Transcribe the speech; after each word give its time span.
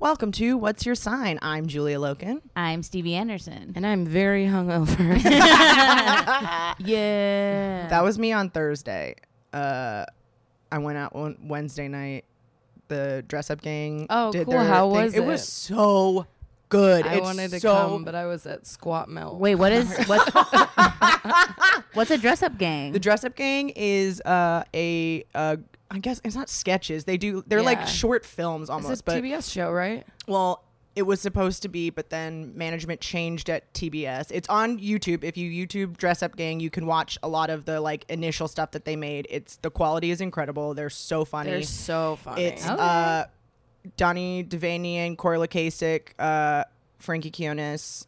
Welcome 0.00 0.32
to 0.32 0.56
What's 0.56 0.86
Your 0.86 0.94
Sign? 0.94 1.38
I'm 1.42 1.66
Julia 1.66 1.98
Loken. 1.98 2.40
I'm 2.56 2.82
Stevie 2.82 3.14
Anderson. 3.14 3.72
And 3.76 3.86
I'm 3.86 4.06
very 4.06 4.46
hungover. 4.46 4.96
Yeah. 6.82 7.86
That 7.88 8.02
was 8.02 8.18
me 8.18 8.32
on 8.32 8.48
Thursday. 8.48 9.16
Uh, 9.52 10.06
I 10.72 10.78
went 10.78 10.96
out 10.96 11.14
on 11.14 11.36
Wednesday 11.42 11.88
night. 11.88 12.24
The 12.88 13.22
dress 13.28 13.50
up 13.50 13.60
gang. 13.60 14.06
Oh, 14.08 14.32
did 14.32 14.46
cool. 14.46 14.52
their 14.54 14.64
How 14.64 14.90
thing. 14.90 15.04
was 15.04 15.14
it? 15.14 15.18
It 15.18 15.26
was 15.26 15.46
so 15.46 16.26
good. 16.70 17.06
I 17.06 17.14
It's 17.16 17.22
wanted 17.22 17.50
to 17.50 17.60
so 17.60 17.74
come, 17.74 18.04
but 18.04 18.14
I 18.14 18.24
was 18.26 18.46
at 18.46 18.66
Squat 18.66 19.10
Mill. 19.10 19.36
Wait, 19.38 19.56
what 19.56 19.70
is 19.72 19.94
what? 20.06 20.26
what's 21.92 22.10
a 22.10 22.16
dress 22.18 22.42
up 22.42 22.56
gang? 22.56 22.92
The 22.92 22.98
dress 22.98 23.22
up 23.24 23.36
gang 23.36 23.68
is 23.76 24.20
uh, 24.22 24.64
a 24.74 25.24
uh, 25.34 25.56
I 25.90 25.98
guess 25.98 26.20
it's 26.24 26.36
not 26.36 26.48
sketches. 26.48 27.04
They 27.04 27.16
do 27.16 27.42
they're 27.46 27.58
Yeah. 27.60 27.64
like 27.64 27.86
short 27.88 28.24
films 28.24 28.70
almost. 28.70 28.92
It's 28.92 29.00
a 29.00 29.04
but 29.04 29.22
TBS 29.22 29.50
show, 29.52 29.70
right? 29.72 30.06
well, 30.28 30.64
it 30.96 31.02
was 31.02 31.20
supposed 31.20 31.62
to 31.62 31.68
be, 31.68 31.88
but 31.90 32.10
then 32.10 32.52
management 32.56 33.00
changed 33.00 33.48
at 33.48 33.72
TBS. 33.74 34.30
It's 34.32 34.48
on 34.48 34.78
YouTube. 34.80 35.22
If 35.22 35.36
you 35.36 35.66
YouTube 35.66 35.96
dress 35.96 36.20
up 36.22 36.34
gang, 36.36 36.58
you 36.60 36.68
can 36.68 36.84
watch 36.86 37.16
a 37.22 37.28
lot 37.28 37.48
of 37.48 37.64
the 37.64 37.80
like 37.80 38.04
initial 38.08 38.48
stuff 38.48 38.72
that 38.72 38.84
they 38.84 38.96
made. 38.96 39.26
It's 39.30 39.56
the 39.58 39.70
quality 39.70 40.10
is 40.10 40.20
incredible. 40.20 40.74
They're 40.74 40.90
so 40.90 41.24
funny. 41.24 41.50
They're 41.50 41.62
so 41.62 42.16
funny. 42.16 42.42
It's 42.44 42.64
Okay. 42.66 42.76
uh, 42.78 43.24
Donnie 43.96 44.44
Devanian, 44.44 45.16
Corla 45.16 45.48
Kasich, 45.48 46.08
uh, 46.18 46.64
Frankie 46.98 47.30
Quiñones, 47.30 48.06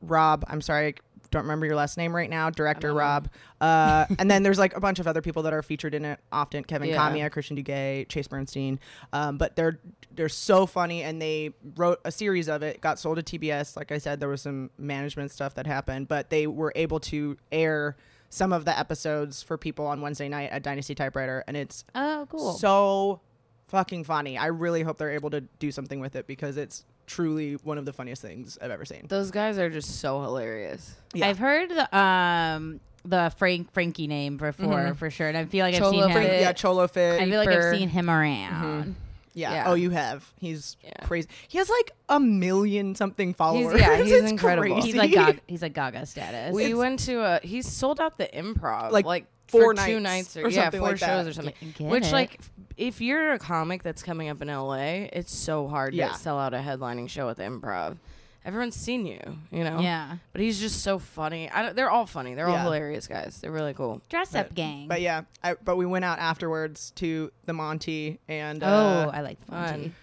Rob. 0.00 0.44
I'm 0.48 0.60
sorry, 0.62 0.94
don't 1.30 1.42
remember 1.42 1.66
your 1.66 1.76
last 1.76 1.96
name 1.96 2.14
right 2.14 2.28
now. 2.28 2.50
Director 2.50 2.92
Rob. 2.92 3.28
Uh, 3.60 4.06
and 4.18 4.30
then 4.30 4.42
there's 4.42 4.58
like 4.58 4.76
a 4.76 4.80
bunch 4.86 4.98
of 4.98 5.06
other 5.06 5.22
people 5.22 5.42
that 5.44 5.52
are 5.52 5.62
featured 5.62 5.94
in 5.94 6.04
it 6.04 6.18
often. 6.32 6.64
Kevin 6.64 6.88
Yeah. 6.88 6.96
Kamiya, 6.98 7.30
Christian 7.30 7.56
Duguay, 7.56 8.08
Chase 8.08 8.28
Bernstein. 8.28 8.80
Um, 9.12 9.38
but 9.38 9.56
they're 9.56 9.80
they're 10.12 10.28
so 10.28 10.66
funny, 10.66 11.02
and 11.02 11.20
they 11.22 11.54
wrote 11.76 12.00
a 12.04 12.10
series 12.12 12.48
of 12.48 12.62
it. 12.62 12.80
Got 12.80 12.98
sold 12.98 13.24
to 13.24 13.38
TBS. 13.38 13.76
Like 13.76 13.92
I 13.92 13.98
said, 13.98 14.20
there 14.20 14.28
was 14.28 14.42
some 14.42 14.70
management 14.78 15.30
stuff 15.30 15.54
that 15.54 15.66
happened, 15.66 16.08
but 16.08 16.30
they 16.30 16.46
were 16.46 16.72
able 16.74 17.00
to 17.00 17.36
air 17.52 17.96
some 18.28 18.52
of 18.52 18.64
the 18.64 18.76
episodes 18.78 19.42
for 19.42 19.58
people 19.58 19.86
on 19.86 20.00
Wednesday 20.00 20.28
night 20.28 20.50
at 20.50 20.62
Dynasty 20.62 20.94
Typewriter, 20.94 21.44
and 21.46 21.56
it's 21.56 21.84
oh, 21.94 22.26
cool. 22.30 22.52
so 22.54 23.20
fucking 23.68 24.04
funny. 24.04 24.36
I 24.36 24.46
really 24.46 24.82
hope 24.82 24.98
they're 24.98 25.10
able 25.10 25.30
to 25.30 25.40
do 25.40 25.70
something 25.72 26.00
with 26.00 26.16
it 26.16 26.26
because 26.26 26.56
it's 26.56 26.84
truly 27.10 27.54
one 27.64 27.76
of 27.78 27.84
the 27.84 27.92
funniest 27.92 28.22
things 28.22 28.56
I've 28.62 28.70
ever 28.70 28.84
seen. 28.84 29.06
Those 29.08 29.30
guys 29.30 29.58
are 29.58 29.68
just 29.68 30.00
so 30.00 30.22
hilarious. 30.22 30.94
Yeah. 31.12 31.28
I've 31.28 31.38
heard 31.38 31.70
the, 31.70 31.96
um 31.98 32.80
the 33.04 33.32
Frank 33.38 33.72
Frankie 33.72 34.06
name 34.06 34.36
before 34.36 34.94
for 34.94 35.10
sure, 35.10 35.26
and 35.28 35.36
I 35.36 35.44
feel 35.46 35.64
like 35.64 35.74
I've 35.74 35.82
seen 35.84 35.92
Cholo 36.00 36.08
him. 36.08 36.22
Fit. 36.22 36.40
yeah, 36.42 36.52
Cholo 36.52 36.86
Fit. 36.86 37.20
I 37.20 37.24
feel 37.28 37.38
like 37.38 37.48
I've 37.48 37.74
seen 37.76 37.88
him 37.88 38.10
around. 38.10 38.94
yeah. 39.32 39.52
yeah. 39.52 39.64
Oh, 39.70 39.74
you 39.74 39.88
have. 39.90 40.30
He's 40.38 40.76
Yeah. 40.84 40.92
crazy. 41.06 41.26
He 41.48 41.56
has 41.58 41.68
like 41.70 41.92
a 42.10 42.20
million 42.20 42.94
something 42.94 43.32
followers. 43.34 43.80
yeah, 43.80 43.96
he's 43.96 44.12
It's 44.20 44.30
incredible. 44.30 44.74
crazy. 44.74 44.88
He's 44.88 44.96
like 44.96 45.12
Gaga, 45.12 45.40
he's 45.46 45.62
like 45.62 45.72
Gaga 45.72 46.04
status. 46.06 46.54
We 46.54 46.74
went 46.74 46.98
to 47.06 47.20
a. 47.22 47.40
He 47.42 47.62
sold 47.62 48.00
out 48.00 48.18
the 48.18 48.28
improv 48.28 48.90
Like, 48.92 49.06
like 49.06 49.24
four 49.50 49.74
for 49.74 49.86
two 49.86 50.00
nights 50.00 50.34
nights 50.34 50.36
or, 50.36 50.46
or 50.46 50.50
yeah, 50.50 50.70
four 50.70 50.80
like 50.80 50.98
shows 50.98 51.24
that. 51.24 51.26
or 51.26 51.32
something. 51.32 51.54
Get- 51.60 51.74
get 51.76 51.88
Which 51.88 52.06
it. 52.06 52.12
like, 52.12 52.40
if 52.76 53.00
you're 53.00 53.32
a 53.32 53.38
comic 53.38 53.82
that's 53.82 54.02
coming 54.02 54.28
up 54.28 54.40
in 54.42 54.48
LA, 54.48 55.08
it's 55.12 55.34
so 55.34 55.68
hard 55.68 55.94
Yeah. 55.94 56.08
to 56.08 56.14
sell 56.14 56.38
out 56.38 56.54
a 56.54 56.58
headlining 56.58 57.08
show 57.08 57.26
with 57.26 57.38
improv. 57.38 57.98
Everyone's 58.42 58.74
seen 58.74 59.04
you, 59.04 59.20
you 59.50 59.64
know. 59.64 59.80
yeah, 59.80 60.16
But 60.32 60.40
he's 60.40 60.58
just 60.58 60.82
so 60.82 60.98
funny. 60.98 61.50
I 61.50 61.60
don't, 61.62 61.76
they're 61.76 61.90
all 61.90 62.06
funny. 62.06 62.32
They're 62.34 62.48
all 62.48 62.56
hilarious 62.56 63.06
guys. 63.06 63.38
They're 63.42 63.52
really 63.52 63.74
cool. 63.74 64.00
dress 64.08 64.34
up 64.34 64.54
gang. 64.54 64.88
But 64.88 65.02
yeah, 65.02 65.22
I, 65.44 65.56
but 65.62 65.76
we 65.76 65.84
went 65.84 66.06
out 66.06 66.18
afterwards 66.18 66.90
to 66.96 67.30
the 67.44 67.52
Monty 67.52 68.18
and 68.28 68.62
oh, 68.64 68.66
uh, 68.66 69.10
I 69.12 69.20
like 69.20 69.38
the 69.44 69.52
Fun. 69.52 69.94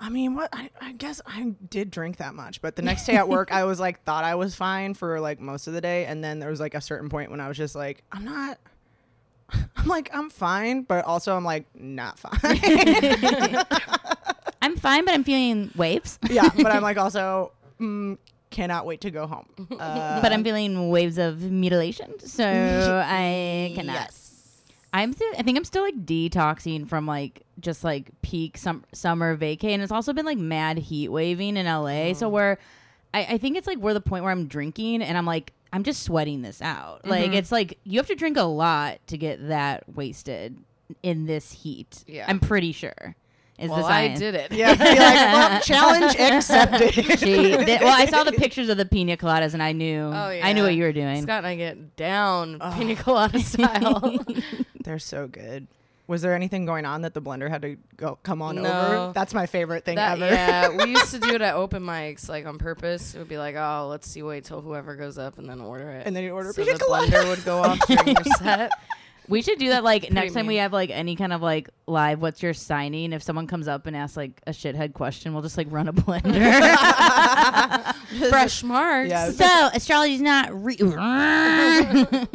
I 0.00 0.08
mean, 0.08 0.34
what 0.34 0.48
I, 0.52 0.70
I 0.80 0.92
guess 0.92 1.20
I 1.26 1.54
did 1.68 1.90
drink 1.90 2.16
that 2.18 2.34
much, 2.34 2.60
but 2.60 2.76
the 2.76 2.82
next 2.82 3.06
day 3.06 3.16
at 3.16 3.28
work, 3.28 3.52
I 3.52 3.64
was 3.64 3.78
like, 3.78 4.02
thought 4.04 4.24
I 4.24 4.34
was 4.34 4.54
fine 4.54 4.94
for 4.94 5.20
like 5.20 5.40
most 5.40 5.66
of 5.66 5.74
the 5.74 5.80
day, 5.80 6.06
and 6.06 6.22
then 6.22 6.38
there 6.38 6.50
was 6.50 6.60
like 6.60 6.74
a 6.74 6.80
certain 6.80 7.08
point 7.08 7.30
when 7.30 7.40
I 7.40 7.48
was 7.48 7.56
just 7.56 7.74
like, 7.74 8.02
I'm 8.12 8.24
not, 8.24 8.58
I'm 9.76 9.86
like, 9.86 10.10
I'm 10.12 10.30
fine, 10.30 10.82
but 10.82 11.04
also 11.04 11.36
I'm 11.36 11.44
like, 11.44 11.66
not 11.74 12.18
fine. 12.18 12.32
I'm 14.62 14.76
fine, 14.76 15.04
but 15.04 15.14
I'm 15.14 15.24
feeling 15.24 15.70
waves. 15.76 16.18
yeah, 16.28 16.48
but 16.56 16.72
I'm 16.72 16.82
like 16.90 16.96
also 16.96 17.52
mm, 17.80 18.18
cannot 18.50 18.86
wait 18.86 19.02
to 19.02 19.10
go 19.10 19.26
home. 19.26 19.46
Uh, 19.78 20.20
but 20.20 20.32
I'm 20.32 20.42
feeling 20.42 20.90
waves 20.90 21.18
of 21.18 21.40
mutilation, 21.42 22.18
so 22.20 22.42
I 23.06 23.72
cannot. 23.76 23.94
Yes. 23.94 24.25
I'm 24.96 25.12
th- 25.12 25.34
I 25.38 25.42
think 25.42 25.58
I'm 25.58 25.64
still 25.64 25.82
like 25.82 26.06
detoxing 26.06 26.88
from 26.88 27.06
like 27.06 27.42
just 27.60 27.84
like 27.84 28.10
peak 28.22 28.56
sum- 28.56 28.84
summer 28.92 29.36
vacay, 29.36 29.70
and 29.70 29.82
it's 29.82 29.92
also 29.92 30.14
been 30.14 30.24
like 30.24 30.38
mad 30.38 30.78
heat 30.78 31.08
waving 31.08 31.58
in 31.58 31.66
LA. 31.66 32.14
So 32.14 32.28
mm. 32.28 32.30
where 32.30 32.58
I, 33.12 33.26
I 33.34 33.38
think 33.38 33.58
it's 33.58 33.66
like 33.66 33.76
we're 33.76 33.92
the 33.92 34.00
point 34.00 34.24
where 34.24 34.32
I'm 34.32 34.46
drinking 34.46 35.02
and 35.02 35.18
I'm 35.18 35.26
like 35.26 35.52
I'm 35.70 35.82
just 35.82 36.02
sweating 36.02 36.40
this 36.40 36.62
out. 36.62 37.00
Mm-hmm. 37.00 37.10
Like 37.10 37.34
it's 37.34 37.52
like 37.52 37.78
you 37.84 37.98
have 37.98 38.06
to 38.06 38.14
drink 38.14 38.38
a 38.38 38.44
lot 38.44 38.98
to 39.08 39.18
get 39.18 39.48
that 39.48 39.84
wasted 39.94 40.56
in 41.02 41.26
this 41.26 41.52
heat. 41.52 42.02
Yeah. 42.06 42.24
I'm 42.26 42.40
pretty 42.40 42.72
sure. 42.72 43.14
Is 43.58 43.70
well, 43.70 43.78
the 43.80 43.86
I 43.86 44.14
did 44.14 44.34
it. 44.34 44.52
Yeah, 44.52 44.74
be 44.74 44.84
like, 44.84 44.98
well, 44.98 45.60
challenge 45.62 46.14
accepted. 46.16 46.92
She 47.18 47.34
did- 47.52 47.80
well, 47.80 47.94
I 47.98 48.04
saw 48.06 48.22
the 48.22 48.32
pictures 48.32 48.68
of 48.68 48.76
the 48.76 48.84
pina 48.84 49.16
coladas 49.16 49.54
and 49.54 49.62
I 49.62 49.72
knew 49.72 50.02
Oh, 50.12 50.30
yeah. 50.30 50.46
I 50.46 50.52
knew 50.52 50.62
what 50.62 50.74
you 50.74 50.82
were 50.82 50.92
doing. 50.92 51.22
Scott 51.22 51.38
and 51.38 51.46
I 51.46 51.56
get 51.56 51.96
down 51.96 52.58
pina 52.74 52.94
colada 52.96 53.40
style. 53.40 54.18
They're 54.84 54.98
so 54.98 55.26
good. 55.26 55.68
Was 56.08 56.22
there 56.22 56.34
anything 56.34 56.66
going 56.66 56.84
on 56.84 57.00
that 57.02 57.14
the 57.14 57.22
blender 57.22 57.48
had 57.50 57.62
to 57.62 57.78
go 57.96 58.16
come 58.22 58.40
on 58.40 58.56
No. 58.56 58.62
over? 59.06 59.12
That's 59.12 59.32
my 59.34 59.46
favorite 59.46 59.84
thing 59.84 59.96
That- 59.96 60.20
ever. 60.22 60.32
yeah, 60.32 60.68
we 60.68 60.90
used 60.90 61.10
to 61.12 61.18
do 61.18 61.34
it 61.34 61.40
at 61.40 61.54
open 61.54 61.82
mics, 61.82 62.28
like 62.28 62.44
on 62.46 62.58
purpose. 62.58 63.14
It 63.14 63.18
would 63.18 63.28
be 63.28 63.38
like, 63.38 63.56
oh, 63.56 63.86
let's 63.90 64.06
see, 64.08 64.22
wait 64.22 64.44
till 64.44 64.60
whoever 64.60 64.94
goes 64.96 65.16
up 65.18 65.38
and 65.38 65.48
then 65.48 65.60
order 65.62 65.90
it. 65.92 66.06
And 66.06 66.14
then 66.14 66.22
you 66.24 66.32
order 66.32 66.52
so 66.52 66.62
pina 66.62 66.76
the 66.78 66.84
colada. 66.84 67.10
blender 67.10 67.28
would 67.30 67.44
go 67.44 67.58
off 67.58 67.78
during 67.88 68.06
your 68.08 68.24
set. 68.38 68.70
We 69.28 69.42
should 69.42 69.58
do 69.58 69.70
that 69.70 69.84
like 69.84 70.10
next 70.12 70.34
time 70.34 70.46
we 70.46 70.56
have 70.56 70.72
like 70.72 70.90
any 70.90 71.16
kind 71.16 71.32
of 71.32 71.42
like 71.42 71.68
live 71.86 72.22
what's 72.22 72.42
your 72.42 72.54
signing 72.54 73.12
if 73.12 73.22
someone 73.22 73.46
comes 73.46 73.68
up 73.68 73.86
and 73.86 73.96
asks 73.96 74.16
like 74.16 74.40
a 74.46 74.50
shithead 74.50 74.92
question 74.92 75.32
we'll 75.32 75.42
just 75.42 75.56
like 75.56 75.68
run 75.70 75.88
a 75.88 75.92
blender. 75.92 76.34
Fresh 78.30 78.62
marks. 78.62 79.10
Yes. 79.10 79.36
so 79.36 79.68
astrology's 79.74 80.20
not 80.20 80.64
re- 80.64 80.78
uh, 80.86 82.26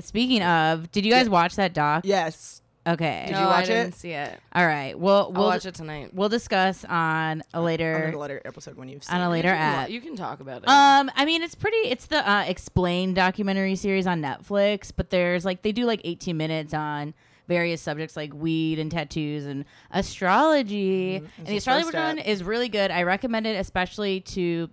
Speaking 0.00 0.42
of, 0.42 0.90
did 0.92 1.04
you 1.04 1.12
guys 1.12 1.28
watch 1.28 1.56
that 1.56 1.74
doc? 1.74 2.02
Yes. 2.04 2.59
Okay. 2.94 3.24
Did 3.26 3.32
no, 3.32 3.40
you 3.40 3.46
watch 3.46 3.64
I 3.64 3.66
didn't 3.66 3.88
it? 3.88 3.94
see 3.94 4.10
it. 4.12 4.38
All 4.54 4.66
right. 4.66 4.98
Well, 4.98 5.24
I'll 5.26 5.32
we'll 5.32 5.44
watch 5.46 5.66
it 5.66 5.74
tonight. 5.74 6.10
we'll 6.12 6.28
discuss 6.28 6.84
on 6.84 7.42
a 7.54 7.58
On 7.58 7.64
later 7.64 8.12
a 8.14 8.18
later 8.18 8.40
episode 8.44 8.76
when 8.76 8.88
you've 8.88 9.04
seen 9.04 9.16
on 9.16 9.22
a 9.22 9.30
later 9.30 9.48
You 9.48 9.54
can, 9.54 9.74
app. 9.84 9.90
you 9.90 10.00
can 10.00 10.16
talk 10.16 10.40
about 10.40 10.62
it. 10.62 10.68
Um, 10.68 11.10
I 11.14 11.24
mean, 11.24 11.42
it's 11.42 11.54
pretty. 11.54 11.76
It's 11.88 12.06
the 12.06 12.28
uh, 12.28 12.42
explained 12.44 13.16
documentary 13.16 13.76
series 13.76 14.06
on 14.06 14.20
Netflix, 14.22 14.92
but 14.94 15.10
there's 15.10 15.44
like 15.44 15.62
they 15.62 15.72
do 15.72 15.84
like 15.84 16.00
18 16.04 16.36
minutes 16.36 16.74
on 16.74 17.14
various 17.48 17.80
subjects 17.82 18.16
like 18.16 18.32
weed 18.32 18.78
and 18.78 18.90
tattoos 18.90 19.44
and 19.44 19.64
astrology. 19.90 21.16
And 21.16 21.28
the 21.38 21.50
the 21.52 21.56
astrology 21.56 21.96
one 21.96 22.18
is 22.18 22.44
really 22.44 22.68
good. 22.68 22.90
I 22.90 23.02
recommend 23.02 23.46
it, 23.46 23.56
especially 23.58 24.20
to. 24.20 24.68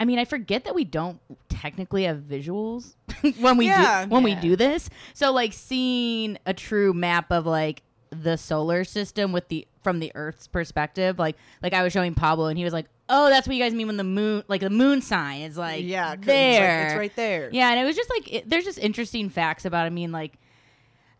I 0.00 0.04
mean, 0.06 0.18
I 0.18 0.24
forget 0.24 0.64
that 0.64 0.74
we 0.74 0.84
don't 0.84 1.20
technically 1.48 2.04
have 2.04 2.18
visuals 2.18 2.94
when 3.38 3.56
we 3.58 3.66
Yeah. 3.66 4.04
do 4.06 4.10
when 4.10 4.22
we 4.24 4.34
do 4.34 4.56
this. 4.56 4.88
So 5.14 5.30
like 5.30 5.52
seeing 5.52 6.38
a 6.46 6.54
true 6.54 6.92
map 6.94 7.30
of 7.30 7.44
like 7.46 7.82
the 8.10 8.36
solar 8.36 8.82
system 8.82 9.30
with 9.30 9.46
the 9.48 9.68
from 9.84 10.00
the 10.00 10.10
Earth's 10.14 10.48
perspective, 10.48 11.18
like 11.18 11.36
like 11.62 11.74
I 11.74 11.82
was 11.82 11.92
showing 11.92 12.14
Pablo 12.14 12.46
and 12.46 12.56
he 12.58 12.64
was 12.64 12.72
like, 12.72 12.86
"Oh, 13.08 13.28
that's 13.28 13.46
what 13.46 13.54
you 13.56 13.62
guys 13.62 13.72
mean 13.74 13.86
when 13.86 13.98
the 13.98 14.04
moon 14.04 14.42
like 14.48 14.62
the 14.62 14.70
moon 14.70 15.00
sign 15.02 15.42
is 15.42 15.56
like 15.58 15.84
yeah, 15.84 16.16
'cause 16.16 16.24
it's, 16.24 16.26
like, 16.26 16.26
there, 16.26 16.86
it's 16.86 16.94
right 16.96 17.16
there. 17.16 17.50
yeah." 17.52 17.70
And 17.70 17.78
it 17.80 17.84
was 17.84 17.94
just 17.94 18.10
like 18.10 18.32
it, 18.32 18.48
there's 18.50 18.64
just 18.64 18.78
interesting 18.78 19.28
facts 19.28 19.64
about. 19.66 19.84
It. 19.84 19.86
I 19.86 19.90
mean, 19.90 20.12
like, 20.12 20.38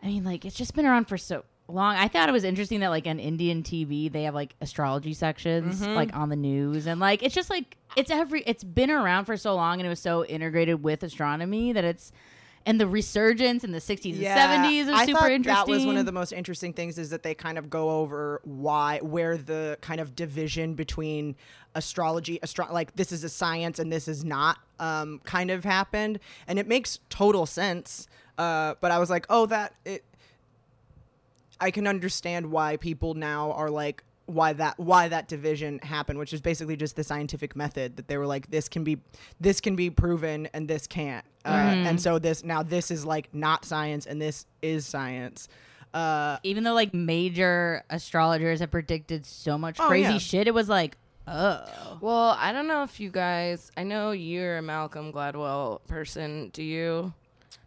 I 0.03 0.06
mean, 0.06 0.25
like 0.25 0.44
it's 0.44 0.56
just 0.56 0.75
been 0.75 0.87
around 0.87 1.05
for 1.06 1.17
so 1.19 1.44
long. 1.69 1.94
I 1.97 2.09
thought 2.09 2.29
it 2.29 2.33
was 2.33 2.44
interesting 2.44 2.81
that 2.81 2.88
like 2.88 3.06
on 3.06 3.19
Indian 3.21 3.62
TV 3.62 4.11
they 4.11 4.23
have 4.25 4.35
like 4.35 4.55
astrology 4.61 5.12
sections 5.15 5.81
Mm-hmm. 5.83 5.94
like 5.94 6.17
on 6.17 6.29
the 6.31 6.37
news 6.37 6.87
and 6.87 6.99
like 6.99 7.23
it's 7.23 7.35
just 7.35 7.50
like 7.50 7.76
it's 7.97 8.11
every 8.11 8.43
it's 8.43 8.65
been 8.65 8.91
around 8.91 9.25
for 9.25 9.37
so 9.37 9.55
long 9.55 9.81
and 9.81 9.87
it 9.87 9.91
was 9.91 10.01
so 10.01 10.25
integrated 10.25 10.83
with 10.83 11.03
astronomy 11.03 11.73
that 11.73 11.85
it's 11.85 12.13
and 12.67 12.81
the 12.81 12.87
resurgence 12.87 13.65
in 13.65 13.73
the 13.73 13.79
60s 13.79 14.13
and 14.13 14.23
70s 14.67 14.81
is 14.83 14.89
I 14.89 15.07
super 15.07 15.29
interesting. 15.29 15.45
That 15.45 15.67
was 15.67 15.87
one 15.87 15.97
of 15.97 16.05
the 16.05 16.13
most 16.13 16.33
interesting 16.33 16.73
things 16.73 16.99
is 16.99 17.11
that 17.11 17.23
they 17.23 17.35
kind 17.35 17.57
of 17.57 17.71
go 17.71 17.91
over 17.91 18.41
why, 18.45 18.99
where 18.99 19.39
the 19.39 19.79
kind 19.81 20.01
of 20.01 20.15
division 20.15 20.75
between 20.75 21.37
astrology, 21.75 22.39
astro- 22.43 22.71
like 22.71 22.95
this 22.97 23.13
is 23.13 23.25
a 23.25 23.31
science 23.31 23.79
and 23.79 23.91
this 23.91 24.09
is 24.09 24.25
not, 24.25 24.59
um, 24.79 25.21
kind 25.25 25.51
of 25.51 25.65
happened, 25.65 26.21
and 26.47 26.59
it 26.59 26.69
makes 26.69 26.99
total 27.09 27.47
sense. 27.47 28.07
Uh, 28.37 28.75
but 28.81 28.91
I 28.91 28.99
was 28.99 29.09
like, 29.09 29.27
oh, 29.31 29.47
that 29.47 29.75
it. 29.85 30.05
I 31.63 31.71
can 31.71 31.87
understand 31.87 32.51
why 32.51 32.77
people 32.79 33.15
now 33.15 33.53
are 33.53 33.71
like 33.71 34.03
why 34.31 34.53
that 34.55 34.79
why 34.79 35.09
that 35.09 35.29
division 35.29 35.79
happened, 35.81 36.19
which 36.19 36.32
is 36.32 36.41
basically 36.41 36.77
just 36.77 36.97
the 36.97 37.05
scientific 37.05 37.55
method 37.56 37.97
that 37.97 38.09
they 38.09 38.17
were 38.17 38.27
like 38.27 38.50
this 38.50 38.69
can 38.69 38.85
be 38.85 38.99
this 39.41 39.61
can 39.61 39.77
be 39.77 39.91
proven 39.91 40.49
and 40.55 40.69
this 40.69 40.87
can't, 40.87 41.25
uh, 41.44 41.50
Mm-hmm. 41.50 41.87
and 41.87 42.00
so 42.00 42.19
this 42.19 42.44
now 42.44 42.62
this 42.62 42.91
is 42.91 43.05
like 43.05 43.29
not 43.35 43.65
science 43.65 44.06
and 44.06 44.21
this 44.21 44.47
is 44.62 44.87
science. 44.87 45.49
Uh, 45.93 46.38
even 46.44 46.62
though 46.65 46.75
like 46.75 46.94
major 46.94 47.82
astrologers 47.91 48.61
have 48.61 48.71
predicted 48.71 49.27
so 49.27 49.59
much 49.59 49.77
Oh, 49.81 49.88
crazy 49.88 50.12
yeah. 50.12 50.19
shit, 50.19 50.47
it 50.47 50.55
was 50.55 50.69
like, 50.69 50.97
oh, 51.26 51.99
well, 52.00 52.37
I 52.38 52.53
don't 52.53 52.69
know 52.69 52.85
if 52.85 53.00
you 53.00 53.11
guys. 53.11 53.73
I 53.76 53.83
know 53.83 54.12
you're 54.12 54.59
a 54.59 54.62
Malcolm 54.62 55.12
Gladwell 55.12 55.81
person. 55.88 56.50
Do 56.53 56.62
you? 56.62 57.12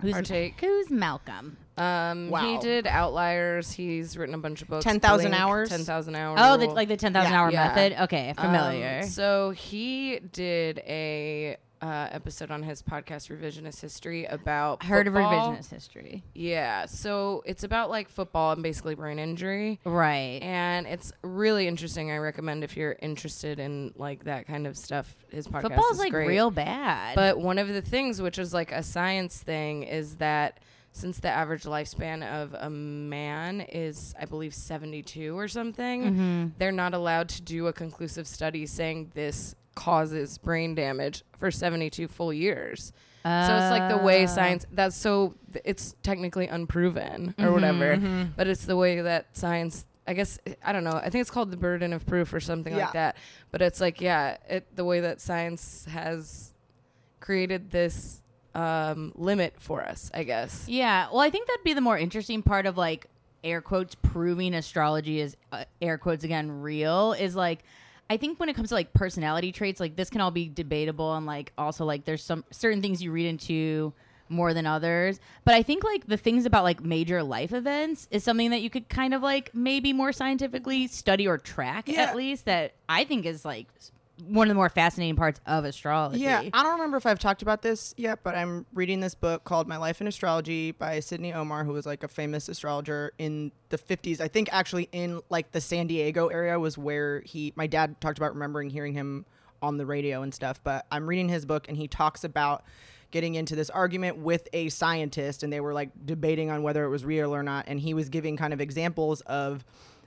who's 0.02 0.14
Partake. 0.14 0.56
who's 0.60 0.90
Malcolm? 0.90 1.58
Um, 1.78 2.30
Wow. 2.30 2.42
he 2.42 2.58
did 2.60 2.86
Outliers. 2.88 3.72
He's 3.72 4.18
written 4.18 4.36
a 4.36 4.40
bunch 4.40 4.62
of 4.62 4.68
books. 4.68 4.84
10,000 4.84 5.34
hours? 5.34 5.70
Ten 5.70 5.84
thousand 5.84 6.16
hours. 6.16 6.40
Oh, 6.42 6.58
the, 6.58 6.68
like 6.68 6.88
the 6.88 6.98
ten 6.98 7.14
thousand 7.14 7.32
Yeah. 7.34 7.40
hour 7.42 7.52
Yeah. 7.52 7.68
method. 7.68 8.04
Okay, 8.04 8.30
Um, 8.38 8.46
familiar. 8.46 9.04
so 9.04 9.50
he 9.52 10.20
did 10.20 10.80
a 10.86 11.58
uh, 11.82 12.08
episode 12.12 12.50
on 12.50 12.64
his 12.64 12.82
podcast 12.82 13.30
Revisionist 13.30 13.82
History 13.82 14.24
about 14.24 14.78
I 14.84 14.86
heard 14.86 15.06
football. 15.08 15.50
of 15.52 15.58
revisionist 15.58 15.70
history. 15.70 16.24
Yeah, 16.34 16.86
so 16.86 17.44
it's 17.46 17.64
about 17.66 17.90
like 17.90 18.08
football 18.08 18.54
and 18.54 18.64
basically 18.64 18.96
brain 18.96 19.20
injury. 19.20 19.82
Right. 19.84 20.40
And 20.42 20.88
it's 20.88 21.12
really 21.24 21.68
interesting. 21.68 22.10
I 22.10 22.18
recommend 22.20 22.64
if 22.64 22.78
you're 22.78 22.96
interested 23.02 23.60
in 23.60 23.94
like 23.98 24.24
that 24.26 24.48
kind 24.48 24.66
of 24.66 24.78
stuff. 24.78 25.14
His 25.30 25.46
podcast 25.46 25.48
is 25.48 25.52
great. 25.52 25.62
Football's 25.64 25.92
is 25.92 26.00
like 26.00 26.12
great. 26.12 26.28
real 26.30 26.52
bad. 26.52 27.16
But 27.16 27.40
one 27.40 27.58
of 27.58 27.68
the 27.68 27.82
things, 27.82 28.22
which 28.22 28.40
is 28.40 28.54
like 28.54 28.72
a 28.72 28.82
science 28.84 29.40
thing, 29.42 29.84
is 29.84 30.18
that 30.18 30.60
since 30.96 31.20
the 31.20 31.28
average 31.30 31.64
lifespan 31.64 32.24
of 32.24 32.54
a 32.54 32.70
man 32.70 33.62
is, 33.62 34.14
I 34.20 34.26
believe, 34.26 34.54
72 34.54 35.38
or 35.38 35.48
something, 35.48 36.04
Mm-hmm. 36.04 36.48
they're 36.60 36.72
not 36.72 36.94
allowed 36.94 37.30
to 37.30 37.42
do 37.42 37.68
a 37.68 37.74
conclusive 37.74 38.28
study 38.28 38.66
saying 38.68 39.12
this 39.16 39.56
causes 39.76 40.38
brain 40.38 40.76
damage 40.76 41.24
for 41.38 41.50
72 41.50 42.08
full 42.08 42.32
years. 42.32 42.94
so 43.24 43.30
it's 43.30 43.72
like 43.72 43.90
the 43.90 43.98
way 43.98 44.26
Uh, 44.26 44.28
science, 44.28 44.66
that's 44.72 44.96
so, 44.96 45.34
it's 45.66 45.96
technically 46.04 46.48
unproven 46.48 47.34
or 47.40 47.46
Mm-hmm, 47.46 47.54
whatever, 47.54 48.30
but 48.38 48.48
it's 48.48 48.66
the 48.66 48.76
way 48.78 49.02
that 49.02 49.36
science. 49.36 49.86
I 50.06 50.14
guess 50.14 50.38
I 50.64 50.74
don't 50.74 50.84
know. 50.84 50.92
I 51.02 51.10
think 51.10 51.22
it's 51.22 51.32
called 51.32 51.50
the 51.50 51.56
burden 51.58 51.94
of 51.94 52.06
proof 52.06 52.34
or 52.34 52.42
something 52.42 52.74
Yeah. 52.76 52.84
like 52.86 52.94
that. 52.94 53.16
But 53.52 53.62
it's 53.62 53.80
like, 53.80 54.02
yeah, 54.02 54.36
it 54.50 54.68
the 54.76 54.84
way 54.84 55.00
that 55.00 55.22
science 55.22 55.86
has 55.90 56.54
created 57.22 57.72
this 57.72 58.22
um, 58.56 59.12
limit 59.16 59.54
for 59.58 59.82
us, 59.84 60.12
I 60.14 60.24
guess. 60.24 60.66
Yeah. 60.68 61.08
Well, 61.12 61.22
I 61.22 61.30
think 61.30 61.48
that'd 61.48 61.64
be 61.64 61.74
the 61.74 61.82
more 61.82 61.98
interesting 61.98 62.44
part 62.44 62.66
of 62.66 62.78
like 62.78 63.08
air 63.44 63.62
quotes 63.62 63.96
proving 63.96 64.54
astrology 64.54 65.20
is 65.20 65.36
uh, 65.52 65.66
air 65.82 65.98
quotes 65.98 66.24
again 66.24 66.62
real 66.62 67.14
is 67.14 67.36
like 67.36 67.60
I 68.10 68.18
think 68.18 68.40
when 68.40 68.48
it 68.50 68.56
comes 68.56 68.70
to 68.70 68.76
like 68.76 68.94
personality 68.94 69.52
traits, 69.52 69.80
like 69.80 69.96
this 69.96 70.10
can 70.10 70.22
all 70.22 70.30
be 70.32 70.48
debatable 70.50 71.16
and 71.16 71.26
like 71.26 71.52
also 71.58 71.84
like 71.86 72.06
there's 72.06 72.22
some 72.24 72.44
certain 72.52 72.82
things 72.82 73.02
you 73.02 73.12
read 73.12 73.26
into 73.26 73.94
more 74.30 74.54
than 74.54 74.66
others. 74.66 75.20
But 75.46 75.56
I 75.56 75.64
think 75.64 75.84
like 75.84 76.06
the 76.08 76.18
things 76.18 76.46
about 76.46 76.64
like 76.64 76.84
major 76.84 77.24
life 77.24 77.54
events 77.54 78.08
is 78.12 78.24
something 78.24 78.52
that 78.52 78.62
you 78.62 78.70
could 78.70 78.88
kind 78.90 79.14
of 79.14 79.22
like 79.24 79.54
maybe 79.56 79.94
more 79.94 80.12
scientifically 80.12 80.88
study 80.88 81.28
or 81.28 81.38
track 81.38 81.88
Yeah. 81.88 82.02
at 82.04 82.16
least 82.16 82.46
that 82.46 82.74
I 82.88 83.04
think 83.04 83.26
is 83.26 83.46
like 83.46 83.68
one 84.28 84.48
of 84.48 84.50
the 84.50 84.56
more 84.56 84.70
fascinating 84.70 85.16
parts 85.16 85.40
of 85.46 85.66
astrology. 85.66 86.20
Yeah, 86.20 86.44
I 86.54 86.64
don't 86.64 86.74
remember 86.74 86.98
if 86.98 87.06
I've 87.06 87.20
talked 87.20 87.42
about 87.42 87.62
this 87.62 87.94
yet, 87.98 88.20
but 88.24 88.36
I'm 88.36 88.66
reading 88.74 89.00
this 89.00 89.16
book 89.16 89.44
called 89.44 89.68
My 89.68 89.78
Life 89.78 90.02
in 90.02 90.08
Astrology 90.08 90.72
by 90.72 91.00
Sydney 91.00 91.34
Omarr, 91.34 91.66
who 91.66 91.74
was 91.74 91.86
like 91.86 92.04
a 92.04 92.08
famous 92.08 92.48
astrologer 92.48 93.14
in 93.18 93.52
the 93.70 93.78
50s. 93.78 94.22
I 94.22 94.28
think 94.28 94.50
actually 94.52 94.90
in 94.92 95.22
like 95.30 95.52
the 95.52 95.62
San 95.62 95.88
Diego 95.88 96.28
area 96.28 96.60
was 96.60 96.78
where 96.78 97.22
he, 97.26 97.54
my 97.56 97.68
dad 97.68 98.00
talked 98.00 98.18
about 98.18 98.34
remembering 98.34 98.70
hearing 98.70 98.94
him 98.94 99.26
on 99.62 99.78
the 99.78 99.86
radio 99.86 100.22
and 100.22 100.34
stuff. 100.34 100.62
But 100.64 100.86
I'm 100.92 101.08
reading 101.08 101.30
his 101.30 101.46
book 101.46 101.68
and 101.68 101.78
he 101.78 101.88
talks 101.88 102.24
about 102.24 102.64
getting 103.12 103.36
into 103.36 103.56
this 103.56 103.70
argument 103.70 104.18
with 104.18 104.48
a 104.54 104.70
scientist 104.70 105.44
and 105.44 105.54
they 105.54 105.60
were 105.60 105.74
like 105.74 105.90
debating 106.06 106.50
on 106.50 106.64
whether 106.64 106.84
it 106.84 106.90
was 106.90 107.06
real 107.06 107.34
or 107.34 107.44
not. 107.44 107.66
And 107.68 107.80
he 107.80 107.94
was 107.94 108.10
giving 108.10 108.38
kind 108.38 108.54
of 108.54 108.62
examples 108.62 109.22
of 109.22 109.64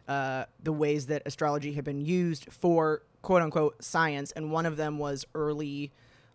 uh, 0.08 0.44
the 0.62 0.72
ways 0.72 1.06
that 1.06 1.22
astrology 1.26 1.72
had 1.72 1.84
been 1.84 2.00
used 2.00 2.46
for 2.52 3.02
quote 3.22 3.42
unquote 3.42 3.82
science, 3.82 4.32
and 4.32 4.50
one 4.50 4.66
of 4.66 4.76
them 4.76 4.98
was 4.98 5.26
early 5.34 5.92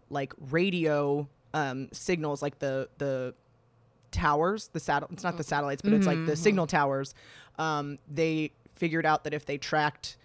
like 0.09 0.33
radio 0.49 1.27
um, 1.53 1.87
signals, 1.91 2.41
like 2.41 2.59
the 2.59 2.89
the 2.97 3.33
towers, 4.11 4.69
the 4.73 4.79
sat 4.79 5.03
it's 5.11 5.23
not 5.23 5.37
the 5.37 5.43
satellites, 5.43 5.81
but 5.81 5.93
it's 5.93 6.05
like 6.05 6.25
the 6.25 6.35
signal 6.35 6.67
towers. 6.67 7.13
Um, 7.57 7.97
they 8.13 8.51
figured 8.75 9.05
out 9.05 9.23
that 9.23 9.33
if 9.33 9.45
they 9.45 9.57
tracked 9.57 10.17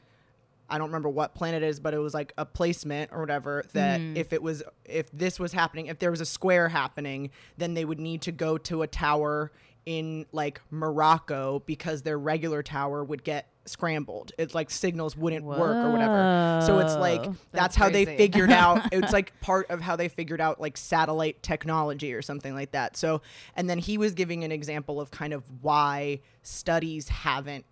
I 0.69 0.79
don't 0.79 0.89
remember 0.89 1.09
what 1.09 1.35
planet 1.35 1.63
it 1.63 1.67
is, 1.67 1.79
but 1.79 1.95
it 1.95 1.99
was 1.99 2.15
like 2.15 2.33
a 2.37 2.45
placement 2.45 3.13
or 3.13 3.21
whatever 3.21 3.65
that 3.73 4.01
if 4.17 4.33
it 4.33 4.43
was 4.43 4.63
if 4.85 5.11
this 5.13 5.39
was 5.39 5.53
happening, 5.53 5.87
if 5.87 5.99
there 5.99 6.11
was 6.11 6.21
a 6.21 6.27
square 6.27 6.69
happening, 6.69 7.31
then 7.57 7.75
they 7.75 7.85
would 7.85 8.01
need 8.01 8.23
to 8.23 8.33
go 8.33 8.59
to 8.59 8.83
a 8.83 8.87
tower 8.87 9.53
in 9.87 10.27
like 10.33 10.61
Morocco 10.71 11.63
because 11.65 12.03
their 12.03 12.19
regular 12.19 12.63
tower 12.63 13.03
would 13.05 13.23
get 13.25 13.47
scrambled. 13.67 14.33
It's 14.39 14.55
like 14.55 14.71
signals 14.71 15.17
wouldn't 15.17 15.45
work 15.45 15.59
or 15.59 15.91
whatever. 15.91 16.61
So 16.67 16.79
it's 16.81 16.95
like 16.97 17.23
that's, 17.23 17.37
That's 17.53 17.77
how 17.77 17.89
they 17.89 18.05
figured 18.05 18.51
out 18.53 18.93
it's 18.93 19.13
like 19.13 19.39
part 19.41 19.71
of 19.71 19.81
how 19.81 19.97
they 19.97 20.09
figured 20.09 20.41
out 20.41 20.61
like 20.61 20.77
satellite 20.77 21.43
technology 21.43 22.13
or 22.13 22.23
something 22.23 22.55
like 22.55 22.73
that. 22.73 22.97
So 22.97 23.23
and 23.55 23.71
then 23.71 23.79
he 23.79 23.97
was 23.97 24.13
giving 24.13 24.45
an 24.45 24.53
example 24.53 25.01
of 25.01 25.11
kind 25.11 25.33
of 25.33 25.45
why 25.63 26.21
studies 26.43 27.09
haven't 27.09 27.65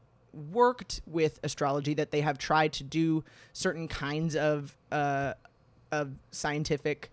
worked 0.52 1.00
with 1.06 1.38
astrology 1.44 1.94
that 1.94 2.10
they 2.10 2.20
have 2.20 2.38
tried 2.38 2.72
to 2.74 2.84
do 2.84 3.22
certain 3.52 3.86
kinds 3.86 4.34
of 4.34 4.76
uh, 4.90 5.34
of 5.92 6.10
scientific 6.32 7.10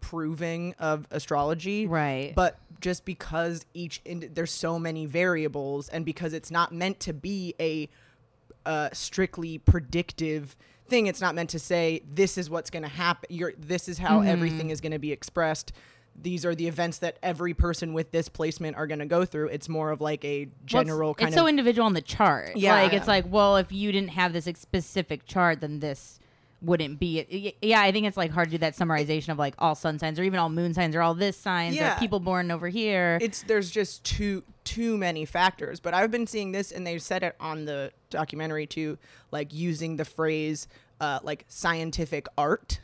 proving 0.00 0.74
of 0.78 1.06
astrology 1.10 1.86
Right. 1.86 2.32
but 2.34 2.58
just 2.80 3.04
because 3.04 3.64
each 3.74 4.00
ind- 4.04 4.30
there's 4.34 4.50
so 4.52 4.78
many 4.78 5.06
variables 5.06 5.88
and 5.88 6.04
because 6.04 6.32
it's 6.32 6.50
not 6.50 6.72
meant 6.72 6.98
to 7.00 7.12
be 7.12 7.54
a 7.60 7.88
uh, 8.66 8.88
strictly 8.92 9.58
predictive 9.58 10.56
thing 10.88 11.06
it's 11.06 11.20
not 11.20 11.34
meant 11.34 11.50
to 11.50 11.58
say 11.58 12.02
this 12.12 12.36
is 12.36 12.50
what's 12.50 12.68
going 12.68 12.82
to 12.82 12.88
happen 12.88 13.26
you're 13.30 13.52
this 13.56 13.88
is 13.88 13.96
how 13.96 14.20
everything 14.22 14.70
is 14.70 14.80
going 14.80 14.92
to 14.92 14.98
be 14.98 15.12
expressed 15.12 15.72
these 16.20 16.44
are 16.44 16.54
the 16.56 16.66
events 16.66 16.98
that 16.98 17.16
every 17.22 17.54
person 17.54 17.92
with 17.94 18.10
this 18.10 18.28
placement 18.28 18.76
are 18.76 18.86
going 18.88 18.98
to 18.98 19.06
go 19.06 19.24
through 19.24 19.46
it's 19.48 19.68
more 19.68 19.92
of 19.92 20.00
like 20.00 20.24
a 20.24 20.46
Well, 20.46 20.52
it's- 20.52 20.84
general 20.84 21.10
it's, 21.12 21.20
kind 21.20 21.32
so 21.34 21.46
individual 21.46 21.86
on 21.86 21.94
the 21.94 22.02
chart. 22.02 22.56
Yeah. 22.56 22.74
like 22.74 22.90
Yeah. 22.92 22.98
it's 22.98 23.08
like, 23.08 23.24
well, 23.28 23.56
if 23.56 23.70
you 23.72 23.92
didn't 23.92 24.10
have 24.10 24.32
this 24.32 24.46
specific 24.56 25.24
chart, 25.26 25.60
then 25.60 25.78
this 25.78 26.18
wouldn't 26.62 27.00
be 27.00 27.18
it. 27.20 27.56
Yeah, 27.62 27.80
I 27.80 27.90
think 27.92 28.06
it's 28.06 28.16
like 28.16 28.30
hard 28.30 28.48
to 28.48 28.52
do 28.52 28.58
that 28.58 28.76
summarization 28.76 29.30
of 29.30 29.38
like 29.38 29.54
all 29.58 29.74
sun 29.74 29.98
signs 29.98 30.18
or 30.18 30.22
even 30.24 30.38
all 30.38 30.50
moon 30.50 30.74
signs 30.74 30.94
or 30.94 31.00
all 31.02 31.14
this 31.14 31.36
signs 31.36 31.74
Yeah. 31.76 31.96
or 31.96 31.98
people 31.98 32.20
born 32.20 32.50
over 32.50 32.68
here. 32.68 33.18
it's 33.22 33.42
there's 33.44 33.70
just 33.70 34.04
too 34.04 34.42
too 34.64 34.96
many 34.98 35.24
factors 35.24 35.80
but 35.80 35.94
i've 35.94 36.10
been 36.10 36.26
seeing 36.26 36.52
this 36.52 36.70
and 36.70 36.86
they've 36.86 37.02
said 37.02 37.22
it 37.22 37.34
on 37.40 37.64
the 37.64 37.90
documentary 38.10 38.66
too 38.66 38.98
like 39.32 39.52
using 39.54 39.96
the 39.96 40.04
phrase 40.04 40.68
uh, 41.00 41.18
like 41.22 41.44
scientific 41.48 42.26
art 42.36 42.80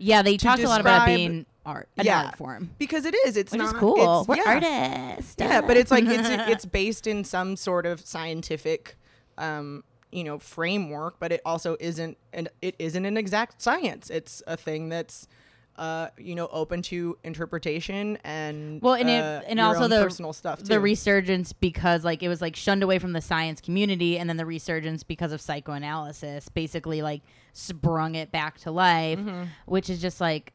yeah, 0.00 0.22
they 0.22 0.36
talked 0.36 0.62
a 0.62 0.68
lot 0.68 0.80
about 0.80 1.06
being 1.06 1.44
art, 1.66 1.88
an 1.98 2.06
Yeah. 2.06 2.26
art 2.26 2.38
form, 2.38 2.70
because 2.78 3.04
it 3.04 3.14
is 3.26 3.36
it's 3.36 3.50
which 3.52 3.58
not 3.60 3.74
is 3.74 3.80
cool. 3.80 4.22
it's- 4.22 4.28
We're 4.28 4.36
yeah. 4.36 5.10
artists. 5.14 5.34
yeah 5.38 5.60
but 5.60 5.76
it's 5.76 5.90
like 5.90 6.04
it's 6.06 6.28
it's 6.52 6.64
based 6.64 7.06
in 7.06 7.24
some 7.24 7.56
sort 7.56 7.84
of 7.84 8.00
scientific 8.00 8.96
um 9.36 9.84
you 10.12 10.24
know 10.24 10.38
framework 10.38 11.18
but 11.20 11.32
it 11.32 11.40
also 11.44 11.76
isn't 11.80 12.16
and 12.32 12.48
it 12.62 12.74
isn't 12.78 13.04
an 13.04 13.16
exact 13.16 13.60
science. 13.62 14.10
It's 14.10 14.42
a 14.46 14.56
thing 14.56 14.88
that's 14.88 15.28
uh 15.76 16.08
you 16.18 16.34
know 16.34 16.48
open 16.50 16.82
to 16.82 17.16
interpretation 17.22 18.18
and 18.24 18.82
Well, 18.82 18.94
and 18.94 19.08
it- 19.08 19.22
uh, 19.22 19.42
and 19.46 19.60
also 19.60 19.86
the- 19.86 20.02
personal 20.02 20.32
stuff 20.32 20.58
the 20.60 20.80
resurgence 20.80 21.52
because 21.52 22.04
like 22.04 22.22
it 22.24 22.28
was 22.28 22.40
like 22.40 22.56
shunned 22.56 22.82
away 22.82 22.98
from 22.98 23.12
the 23.12 23.20
science 23.20 23.60
community 23.60 24.18
and 24.18 24.28
then 24.28 24.38
the 24.38 24.46
resurgence 24.46 25.04
because 25.04 25.30
of 25.30 25.40
psychoanalysis 25.40 26.48
basically 26.48 27.00
like 27.00 27.22
sprung 27.52 28.14
it 28.16 28.32
back 28.32 28.58
to 28.60 28.70
life 28.72 29.20
which 29.66 29.88
is 29.88 30.00
just 30.00 30.20
like 30.20 30.52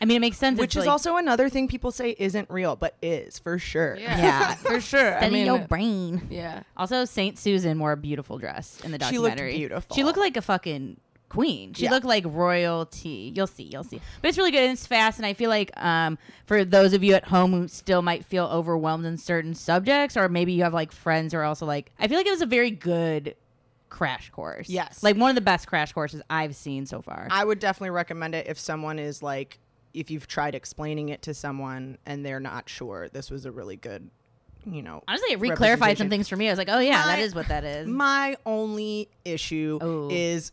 i 0.00 0.04
mean 0.04 0.16
it 0.16 0.20
makes 0.20 0.36
sense 0.38 0.58
which 0.58 0.68
It's 0.74 0.76
is 0.76 0.86
like- 0.86 0.92
also 0.92 1.16
another 1.16 1.48
thing 1.48 1.68
people 1.68 1.90
say 1.90 2.14
isn't 2.18 2.50
real 2.50 2.76
but 2.76 2.96
is 3.02 3.38
for 3.38 3.58
sure 3.58 3.96
Yeah, 3.96 4.18
Yeah. 4.18 4.54
for 4.70 4.80
sure. 4.80 5.14
I 5.14 5.18
Study 5.18 5.32
mean, 5.34 5.46
your 5.46 5.58
brain 5.60 6.26
yeah. 6.30 6.62
also 6.76 7.04
saint 7.04 7.38
susan 7.38 7.78
wore 7.78 7.92
a 7.92 7.96
beautiful 7.96 8.38
dress 8.38 8.80
in 8.84 8.90
the 8.92 8.98
documentary. 8.98 9.12
She 9.14 9.18
looked 9.18 9.36
documentary 9.36 9.56
beautiful. 9.58 9.96
she 9.96 10.04
looked 10.04 10.18
like 10.18 10.36
a 10.36 10.42
fucking 10.42 10.96
queen 11.30 11.72
she 11.74 11.84
Yeah. 11.84 11.90
looked 11.90 12.06
like 12.06 12.24
royalty 12.26 13.32
you'll 13.34 13.46
see 13.48 13.64
you'll 13.64 13.82
see 13.82 14.00
but 14.22 14.28
it's 14.28 14.38
really 14.38 14.52
good 14.52 14.62
and 14.62 14.72
it's 14.72 14.86
fast 14.86 15.18
and 15.18 15.26
i 15.26 15.32
feel 15.34 15.50
like 15.50 15.70
um 15.82 16.16
for 16.46 16.64
those 16.64 16.92
of 16.92 17.02
you 17.02 17.14
at 17.14 17.24
home 17.24 17.50
who 17.52 17.66
still 17.66 18.02
might 18.02 18.24
feel 18.24 18.44
overwhelmed 18.46 19.04
in 19.04 19.16
certain 19.16 19.52
subjects 19.54 20.16
or 20.16 20.28
maybe 20.28 20.52
you 20.52 20.62
have 20.62 20.72
like 20.74 20.92
friends 20.92 21.32
who 21.32 21.38
are 21.40 21.44
also 21.44 21.66
like 21.66 21.90
i 21.98 22.06
feel 22.06 22.18
like 22.18 22.26
it 22.26 22.30
was 22.30 22.42
a 22.42 22.46
very 22.46 22.70
good 22.70 23.34
crash 23.88 24.30
course 24.30 24.68
Yes. 24.68 25.02
like 25.02 25.16
one 25.16 25.28
of 25.30 25.34
the 25.34 25.40
best 25.40 25.66
crash 25.66 25.92
courses 25.92 26.22
i've 26.30 26.54
seen 26.56 26.86
so 26.86 27.00
far 27.00 27.26
I 27.30 27.44
would 27.44 27.58
definitely 27.58 27.90
recommend 27.90 28.34
it 28.34 28.46
if 28.48 28.58
someone 28.58 28.98
is 28.98 29.22
like, 29.22 29.58
if 29.94 30.10
you've 30.10 30.26
tried 30.26 30.54
explaining 30.54 31.08
it 31.08 31.22
to 31.22 31.32
someone 31.34 31.96
and 32.04 32.26
they're 32.26 32.40
not 32.40 32.68
sure. 32.68 33.08
This 33.08 33.30
was 33.30 33.46
a 33.46 33.52
really 33.52 33.76
good, 33.76 34.10
you 34.66 34.82
know. 34.82 35.02
honestly 35.08 35.32
it 35.32 35.40
re-clarified 35.40 35.96
some 35.98 36.08
things 36.10 36.28
for 36.28 36.36
me 36.36 36.48
i 36.48 36.50
was 36.50 36.58
like 36.58 36.68
oh 36.70 36.78
yeah 36.80 37.04
that 37.06 37.18
My- 37.18 37.24
is 37.24 37.34
what 37.34 37.48
that 37.48 37.64
is 37.64 37.86
My 37.86 38.36
only 38.46 39.08
issue 39.24 39.78
Oh. 39.80 40.08
is 40.10 40.52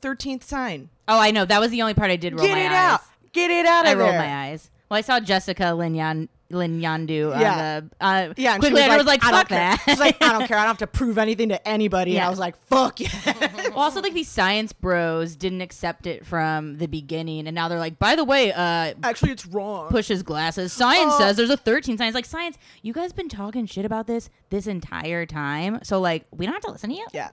thirteenth 0.00 0.44
sign. 0.44 0.88
oh 1.08 1.18
i 1.20 1.30
know 1.30 1.44
that 1.44 1.60
was 1.60 1.70
the 1.70 1.82
only 1.82 1.94
part 1.94 2.10
i 2.10 2.16
did 2.16 2.34
roll 2.34 2.46
Get 2.46 2.52
my 2.54 2.60
it 2.64 2.66
eyes 2.68 2.72
out. 2.94 3.00
Get 3.32 3.50
it 3.50 3.66
out 3.66 3.84
of 3.84 3.90
I 3.90 3.94
there. 3.94 4.04
rolled 4.04 4.14
my 4.16 4.46
eyes. 4.46 4.70
Well, 4.88 4.98
I 4.98 5.00
saw 5.00 5.18
Jessica 5.18 5.74
Lin, 5.74 5.94
Yan, 5.96 6.28
Lanyadoo 6.54 7.38
Yeah. 7.38 7.80
on 7.80 7.90
the 7.98 8.04
uh, 8.30 8.34
Yeah, 8.36 8.52
and 8.54 8.60
quickly. 8.62 8.82
I 8.82 8.96
was 8.96 9.06
like, 9.06 9.24
I 9.24 9.30
"Fuck 9.30 9.48
care." 9.48 9.58
that." 9.58 9.82
She's 9.84 9.98
like, 10.00 10.16
I 10.22 10.32
don't 10.32 10.46
care. 10.48 10.56
I 10.56 10.62
don't 10.62 10.68
have 10.68 10.78
to 10.78 10.86
prove 10.86 11.18
anything 11.18 11.50
to 11.50 11.68
anybody. 11.68 12.16
And 12.16 12.24
I 12.24 12.30
was 12.30 12.38
like, 12.38 12.56
fuck 12.66 13.00
yeah. 13.00 13.08
well, 13.70 13.72
also 13.78 14.00
like 14.00 14.14
these 14.14 14.28
science 14.28 14.72
bros 14.72 15.36
didn't 15.36 15.60
accept 15.60 16.06
it 16.06 16.24
from 16.26 16.78
the 16.78 16.86
beginning, 16.86 17.46
and 17.46 17.54
now 17.54 17.68
they're 17.68 17.78
like, 17.78 17.98
by 17.98 18.16
the 18.16 18.24
way, 18.24 18.52
uh, 18.52 18.94
Actually, 19.02 19.32
it's 19.32 19.46
wrong. 19.46 19.88
pushes 19.88 20.22
glasses. 20.22 20.72
Science 20.72 21.12
Oh. 21.14 21.18
says 21.18 21.36
there's 21.36 21.50
a 21.50 21.56
13 21.56 21.98
science. 21.98 22.14
Like 22.14 22.24
science, 22.26 22.56
you 22.82 22.92
guys 22.92 23.12
been 23.12 23.28
talking 23.28 23.66
shit 23.66 23.84
about 23.84 24.06
this 24.06 24.30
this 24.50 24.66
entire 24.66 25.26
time, 25.26 25.80
so 25.82 26.00
like 26.00 26.24
we 26.30 26.46
don't 26.46 26.52
have 26.54 26.62
to 26.62 26.70
listen 26.70 26.90
to 26.90 26.96
you. 26.96 27.06
Yeah. 27.12 27.30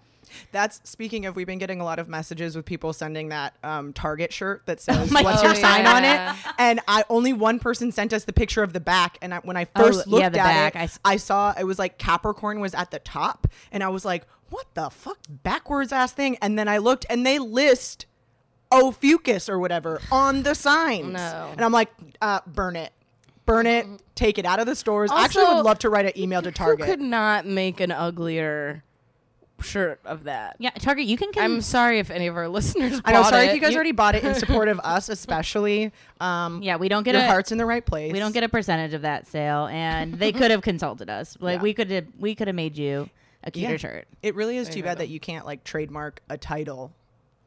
That's 0.51 0.81
speaking 0.89 1.25
of. 1.25 1.35
We've 1.35 1.47
been 1.47 1.59
getting 1.59 1.81
a 1.81 1.83
lot 1.83 1.99
of 1.99 2.07
messages 2.09 2.55
with 2.55 2.65
people 2.65 2.93
sending 2.93 3.29
that 3.29 3.53
um, 3.63 3.93
Target 3.93 4.31
shirt 4.33 4.63
that 4.65 4.79
says 4.81 5.11
my 5.11 5.21
"What's 5.21 5.41
God. 5.41 5.47
your 5.47 5.55
sign 5.55 5.85
on 5.87 6.03
it?" 6.03 6.37
And 6.57 6.79
I 6.87 7.03
only 7.09 7.33
one 7.33 7.59
person 7.59 7.91
sent 7.91 8.13
us 8.13 8.23
the 8.25 8.33
picture 8.33 8.63
of 8.63 8.73
the 8.73 8.79
back. 8.79 9.17
And 9.21 9.33
I, 9.33 9.39
when 9.39 9.57
I 9.57 9.65
first 9.65 10.03
Oh, 10.07 10.09
looked 10.11 10.21
yeah, 10.21 10.27
at 10.27 10.33
back. 10.33 10.75
it, 10.75 10.79
I 10.79 10.83
s- 10.83 10.99
I 11.05 11.15
saw 11.17 11.53
it 11.59 11.63
was 11.63 11.77
like 11.79 11.97
Capricorn 11.97 12.59
was 12.59 12.73
at 12.73 12.91
the 12.91 12.99
top, 12.99 13.47
and 13.71 13.83
I 13.83 13.89
was 13.89 14.05
like, 14.05 14.25
"What 14.49 14.65
the 14.73 14.89
fuck, 14.89 15.17
backwards 15.29 15.91
ass 15.91 16.11
thing?" 16.13 16.37
And 16.41 16.57
then 16.57 16.67
I 16.67 16.77
looked, 16.79 17.05
and 17.09 17.25
they 17.25 17.39
list 17.39 18.05
Ophiuchus 18.71 19.49
or 19.49 19.59
whatever 19.59 20.01
on 20.11 20.43
the 20.43 20.55
signs. 20.55 21.13
No. 21.13 21.49
And 21.51 21.61
I'm 21.61 21.71
like, 21.71 21.89
uh, 22.21 22.39
"Burn 22.47 22.75
it." 22.75 22.93
Burn 23.47 23.65
it, 23.65 23.85
take 24.15 24.37
it 24.37 24.45
out 24.45 24.59
of 24.59 24.67
the 24.67 24.75
stores. 24.75 25.09
I 25.11 25.25
actually 25.25 25.43
Also, 25.45 25.55
would 25.57 25.65
love 25.65 25.79
to 25.79 25.89
write 25.89 26.05
an 26.05 26.11
email 26.17 26.41
to 26.43 26.51
Target. 26.51 26.85
Who 26.85 26.91
could 26.93 27.01
not 27.01 27.45
make 27.45 27.79
an 27.81 27.91
uglier 27.91 28.83
shirt 29.61 29.99
of 30.05 30.25
that? 30.25 30.55
Yeah, 30.59 30.71
Target, 30.71 31.05
you 31.05 31.17
can. 31.17 31.29
I'm 31.37 31.61
sorry 31.61 31.99
if 31.99 32.09
any 32.11 32.27
of 32.27 32.35
our 32.35 32.47
listeners. 32.47 33.01
I 33.05 33.13
know. 33.13 33.23
Sorry 33.23 33.45
it. 33.45 33.49
if 33.49 33.55
you 33.55 33.61
guys 33.61 33.75
already 33.75 33.91
bought 33.91 34.15
it 34.15 34.23
in 34.23 34.35
support 34.35 34.67
of 34.67 34.79
us, 34.83 35.09
especially. 35.35 35.91
Um, 36.19 36.61
yeah, 36.61 36.75
we 36.77 36.89
don't 36.89 37.03
get 37.03 37.13
your 37.15 37.23
a 37.23 37.27
heart's 37.27 37.51
in 37.51 37.57
the 37.57 37.65
right 37.65 37.85
place. 37.85 38.11
we 38.11 38.19
don't 38.19 38.33
get 38.33 38.43
a 38.43 38.49
percentage 38.49 38.93
of 38.93 39.03
that 39.03 39.27
sale, 39.27 39.67
and 39.67 40.13
they 40.15 40.31
could 40.31 40.51
have 40.51 40.61
consulted 40.61 41.09
us. 41.09 41.37
Like 41.39 41.57
Yeah. 41.59 41.63
we 41.63 41.73
could 41.73 41.91
have 41.91 42.05
we 42.19 42.35
could 42.35 42.47
have 42.47 42.55
made 42.55 42.77
you 42.77 43.09
a 43.43 43.51
cuter 43.51 43.71
Yeah. 43.71 43.77
shirt. 43.77 44.07
It 44.21 44.35
really 44.35 44.57
is 44.57 44.67
There 44.67 44.75
too 44.75 44.83
bad 44.83 44.97
go. 44.97 44.99
that 44.99 45.09
you 45.09 45.19
can't 45.19 45.45
like 45.45 45.63
trademark 45.63 46.21
a 46.29 46.37
title 46.37 46.91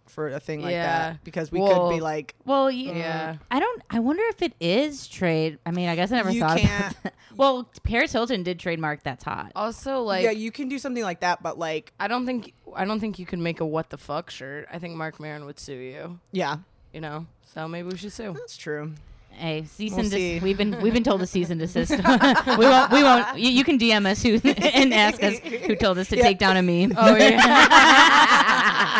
for 0.06 0.28
a 0.28 0.38
thing 0.40 0.62
like 0.62 0.73
Yeah. 0.73 1.11
that 1.11 1.25
because 1.25 1.50
we 1.50 1.61
Well, 1.61 1.88
could 1.88 1.96
be 1.96 2.00
like, 2.00 2.34
Well, 2.44 2.64
y- 2.66 2.70
Yeah. 2.73 3.37
I 3.50 3.58
don't. 3.58 3.82
I 3.90 3.99
wonder 4.00 4.23
if 4.28 4.42
it 4.42 4.52
is 4.61 5.08
trade. 5.08 5.58
I 5.66 5.70
mean, 5.70 5.88
I 5.88 5.96
guess 5.96 6.12
I 6.12 6.16
never 6.16 6.30
You 6.30 6.40
thought. 6.40 6.58
can't- 6.58 6.90
About 6.92 7.02
that. 7.04 7.14
Well, 7.37 7.68
Paris 7.82 8.12
Hilton 8.12 8.44
did 8.44 8.61
trademark 8.61 9.02
"That's 9.02 9.25
Hot." 9.25 9.50
Also, 9.56 10.02
like, 10.02 10.23
yeah, 10.23 10.30
you 10.30 10.52
can 10.52 10.68
do 10.68 10.78
something 10.78 11.02
like 11.02 11.18
that, 11.20 11.42
but 11.42 11.58
like, 11.58 11.92
I 11.99 12.06
don't 12.06 12.26
think 12.26 12.52
I 12.76 12.84
don't 12.84 13.00
think 13.00 13.18
you 13.18 13.26
can 13.26 13.42
make 13.42 13.58
a 13.61 13.66
what 13.66 13.90
the 13.90 13.99
fuck 13.99 14.30
shirt. 14.30 14.68
I 14.73 14.78
think 14.78 14.94
Marc 14.94 15.18
Maron 15.18 15.44
would 15.46 15.58
sue 15.58 15.73
you. 15.75 16.20
yeah, 16.30 16.58
You 16.92 17.00
know, 17.00 17.26
so 17.52 17.66
maybe 17.66 17.88
we 17.88 17.96
should 17.96 18.12
sue. 18.12 18.32
that's 18.34 18.56
true. 18.56 18.92
Hey, 19.32 19.64
cease 19.64 19.90
We'll 19.90 20.00
and 20.02 20.08
see. 20.11 20.18
desist. 20.34 20.42
We've 20.44 20.56
been 20.56 20.80
we've 20.80 20.92
been 20.94 21.02
told 21.02 21.18
to 21.23 21.26
cease 21.26 21.50
and 21.50 21.58
desist. 21.58 21.90
we 22.56 22.66
won't. 22.66 22.92
We 22.92 23.02
won't. 23.02 23.37
You, 23.37 23.50
you 23.50 23.64
can 23.64 23.80
DM 23.80 24.06
us 24.06 24.23
who 24.23 24.34
and 24.49 24.94
ask 24.94 25.20
us 25.25 25.38
who 25.40 25.75
told 25.75 25.99
us 25.99 26.08
to 26.11 26.16
Yeah. 26.16 26.23
take 26.23 26.38
down 26.38 26.56
a 26.56 26.62
meme. 26.62 26.94
Oh 26.96 27.16
yeah. 27.16 28.53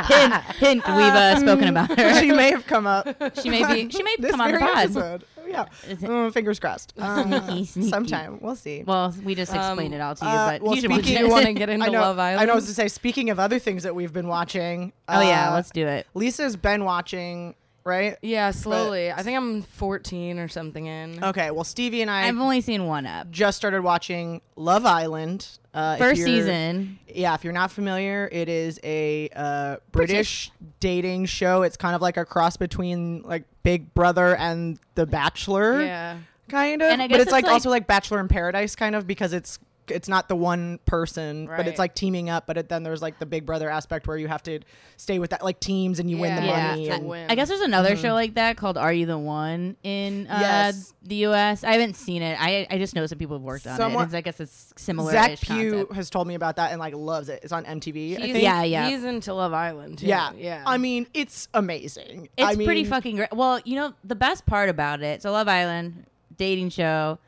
Hint, 0.07 0.35
hint. 0.59 0.87
We've 0.87 0.97
uh, 1.07 1.37
spoken 1.37 1.69
about 1.69 1.99
her. 1.99 2.15
she 2.21 2.33
may 2.33 2.51
have 2.51 2.67
come 2.67 2.87
up. 2.87 3.07
She 3.43 3.51
may 3.51 3.65
be. 3.85 3.91
She 3.91 4.03
may 4.03 4.17
this 4.19 4.31
come 4.33 4.41
on 4.41 4.53
the 4.53 4.59
very 4.59 4.73
pod. 4.73 4.83
episode. 4.85 5.25
Yeah, 5.47 5.67
Is 5.89 5.99
Mm, 5.99 6.33
fingers 6.33 6.59
crossed. 6.59 6.95
Um, 6.99 7.29
Sneaky, 7.31 7.65
sneaky. 7.67 7.89
sometime 7.91 8.39
we'll 8.41 8.57
see. 8.57 8.83
Well, 8.83 9.15
we 9.25 9.35
just 9.35 9.55
explained 9.55 9.93
Um, 9.95 10.01
it 10.01 10.03
all 10.03 10.15
to 10.15 10.25
you, 10.25 10.31
Uh, 10.31 10.51
but 10.53 10.63
well, 10.63 10.75
you 10.75 10.81
should 10.81 10.91
speaking- 10.91 11.15
watch 11.15 11.21
you 11.21 11.27
it. 11.27 11.31
want 11.31 11.47
to 11.47 11.53
get 11.53 11.69
into 11.69 11.85
I 11.87 11.89
know. 11.91 12.01
Love 12.01 12.19
Island? 12.19 12.41
I 12.41 12.45
know. 12.47 12.53
I 12.53 12.55
was 12.55 12.67
to 12.67 12.73
say, 12.75 12.89
speaking 12.89 13.29
of 13.29 13.39
other 13.39 13.59
things 13.59 13.83
that 13.83 13.95
we've 13.95 14.13
been 14.13 14.27
watching. 14.29 14.93
oh 15.09 15.21
yeah, 15.21 15.51
uh, 15.51 15.55
let's 15.55 15.71
do 15.71 15.87
it. 15.87 16.07
Lisa's 16.15 16.57
been 16.57 16.85
watching, 16.85 17.55
right? 17.85 18.17
yeah, 18.23 18.53
slowly. 18.53 19.13
I 19.13 19.23
think 19.23 19.37
I'm 19.37 19.61
14 19.63 20.39
or 20.39 20.49
something 20.49 20.87
in. 20.87 21.23
Okay. 21.23 21.51
Well, 21.51 21.65
Stevie 21.65 22.01
and 22.01 22.11
I 22.11 22.27
I've 22.27 22.39
only 22.39 22.63
seen 22.63 22.87
one 22.87 23.05
up. 23.07 23.31
just 23.31 23.59
started 23.59 23.83
watching 23.83 24.41
Love 24.57 24.87
Island. 24.87 25.47
Uh, 25.75 25.97
1st 25.97 26.25
season. 26.25 26.99
Yeah, 27.13 27.35
if 27.35 27.43
you're 27.43 27.53
not 27.53 27.73
familiar, 27.73 28.29
it 28.31 28.49
is 28.49 28.79
a 28.85 29.29
uh, 29.35 29.77
British 29.91 30.53
dating 30.79 31.27
show. 31.27 31.63
It's 31.63 31.77
kind 31.77 31.97
of 31.97 32.01
like 32.03 32.17
a 32.17 32.25
cross 32.25 32.57
between 32.57 33.23
like 33.23 33.45
Big 33.65 33.93
Brother 33.93 34.37
and 34.37 34.79
The 34.95 35.05
Bachelor. 35.05 35.83
Yeah. 35.83 36.19
kind 36.49 36.81
of. 36.81 36.91
And 36.91 37.03
I 37.03 37.09
but 37.09 37.15
guess 37.15 37.23
it's 37.23 37.33
like, 37.33 37.41
it's 37.43 37.47
like- 37.49 37.53
also 37.55 37.71
like 37.71 37.87
Bachelor 37.89 38.21
in 38.21 38.29
Paradise 38.29 38.77
kind 38.77 38.95
of 38.95 39.07
because 39.07 39.33
it's 39.33 39.59
it's 39.89 40.09
not 40.09 40.29
the 40.29 40.37
one 40.37 40.79
person, 40.87 41.47
but 41.47 41.67
it's 41.67 41.79
like 41.79 41.95
teaming 41.95 42.31
up. 42.31 42.47
But 42.47 42.57
it, 42.57 42.69
then 42.69 42.83
there's 42.83 43.03
like 43.03 43.19
the 43.19 43.27
Big 43.27 43.45
Brother 43.47 43.69
aspect 43.71 44.07
where 44.07 44.17
you 44.17 44.29
have 44.29 44.43
to 44.45 44.61
stay 44.97 45.19
with 45.19 45.31
that 45.31 45.43
like 45.45 45.61
teams 45.61 45.99
and 45.99 46.11
you 46.11 46.19
win 46.19 46.37
the 46.37 46.43
Yeah. 46.43 46.69
money. 46.69 46.87
Yeah. 46.87 46.95
And, 46.95 47.07
win. 47.07 47.31
I 47.31 47.35
guess 47.35 47.49
there's 47.49 47.61
another 47.61 47.97
show 47.97 48.13
like 48.15 48.35
that 48.35 48.57
called 48.57 48.79
Are 48.79 48.93
You 48.93 49.07
the 49.07 49.19
One 49.19 49.77
in 49.83 50.27
uh, 50.29 50.39
Yes. 50.41 50.95
the 51.03 51.17
U.S. 51.17 51.65
I 51.65 51.73
haven't 51.73 51.95
seen 51.95 52.23
it. 52.23 52.37
I 52.41 52.67
I 52.71 52.79
just 52.79 52.95
know 52.95 53.05
some 53.07 53.19
people 53.19 53.37
have 53.37 53.43
worked 53.43 53.67
on 53.67 53.77
Someone- 53.77 54.05
it. 54.05 54.07
It's, 54.07 54.15
I 54.15 54.21
guess 54.21 54.41
it's 54.41 54.73
similar. 54.77 55.13
Zach 55.13 55.41
Pugh 55.41 55.87
has 55.95 56.11
told 56.11 56.27
me 56.29 56.35
about 56.35 56.57
that 56.57 56.71
and 56.71 56.81
like 56.81 56.95
loves 56.95 57.29
it. 57.29 57.41
It's 57.43 57.53
on 57.53 57.65
MTV. 57.65 58.17
I 58.17 58.21
think. 58.21 58.43
Yeah, 58.43 58.63
yeah. 58.63 58.89
He's 58.89 59.05
into 59.05 59.35
Love 59.35 59.53
Island. 59.53 59.99
Too. 59.99 60.07
yeah, 60.07 60.33
yeah. 60.37 60.63
I 60.67 60.79
mean, 60.79 61.07
it's 61.15 61.49
amazing. 61.55 62.29
It's 62.37 62.47
I 62.49 62.55
mean, 62.55 62.67
pretty 62.67 62.85
fucking 62.85 63.17
great. 63.17 63.33
Well, 63.33 63.61
you 63.65 63.77
know 63.77 63.93
the 64.05 64.15
best 64.17 64.47
part 64.47 64.69
about 64.69 65.03
it. 65.03 65.23
So 65.23 65.33
Love 65.33 65.49
Island 65.49 66.07
dating 66.37 66.71
show. 66.71 67.19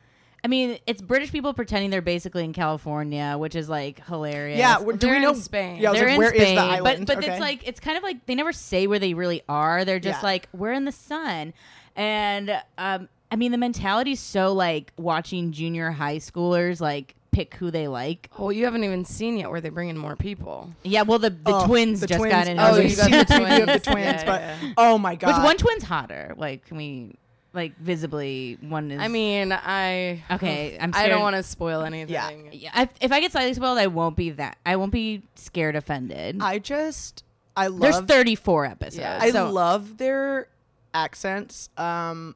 I 0.43 0.47
mean, 0.47 0.77
it's 0.87 1.01
British 1.01 1.31
people 1.31 1.53
pretending 1.53 1.89
they're 1.89 2.01
basically 2.01 2.43
in 2.43 2.53
California, 2.53 3.35
which 3.37 3.55
is 3.55 3.67
like 3.67 4.05
hilarious. 4.05 4.57
Yeah, 4.59 4.79
where- 4.79 4.95
do 4.95 5.07
They're 5.07 5.15
we 5.15 5.21
know 5.21 5.31
in 5.31 5.35
Spain. 5.41 5.77
Yeah, 5.81 5.89
I 5.89 5.91
was 5.91 5.99
they're 5.99 6.07
like, 6.09 6.13
in 6.13 6.19
where 6.19 6.31
is 6.33 6.41
Spain, 6.41 6.55
the 6.55 6.61
island? 6.61 7.07
but 7.07 7.15
but 7.15 7.23
Okay. 7.23 7.31
it's 7.33 7.41
like 7.41 7.67
it's 7.67 7.79
kind 7.79 7.97
of 7.97 8.03
like 8.03 8.25
they 8.27 8.35
never 8.35 8.53
say 8.53 8.87
where 8.87 8.99
they 8.99 9.13
really 9.13 9.41
are. 9.49 9.83
They're 9.83 9.99
just 9.99 10.21
Yeah. 10.21 10.27
like 10.29 10.47
we're 10.53 10.71
in 10.73 10.85
the 10.85 10.91
sun, 10.91 11.53
and 11.95 12.61
um, 12.77 13.09
I 13.31 13.35
mean 13.35 13.51
the 13.51 13.57
mentality's 13.57 14.19
so 14.19 14.53
like 14.53 14.93
watching 14.97 15.51
junior 15.51 15.91
high 15.91 16.17
schoolers 16.17 16.79
like 16.79 17.15
pick 17.31 17.53
who 17.55 17.69
they 17.69 17.87
like. 17.87 18.29
well, 18.37 18.51
you 18.51 18.65
haven't 18.65 18.83
even 18.83 19.05
seen 19.05 19.37
yet 19.37 19.49
where 19.51 19.61
they 19.61 19.69
bring 19.69 19.89
in 19.89 19.97
more 19.97 20.15
people. 20.15 20.71
Yeah, 20.83 21.01
well 21.01 21.19
the 21.19 21.31
the 21.31 21.53
Oh, 21.53 21.65
twins 21.65 21.99
the 21.99 22.07
just 22.07 22.19
twins. 22.19 22.31
got 22.33 22.47
in. 22.47 22.59
Oh, 22.59 22.71
Oh, 22.73 22.75
you 22.77 22.89
you 22.89 22.95
got 22.95 23.11
got 23.11 23.27
the 23.27 23.33
the 23.33 23.39
preview 23.45 23.59
of 23.59 23.65
the 23.67 23.71
twins. 23.79 23.83
twins, 23.83 24.23
Yeah, 24.23 24.25
but 24.25 24.41
yeah. 24.41 24.73
oh 24.77 24.97
my 24.97 25.15
god, 25.15 25.27
Which 25.39 25.43
one 25.45 25.57
twin's 25.57 25.83
hotter? 25.83 26.33
Like, 26.37 26.65
can 26.65 26.77
we 26.77 27.15
like 27.57 27.77
visibly 27.77 28.57
one 28.61 28.91
is? 28.91 29.01
I 29.01 29.09
mean, 29.09 29.51
I 29.51 30.23
Okay, 30.31 30.77
I'm 30.81 30.91
I 30.93 31.09
don't 31.09 31.21
want 31.21 31.35
to 31.35 31.43
spoil 31.43 31.81
anything. 31.81 32.13
Yeah. 32.13 32.31
Yeah, 32.51 32.83
if, 32.83 32.89
if 33.01 33.11
I 33.11 33.19
get 33.19 33.33
slightly 33.33 33.53
spoiled, 33.53 33.77
I 33.77 33.87
won't 33.87 34.15
be 34.15 34.29
that. 34.31 34.57
I 34.65 34.77
won't 34.77 34.93
be 34.93 35.23
scared 35.35 35.75
offended. 35.75 36.37
I 36.39 36.59
just 36.59 37.23
I 37.57 37.67
love 37.67 37.81
There's 37.81 37.99
34 37.99 38.65
episodes. 38.65 38.97
Yeah. 38.97 39.19
I 39.19 39.31
so 39.31 39.51
love 39.51 39.97
their 39.97 40.47
accents. 40.93 41.69
Um, 41.75 42.35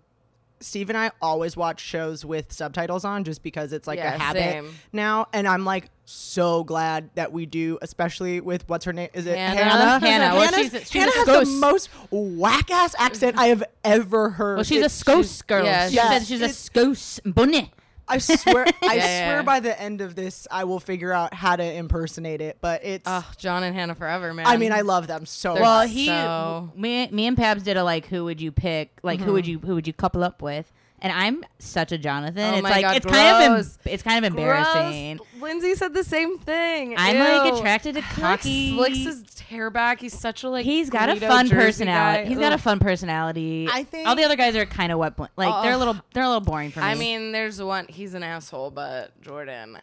Steve 0.62 0.90
and 0.90 0.98
I 0.98 1.12
always 1.22 1.58
watch 1.58 1.80
shows 1.82 2.24
with 2.24 2.52
subtitles 2.52 3.04
on 3.06 3.24
just 3.24 3.44
because 3.44 3.74
it's 3.74 3.88
like 3.88 4.00
Yeah, 4.00 4.16
a 4.16 4.18
habit 4.18 4.42
same. 4.44 4.76
now. 4.94 5.28
And 5.34 5.48
I'm 5.48 5.66
like 5.66 5.90
so 6.06 6.64
glad 6.64 7.10
that 7.16 7.32
we 7.32 7.46
do, 7.46 7.78
especially 7.82 8.42
with 8.42 8.68
what's 8.70 8.86
her 8.86 8.94
name? 8.94 9.10
Is 9.14 9.26
it 9.26 9.38
Hannah? 9.38 9.64
Hannah? 9.64 10.00
Hannah. 10.00 10.36
Well, 10.36 10.52
she's 10.54 10.72
she's 10.72 10.92
Hannah 10.92 11.12
has 11.14 11.26
the 11.26 11.46
most 11.60 11.90
whack 12.12 12.70
ass 12.72 12.96
accent 12.98 13.38
I 13.38 13.48
have 13.48 13.64
ever 13.84 14.30
heard. 14.32 14.56
well, 14.58 14.64
she's 14.64 14.86
a 14.86 14.90
Scouse 14.90 15.42
girl. 15.42 15.64
yeah, 15.66 15.88
she 15.88 15.96
she's- 15.96 16.10
said 16.10 16.26
she's 16.28 16.42
a 16.42 16.50
Scouse 16.50 17.20
bunny. 17.26 17.72
I 18.08 18.18
swear, 18.18 18.66
I 18.84 18.96
Yeah, 18.96 19.02
swear 19.26 19.36
yeah. 19.38 19.42
by 19.44 19.60
the 19.62 19.80
end 19.80 20.02
of 20.02 20.16
this, 20.16 20.48
I 20.52 20.64
will 20.66 20.80
figure 20.80 21.14
out 21.14 21.34
how 21.34 21.56
to 21.56 21.64
impersonate 21.64 22.42
it. 22.42 22.58
But 22.62 22.84
it's, 22.84 23.04
Oh, 23.06 23.26
John 23.38 23.64
and 23.64 23.74
Hannah 23.76 23.96
forever, 23.96 24.34
man. 24.34 24.48
I 24.48 24.58
mean, 24.58 24.72
I 24.74 24.82
love 24.82 25.08
them 25.08 25.26
so 25.26 25.54
They're 25.54 25.64
Well, 25.64 25.88
he, 25.88 26.08
so- 26.08 26.72
me, 26.76 27.08
me 27.12 27.28
and 27.28 27.38
Pabs 27.38 27.64
did 27.64 27.78
a 27.78 27.84
like, 27.84 28.08
who 28.08 28.26
would 28.26 28.42
you 28.42 28.52
pick? 28.52 29.00
Like, 29.04 29.20
who 29.20 29.26
Mm-hmm. 29.26 29.34
would 29.34 29.48
you, 29.48 29.60
who 29.60 29.76
would 29.76 29.88
you 29.88 29.94
couple 29.94 30.24
up 30.24 30.42
with? 30.42 30.72
And 31.04 31.12
I'm 31.12 31.44
such 31.58 31.92
a 31.92 31.98
Jonathan. 31.98 32.54
Oh 32.54 32.58
it's 32.58 32.64
like 32.64 32.82
God, 32.84 32.96
it's 32.96 33.06
kind 33.08 33.52
of 33.54 33.60
em- 33.60 33.72
it's 33.86 34.04
kind 34.04 34.24
of 34.24 34.32
embarrassing. 34.32 35.18
Gross. 35.18 35.42
Lindsay 35.42 35.74
said 35.74 35.96
the 35.96 36.04
same 36.04 36.38
thing. 36.38 36.94
I'm 36.96 37.18
like 37.18 37.54
attracted 37.56 37.96
to 37.96 38.02
like, 38.02 38.10
cocky. 38.12 38.76
slicks 38.76 38.98
his 39.00 39.40
hair 39.40 39.72
back. 39.72 40.00
He's 40.00 40.18
such 40.18 40.44
a 40.44 40.50
like. 40.50 40.64
He's 40.64 40.92
got 40.92 41.10
a 41.10 41.16
fun 41.16 41.48
Jersey 41.48 41.56
personality. 41.86 42.24
guy. 42.24 42.30
He's 42.30 42.38
got 42.38 42.54
a 42.54 42.58
fun 42.60 42.78
personality. 42.80 43.68
I 43.72 43.84
think- 43.84 44.08
all 44.08 44.16
the 44.16 44.24
other 44.24 44.36
guys 44.36 44.56
are 44.56 44.66
kind 44.68 44.92
of 44.92 45.00
what 45.00 45.18
Like 45.38 45.64
they're 45.64 45.74
a 45.74 45.78
little, 45.78 45.96
they're 46.14 46.24
a 46.24 46.28
little 46.28 46.40
boring 46.42 46.70
for 46.70 46.82
me. 46.82 46.86
I 46.86 46.94
mean, 46.94 47.32
there's 47.32 47.60
one. 47.62 47.88
He's 47.90 48.14
an 48.14 48.22
asshole, 48.22 48.70
but 48.70 49.20
Jordan, 49.22 49.80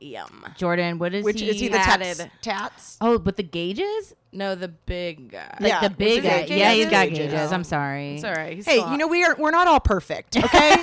yum. 0.00 0.44
Jordan, 0.58 0.98
what 0.98 1.14
is 1.14 1.24
which 1.24 1.40
he? 1.40 1.48
is 1.48 1.60
he 1.60 1.68
the 1.68 1.78
tatted. 1.78 2.16
tats? 2.18 2.30
tats? 2.42 2.98
Oh, 3.00 3.18
but 3.18 3.36
the 3.38 3.42
gauges, 3.42 4.14
No, 4.32 4.54
the 4.54 4.68
big 4.68 5.32
guy. 5.32 5.56
like 5.60 5.68
Yeah. 5.70 5.80
the 5.80 5.90
big 5.90 6.22
guy. 6.22 6.42
his 6.42 6.50
Yeah, 6.50 6.56
gauges? 6.72 6.76
he's 6.84 6.90
got 6.90 7.08
Gauges. 7.08 7.32
gauges. 7.32 7.52
I'm 7.52 7.64
sorry. 7.64 8.14
It's 8.16 8.24
all 8.24 8.34
right. 8.34 8.56
He's 8.56 8.66
Hey, 8.66 8.76
you 8.90 8.96
know 8.98 9.06
we 9.08 9.24
are 9.24 9.34
we're 9.38 9.50
not 9.50 9.66
all 9.68 9.80
perfect, 9.80 10.36
okay? 10.44 10.76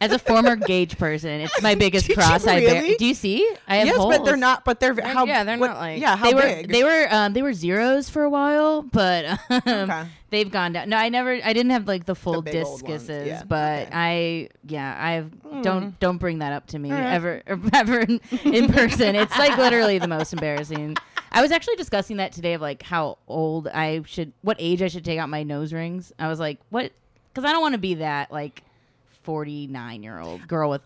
As 0.00 0.10
a 0.10 0.18
former 0.18 0.56
gauge 0.56 0.98
person, 0.98 1.42
it's 1.42 1.62
my 1.62 1.74
biggest 1.76 2.08
Did 2.08 2.16
you 2.16 2.22
cross. 2.22 2.44
I 2.44 2.58
bear. 2.58 2.82
really? 2.82 2.96
Do 2.96 3.06
you 3.06 3.14
see? 3.14 3.48
I 3.68 3.76
have 3.76 3.86
yes, 3.86 3.96
but 3.98 4.24
they're 4.24 4.36
not. 4.36 4.64
But 4.64 4.80
they're, 4.80 5.00
how? 5.00 5.26
yeah, 5.26 5.44
they're 5.44 5.56
what- 5.58 5.68
not, 5.68 5.76
like- 5.78 6.00
yeah. 6.00 6.16
How 6.16 6.26
They 6.30 6.34
were 6.34 6.40
big? 6.42 6.72
they 6.72 6.82
were 6.82 7.06
um, 7.10 7.32
they 7.34 7.40
were 7.42 7.54
zeros 7.54 8.08
for 8.10 8.24
a 8.24 8.28
while, 8.30 8.82
but 8.82 9.24
um, 9.50 9.62
Okay. 9.64 10.04
they've 10.30 10.50
gone 10.50 10.72
down. 10.72 10.88
No, 10.88 10.96
I 10.96 11.08
never 11.08 11.38
I 11.44 11.52
didn't 11.52 11.70
have 11.70 11.86
like 11.86 12.04
the 12.04 12.16
full 12.16 12.42
big 12.42 12.56
old 12.56 12.64
ones, 12.82 12.82
discuses, 12.82 13.28
yeah, 13.28 13.42
but 13.46 13.86
okay. 13.86 13.90
I 13.92 14.48
yeah 14.66 14.96
I've 15.00 15.30
Hmm. 15.48 15.62
don't 15.62 16.00
don't 16.00 16.18
bring 16.18 16.40
that 16.40 16.52
up 16.52 16.66
to 16.68 16.80
me 16.80 16.90
ever 16.90 17.40
ever 17.46 18.00
in, 18.00 18.20
in 18.44 18.72
person. 18.72 19.14
It's 19.14 19.38
like 19.38 19.56
literally 19.56 19.98
the 19.98 20.08
most 20.08 20.32
embarrassing. 20.32 20.96
I 21.32 21.40
was 21.42 21.50
actually 21.50 21.76
discussing 21.76 22.18
that 22.18 22.32
today 22.32 22.52
of 22.54 22.60
like 22.60 22.82
how 22.82 23.18
old 23.26 23.66
I 23.68 24.02
should, 24.06 24.32
what 24.42 24.56
age 24.60 24.82
I 24.82 24.88
should 24.88 25.04
take 25.04 25.18
out 25.18 25.28
my 25.28 25.42
nose 25.42 25.72
rings. 25.72 26.12
I 26.18 26.28
was 26.28 26.38
like, 26.38 26.58
what? 26.70 26.92
Because 27.32 27.48
I 27.48 27.52
don't 27.52 27.62
want 27.62 27.72
to 27.72 27.78
be 27.78 27.94
that 27.94 28.30
like 28.30 28.62
forty 29.22 29.66
nine 29.66 30.02
year 30.02 30.18
old 30.20 30.46
girl 30.46 30.68
with. 30.70 30.82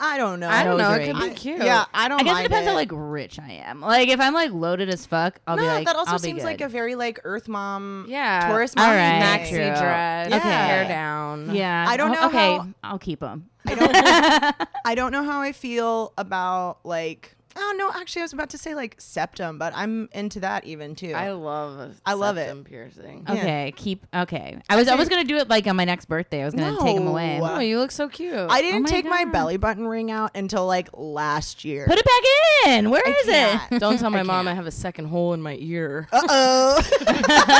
I 0.00 0.18
don't 0.18 0.40
know. 0.40 0.48
I 0.48 0.64
don't 0.64 0.76
know. 0.76 0.90
It 0.90 1.06
could 1.06 1.20
be 1.22 1.30
cute. 1.36 1.62
Yeah, 1.62 1.84
I 1.94 2.08
don't. 2.08 2.20
I 2.20 2.24
guess 2.24 2.40
it 2.40 2.42
depends 2.44 2.68
how 2.68 2.74
like 2.74 2.90
rich 2.92 3.38
I 3.38 3.62
am. 3.64 3.80
Like 3.80 4.08
if 4.08 4.18
I'm 4.18 4.34
like 4.34 4.50
loaded 4.50 4.88
as 4.88 5.06
fuck, 5.06 5.38
I'll 5.46 5.54
no, 5.56 5.62
be 5.62 5.68
like, 5.68 5.86
that 5.86 5.94
also 5.94 6.16
seems 6.16 6.42
like 6.42 6.60
a 6.60 6.68
very 6.68 6.96
like 6.96 7.20
Earth 7.22 7.46
mom. 7.46 8.06
Yeah. 8.08 8.48
Tourist 8.48 8.74
mom. 8.74 8.90
right. 8.90 9.22
maxi 9.22 9.50
True. 9.50 9.58
dress, 9.58 10.26
Okay. 10.26 10.38
hair 10.40 10.88
down. 10.88 11.54
Yeah, 11.54 11.84
I 11.88 11.96
don't 11.96 12.10
know 12.12 12.26
Okay, 12.26 12.56
how- 12.56 12.68
I'll 12.82 12.98
keep 12.98 13.20
them. 13.20 13.48
I 13.66 13.74
don't. 13.76 14.68
I 14.84 14.94
don't 14.96 15.12
know 15.12 15.22
how 15.22 15.40
I 15.40 15.52
feel 15.52 16.12
about 16.18 16.78
like. 16.84 17.33
Oh 17.56 17.74
no, 17.78 17.90
actually, 17.94 18.22
I 18.22 18.24
was 18.24 18.32
about 18.32 18.50
to 18.50 18.58
say 18.58 18.74
like 18.74 18.96
septum, 18.98 19.58
but 19.58 19.72
I'm 19.76 20.08
into 20.12 20.40
that 20.40 20.64
even 20.64 20.94
too. 20.94 21.12
I 21.14 21.32
love. 21.32 21.78
a 21.78 21.94
I 22.04 22.14
love 22.14 22.36
it. 22.36 22.46
septum 22.46 22.64
piercing. 22.64 23.24
Yeah. 23.28 23.34
Okay, 23.34 23.72
keep. 23.76 24.06
Okay, 24.14 24.58
I 24.68 24.76
was 24.76 24.88
I 24.88 24.94
was 24.96 25.08
gonna 25.08 25.24
do 25.24 25.36
it 25.36 25.48
like 25.48 25.66
on 25.66 25.76
my 25.76 25.84
next 25.84 26.06
birthday. 26.06 26.42
I 26.42 26.44
was 26.46 26.54
gonna 26.54 26.78
take 26.80 26.96
them 26.96 27.06
away. 27.06 27.38
No. 27.38 27.54
Oh, 27.56 27.58
you 27.60 27.78
look 27.78 27.90
so 27.92 28.08
cute. 28.08 28.34
I 28.34 28.60
didn't 28.60 28.82
my 28.82 28.88
take 28.88 29.04
my 29.04 29.24
God. 29.24 29.32
belly 29.32 29.56
button 29.56 29.86
ring 29.86 30.10
out 30.10 30.32
until 30.36 30.66
like 30.66 30.88
last 30.94 31.64
year. 31.64 31.86
Put 31.86 31.98
it 31.98 32.04
back 32.04 32.72
in. 32.74 32.90
Where 32.90 33.02
I 33.06 33.10
is 33.10 33.28
it? 33.28 33.32
can't. 33.32 33.70
Don't 33.80 33.98
tell 33.98 34.10
my 34.10 34.20
I 34.20 34.22
mom 34.24 34.46
can't. 34.46 34.48
I 34.48 34.54
have 34.54 34.66
a 34.66 34.70
second 34.72 35.06
hole 35.06 35.32
in 35.32 35.40
my 35.42 35.56
ear. 35.60 36.08
Uh 36.12 36.22
oh. 36.28 36.82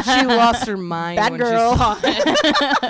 she 0.05 0.27
lost 0.27 0.67
her 0.67 0.77
mind 0.77 1.17
Bad 1.19 1.33
when 1.33 1.41
girl. 1.41 1.73
she 1.73 1.79
saw 1.79 1.99
it. 2.03 2.27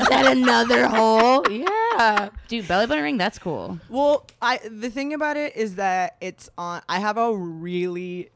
Is 0.00 0.08
that 0.08 0.28
another 0.36 0.86
hole? 0.88 1.44
Yeah. 1.50 2.30
Dude, 2.48 2.66
belly 2.68 2.86
button 2.86 3.04
ring. 3.04 3.18
That's 3.18 3.38
cool. 3.38 3.78
Well, 3.88 4.26
I 4.40 4.58
the 4.68 4.90
thing 4.90 5.12
about 5.14 5.36
it 5.36 5.56
is 5.56 5.76
that 5.76 6.16
it's 6.20 6.50
on. 6.56 6.82
I 6.88 6.93
have 7.00 7.16
a 7.18 7.34
really 7.34 8.30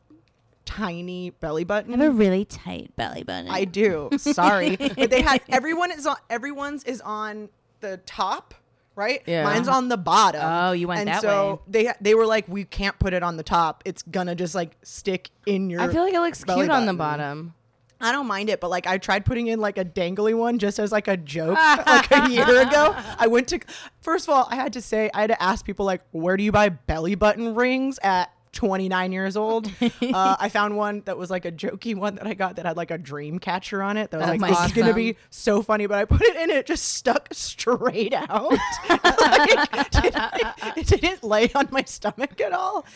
tiny 0.65 1.31
belly 1.31 1.65
button. 1.65 1.95
I 1.95 2.05
have 2.05 2.15
a 2.15 2.17
really 2.17 2.45
tight 2.45 2.95
belly 2.97 3.23
button. 3.23 3.51
I 3.51 3.65
do. 3.65 4.11
Sorry, 4.19 4.77
but 4.77 5.11
they 5.11 5.23
had 5.23 5.41
everyone 5.49 5.91
is 5.91 6.07
on. 6.07 6.17
Everyone's 6.31 6.85
is 6.85 7.01
on 7.01 7.49
the 7.81 7.99
top, 8.07 8.55
right? 8.95 9.23
Yeah. 9.27 9.45
Mine's 9.45 9.69
on 9.69 9.89
the 9.89 9.97
bottom. 9.97 10.43
Oh, 10.45 10.73
you 10.73 10.89
went 10.89 11.07
that 11.07 11.07
way. 11.07 11.11
and 11.13 11.25
that 11.25 11.29
so 11.29 11.55
way. 11.55 11.61
they 11.69 11.93
they 12.01 12.15
were 12.15 12.27
like, 12.27 12.47
we 12.49 12.65
can't 12.65 12.99
put 12.99 13.15
it 13.15 13.23
on 13.23 13.37
the 13.37 13.43
top. 13.43 13.83
It's 13.87 14.03
gonna 14.03 14.35
just 14.35 14.55
like 14.55 14.77
stick 14.83 15.31
in 15.47 15.71
your. 15.71 15.81
I 15.81 15.89
feel 15.89 16.03
like 16.03 16.15
it 16.15 16.21
looks 16.21 16.45
cute 16.45 16.71
on 16.71 16.87
the 16.87 16.95
bottom. 16.95 17.55
I 18.01 18.13
don't 18.13 18.29
mind 18.29 18.49
it, 18.49 18.61
but 18.61 18.71
like 18.71 18.87
I 18.87 18.99
tried 18.99 19.25
putting 19.25 19.49
in 19.49 19.59
like 19.59 19.77
a 19.77 19.85
dangly 19.85 20.37
one 20.37 20.59
just 20.59 20.79
as 20.79 20.93
like 20.93 21.09
a 21.09 21.17
joke 21.17 21.57
like 21.87 22.11
a 22.13 22.31
year 22.31 22.63
ago. 22.63 22.95
I 23.19 23.27
went 23.27 23.49
to 23.49 23.61
first 24.01 24.29
of 24.29 24.35
all, 24.35 24.47
I 24.51 24.55
had 24.55 24.75
to 24.75 24.81
say 24.81 25.11
I 25.13 25.23
had 25.23 25.31
to 25.31 25.43
ask 25.43 25.65
people 25.65 25.85
like, 25.85 26.03
where 26.13 26.37
do 26.37 26.45
you 26.45 26.53
buy 26.53 26.69
belly 26.69 27.17
button 27.17 27.55
rings 27.55 27.99
at 28.03 28.31
29 28.53 29.13
years 29.13 29.37
old? 29.37 29.67
uh, 29.81 29.91
I 30.39 30.49
found 30.49 30.77
one 30.77 31.03
that 31.05 31.17
was 31.17 31.31
like 31.31 31.45
a 31.45 31.53
jokey 31.53 31.95
one 31.95 32.17
that 32.17 32.27
I 32.27 32.35
got 32.35 32.57
that 32.57 32.67
had 32.67 32.77
like 32.77 32.91
a 32.91 32.99
dream 32.99 33.39
catcher 33.39 33.83
on 33.83 33.97
it. 33.97 34.11
That 34.11 34.21
was 34.21 34.29
Oh 34.29 34.33
like, 34.33 34.41
this 34.41 34.67
is 34.67 34.73
gonna 34.73 34.95
be 34.95 35.17
so 35.31 35.63
funny, 35.63 35.87
but 35.87 35.99
I 35.99 36.05
put 36.05 36.23
it 36.23 36.37
in, 36.37 36.51
it 36.51 36.67
just 36.67 36.85
stuck 36.95 37.29
straight 37.33 38.15
out. 38.15 38.51
like, 38.89 39.69
it, 39.73 39.91
didn't, 39.91 40.77
it 40.77 40.87
didn't 40.87 41.25
lay 41.25 41.51
on 41.55 41.69
my 41.71 41.83
stomach 41.83 42.41
at 42.41 42.53
all. 42.53 42.87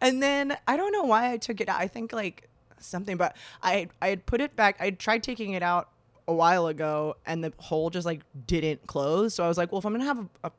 And 0.00 0.22
then 0.22 0.56
I 0.66 0.76
don't 0.76 0.92
know 0.92 1.04
why 1.04 1.32
I 1.32 1.36
took 1.36 1.60
it 1.60 1.68
out. 1.68 1.80
I 1.80 1.88
think 1.88 2.12
like 2.12 2.48
something, 2.80 3.16
but 3.16 3.36
I 3.62 3.88
I 4.00 4.08
had 4.08 4.26
put 4.26 4.40
it 4.40 4.56
back. 4.56 4.76
I 4.80 4.90
tried 4.90 5.22
taking 5.22 5.52
it 5.52 5.62
out 5.62 5.88
a 6.28 6.34
while 6.34 6.66
ago, 6.66 7.16
and 7.26 7.42
the 7.42 7.52
hole 7.58 7.90
just 7.90 8.06
like 8.06 8.20
didn't 8.46 8.86
close. 8.86 9.34
So 9.34 9.44
I 9.44 9.48
was 9.48 9.58
like, 9.58 9.72
well, 9.72 9.78
if 9.78 9.84
I'm 9.84 9.92
gonna 9.92 10.04
have 10.04 10.18
a, 10.18 10.28
a 10.48 10.52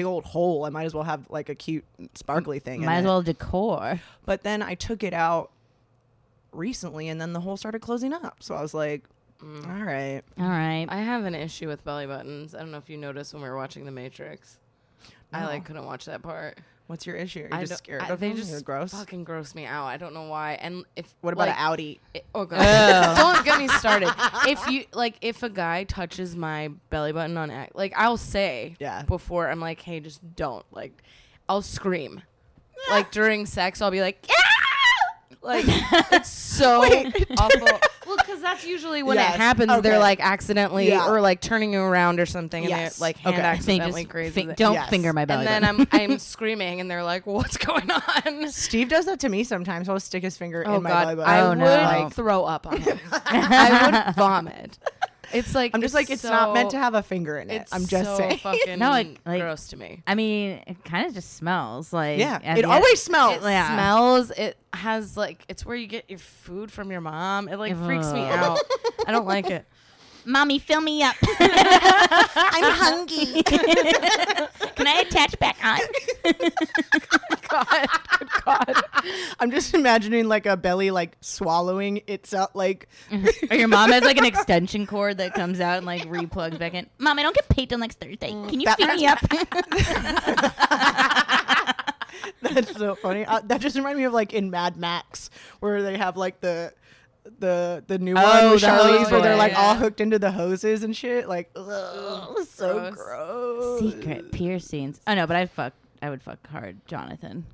big 0.00 0.06
old 0.06 0.24
hole, 0.24 0.64
I 0.64 0.70
might 0.70 0.84
as 0.84 0.94
well 0.94 1.04
have 1.04 1.28
like 1.30 1.48
a 1.48 1.54
cute 1.54 1.84
sparkly 2.14 2.58
thing. 2.58 2.80
in 2.80 2.86
Might 2.86 2.96
as 2.98 3.04
it. 3.04 3.08
well 3.08 3.22
decor. 3.22 4.00
But 4.24 4.42
then 4.42 4.62
I 4.62 4.74
took 4.74 5.02
it 5.02 5.12
out 5.12 5.50
recently, 6.52 7.08
and 7.08 7.20
then 7.20 7.32
the 7.32 7.40
hole 7.40 7.56
started 7.56 7.80
closing 7.80 8.12
up. 8.12 8.36
So 8.40 8.54
I 8.54 8.62
was 8.62 8.74
like, 8.74 9.04
Mm. 9.42 9.66
all 9.66 9.84
right. 9.84 10.20
All 10.38 10.44
right. 10.48 10.84
I 10.90 10.98
have 10.98 11.24
an 11.24 11.34
issue 11.34 11.66
with 11.66 11.82
belly 11.82 12.06
buttons. 12.06 12.54
I 12.54 12.58
don't 12.58 12.70
know 12.70 12.76
if 12.76 12.90
you 12.90 12.98
noticed 12.98 13.32
when 13.32 13.42
we 13.42 13.48
were 13.48 13.56
watching 13.56 13.86
The 13.86 13.90
Matrix. 13.90 14.58
I 15.32 15.46
like 15.46 15.64
couldn't 15.64 15.86
watch 15.86 16.04
that 16.04 16.20
part. 16.22 16.58
What's 16.90 17.06
your 17.06 17.14
issue? 17.16 17.40
You're 17.40 17.54
I 17.54 17.64
just 17.64 17.78
scared 17.78 18.02
I- 18.02 18.08
of 18.08 18.18
they 18.20 18.28
them? 18.28 18.36
just 18.36 18.64
gross. 18.64 18.92
fucking 18.92 19.22
gross 19.24 19.54
me 19.54 19.64
out. 19.64 19.84
I 19.86 19.96
don't 19.96 20.12
know 20.12 20.24
why. 20.28 20.54
And 20.60 20.84
if 20.96 21.06
What 21.20 21.32
about 21.32 21.46
like, 21.48 21.56
an 21.56 21.64
Audi? 21.64 22.00
it- 22.12 22.26
oh 22.34 22.44
god, 22.44 23.16
don't 23.16 23.44
get 23.44 23.58
me 23.60 23.68
started. 23.68 24.10
If 24.48 24.66
you 24.68 24.84
like, 24.92 25.14
if 25.20 25.42
a 25.44 25.48
guy 25.48 25.84
touches 25.84 26.34
my 26.34 26.68
belly 26.90 27.12
button 27.12 27.36
on 27.36 27.50
act, 27.50 27.76
like 27.76 27.92
I'll 27.96 28.16
say 28.16 28.74
Yeah. 28.80 29.02
before 29.02 29.48
I'm 29.48 29.60
like, 29.60 29.80
hey, 29.80 30.00
just 30.00 30.20
don't. 30.34 30.64
Like, 30.72 31.00
I'll 31.48 31.62
scream. 31.62 32.22
Like 32.90 33.10
during 33.12 33.44
sex, 33.44 33.82
I'll 33.82 33.90
be 33.90 34.00
like, 34.00 34.26
"Ah!" 34.30 35.34
like 35.42 35.64
it's 36.12 36.30
so 36.30 36.82
awful. 37.38 37.78
Well, 38.10 38.16
because 38.18 38.40
that's 38.42 38.64
usually 38.66 39.02
when 39.04 39.16
Yes, 39.16 39.36
it 39.36 39.38
happens. 39.38 39.70
okay. 39.70 39.80
They're 39.82 39.98
like 40.00 40.18
accidentally 40.20 40.88
Yeah. 40.88 41.08
or 41.08 41.20
like 41.20 41.40
turning 41.40 41.72
you 41.72 41.80
around 41.80 42.18
or 42.18 42.26
something, 42.26 42.64
Yes, 42.64 42.72
and 42.72 42.80
they're 42.80 43.06
like 43.08 43.16
hand 43.18 43.34
okay. 43.34 43.42
They 43.42 43.48
accidentally 43.48 44.02
just 44.02 44.10
crazy. 44.10 44.46
fi- 44.46 44.52
don't 44.54 44.74
Yes. 44.74 44.90
finger 44.90 45.12
my 45.12 45.24
belly. 45.24 45.46
and 45.46 45.64
then. 45.64 45.64
I'm 45.64 45.86
I'm 46.12 46.18
screaming, 46.32 46.80
and 46.80 46.90
they're 46.90 47.04
like, 47.04 47.26
"What's 47.26 47.56
going 47.56 47.88
on?" 47.90 48.50
Steve 48.50 48.88
does 48.88 49.06
that 49.06 49.20
to 49.20 49.28
me 49.28 49.44
sometimes. 49.44 49.86
He'll 49.86 50.00
stick 50.00 50.22
his 50.24 50.36
finger 50.36 50.64
Oh 50.66 50.76
in 50.76 50.82
my 50.82 50.90
God, 50.90 51.02
belly 51.04 51.16
button. 51.16 51.32
I 51.32 51.40
Oh, 51.40 51.48
would 51.50 51.58
no. 51.58 52.08
throw 52.10 52.44
up 52.44 52.66
on 52.66 52.78
him. 52.80 52.98
I 53.12 54.04
would 54.06 54.16
vomit. 54.16 54.78
It's 55.32 55.54
like 55.54 55.72
I'm 55.74 55.80
just 55.80 55.94
like 55.94 56.10
it's 56.10 56.24
not 56.24 56.54
meant 56.54 56.70
to 56.70 56.78
have 56.78 56.94
a 56.94 57.02
finger 57.02 57.38
in 57.38 57.50
it. 57.50 57.62
It's 57.62 57.72
I'm 57.72 57.86
just 57.86 58.04
so 58.04 58.16
saying. 58.16 58.38
fucking 58.38 58.78
No, 58.78 58.92
it- 58.94 59.18
like- 59.24 59.40
gross 59.40 59.68
to 59.68 59.76
me. 59.76 60.02
I 60.06 60.14
mean, 60.14 60.62
it 60.66 60.84
kind 60.84 61.06
of 61.06 61.14
just 61.14 61.34
smells 61.34 61.92
like 61.92 62.18
Yeah, 62.18 62.38
it 62.56 62.62
the- 62.62 62.68
always 62.68 63.02
smells. 63.02 63.44
It 63.44 63.48
yeah. 63.50 63.72
smells. 63.74 64.30
It 64.32 64.56
has 64.72 65.16
like 65.16 65.44
it's 65.48 65.64
where 65.66 65.76
you 65.76 65.86
get 65.86 66.08
your 66.08 66.18
food 66.18 66.70
from 66.70 66.90
your 66.90 67.00
mom. 67.00 67.48
It 67.48 67.58
like 67.58 67.76
freaks 67.76 68.12
me 68.12 68.22
out. 68.24 68.58
I 69.06 69.12
don't 69.12 69.26
like 69.26 69.50
it. 69.50 69.66
Mommy, 70.24 70.58
fill 70.58 70.80
me 70.80 71.02
up. 71.02 71.16
I'm 71.40 72.72
hungry. 72.74 73.42
Can 73.42 74.86
I 74.86 75.04
attach 75.06 75.38
back 75.38 75.56
on? 75.64 75.78
God, 77.48 77.88
God. 78.44 78.82
I'm 79.40 79.50
just 79.50 79.74
imagining 79.74 80.28
like 80.28 80.46
a 80.46 80.56
belly 80.56 80.90
like 80.90 81.16
swallowing 81.20 82.02
itself. 82.06 82.50
Like 82.54 82.88
or 83.50 83.56
your 83.56 83.68
mom 83.68 83.90
has 83.90 84.02
like 84.04 84.18
an 84.18 84.26
extension 84.26 84.86
cord 84.86 85.18
that 85.18 85.34
comes 85.34 85.60
out 85.60 85.78
and 85.78 85.86
like 85.86 86.02
replugs 86.02 86.58
back 86.58 86.74
in. 86.74 86.86
Mom, 86.98 87.18
I 87.18 87.22
don't 87.22 87.34
get 87.34 87.48
paid 87.48 87.68
till 87.70 87.78
next 87.78 87.98
Thursday. 88.00 88.30
Can 88.30 88.60
you 88.60 88.66
That- 88.66 88.78
fill 88.78 88.94
me 88.94 89.06
up? 89.06 89.20
that's 92.54 92.76
so 92.76 92.94
funny. 92.94 93.24
Uh, 93.24 93.40
that 93.44 93.60
just 93.60 93.76
reminded 93.76 93.98
me 93.98 94.04
of 94.04 94.12
like 94.12 94.32
in 94.32 94.50
Mad 94.50 94.76
Max 94.76 95.30
where 95.60 95.82
they 95.82 95.96
have 95.96 96.16
like 96.16 96.40
the 96.40 96.72
the 97.38 97.84
the 97.86 97.98
new 97.98 98.14
Oh, 98.16 98.22
one 98.22 98.50
with 98.52 98.62
Charlize 98.62 99.10
where 99.10 99.20
they're 99.20 99.32
boy, 99.34 99.38
like 99.38 99.54
all 99.56 99.74
hooked 99.74 100.00
into 100.00 100.18
the 100.18 100.30
hoses 100.32 100.82
and 100.82 100.96
shit. 100.96 101.28
Like 101.28 101.50
ugh, 101.56 102.36
so 102.46 102.90
gross. 102.92 102.94
gross. 102.94 103.80
Secret 103.80 104.32
piercings. 104.32 105.00
Oh 105.06 105.14
no, 105.14 105.26
but 105.26 105.36
I'd 105.36 105.50
fuck. 105.50 105.72
I 106.02 106.08
would 106.10 106.22
fuck 106.22 106.44
hard, 106.48 106.78
Jonathan. 106.86 107.44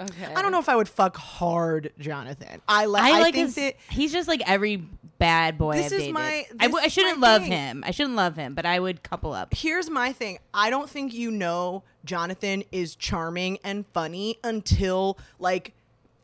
Okay. 0.00 0.32
I 0.34 0.42
don't 0.42 0.52
know 0.52 0.60
if 0.60 0.68
I 0.68 0.76
would 0.76 0.88
fuck 0.88 1.16
hard, 1.16 1.92
Jonathan. 1.98 2.60
I, 2.68 2.86
li- 2.86 3.00
I, 3.00 3.16
I 3.16 3.20
like 3.20 3.34
think 3.34 3.46
his. 3.46 3.54
that 3.56 3.74
he's 3.90 4.12
just 4.12 4.28
like 4.28 4.40
every 4.48 4.76
bad 5.18 5.58
boy 5.58 5.74
This 5.74 5.86
I've 5.86 5.92
is 5.92 5.98
dated. 5.98 6.14
my- 6.14 6.22
I, 6.22 6.46
this 6.50 6.58
w- 6.68 6.82
I 6.82 6.86
is 6.86 6.92
shouldn't 6.92 7.18
my 7.18 7.26
love 7.26 7.42
thing. 7.42 7.50
him. 7.50 7.84
I 7.84 7.90
shouldn't 7.90 8.14
love 8.14 8.36
him, 8.36 8.54
but 8.54 8.64
I 8.64 8.78
would 8.78 9.02
couple 9.02 9.32
up. 9.32 9.52
here's 9.54 9.90
my 9.90 10.12
thing. 10.12 10.38
I 10.54 10.70
don't 10.70 10.88
think 10.88 11.12
you 11.14 11.32
know 11.32 11.82
Jonathan 12.04 12.62
is 12.70 12.94
charming 12.94 13.58
and 13.64 13.84
funny 13.88 14.38
until 14.44 15.18
like 15.40 15.72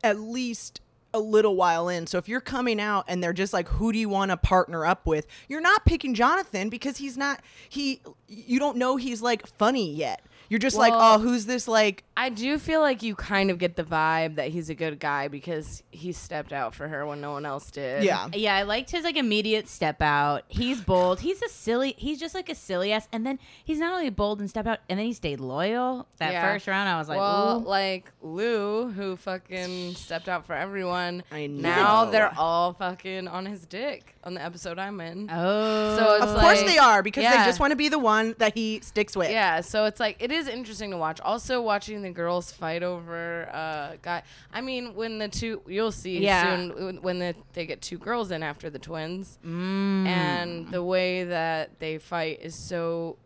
at 0.05 0.19
least 0.21 0.79
a 1.15 1.19
little 1.19 1.55
while 1.55 1.89
in. 1.89 2.05
So 2.05 2.17
if 2.17 2.27
you're 2.27 2.41
coming 2.41 2.79
out 2.79 3.05
and 3.07 3.23
they're 3.23 3.33
just 3.33 3.53
like, 3.53 3.67
who 3.67 3.91
do 3.91 3.97
you 3.97 4.09
want 4.09 4.31
to 4.31 4.37
partner 4.37 4.85
up 4.85 5.07
with? 5.07 5.25
You're 5.47 5.61
not 5.61 5.85
picking 5.85 6.13
Jonathan 6.13 6.69
because 6.69 6.97
he's 6.97 7.17
not 7.17 7.41
he 7.69 8.01
you 8.27 8.59
don't 8.59 8.77
know 8.77 8.97
he's 8.97 9.21
like 9.21 9.47
funny 9.47 9.91
yet. 9.91 10.21
You're 10.49 10.59
just 10.59 10.77
like, 10.77 10.93
oh, 10.95 11.19
who's 11.19 11.45
this 11.45 11.67
like 11.67 12.03
I 12.17 12.29
do 12.29 12.57
feel 12.57 12.79
like 12.79 13.03
you 13.03 13.13
kind 13.15 13.51
of 13.51 13.57
get 13.57 13.75
the 13.75 13.83
vibe 13.83 14.35
that 14.35 14.47
he's 14.49 14.69
a 14.69 14.75
good 14.75 14.99
guy 14.99 15.27
because 15.27 15.83
he 15.91 16.13
stepped 16.13 16.53
out 16.53 16.73
for 16.73 16.87
her 16.87 17.05
when 17.05 17.19
no 17.19 17.31
one 17.31 17.45
else 17.45 17.69
did. 17.71 18.03
Yeah. 18.03 18.29
Yeah, 18.33 18.55
I 18.55 18.63
liked 18.63 18.89
his 18.91 19.03
like 19.03 19.17
immediate 19.17 19.67
step 19.67 20.01
out. 20.01 20.43
He's 20.47 20.79
bold. 20.79 21.19
He's 21.19 21.41
a 21.41 21.49
silly. 21.49 21.93
He's 21.97 22.19
just 22.19 22.33
like 22.33 22.49
a 22.49 22.55
silly 22.55 22.93
ass. 22.93 23.07
And 23.11 23.25
then 23.25 23.39
he's 23.63 23.79
not 23.79 23.93
only 23.93 24.09
bold 24.09 24.39
and 24.39 24.49
step 24.49 24.65
out, 24.65 24.79
and 24.89 24.97
then 24.97 25.05
he 25.07 25.13
stayed 25.13 25.39
loyal. 25.41 26.07
That 26.17 26.31
Yeah. 26.31 26.53
first 26.53 26.67
round, 26.67 26.87
I 26.87 26.97
was 26.97 27.09
like, 27.09 27.17
well, 27.17 27.61
ooh. 27.61 27.67
like 27.67 28.11
Lou, 28.21 28.91
who 28.91 29.17
fucking 29.17 29.95
stepped 29.95 30.29
out 30.29 30.45
for 30.45 30.53
everyone. 30.53 31.23
I 31.31 31.47
know. 31.47 31.69
Now 31.69 32.05
they're 32.05 32.33
all 32.37 32.73
fucking 32.73 33.27
on 33.27 33.45
his 33.45 33.65
dick 33.65 34.15
on 34.23 34.33
the 34.33 34.41
episode 34.43 34.79
I'm 34.79 34.99
in. 35.01 35.29
oh, 35.31 35.97
So 35.97 36.15
it's 36.15 36.25
Of 36.25 36.39
course 36.39 36.61
they 36.63 36.77
are 36.77 37.03
because 37.03 37.23
yeah. 37.23 37.37
they 37.37 37.45
just 37.45 37.59
want 37.59 37.71
to 37.71 37.75
be 37.75 37.89
the 37.89 37.99
one 37.99 38.35
that 38.39 38.53
he 38.55 38.79
sticks 38.81 39.15
with. 39.15 39.29
Yeah, 39.29 39.61
so 39.61 39.85
it's 39.85 39.99
like 39.99 40.17
it 40.19 40.31
is 40.35 40.47
interesting 40.47 40.91
to 40.91 40.97
watch. 40.97 41.19
Also, 41.21 41.61
watching 41.61 42.01
the 42.01 42.11
girls 42.11 42.51
fight 42.51 42.83
over 42.83 43.49
uh 43.51 43.95
guy. 44.01 44.23
I 44.53 44.61
mean, 44.61 44.93
when 44.95 45.17
the 45.17 45.27
two 45.27 45.61
you'll 45.67 45.91
see 45.91 46.19
Yeah. 46.19 46.43
soon 46.69 47.01
when- 47.01 47.19
the, 47.19 47.35
they 47.53 47.65
get 47.65 47.81
two 47.81 47.97
girls 47.97 48.31
in 48.31 48.43
after 48.43 48.69
the 48.69 48.79
twins, 48.79 49.39
Mm. 49.45 50.05
and 50.07 50.71
the 50.71 50.83
way 50.83 51.23
that 51.25 51.79
they 51.79 51.97
fight 51.97 52.39
is 52.41 52.55
so 52.55 53.17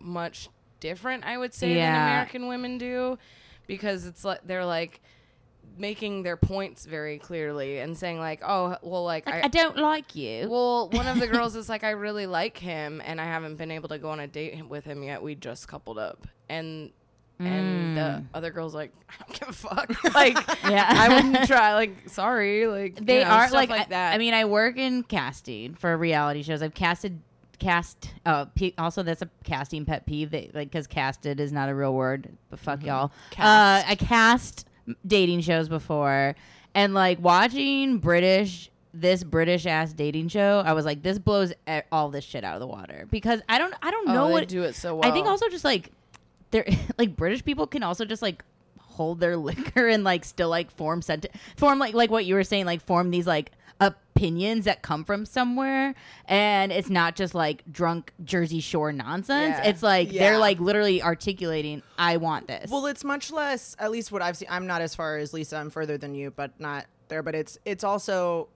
much 0.00 0.48
different. 0.80 1.24
I 1.24 1.38
would 1.38 1.54
say 1.54 1.74
than 1.74 1.94
American 1.94 2.48
women 2.48 2.78
do, 2.78 3.18
because 3.66 4.06
it's 4.06 4.24
like 4.24 4.40
they're 4.44 4.64
like 4.64 5.00
making 5.76 6.22
their 6.22 6.36
points 6.36 6.84
very 6.84 7.18
clearly 7.18 7.78
and 7.78 7.96
saying 7.96 8.18
like, 8.18 8.42
oh, 8.46 8.76
well, 8.82 9.04
like, 9.04 9.26
Like, 9.26 9.44
I, 9.44 9.48
don't 9.48 9.76
like 9.76 10.14
you. 10.14 10.48
well, 10.48 10.88
one 10.90 11.06
of 11.06 11.18
the 11.18 11.26
girls 11.28 11.56
is 11.56 11.68
like, 11.68 11.84
I 11.84 11.90
really 11.90 12.26
like 12.26 12.58
him, 12.58 13.02
and 13.04 13.20
I 13.20 13.24
haven't 13.24 13.56
been 13.56 13.70
able 13.70 13.88
to 13.90 13.98
go 13.98 14.10
on 14.10 14.20
a 14.20 14.26
date 14.26 14.66
with 14.68 14.84
him 14.84 15.02
yet. 15.02 15.22
We 15.22 15.34
just 15.34 15.68
coupled 15.68 15.98
up, 15.98 16.26
and 16.48 16.90
and 17.38 17.96
the 17.96 18.00
mm. 18.00 18.24
other 18.34 18.50
girl's 18.50 18.74
like, 18.74 18.92
I 19.08 19.14
don't 19.18 19.40
give 19.40 19.48
a 19.48 19.52
fuck. 19.52 20.04
like, 20.14 20.36
Yeah. 20.64 20.86
I 20.88 21.08
wouldn't 21.08 21.46
try. 21.46 21.74
Like, 21.74 22.08
sorry, 22.08 22.66
like 22.66 23.00
you 23.00 23.06
they 23.06 23.24
know, 23.24 23.30
are 23.30 23.50
like, 23.50 23.68
like 23.68 23.88
that. 23.88 24.14
I 24.14 24.18
mean, 24.18 24.34
I 24.34 24.44
work 24.44 24.76
in 24.76 25.02
casting 25.02 25.74
for 25.74 25.96
reality 25.96 26.42
shows. 26.42 26.62
I've 26.62 26.74
casted 26.74 27.20
cast. 27.58 28.10
Oh, 28.26 28.48
pe- 28.54 28.74
also 28.78 29.02
that's 29.02 29.22
a 29.22 29.30
casting 29.44 29.84
pet 29.84 30.06
peeve. 30.06 30.30
That 30.30 30.54
like 30.54 30.70
because 30.70 30.86
casted 30.86 31.40
is 31.40 31.52
not 31.52 31.68
a 31.68 31.74
real 31.74 31.94
word. 31.94 32.36
But 32.50 32.60
fuck 32.60 32.80
mm-hmm. 32.80 32.88
y'all. 32.88 33.12
Cast. 33.30 33.86
Uh, 33.86 33.90
I 33.90 33.94
cast 33.94 34.66
dating 35.06 35.40
shows 35.40 35.68
before, 35.68 36.34
and 36.74 36.94
like 36.94 37.20
watching 37.20 37.98
British. 37.98 38.68
This 38.94 39.24
British 39.24 39.64
ass 39.64 39.94
dating 39.94 40.28
show, 40.28 40.62
I 40.66 40.74
was 40.74 40.84
like, 40.84 41.02
this 41.02 41.18
blows 41.18 41.54
all 41.90 42.10
this 42.10 42.24
shit 42.24 42.44
out 42.44 42.56
of 42.56 42.60
the 42.60 42.66
water 42.66 43.08
because 43.10 43.40
I 43.48 43.56
don't, 43.56 43.72
I 43.80 43.90
don't 43.90 44.06
oh, 44.10 44.12
know 44.12 44.28
what 44.28 44.48
do 44.48 44.64
it 44.64 44.74
so 44.74 44.96
well. 44.96 45.10
I 45.10 45.14
think 45.14 45.26
also 45.26 45.48
just 45.48 45.64
like 45.64 45.92
they're 46.52 46.66
like 46.98 47.16
British 47.16 47.44
people 47.44 47.66
can 47.66 47.82
also 47.82 48.04
just 48.04 48.22
like 48.22 48.44
hold 48.78 49.18
their 49.18 49.36
liquor 49.48 49.88
and 49.88 50.04
like 50.04 50.24
still 50.24 50.48
like 50.48 50.70
form 50.70 51.02
sent 51.02 51.26
form 51.56 51.80
like 51.80 51.94
like 51.94 52.10
what 52.10 52.24
you 52.24 52.34
were 52.36 52.44
saying 52.44 52.66
like 52.66 52.80
form 52.80 53.10
these 53.10 53.26
like 53.26 53.50
opinions 53.86 54.66
that 54.66 54.82
come 54.82 55.04
from 55.04 55.24
somewhere 55.26 55.94
and 56.26 56.70
it's 56.70 56.90
not 56.90 57.16
just 57.16 57.34
like 57.34 57.62
drunk 57.70 58.12
Jersey 58.24 58.60
Shore 58.60 58.92
nonsense. 58.92 59.56
Yeah. 59.58 59.68
It's 59.68 59.82
like 59.82 60.12
Yeah. 60.12 60.22
they're 60.22 60.38
like 60.38 60.60
literally 60.60 61.02
articulating 61.02 61.82
I 61.98 62.18
want 62.18 62.48
this. 62.48 62.70
Well, 62.70 62.86
it's 62.86 63.04
much 63.04 63.30
less. 63.32 63.74
At 63.78 63.90
least 63.90 64.12
what 64.12 64.22
I've 64.22 64.36
seen. 64.36 64.48
I'm 64.50 64.66
not 64.66 64.82
as 64.82 64.94
far 64.94 65.16
as 65.18 65.32
Lisa. 65.32 65.56
I'm 65.56 65.70
further 65.70 65.98
than 65.98 66.14
you, 66.14 66.30
but 66.30 66.58
not 66.60 66.86
there. 67.08 67.22
But 67.22 67.34
it's 67.34 67.58
it's 67.64 67.84
also, 67.84 68.48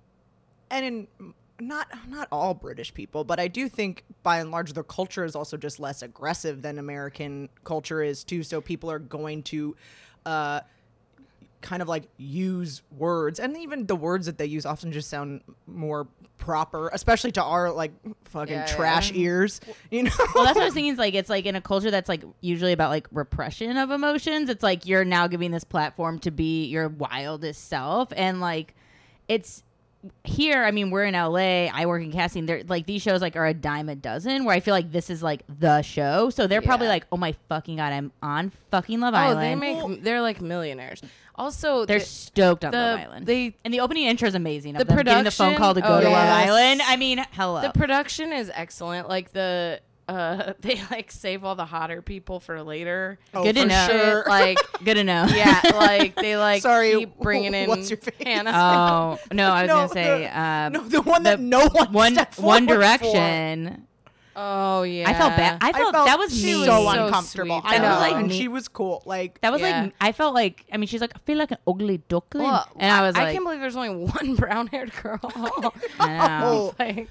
and 0.70 0.84
in 0.84 1.34
not 1.58 1.88
not 2.08 2.28
all 2.30 2.52
British 2.54 2.92
people, 2.92 3.24
but 3.24 3.40
I 3.40 3.48
do 3.48 3.68
think 3.68 4.04
by 4.22 4.40
and 4.40 4.50
large 4.50 4.72
their 4.74 4.84
culture 4.84 5.24
is 5.24 5.34
also 5.34 5.56
just 5.56 5.80
less 5.80 6.02
aggressive 6.02 6.60
than 6.62 6.78
American 6.78 7.48
culture 7.64 8.02
is 8.02 8.24
too. 8.24 8.42
So 8.42 8.60
people 8.60 8.90
are 8.90 8.98
going 8.98 9.42
to. 9.44 9.74
Uh, 10.26 10.60
kind 11.60 11.82
of 11.82 11.88
like 11.88 12.04
use 12.16 12.82
words 12.96 13.40
and 13.40 13.56
even 13.56 13.86
the 13.86 13.96
words 13.96 14.26
that 14.26 14.38
they 14.38 14.46
use 14.46 14.66
often 14.66 14.92
just 14.92 15.08
sound 15.10 15.40
more 15.66 16.06
proper 16.38 16.88
especially 16.92 17.32
to 17.32 17.42
our 17.42 17.72
like 17.72 17.92
fucking 18.24 18.52
Yeah, 18.54 18.66
yeah. 18.68 18.76
trash 18.76 19.10
mm. 19.12 19.16
ears 19.18 19.60
you 19.90 20.02
know 20.04 20.10
well, 20.34 20.44
that's 20.44 20.54
what 20.54 20.62
I 20.62 20.64
was 20.66 20.74
thinking. 20.74 20.92
Is 20.92 20.98
like 20.98 21.14
it's 21.14 21.30
like 21.30 21.46
in 21.46 21.56
a 21.56 21.60
culture 21.60 21.90
that's 21.90 22.08
like 22.08 22.22
usually 22.40 22.72
about 22.72 22.90
like 22.90 23.08
repression 23.10 23.76
of 23.76 23.90
emotions. 23.90 24.50
It's 24.50 24.62
like 24.62 24.86
you're 24.86 25.04
now 25.04 25.26
giving 25.26 25.50
this 25.50 25.64
platform 25.64 26.18
to 26.20 26.30
be 26.30 26.66
your 26.66 26.88
wildest 26.88 27.68
self, 27.68 28.12
and 28.14 28.40
like 28.40 28.74
it's 29.28 29.62
here. 30.24 30.62
I 30.64 30.70
mean, 30.70 30.90
we're 30.90 31.04
in 31.04 31.14
LA. 31.14 31.66
I 31.72 31.86
work 31.86 32.02
in 32.02 32.12
casting. 32.12 32.46
They're 32.46 32.62
like 32.64 32.86
these 32.86 33.02
shows 33.02 33.20
like 33.22 33.34
are 33.36 33.46
a 33.46 33.54
dime 33.54 33.88
a 33.88 33.96
dozen. 33.96 34.44
Where 34.44 34.54
I 34.54 34.60
feel 34.60 34.74
like 34.74 34.92
this 34.92 35.10
is 35.10 35.22
like 35.22 35.42
the 35.58 35.82
show. 35.82 36.30
So 36.30 36.46
they're 36.46 36.62
probably 36.62 36.88
like, 36.88 37.06
oh 37.10 37.16
my 37.16 37.34
fucking 37.48 37.76
god, 37.76 37.92
I'm 37.92 38.12
on 38.22 38.52
fucking 38.70 39.00
Love 39.00 39.14
Oh, 39.14 39.18
Island. 39.18 39.40
they 39.40 39.54
make 39.54 40.02
they're 40.02 40.20
like 40.20 40.40
millionaires. 40.40 41.00
Also, 41.36 41.84
They're 41.84 41.98
the, 41.98 42.04
stoked 42.04 42.64
on 42.64 42.70
the- 42.72 42.78
Love 42.78 43.00
Island. 43.00 43.26
they- 43.26 43.54
and 43.64 43.72
the 43.74 43.80
opening 43.80 44.04
intro 44.04 44.26
is 44.28 44.34
amazing. 44.34 44.76
Of 44.76 44.80
The 44.80 44.84
them 44.86 45.04
getting 45.04 45.24
the 45.24 45.30
phone 45.30 45.54
production- 45.54 45.58
call 45.62 45.74
to 45.74 45.80
go 45.82 45.98
oh, 45.98 46.00
to 46.00 46.08
Love. 46.08 46.28
Island. 46.28 46.80
I 46.84 46.96
mean, 46.96 47.24
hello. 47.32 47.60
the 47.62 47.70
production 47.70 48.32
is 48.32 48.50
excellent. 48.54 49.08
Like 49.08 49.32
the 49.32 49.80
uh, 50.08 50.52
they 50.60 50.80
like 50.90 51.10
save 51.10 51.42
all 51.44 51.56
the 51.56 51.64
hotter 51.64 52.00
people 52.00 52.38
for 52.40 52.62
later. 52.62 53.18
Oh, 53.34 53.42
Good 53.42 53.56
to 53.56 53.66
know. 53.66 53.86
sure. 53.90 54.24
Like 54.28 54.56
Good 54.84 54.94
to 54.94 55.04
know. 55.04 55.26
yeah, 55.34 55.60
like 55.74 56.14
they 56.14 56.36
like 56.36 56.62
Sorry, 56.62 56.92
keep 56.96 57.18
bringing 57.18 57.52
in 57.54 57.68
what's 57.68 57.90
your 57.90 57.96
face? 57.98 58.14
Hannah. 58.24 58.52
Oh 58.54 59.18
no, 59.32 59.50
I 59.50 59.62
was 59.62 59.68
No, 59.68 59.74
gonna 59.74 59.88
say 59.88 60.18
the- 60.24 60.40
um, 60.40 60.72
no, 60.74 60.80
the 60.88 61.02
one 61.02 61.24
that 61.24 61.40
no 61.40 61.68
one 61.68 61.92
one 61.92 62.12
stepped 62.14 62.36
for. 62.36 62.42
Direction. 64.36 64.42
Oh 64.44 64.82
yeah. 64.82 65.08
I 65.10 65.14
felt 65.14 65.36
bad. 65.36 65.58
I 65.62 65.72
felt, 65.72 65.94
felt 65.94 66.06
that 66.06 66.18
was 66.18 66.38
she 66.38 66.46
me. 66.52 66.56
was 66.58 66.66
so 66.66 66.84
So 66.84 66.88
uncomfortable. 67.06 67.60
sweet. 67.62 67.72
I 67.72 67.78
know, 67.78 67.98
like, 68.00 68.14
and 68.16 68.28
me- 68.28 68.38
she 68.38 68.48
was 68.48 68.68
cool. 68.68 69.02
Like 69.06 69.40
that 69.40 69.50
was 69.52 69.60
Yeah. 69.60 69.82
like 69.84 69.94
I 70.00 70.12
felt 70.12 70.34
like 70.34 70.64
I 70.72 70.76
mean 70.76 70.86
she's 70.88 71.00
like 71.00 71.12
I 71.14 71.18
feel 71.20 71.38
like 71.38 71.50
an 71.50 71.58
ugly 71.66 71.98
duckling, 72.08 72.44
Well, 72.44 72.68
and 72.76 72.92
I 72.92 73.02
was 73.02 73.16
I 73.16 73.20
like, 73.20 73.28
I 73.28 73.32
can't 73.32 73.44
believe 73.44 73.60
there's 73.60 73.76
only 73.76 73.90
one 74.12 74.34
brown 74.36 74.66
haired 74.68 74.92
girl. 75.02 75.18
I 76.00 76.40
know. 76.40 76.74
like, 76.78 77.08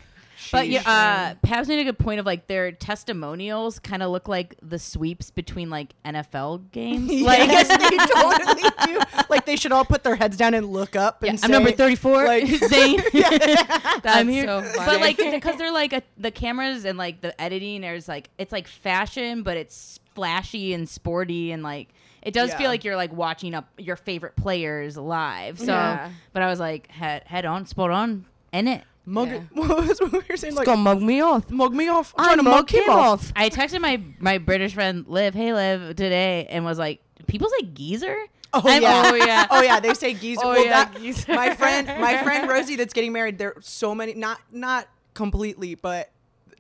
But 0.52 0.68
yeah, 0.68 0.82
uh, 0.86 1.36
Pabs 1.48 1.68
made 1.68 1.80
a 1.80 1.84
good 1.84 1.98
point 2.00 2.20
of 2.20 2.26
like 2.26 2.48
their 2.48 2.72
testimonials 2.72 3.80
kind 3.80 4.04
of 4.04 4.12
look 4.12 4.28
like 4.28 4.56
the 4.62 4.78
sweeps 4.80 5.32
between 5.32 5.70
like 5.70 5.94
NFL 6.04 6.72
games. 6.72 7.12
Like, 7.26 7.48
yes, 7.50 7.68
they 7.68 7.98
totally 8.22 8.70
do. 8.94 9.00
Like 9.30 9.46
they 9.46 9.56
should 9.56 9.72
all 9.72 9.86
put 9.86 10.04
their 10.04 10.16
heads 10.16 10.38
down 10.38 10.54
and 10.54 10.68
look 10.72 10.96
up. 10.96 11.24
And 11.24 11.32
I'm 11.32 11.38
say, 11.38 11.48
number 11.48 11.72
34, 11.72 12.26
like- 12.26 12.46
Zane. 12.70 13.00
that's 13.14 14.06
I'm 14.06 14.28
here. 14.28 14.46
so 14.46 14.62
funny. 14.62 14.86
But 14.86 15.02
like, 15.02 15.18
because 15.18 15.58
they're 15.58 15.72
like 15.72 15.94
a, 15.94 16.02
the 16.18 16.32
cameras 16.32 16.86
and 16.86 16.98
like 16.98 17.22
the 17.22 17.40
editing, 17.42 17.82
there's 17.82 18.08
like 18.08 18.30
it's 18.38 18.52
like 18.52 18.68
fashion, 18.68 19.44
but 19.44 19.58
it's 19.58 20.00
flashy 20.14 20.74
and 20.74 20.88
sporty 20.88 21.52
and 21.52 21.62
like 21.64 21.90
it 22.22 22.34
does 22.34 22.50
Yeah. 22.52 22.58
feel 22.58 22.68
like 22.70 22.84
you're 22.84 22.96
like 22.96 23.14
watching 23.14 23.54
up 23.54 23.68
your 23.78 23.96
favorite 23.96 24.36
players 24.36 24.98
live. 24.98 25.60
So, 25.60 25.66
Yeah. 25.68 26.10
but 26.34 26.42
I 26.42 26.48
was 26.50 26.60
like 26.60 26.88
head 26.92 27.24
head 27.26 27.46
on, 27.46 27.66
spot 27.66 27.92
on, 27.92 28.26
in 28.52 28.68
it. 28.68 28.84
Mug. 29.06 29.28
Yeah. 29.30 29.42
What 29.54 29.88
was 29.88 30.00
what 30.02 30.14
you 30.14 30.24
were 30.30 30.38
saying? 30.38 30.56
Like 30.56 30.66
gonna 30.66 30.82
mug 30.82 31.02
me 31.02 31.22
off. 31.22 31.50
mug 31.50 31.74
me 31.74 31.88
off. 31.90 32.14
I'm 32.18 32.24
I 32.24 32.28
trying 32.28 32.38
to 32.38 32.44
mug 32.44 32.70
him 32.72 32.90
off. 32.90 33.32
I 33.36 33.50
texted 33.50 33.82
my 33.82 34.02
my 34.20 34.38
British 34.40 34.74
friend 34.74 35.06
Liv, 35.08 35.34
hey 35.34 35.54
Liv, 35.54 35.90
today, 35.96 36.48
and 36.50 36.66
was 36.66 36.80
like, 36.80 37.02
people 37.28 37.48
say 37.60 37.66
geezer. 37.68 38.18
Oh 38.54 38.62
I'm- 38.66 38.82
yeah. 38.82 39.04
oh, 39.06 39.16
yeah. 39.16 39.48
Oh 39.52 39.62
yeah. 39.62 39.80
They 39.80 39.94
say 39.94 40.14
geezer. 40.14 40.42
Oh, 40.44 40.50
well, 40.50 40.64
yeah, 40.64 40.86
that, 40.86 40.96
geezer. 41.00 41.34
My 41.34 41.54
friend, 41.54 41.88
my 42.02 42.18
friend 42.24 42.50
Rosie, 42.50 42.76
that's 42.78 42.94
getting 42.94 43.12
married. 43.12 43.38
There 43.38 43.54
are 43.58 43.62
so 43.62 43.94
many. 43.94 44.14
Not 44.14 44.40
not 44.52 44.88
completely, 45.14 45.76
but 45.76 46.12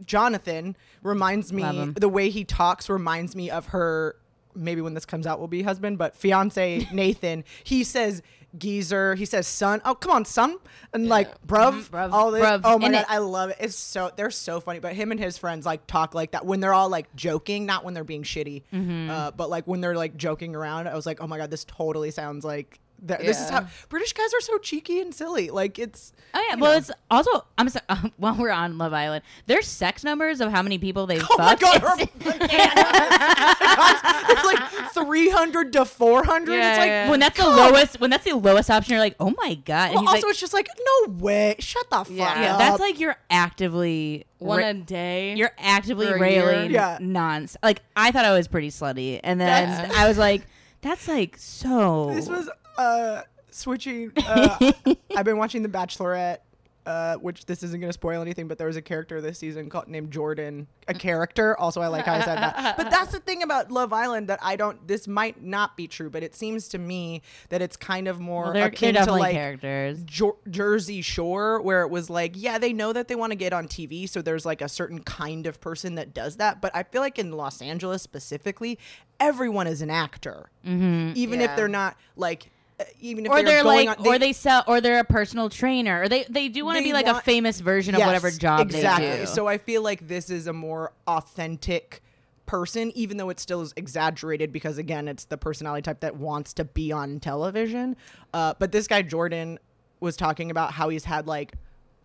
Jonathan 0.05 0.75
reminds 1.03 1.51
me. 1.53 1.93
The 1.97 2.10
way 2.10 2.29
he 2.29 2.43
talks 2.43 2.89
reminds 2.89 3.36
me 3.36 3.49
of 3.49 3.67
her. 3.67 4.17
Maybe 4.58 4.79
when 4.79 4.93
this 4.93 5.05
comes 5.05 5.27
out, 5.27 5.41
will 5.41 5.49
be 5.49 5.63
husband, 5.63 5.97
but 5.97 6.15
fiance 6.15 6.88
Nathan. 6.93 7.43
He 7.65 7.84
says 7.84 8.21
geezer. 8.58 9.15
He 9.15 9.26
says 9.26 9.48
son. 9.48 9.82
Oh 9.86 9.96
come 9.96 10.12
on, 10.12 10.26
son, 10.26 10.58
and 10.94 11.08
like 11.08 11.46
bruv, 11.46 11.89
bruv, 11.89 12.12
all 12.12 12.32
this. 12.32 12.44
bruv, 12.44 12.62
oh 12.63 12.78
my 12.80 12.88
in 12.88 12.91
god, 12.94 13.02
it. 13.02 13.06
I 13.10 13.18
love 13.20 13.50
it. 13.52 13.58
It's 13.60 13.76
so 13.76 14.12
they're 14.15 14.32
so 14.32 14.60
funny. 14.60 14.80
But 14.80 14.94
him 14.94 15.12
and 15.12 15.20
his 15.20 15.38
friends 15.38 15.65
like 15.65 15.86
talk 15.88 16.13
like 16.15 16.32
that 16.32 16.46
when 16.46 16.60
they're 16.60 16.74
all 16.74 16.89
like 16.89 17.13
joking, 17.15 17.65
not 17.65 17.84
when 17.84 17.94
they're 17.94 18.04
being 18.04 18.24
shitty, 18.24 18.63
Mm-hmm. 18.74 19.10
uh, 19.10 19.32
but 19.32 19.50
like 19.50 19.65
when 19.68 19.82
they're 19.82 19.96
like 19.96 20.15
joking 20.18 20.56
around. 20.56 20.88
I 20.88 20.96
was 20.96 21.06
like, 21.06 21.22
oh 21.22 21.28
my 21.28 21.38
god, 21.38 21.52
this 21.52 21.63
totally 21.65 22.12
sounds 22.12 22.44
like. 22.46 22.80
Th- 23.08 23.19
This 23.19 23.39
is 23.41 23.49
how 23.49 23.67
British 23.89 24.13
guys 24.13 24.34
are 24.34 24.41
so 24.41 24.58
cheeky 24.58 24.99
and 25.01 25.13
silly. 25.13 25.49
Like 25.49 25.77
it's. 25.79 26.13
Oh 26.34 26.45
yeah, 26.49 26.55
well 26.55 26.71
know. 26.73 26.77
it's 26.77 26.91
also 27.12 27.45
I'm 27.58 27.69
sorry, 27.69 27.86
while 28.17 28.36
we're 28.36 28.49
on 28.51 28.77
Love 28.77 28.93
Island, 28.93 29.23
their 29.45 29.62
sex 29.62 30.03
numbers 30.03 30.41
of 30.41 30.51
how 30.51 30.62
many 30.62 30.77
people 30.77 31.05
they 31.05 31.19
Oh 31.19 31.36
my 31.38 31.55
fuck. 31.55 31.60
god, 31.60 32.01
is- 32.01 32.08
It's 34.27 34.45
like 34.45 34.91
three 34.93 35.29
hundred 35.29 35.73
to 35.73 35.86
four 35.86 36.23
hundred. 36.23 36.55
Yeah, 36.55 36.71
it's 36.71 36.79
like 36.79 36.88
yeah. 36.89 37.10
when 37.10 37.19
that's 37.19 37.38
the 37.38 37.45
lowest, 37.47 37.99
when 37.99 38.10
that's 38.10 38.23
the 38.25 38.34
lowest 38.36 38.69
option, 38.69 38.91
you're 38.93 38.99
like, 38.99 39.15
oh 39.19 39.34
my 39.38 39.55
god. 39.55 39.91
And 39.91 39.95
Well, 39.95 40.01
he's 40.03 40.10
also, 40.23 40.27
like, 40.27 40.31
it's 40.31 40.39
just 40.39 40.53
like 40.53 40.67
no 41.08 41.13
way. 41.13 41.55
Shut 41.60 41.89
the 41.89 41.97
fuck 41.97 42.10
Yeah. 42.10 42.25
up. 42.29 42.38
yeah, 42.38 42.58
that's 42.58 42.79
like 42.79 42.99
you're 42.99 43.15
actively 43.29 44.25
One 44.39 44.60
ra- 44.60 44.69
a 44.69 44.73
day. 44.73 45.36
you're 45.36 45.51
actively 45.58 46.08
for 46.08 46.17
railing 46.19 46.71
year. 46.71 46.81
Yeah. 46.81 46.97
nonsense. 47.01 47.58
Like 47.63 47.81
I 47.95 48.12
thought 48.12 48.25
I 48.25 48.34
was 48.36 48.47
pretty 48.47 48.69
slutty, 48.69 49.19
and 49.23 49.39
then 49.39 49.47
That's- 49.69 49.95
I 49.97 50.08
was 50.08 50.17
like, 50.17 50.41
that's 50.81 51.08
like 51.08 51.38
so. 51.38 52.12
this 52.13 52.27
was 52.27 52.49
uh 52.78 53.22
switching. 53.56 54.12
Uh, 54.18 54.72
I've 55.16 55.26
been 55.26 55.38
watching 55.38 55.64
The 55.64 55.70
Bachelorette. 55.70 56.40
Uh, 56.86 57.16
which 57.16 57.48
this 57.48 57.64
isn't 57.64 57.80
going 57.80 57.90
to 57.90 57.94
spoil 57.94 58.22
anything, 58.22 58.48
but 58.48 58.60
there 58.60 58.68
was 58.68 58.76
a 58.76 58.82
character 58.82 59.20
this 59.20 59.40
season 59.40 59.72
called 59.72 59.88
named 59.88 60.12
Jordan, 60.12 60.68
a 60.88 60.94
character. 60.94 61.58
Also, 61.58 61.82
I 61.82 61.88
like 61.88 62.06
how 62.06 62.14
I 62.14 62.22
said 62.22 62.38
that. 62.38 62.78
But 62.78 62.92
that's 62.92 63.12
the 63.12 63.20
thing 63.20 63.42
about 63.42 63.72
Love 63.72 63.92
Island 63.92 64.30
that 64.30 64.38
I 64.44 64.56
don't. 64.56 64.88
This 64.88 65.08
might 65.08 65.42
not 65.42 65.76
be 65.76 65.88
true, 65.88 66.12
but 66.12 66.22
it 66.22 66.36
seems 66.36 66.68
to 66.68 66.78
me 66.78 67.24
that 67.50 67.60
it's 67.64 67.76
kind 67.76 68.08
of 68.08 68.20
more 68.20 68.44
well, 68.44 68.54
they're, 68.54 68.62
they're 68.70 68.92
akin 68.92 69.04
to 69.04 69.12
like 69.14 69.34
characters. 69.34 70.04
Jer- 70.06 70.38
Jersey 70.48 71.02
Shore, 71.02 71.60
where 71.60 71.82
it 71.82 71.90
was 71.90 72.12
like, 72.12 72.34
yeah, 72.36 72.60
they 72.60 72.72
know 72.72 72.94
that 72.94 73.08
they 73.08 73.16
want 73.16 73.32
to 73.32 73.36
get 73.36 73.52
on 73.52 73.68
TV, 73.68 74.08
so 74.08 74.22
there's 74.22 74.46
like 74.46 74.62
a 74.62 74.70
certain 74.70 75.02
kind 75.02 75.48
of 75.48 75.60
person 75.60 75.96
that 75.96 76.14
does 76.14 76.36
that. 76.36 76.62
But 76.62 76.76
I 76.76 76.84
feel 76.84 77.02
like 77.02 77.18
in 77.18 77.32
Los 77.32 77.64
Angeles 77.64 78.04
specifically, 78.04 78.78
everyone 79.20 79.66
is 79.66 79.82
an 79.82 79.90
actor, 79.90 80.52
mm-hmm. 80.64 81.14
even 81.16 81.42
if 81.42 81.56
they're 81.56 81.68
not 81.68 81.98
like, 82.16 82.52
even 83.00 83.26
if 83.26 83.32
Or 83.32 83.42
they're 83.42 83.64
going 83.64 83.88
like, 83.88 84.00
on, 84.00 84.08
or 84.08 84.20
they 84.20 84.34
sell, 84.34 84.64
or 84.68 84.82
they're 84.82 85.00
a 85.00 85.06
personal 85.06 85.50
trainer, 85.50 86.04
or 86.04 86.10
they 86.10 86.26
they 86.30 86.50
do 86.50 86.66
want 86.66 86.78
to 86.78 86.84
be 86.84 86.94
like 86.94 87.08
a 87.08 87.22
famous 87.22 87.60
version 87.60 87.96
of 87.96 88.02
whatever 88.02 88.32
job 88.32 88.62
exactly. 88.62 89.08
they 89.08 89.18
do. 89.22 89.26
So 89.26 89.48
I 89.48 89.58
feel 89.58 89.82
like 89.82 90.08
this 90.08 90.30
is 90.30 90.48
a 90.48 90.54
more 90.54 90.92
authentic 91.08 92.02
person, 92.46 92.92
even 92.96 93.18
though 93.18 93.30
it 93.30 93.40
still 93.40 93.62
is 93.62 93.74
exaggerated 93.76 94.52
because 94.52 94.78
again, 94.78 95.08
it's 95.08 95.26
the 95.26 95.38
personality 95.38 95.84
type 95.84 96.02
that 96.02 96.18
wants 96.18 96.54
to 96.54 96.66
be 96.66 96.92
on 96.92 97.20
television. 97.20 97.96
Uh, 98.34 98.54
but 98.60 98.72
this 98.72 98.88
guy 98.88 99.02
Jordan 99.02 99.60
was 100.00 100.18
talking 100.18 100.52
about 100.52 100.72
how 100.72 100.90
he's 100.90 101.06
had 101.06 101.28
like 101.28 101.54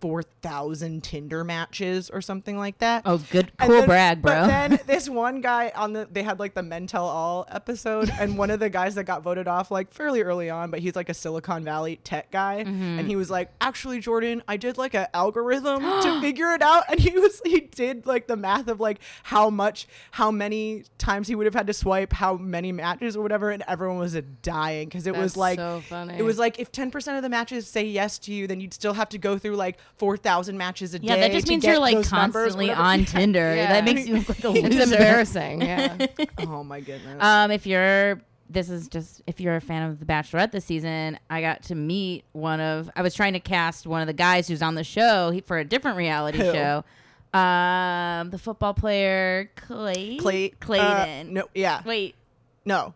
four 0.01 0.23
thousand 0.23 1.03
Tinder 1.05 1.45
matches 1.45 2.11
or 2.11 2.21
something 2.21 2.57
like 2.59 2.79
that. 2.79 3.03
oh, 3.05 3.19
good, 3.31 3.53
cool 3.59 3.69
then- 3.69 3.87
brag, 3.87 4.23
bro. 4.23 4.33
But 4.33 4.47
then 4.47 4.81
this 4.87 5.09
one 5.09 5.41
guy 5.41 5.73
on 5.75 5.93
the 5.93 6.09
they 6.11 6.23
had 6.23 6.39
like 6.39 6.55
the 6.55 6.63
Men 6.63 6.87
Tell 6.87 7.05
All 7.07 7.47
episode, 7.51 8.11
and 8.19 8.37
one 8.39 8.51
of 8.51 8.61
the 8.61 8.71
guys 8.71 8.95
that 8.97 9.05
got 9.05 9.23
voted 9.23 9.47
off 9.49 9.71
like 9.71 9.93
fairly 9.93 10.23
early 10.23 10.51
on, 10.51 10.71
but 10.71 10.81
he's 10.81 10.97
like 10.97 11.09
a 11.09 11.15
Silicon 11.15 11.65
Valley 11.65 12.01
tech 12.05 12.31
guy, 12.31 12.65
Mm-hmm. 12.65 12.99
and 12.99 13.07
he 13.09 13.17
was 13.17 13.31
like, 13.31 13.51
actually, 13.61 14.01
Jordan, 14.01 14.43
I 14.49 14.57
did 14.57 14.79
like 14.79 14.95
an 14.95 15.07
algorithm 15.15 15.81
to 16.03 16.21
figure 16.21 16.53
it 16.55 16.63
out, 16.63 16.85
and 16.89 16.99
he 16.99 17.11
was 17.19 17.41
he 17.45 17.61
did 17.61 18.07
like 18.07 18.27
the 18.27 18.37
math 18.37 18.69
of 18.69 18.81
like 18.81 19.01
how 19.25 19.51
much, 19.51 19.87
how 20.13 20.31
many 20.31 20.85
times 20.99 21.29
he 21.29 21.35
would 21.35 21.47
have 21.47 21.55
had 21.55 21.67
to 21.67 21.73
swipe, 21.75 22.13
how 22.13 22.35
many 22.37 22.73
matches 22.73 23.17
or 23.17 23.23
whatever, 23.23 23.51
and 23.51 23.63
everyone 23.69 23.99
was 23.99 24.17
dying 24.43 24.89
because 24.89 25.07
it 25.07 25.15
was 25.17 25.37
like 25.37 25.59
so 25.59 25.83
it 26.17 26.23
was 26.23 26.39
like 26.39 26.59
if 26.59 26.73
ten 26.73 26.91
percent 26.91 27.17
of 27.17 27.23
the 27.23 27.29
matches 27.29 27.67
say 27.67 27.85
yes 27.85 28.19
to 28.21 28.33
you, 28.33 28.47
then 28.47 28.61
you'd 28.61 28.75
still 28.75 28.95
have 28.95 29.09
to 29.11 29.19
go 29.19 29.39
through 29.39 29.57
like 29.57 29.79
four 29.97 30.17
thousand 30.17 30.59
matches 30.59 30.95
a 30.95 30.99
yeah, 30.99 31.15
day. 31.15 31.21
Yeah, 31.21 31.29
that 31.29 31.35
just 31.35 31.49
means 31.49 31.65
you're 31.65 31.79
like 31.79 31.95
numbers, 31.95 32.09
constantly 32.11 32.71
on 32.71 33.05
Tinder. 33.07 33.55
Yeah. 33.55 33.73
That 33.73 33.85
makes 33.85 34.07
you 34.07 34.17
look 34.17 34.29
like 34.29 34.45
a 34.45 34.49
loser. 34.49 34.67
it's 34.67 34.93
embarrassing. 34.93 35.63
Yeah. 35.63 36.07
Oh 36.41 36.65
my 36.65 36.81
goodness. 36.81 37.23
Um, 37.23 37.51
if 37.51 37.67
you're 37.67 38.21
this 38.51 38.69
is 38.69 38.89
just 38.89 39.23
if 39.27 39.41
you're 39.41 39.57
a 39.57 39.61
fan 39.61 39.89
of 39.89 40.01
The 40.01 40.05
Bachelorette 40.05 40.51
this 40.53 40.65
season, 40.65 41.19
I 41.31 41.41
got 41.41 41.63
to 41.65 41.75
meet 41.75 42.25
one 42.33 42.61
of 42.61 42.91
I 42.97 43.03
was 43.03 43.15
trying 43.15 43.35
to 43.35 43.41
cast 43.41 43.87
one 43.87 44.01
of 44.01 44.07
the 44.07 44.13
guys 44.13 44.49
who's 44.49 44.63
on 44.63 44.75
the 44.75 44.85
show 44.85 45.31
he, 45.31 45.41
for 45.41 45.59
a 45.59 45.65
different 45.65 45.97
reality 45.97 46.39
Who? 46.39 46.53
show. 46.53 46.85
Um, 47.33 48.31
the 48.31 48.39
football 48.39 48.75
player 48.75 49.51
Clay 49.55 50.17
Clay 50.17 50.49
Clayton. 50.49 51.29
Uh, 51.29 51.31
no, 51.31 51.49
yeah, 51.55 51.83
Wait, 51.85 52.17
no. 52.65 52.93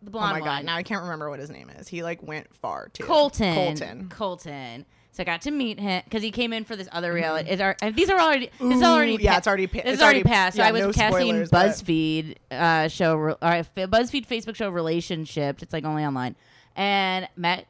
the 0.00 0.10
blonde. 0.10 0.36
Oh 0.36 0.40
my 0.40 0.44
god, 0.44 0.64
now 0.64 0.76
I 0.76 0.82
can't 0.82 1.02
remember 1.02 1.28
what 1.28 1.38
his 1.38 1.50
name 1.50 1.68
is. 1.68 1.86
He 1.86 2.02
like 2.02 2.22
went 2.22 2.54
far 2.54 2.88
too. 2.88 3.04
Colton. 3.04 3.54
Colton. 3.54 4.08
Colton. 4.08 4.86
So 5.14 5.22
I 5.22 5.24
got 5.24 5.42
to 5.42 5.50
meet 5.50 5.78
him 5.78 6.00
because 6.04 6.22
he 6.22 6.30
came 6.30 6.54
in 6.54 6.64
for 6.64 6.74
this 6.74 6.88
other 6.90 7.12
reality. 7.12 7.50
Is 7.50 7.60
our, 7.60 7.76
these 7.94 8.08
are 8.08 8.18
already. 8.18 8.50
This 8.58 8.78
is 8.78 8.82
already. 8.82 9.14
Mm-hmm. 9.16 9.24
yeah, 9.24 9.32
pa- 9.32 9.38
it's 9.38 9.46
already 9.46 9.66
pa- 9.66 9.82
This 9.84 9.92
it's 9.94 10.02
already, 10.02 10.20
already- 10.20 10.28
passed. 10.30 10.56
So 10.56 10.62
I 10.62 10.72
was 10.72 10.80
no 10.80 10.92
casting 10.92 11.44
spoilers, 11.44 11.50
BuzzFeed 11.50 12.36
uh, 12.50 12.88
show, 12.88 13.16
or 13.16 13.30
uh, 13.42 13.62
BuzzFeed 13.76 14.26
Facebook 14.26 14.56
show 14.56 14.70
relationship. 14.70 15.60
It's 15.62 15.72
like 15.74 15.84
only 15.84 16.04
online, 16.04 16.34
and 16.76 17.28
met 17.36 17.66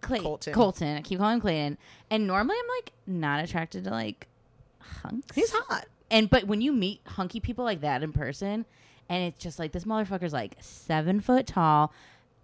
Clay- 0.00 0.20
Colton. 0.20 0.52
Colton. 0.54 0.96
I 0.96 1.00
keep 1.02 1.18
calling 1.18 1.34
him 1.34 1.40
Clayton. 1.40 1.78
And 2.08 2.28
normally 2.28 2.56
I'm 2.56 2.68
like 2.76 2.92
not 3.06 3.42
attracted 3.42 3.82
to 3.84 3.90
like 3.90 4.28
hunks. 4.78 5.34
He's 5.34 5.50
hot. 5.50 5.86
And 6.08 6.30
but 6.30 6.44
when 6.44 6.60
you 6.60 6.72
meet 6.72 7.00
hunky 7.04 7.40
people 7.40 7.64
like 7.64 7.80
that 7.80 8.04
in 8.04 8.12
person, 8.12 8.64
and 9.08 9.24
it's 9.24 9.42
just 9.42 9.58
like 9.58 9.72
this 9.72 9.82
motherfucker's 9.82 10.32
like 10.32 10.54
seven 10.60 11.20
foot 11.20 11.48
tall, 11.48 11.92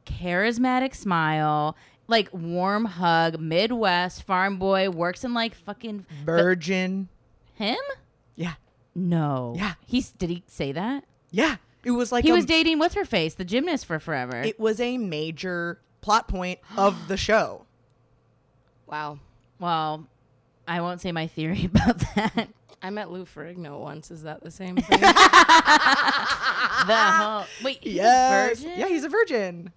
charismatic 0.05 0.97
smile, 0.97 1.77
like 2.09 2.29
warm 2.33 2.85
hug, 2.85 3.39
Midwest 3.41 4.23
farm 4.25 4.59
boy, 4.59 4.91
works 4.91 5.25
in 5.25 5.35
like 5.35 5.55
fucking 5.55 6.05
Virgin. 6.25 7.09
him. 7.55 7.77
Yeah, 8.37 8.55
No. 8.95 9.55
Yeah. 9.57 9.75
He's 9.87 10.11
did 10.11 10.31
he 10.31 10.43
say 10.47 10.73
that? 10.73 11.05
yeah. 11.31 11.57
It 11.85 11.91
was 11.91 12.13
like 12.13 12.23
He 12.25 12.31
a, 12.31 12.35
was 12.35 12.45
dating 12.45 12.79
what's 12.79 12.95
her 12.95 13.05
face, 13.05 13.35
the 13.35 13.45
gymnast 13.45 13.87
for 13.87 13.99
forever. 13.99 14.37
It 14.41 14.61
was 14.61 14.79
a 14.81 14.99
major 14.99 15.81
plot 16.01 16.29
point 16.29 16.61
of 16.77 17.09
the 17.09 17.17
show. 17.29 17.67
wow. 18.87 19.19
well, 19.59 20.07
I 20.69 20.81
won't 20.81 21.01
say 21.01 21.11
my 21.11 21.27
theory 21.27 21.65
about 21.75 21.99
that. 22.15 22.49
I 22.85 22.91
met 22.91 23.11
Lou 23.11 23.25
Ferrigno 23.25 23.81
once. 23.81 24.11
Is 24.13 24.23
that 24.23 24.43
the 24.45 24.51
same 24.53 24.77
thing? 24.81 25.01
the 25.01 26.95
whole 26.97 27.45
wait, 27.65 27.79
he's 27.81 27.95
yes. 27.95 28.59
a 28.61 28.63
virgin? 28.63 28.79
Yeah, 28.79 28.89
he's 28.89 29.05
a 29.05 29.09
virgin. 29.09 29.73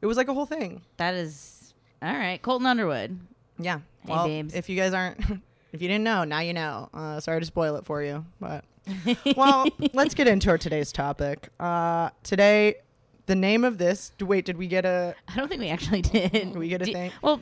It 0.00 0.06
was 0.06 0.16
like 0.16 0.28
a 0.28 0.34
whole 0.34 0.46
thing. 0.46 0.82
that 0.96 1.14
is 1.14 1.57
all 2.02 2.12
right. 2.12 2.40
Colton 2.42 2.66
Underwood. 2.66 3.18
Yeah. 3.58 3.78
Hey, 4.06 4.12
well, 4.12 4.26
babes. 4.26 4.54
if 4.54 4.68
you 4.68 4.76
guys 4.76 4.92
aren't, 4.94 5.18
if 5.72 5.82
you 5.82 5.88
didn't 5.88 6.04
know, 6.04 6.24
now 6.24 6.40
you 6.40 6.52
know. 6.54 6.88
Uh, 6.94 7.20
sorry 7.20 7.40
to 7.40 7.46
spoil 7.46 7.76
it 7.76 7.84
for 7.84 8.02
you, 8.02 8.24
but 8.40 8.64
well, 9.36 9.66
let's 9.92 10.14
get 10.14 10.26
into 10.28 10.48
our 10.50 10.58
today's 10.58 10.92
topic. 10.92 11.48
Uh, 11.60 12.10
today, 12.22 12.76
the 13.26 13.34
name 13.34 13.64
of 13.64 13.78
this. 13.78 14.12
Wait, 14.20 14.44
did 14.44 14.56
we 14.56 14.66
get 14.66 14.84
a? 14.84 15.14
I 15.28 15.36
don't 15.36 15.48
think 15.48 15.60
we 15.60 15.68
actually 15.68 16.02
did. 16.02 16.56
We 16.56 16.68
get 16.68 16.82
a 16.82 16.86
D- 16.86 16.92
thing? 16.92 17.12
Well, 17.20 17.40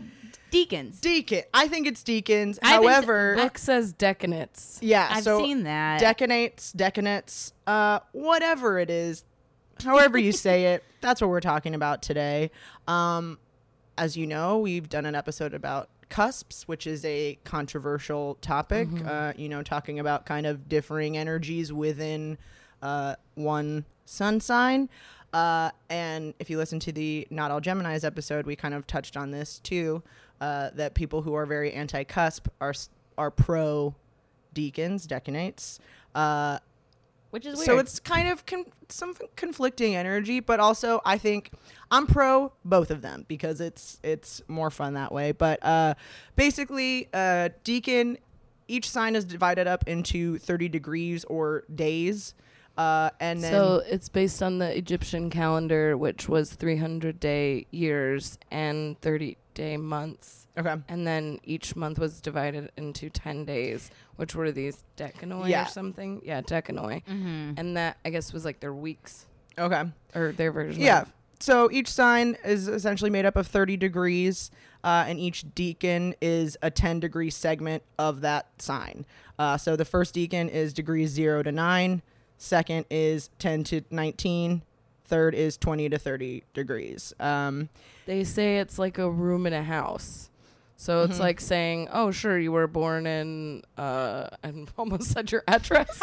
deacons. 0.51 1.01
Deacon. 1.01 1.43
I 1.55 1.69
think 1.69 1.87
it's 1.87 2.03
deacons. 2.03 2.59
I've 2.63 2.81
been- 2.81 2.89
However, 2.91 3.37
Book 3.37 3.59
says 3.59 3.93
decanates. 3.93 4.79
yeah. 4.83 5.07
I've 5.11 5.23
so 5.23 5.39
seen 5.39 5.65
that. 5.65 6.01
decanates, 6.01 6.73
decanates, 6.73 7.53
uh, 7.67 8.01
whatever 8.13 8.79
it 8.79 8.91
is, 8.91 9.23
however 9.85 10.19
you 10.19 10.33
say 10.33 10.75
it, 10.75 10.83
that's 11.01 11.21
what 11.21 11.29
we're 11.31 11.41
talking 11.41 11.75
about 11.75 12.03
today. 12.03 12.51
Um, 12.89 13.39
as 13.99 14.17
you 14.17 14.27
know, 14.27 14.59
we've 14.59 14.89
done 14.89 15.07
an 15.07 15.15
episode 15.15 15.55
about 15.55 15.89
cusps, 16.09 16.69
which 16.69 16.87
is 16.87 17.05
a 17.05 17.39
controversial 17.45 18.37
topic. 18.41 18.89
Uh, 19.07 19.33
you 19.37 19.49
know, 19.49 19.63
talking 19.63 19.99
about 19.99 20.27
kind 20.27 20.47
of 20.47 20.69
differing 20.69 21.17
energies 21.17 21.73
within 21.73 22.39
uh, 22.83 23.17
one 23.35 23.85
sun 24.05 24.41
sign. 24.41 24.89
Uh, 25.33 25.71
and 25.91 26.35
if 26.39 26.49
you 26.49 26.57
listen 26.57 26.79
to 26.81 26.93
the 26.93 27.27
Not 27.31 27.51
All 27.51 27.61
Geminis 27.61 28.05
episode, 28.05 28.47
we 28.47 28.57
kind 28.57 28.75
of 28.75 28.87
touched 28.87 29.17
on 29.17 29.31
this 29.31 29.59
too. 29.61 30.03
Uh, 30.41 30.71
that 30.75 30.95
people 30.95 31.23
who 31.23 31.35
are 31.35 31.47
very 31.47 31.73
anti-cusp 31.73 32.49
are 32.61 32.75
are 33.17 33.31
pro 33.31 33.95
deacons, 34.53 35.07
decanates. 35.07 35.81
Which 37.37 37.45
is 37.45 37.59
weird. 37.59 37.67
so 37.67 37.77
it's 37.77 38.01
kind 38.01 38.29
of 38.29 38.47
con- 38.47 38.65
some 38.89 39.15
conflicting 39.37 39.95
energy, 39.95 40.41
but 40.41 40.59
also 40.59 41.03
I 41.05 41.19
think 41.19 41.51
I'm 41.91 42.07
pro 42.07 42.51
both 42.65 42.91
of 42.91 43.03
them 43.03 43.27
because 43.29 43.61
it's 43.61 44.01
it's 44.03 44.41
more 44.49 44.71
fun 44.71 44.95
that 44.95 45.13
way. 45.13 45.33
But 45.33 45.63
uh, 45.63 45.97
basically, 46.35 47.11
uh, 47.13 47.51
decan, 47.63 48.17
each 48.69 48.89
sign 48.89 49.15
is 49.15 49.27
divided 49.27 49.67
up 49.67 49.87
into 49.87 50.39
30 50.39 50.71
degrees 50.71 51.25
or 51.25 51.65
days, 51.75 52.33
uh, 52.79 53.11
and 53.21 53.43
then 53.43 53.53
So 53.53 53.83
it's 53.87 54.09
based 54.09 54.43
on 54.43 54.57
the 54.57 54.75
Egyptian 54.75 55.29
calendar, 55.29 55.95
which 55.95 56.31
was 56.31 56.55
300 56.55 57.21
day 57.21 57.67
years 57.71 58.39
and 58.51 58.99
30 59.03 59.37
day 59.53 59.77
months. 59.77 60.46
Okay, 60.59 60.75
And 60.89 61.07
then 61.07 61.39
each 61.45 61.77
month 61.77 61.99
was 61.99 62.21
divided 62.21 62.71
into 62.79 63.11
10 63.11 63.45
days, 63.45 63.91
which 64.17 64.35
were 64.35 64.51
these 64.51 64.85
decanoi 64.97 65.49
Yeah. 65.51 65.65
or 65.67 65.69
something. 65.69 66.23
Yeah, 66.25 66.41
decanoi. 66.41 67.05
Mhm. 67.05 67.59
And 67.59 67.77
that, 67.77 67.99
I 68.05 68.11
guess, 68.11 68.33
was 68.33 68.45
like 68.47 68.61
their 68.61 68.73
weeks 68.75 69.27
okay. 69.59 69.85
or 70.15 70.33
their 70.33 70.53
version 70.53 70.83
Yeah. 70.83 71.03
of. 71.03 71.13
So 71.41 71.71
each 71.71 71.89
sign 71.89 72.39
is 72.45 72.67
essentially 72.69 73.11
made 73.11 73.27
up 73.27 73.37
of 73.37 73.47
30 73.47 73.77
degrees, 73.77 74.51
uh, 74.83 75.05
and 75.07 75.19
each 75.21 75.45
decan 75.55 76.15
is 76.23 76.57
a 76.63 76.71
10 76.71 77.01
degree 77.01 77.29
segment 77.29 77.83
of 77.99 78.23
that 78.23 78.47
sign. 78.57 79.05
Uh, 79.39 79.59
so 79.59 79.77
the 79.77 79.85
first 79.85 80.15
decan 80.15 80.49
is 80.49 80.73
degrees 80.73 81.11
0 81.11 81.43
to 81.43 81.53
9, 81.53 82.01
second 82.39 82.87
is 82.91 83.29
10 83.39 83.65
to 83.65 83.83
19, 83.91 84.63
third 85.05 85.35
is 85.35 85.59
20 85.59 85.91
to 85.91 85.99
30 85.99 86.45
degrees. 86.55 87.13
Um, 87.21 87.69
They 88.07 88.25
say 88.25 88.59
it's 88.59 88.79
like 88.79 88.97
a 88.97 89.11
room 89.11 89.47
in 89.47 89.53
a 89.53 89.63
house. 89.63 90.31
So 90.79 91.05
it's 91.05 91.17
Mhm. 91.17 91.21
like 91.21 91.41
saying, 91.41 91.89
"Oh, 91.91 92.11
sure, 92.11 92.39
you 92.39 92.53
were 92.53 92.67
born 92.67 93.07
in." 93.07 93.63
Uh, 93.79 94.29
I 94.45 94.53
almost 94.79 95.11
said 95.11 95.33
your 95.33 95.43
address. 95.49 95.99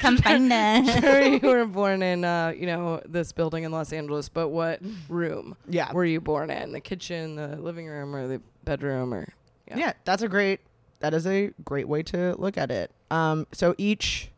Campana. 0.00 1.00
sure, 1.00 1.22
you 1.22 1.40
were 1.40 1.66
born 1.66 2.02
in, 2.02 2.24
uh, 2.24 2.52
you 2.56 2.66
know, 2.66 3.00
this 3.06 3.32
building 3.32 3.64
in 3.64 3.72
Los 3.72 3.92
Angeles, 3.92 4.28
but 4.28 4.48
what 4.48 4.80
room 5.08 5.56
yeah. 5.68 5.92
were 5.92 6.04
you 6.04 6.20
born 6.20 6.50
in? 6.50 6.72
The 6.72 6.80
kitchen, 6.80 7.36
the 7.36 7.56
living 7.56 7.86
room, 7.86 8.14
or 8.14 8.26
the 8.26 8.40
bedroom, 8.64 9.14
or 9.14 9.28
yeah. 9.68 9.76
yeah. 9.76 9.92
that's 10.04 10.22
a 10.22 10.28
great 10.28 10.60
that 11.00 11.14
is 11.14 11.26
a 11.26 11.52
great 11.64 11.86
way 11.88 12.02
to 12.02 12.34
look 12.38 12.56
at 12.56 12.70
it 12.70 12.90
um, 13.10 13.46
so 13.52 13.74
each 13.76 14.30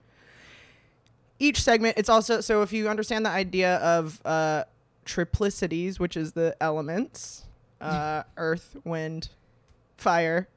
each 1.39 1.63
segment 1.63 1.95
it's 1.97 2.09
also 2.09 2.41
so 2.41 2.63
if 2.63 2.73
you 2.73 2.89
understand 2.89 3.25
the 3.25 3.31
idea 3.31 3.77
of 3.77 4.21
uh, 4.25 4.65
triplicities 5.07 5.99
which 6.01 6.17
is 6.17 6.33
the 6.33 6.57
elements 6.61 7.45
uh, 7.81 8.23
earth 8.37 8.77
wind 8.85 9.29
fire 9.97 10.49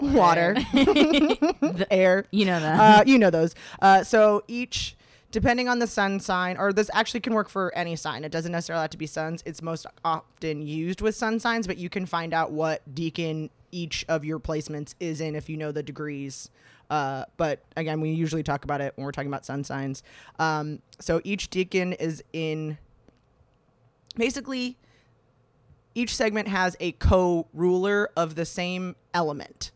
water 0.00 0.54
the 0.72 1.86
air 1.90 2.24
You 2.30 2.44
know 2.46 2.58
that. 2.60 3.00
uh, 3.00 3.04
you 3.06 3.18
know 3.18 3.30
those. 3.30 3.54
Uh, 3.80 4.02
so 4.02 4.42
each, 4.48 4.96
depending 5.30 5.68
on 5.68 5.78
the 5.78 5.86
sun 5.86 6.18
sign, 6.20 6.56
or 6.56 6.72
this 6.72 6.90
actually 6.92 7.20
can 7.20 7.34
work 7.34 7.48
for 7.48 7.72
any 7.76 7.94
sign. 7.96 8.24
It 8.24 8.32
doesn't 8.32 8.50
necessarily 8.52 8.82
have 8.82 8.90
to 8.90 8.98
be 8.98 9.06
suns. 9.06 9.42
It's 9.46 9.62
most 9.62 9.86
often 10.04 10.62
used 10.62 11.00
with 11.00 11.14
sun 11.14 11.38
signs, 11.38 11.66
but 11.68 11.78
you 11.78 11.88
can 11.88 12.06
find 12.06 12.34
out 12.34 12.50
what 12.50 12.82
decan 12.94 13.50
each 13.70 14.04
of 14.08 14.24
your 14.24 14.38
placements 14.40 14.94
is 15.00 15.20
in 15.20 15.34
if 15.36 15.48
you 15.48 15.56
know 15.56 15.70
the 15.72 15.82
degrees. 15.82 16.50
Uh, 16.90 17.24
but 17.38 17.60
again, 17.76 18.00
we 18.00 18.10
usually 18.10 18.42
talk 18.42 18.64
about 18.64 18.80
it 18.80 18.92
when 18.96 19.04
we're 19.04 19.12
talking 19.12 19.30
about 19.30 19.46
sun 19.46 19.64
signs. 19.64 20.02
Um, 20.38 20.80
so 21.00 21.20
each 21.24 21.48
decan 21.48 21.96
is 21.98 22.22
in 22.32 22.76
basically 24.16 24.76
each 25.94 26.14
segment 26.16 26.48
has 26.48 26.76
a 26.80 26.92
co-ruler 26.92 28.10
of 28.16 28.34
the 28.34 28.44
same 28.44 28.96
element. 29.14 29.70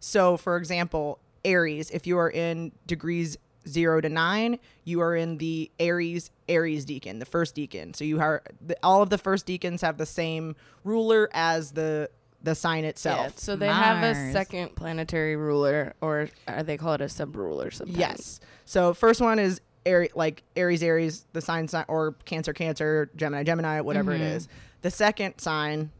So, 0.00 0.36
for 0.36 0.56
example, 0.56 1.18
Aries, 1.44 1.90
if 1.90 2.06
you 2.06 2.18
are 2.18 2.30
in 2.30 2.72
degrees 2.86 3.36
zero 3.68 4.00
to 4.00 4.08
nine, 4.08 4.58
you 4.84 5.00
are 5.00 5.14
in 5.14 5.38
the 5.38 5.70
Aries 5.78 6.30
Aries 6.48 6.86
decan, 6.86 7.18
the 7.18 7.26
first 7.26 7.54
decan. 7.54 7.94
So 7.94 8.04
you 8.04 8.20
are 8.20 8.42
the, 8.66 8.76
all 8.82 9.02
of 9.02 9.10
the 9.10 9.18
first 9.18 9.46
decans 9.46 9.80
have 9.82 9.98
the 9.98 10.06
same 10.06 10.56
ruler 10.84 11.28
as 11.32 11.72
the 11.72 12.10
the 12.42 12.54
sign 12.54 12.84
itself. 12.84 13.26
Yeah, 13.26 13.32
so 13.36 13.56
they 13.56 13.68
have 13.68 14.02
a 14.02 14.32
second 14.32 14.74
planetary 14.74 15.36
ruler, 15.36 15.94
or 16.00 16.30
uh, 16.48 16.62
they 16.62 16.78
call 16.78 16.94
it 16.94 17.02
a 17.02 17.08
sub 17.08 17.36
ruler 17.36 17.70
sometimes. 17.70 17.98
Yes. 17.98 18.40
So 18.64 18.94
first 18.94 19.20
one 19.20 19.38
is 19.38 19.60
Aries, 19.84 20.10
like 20.14 20.42
Aries, 20.56 20.82
Aries, 20.82 21.26
the 21.34 21.42
sign 21.42 21.68
sign, 21.68 21.84
or 21.88 22.12
Cancer, 22.24 22.54
Cancer, 22.54 23.10
Gemini, 23.14 23.42
Gemini, 23.44 23.80
whatever 23.80 24.12
it 24.14 24.22
is. 24.22 24.48
The 24.82 24.90
second 24.90 25.38
sign, 25.38 25.90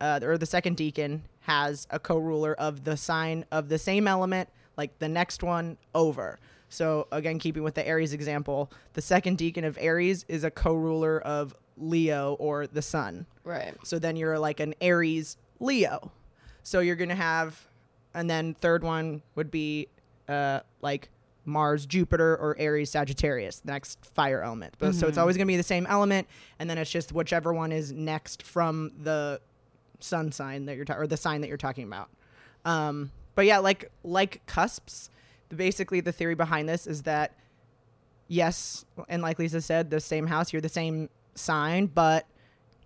uh, 0.00 0.20
or 0.22 0.38
the 0.38 0.46
second 0.46 0.76
decan, 0.76 1.20
has 1.40 1.86
a 1.90 1.98
co-ruler 1.98 2.54
of 2.54 2.84
the 2.84 2.96
sign 2.96 3.44
of 3.52 3.68
the 3.68 3.78
same 3.78 4.08
element, 4.08 4.48
like 4.76 4.98
the 4.98 5.08
next 5.08 5.42
one 5.42 5.76
over. 5.94 6.38
So 6.68 7.06
again, 7.12 7.38
keeping 7.38 7.62
with 7.62 7.74
the 7.74 7.86
Aries 7.86 8.12
example, 8.12 8.72
the 8.94 9.02
second 9.02 9.38
decan 9.38 9.64
of 9.64 9.78
Aries 9.80 10.24
is 10.26 10.42
a 10.42 10.50
co-ruler 10.50 11.20
of 11.20 11.54
Leo 11.76 12.34
or 12.34 12.66
the 12.66 12.82
Sun. 12.82 13.26
Right. 13.44 13.74
So 13.84 13.98
then 13.98 14.16
you're 14.16 14.38
like 14.38 14.58
an 14.58 14.74
Aries 14.80 15.36
Leo. 15.60 16.10
So 16.62 16.80
you're 16.80 16.96
gonna 16.96 17.14
have, 17.14 17.68
and 18.14 18.28
then 18.28 18.54
third 18.54 18.82
one 18.82 19.22
would 19.34 19.50
be 19.50 19.88
uh, 20.28 20.60
like 20.80 21.10
Mars 21.44 21.86
Jupiter 21.86 22.36
or 22.36 22.56
Aries 22.58 22.90
Sagittarius, 22.90 23.60
the 23.60 23.72
next 23.72 24.04
fire 24.04 24.42
element. 24.42 24.74
But 24.78 24.94
so 24.94 25.06
it's 25.08 25.18
always 25.18 25.36
gonna 25.36 25.46
be 25.46 25.56
the 25.56 25.62
same 25.62 25.86
element, 25.86 26.26
and 26.58 26.68
then 26.68 26.78
it's 26.78 26.90
just 26.90 27.12
whichever 27.12 27.52
one 27.52 27.72
is 27.72 27.92
next 27.92 28.42
from 28.42 28.92
the 29.02 29.40
sun 30.00 30.32
sign 30.32 30.66
that 30.66 30.76
you're 30.76 30.84
ta- 30.84 30.96
or 30.96 31.06
the 31.06 31.16
sign 31.16 31.40
that 31.40 31.48
you're 31.48 31.56
talking 31.56 31.84
about. 31.84 32.08
Um, 32.64 33.10
but 33.34 33.46
yeah, 33.46 33.58
like 33.58 33.90
like 34.02 34.44
cusps, 34.46 35.10
basically 35.54 36.00
the 36.00 36.12
theory 36.12 36.34
behind 36.34 36.68
this 36.68 36.86
is 36.86 37.02
that 37.02 37.32
yes, 38.28 38.84
and 39.08 39.22
like 39.22 39.38
Lisa 39.38 39.60
said, 39.60 39.90
the 39.90 40.00
same 40.00 40.26
house, 40.26 40.52
you're 40.52 40.62
the 40.62 40.68
same 40.68 41.08
sign, 41.34 41.86
but 41.86 42.26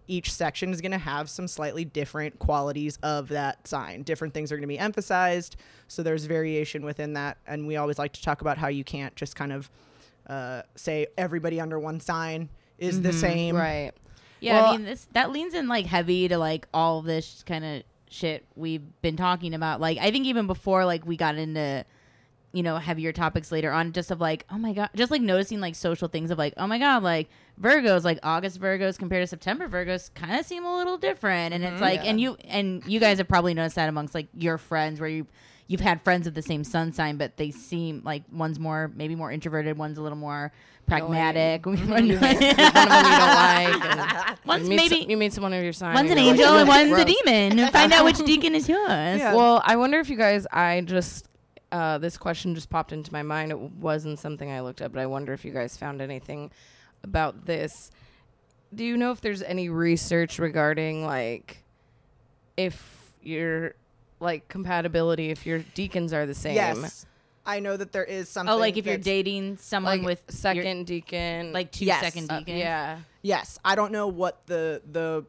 each 0.09 0.33
section 0.33 0.73
is 0.73 0.81
going 0.81 0.92
to 0.92 0.99
have 0.99 1.31
some 1.31 1.47
slightly 1.47 1.85
different 1.85 2.38
qualities 2.38 2.99
of 3.03 3.29
that 3.29 3.68
sign. 3.68 4.03
Different 4.03 4.35
things 4.35 4.51
are 4.51 4.57
going 4.57 4.62
to 4.62 4.66
be 4.68 4.79
emphasized. 4.79 5.57
So 5.87 6.03
there's 6.03 6.25
variation 6.25 6.85
within 6.85 7.12
that. 7.12 7.38
And 7.47 7.66
we 7.66 7.77
always 7.77 7.99
like 7.99 8.12
to 8.14 8.23
talk 8.23 8.40
about 8.40 8.59
how 8.59 8.68
you 8.68 8.85
can't 8.85 9.14
just 9.14 9.37
kind 9.37 9.53
of 9.53 9.71
uh, 10.27 10.62
say 10.75 11.07
everybody 11.16 11.61
under 11.61 11.79
one 11.79 12.01
sign 12.01 12.49
is 12.79 13.03
the 13.03 13.12
same. 13.12 13.55
Right. 13.57 13.92
Yeah, 14.40 14.62
Well- 14.62 14.73
I 14.73 14.77
mean 14.77 14.85
this 14.87 15.07
that 15.12 15.31
leans 15.31 15.55
in 15.55 15.68
like 15.68 15.87
heavy 15.87 16.29
to 16.29 16.38
like 16.38 16.66
all 16.73 17.03
this 17.03 17.42
kind 17.47 17.64
of 17.64 17.83
shit 18.09 18.44
we've 18.57 18.83
been 19.03 19.16
talking 19.16 19.53
about. 19.55 19.81
Like 19.81 19.99
I 19.99 20.11
think 20.11 20.27
even 20.27 20.47
before 20.47 20.85
like 20.85 21.05
we 21.07 21.16
got 21.16 21.35
into 21.37 21.85
you 22.53 22.63
know 22.63 22.77
heavier 22.77 23.13
topics 23.13 23.53
later 23.53 23.71
on 23.71 23.93
just 23.93 24.11
of 24.11 24.21
like 24.21 24.45
oh 24.51 24.59
my 24.59 24.73
god 24.73 24.89
just 24.95 25.11
like 25.11 25.21
noticing 25.21 25.61
like 25.61 25.75
social 25.75 26.09
things 26.09 26.31
of 26.31 26.39
like 26.39 26.55
oh 26.57 26.67
my 26.67 26.79
god 26.79 27.03
like 27.03 27.29
virgos 27.61 28.05
like 28.05 28.19
august 28.23 28.61
virgos 28.61 28.99
compared 28.99 29.23
to 29.23 29.27
september 29.27 29.69
virgos 29.69 30.13
kind 30.15 30.39
of 30.39 30.47
seem 30.47 30.65
a 30.65 30.77
little 30.77 30.97
different 30.97 31.53
and 31.53 31.63
it's 31.63 31.75
mm-hmm. 31.75 31.83
like 31.83 32.05
and 32.05 32.21
you 32.21 32.37
and 32.49 32.83
you 32.87 32.99
guys 32.99 33.19
have 33.19 33.29
probably 33.29 33.53
noticed 33.53 33.77
that 33.77 33.89
amongst 33.89 34.15
like 34.15 34.29
your 34.35 34.57
friends 34.57 34.99
where 34.99 35.09
you 35.09 35.27
you've 35.67 35.83
had 35.83 36.01
friends 36.01 36.27
of 36.27 36.35
the 36.35 36.43
same 36.43 36.65
sun 36.65 36.93
sign 36.93 37.19
but 37.19 37.37
they 37.37 37.51
seem 37.51 38.01
like 38.05 38.23
one's 38.33 38.59
more 38.59 38.91
maybe 38.95 39.15
more 39.15 39.31
introverted 39.31 39.77
one's 39.77 39.99
a 39.99 40.03
little 40.03 40.17
more 40.17 40.51
pragmatic 40.87 41.67
One 41.67 41.77
of 41.77 42.07
you 42.07 42.19
don't 42.19 42.21
like. 42.21 44.39
One's 44.47 44.69
you 44.69 44.77
maybe- 44.77 45.01
some- 45.01 45.11
you 45.11 45.17
meet 45.19 45.35
someone 45.35 45.53
of 45.53 45.63
your 45.63 45.75
sign. 45.75 45.95
One's 45.95 46.11
an 46.11 46.17
and 46.17 46.27
you're 46.27 46.37
like, 46.37 46.41
angel 46.41 46.59
and 46.59 46.69
"Ugh, 46.69 46.69
one's 46.69 46.93
a 46.93 47.05
gross." 47.05 47.23
demon. 47.25 47.71
Find 47.71 47.93
out 47.93 48.07
which 48.07 48.17
decan 48.17 48.55
is 48.55 48.67
yours. 48.67 49.21
Well, 49.21 49.61
I 49.65 49.77
wonder 49.77 50.01
if 50.01 50.09
you 50.09 50.17
guys. 50.17 50.47
I 50.51 50.81
just 50.81 51.29
uh, 51.72 51.98
this 51.98 52.16
question 52.16 52.54
just 52.54 52.70
popped 52.70 52.92
into 52.92 53.12
my 53.12 53.22
mind. 53.22 53.50
It 53.50 53.59
wasn't 53.59 54.18
something 54.18 54.50
I 54.50 54.61
looked 54.61 54.81
up, 54.83 54.92
but 54.92 55.00
I 55.00 55.07
wonder 55.07 55.33
if 55.33 55.44
you 55.44 55.52
guys 55.52 55.77
found 55.77 56.00
anything 56.00 56.50
about 57.04 57.44
this. 57.46 57.90
Do 58.75 58.85
you 58.85 58.96
know 58.96 59.10
if 59.12 59.21
there's 59.21 59.42
any 59.42 59.69
research 59.69 60.38
regarding 60.38 61.04
like 61.04 61.64
if 62.56 63.12
your 63.23 63.75
like 64.21 64.48
compatibility 64.48 65.31
if 65.31 65.46
your 65.46 65.60
decans 65.75 66.12
are 66.12 66.27
the 66.27 66.35
same? 66.35 66.54
Yes. 66.54 67.06
I 67.46 67.60
know 67.60 67.79
that 67.79 67.92
there 67.92 68.04
is 68.04 68.29
something. 68.29 68.52
oh, 68.52 68.58
like 68.58 68.77
if 68.77 68.85
you're 68.85 68.98
dating 68.98 69.56
someone 69.56 69.98
Like 69.98 70.06
with 70.06 70.25
second 70.29 70.90
your- 70.90 71.00
decan, 71.00 71.52
like 71.54 71.73
two 71.73 71.87
Yes. 71.87 72.00
second 72.02 72.31
uh, 72.31 72.42
yeah. 72.46 72.98
Yes, 73.23 73.58
I 73.64 73.75
don't 73.75 73.90
know 73.92 74.06
what 74.08 74.46
the 74.46 74.83
the 74.90 75.25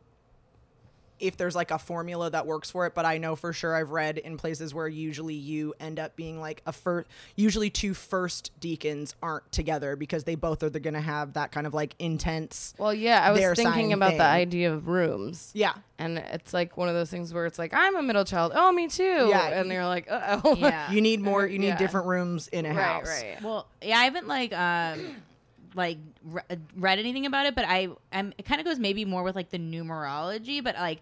if 1.20 1.38
there's 1.38 1.56
like 1.56 1.72
a 1.72 1.80
formula 1.80 2.30
that 2.30 2.46
works 2.48 2.70
for 2.72 2.86
it, 2.86 2.94
but 2.96 3.06
I 3.06 3.18
know 3.18 3.36
for 3.36 3.54
sure 3.54 3.76
I've 3.76 3.92
read 3.92 4.18
in 4.18 4.38
places 4.38 4.74
where 4.74 4.88
usually 4.88 5.34
you 5.36 5.74
end 5.80 6.00
up 6.00 6.16
being 6.16 6.40
like 6.40 6.62
a 6.66 6.72
first, 6.72 7.08
usually 7.36 7.70
two 7.70 7.94
first 7.94 8.52
decans 8.60 9.14
aren't 9.22 9.52
together 9.52 9.96
because 9.96 10.24
they 10.24 10.36
both 10.36 10.64
are 10.64 10.70
they're 10.70 10.80
going 10.82 10.94
to 10.94 11.02
have 11.02 11.34
that 11.34 11.52
kind 11.52 11.66
of 11.68 11.74
like 11.74 11.96
intense. 12.00 12.74
Well, 12.78 12.94
yeah, 12.94 13.22
I 13.22 13.32
was 13.32 13.56
thinking 13.58 13.94
about 13.94 14.10
thing. 14.10 14.18
the 14.20 14.24
idea 14.24 14.74
of 14.74 14.88
rooms. 14.88 15.52
Yeah. 15.54 15.74
And 15.98 16.18
it's 16.18 16.54
like 16.54 16.78
one 16.78 16.88
of 16.88 16.96
those 16.96 17.10
things 17.10 17.34
where 17.34 17.46
it's 17.46 17.60
like, 17.60 17.74
I'm 17.74 17.96
a 17.96 18.02
middle 18.02 18.24
child. 18.26 18.54
Oh, 18.56 18.72
me 18.72 18.88
too. 18.88 19.04
Yeah. 19.30 19.48
And 19.60 19.70
they're 19.70 19.86
like, 19.86 20.10
uh 20.10 20.40
oh. 20.44 20.56
Yeah. 20.56 20.92
You 20.92 21.02
need 21.02 21.20
more, 21.30 21.46
you 21.46 21.60
need 21.60 21.68
Yeah. 21.68 21.78
different 21.78 22.08
rooms 22.08 22.48
in 22.48 22.66
a 22.66 22.70
right, 22.70 22.78
house. 22.78 23.08
right. 23.08 23.42
Well, 23.44 23.68
yeah, 23.82 23.98
I 24.00 24.06
haven't 24.06 24.28
like 24.28 24.54
um 24.54 25.18
like 25.80 25.98
re- 26.24 26.44
read 26.78 27.00
anything 27.00 27.26
about 27.26 27.46
it, 27.48 27.56
but 27.56 27.66
I 27.68 27.90
I'm 28.14 28.34
it 28.38 28.46
kind 28.46 28.60
of 28.62 28.66
goes 28.66 28.78
maybe 28.80 29.04
more 29.06 29.24
with 29.24 29.36
like 29.36 29.50
the 29.50 29.58
numerology, 29.60 30.64
but 30.64 30.76
like 30.76 31.00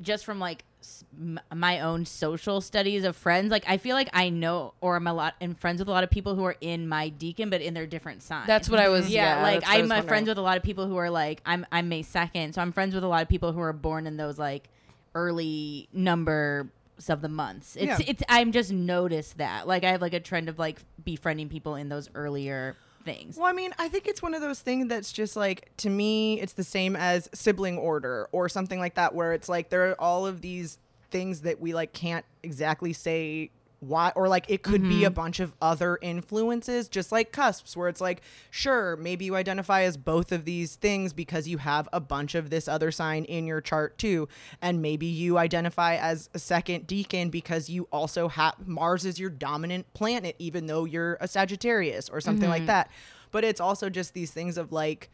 just 0.00 0.24
from 0.24 0.38
like 0.40 0.64
s- 0.80 1.04
m- 1.20 1.38
my 1.54 1.80
own 1.80 2.06
social 2.06 2.60
studies 2.60 3.04
of 3.04 3.14
friends, 3.16 3.50
like 3.50 3.64
I 3.68 3.76
feel 3.76 3.94
like 3.94 4.08
I 4.12 4.30
know 4.30 4.74
or 4.80 4.96
I'm 4.96 5.06
a 5.06 5.12
lot 5.12 5.34
and 5.40 5.58
friends 5.58 5.78
with 5.80 5.88
a 5.88 5.90
lot 5.92 6.02
of 6.04 6.10
people 6.10 6.34
who 6.34 6.44
are 6.44 6.56
in 6.60 6.88
my 6.88 7.10
decan, 7.10 7.50
but 7.50 7.60
in 7.60 7.74
their 7.74 7.86
different 7.86 8.22
signs. 8.22 8.46
That's 8.46 8.68
what 8.70 8.80
I 8.80 8.88
was. 8.88 9.08
yeah, 9.10 9.36
Yeah, 9.36 9.42
like 9.42 9.62
I'm 9.66 9.90
uh, 9.92 10.02
friends 10.02 10.28
with 10.28 10.38
a 10.38 10.42
lot 10.42 10.56
of 10.56 10.62
people 10.62 10.86
who 10.86 10.96
are 10.96 11.10
like 11.10 11.40
I'm 11.44 11.66
I'm 11.72 11.88
May 11.88 12.02
second, 12.02 12.54
so 12.54 12.62
I'm 12.62 12.72
friends 12.72 12.94
with 12.94 13.04
a 13.04 13.08
lot 13.08 13.22
of 13.22 13.28
people 13.28 13.52
who 13.52 13.60
are 13.60 13.72
born 13.72 14.06
in 14.06 14.16
those 14.16 14.38
like 14.38 14.68
early 15.14 15.88
numbers 15.92 16.66
of 17.08 17.20
the 17.20 17.28
months. 17.28 17.76
It's 17.76 18.00
Yeah. 18.00 18.06
it's 18.06 18.22
I'm 18.28 18.52
just 18.52 18.72
noticed 18.72 19.38
that 19.38 19.66
like 19.66 19.84
I 19.84 19.90
have 19.90 20.00
like 20.00 20.14
a 20.14 20.20
trend 20.20 20.48
of 20.48 20.58
like 20.58 20.80
befriending 21.04 21.48
people 21.48 21.74
in 21.74 21.88
those 21.88 22.08
earlier 22.14 22.76
things. 23.04 23.36
Well, 23.36 23.46
I 23.46 23.52
mean, 23.52 23.72
I 23.78 23.88
think 23.88 24.06
it's 24.06 24.22
one 24.22 24.34
of 24.34 24.40
those 24.40 24.60
things 24.60 24.88
that's 24.88 25.12
just 25.12 25.36
like 25.36 25.70
to 25.78 25.90
me, 25.90 26.40
it's 26.40 26.54
the 26.54 26.64
same 26.64 26.96
as 26.96 27.28
sibling 27.34 27.78
order 27.78 28.28
or 28.32 28.48
something 28.48 28.78
like 28.78 28.94
that, 28.94 29.14
where 29.14 29.32
it's 29.32 29.48
like 29.48 29.70
there 29.70 29.90
are 29.90 30.00
all 30.00 30.26
of 30.26 30.40
these 30.40 30.78
things 31.10 31.42
that 31.42 31.60
we 31.60 31.74
like 31.74 31.92
can't 31.92 32.24
exactly 32.42 32.92
say 32.92 33.50
why, 33.82 34.12
or 34.14 34.28
like 34.28 34.48
it 34.48 34.62
could 34.62 34.82
be 34.82 35.02
a 35.02 35.08
mm-hmm. 35.08 35.14
bunch 35.14 35.40
of 35.40 35.52
other 35.60 35.98
influences, 36.00 36.88
just 36.88 37.10
like 37.10 37.32
cusps, 37.32 37.76
where 37.76 37.88
it's 37.88 38.00
like, 38.00 38.22
sure, 38.48 38.96
maybe 38.96 39.24
you 39.24 39.34
identify 39.34 39.82
as 39.82 39.96
both 39.96 40.30
of 40.30 40.44
these 40.44 40.76
things 40.76 41.12
because 41.12 41.48
you 41.48 41.58
have 41.58 41.88
a 41.92 41.98
bunch 41.98 42.36
of 42.36 42.48
this 42.48 42.68
other 42.68 42.92
sign 42.92 43.24
in 43.24 43.44
your 43.44 43.60
chart 43.60 43.98
too, 43.98 44.28
and 44.60 44.80
maybe 44.80 45.06
you 45.06 45.36
identify 45.36 45.96
as 45.96 46.30
a 46.32 46.38
second 46.38 46.86
decan 46.86 47.28
because 47.28 47.68
you 47.68 47.88
also 47.90 48.28
have 48.28 48.54
Mars 48.68 49.04
is 49.04 49.18
your 49.18 49.30
dominant 49.30 49.92
planet, 49.94 50.36
even 50.38 50.66
though 50.66 50.84
you're 50.84 51.18
a 51.20 51.26
Sagittarius 51.26 52.08
or 52.08 52.20
something 52.20 52.48
like 52.48 52.60
mm-hmm. 52.60 52.66
that. 52.66 52.90
But 53.32 53.42
it's 53.42 53.60
also 53.60 53.90
just 53.90 54.14
these 54.14 54.30
things 54.30 54.58
of 54.58 54.70
like 54.70 55.10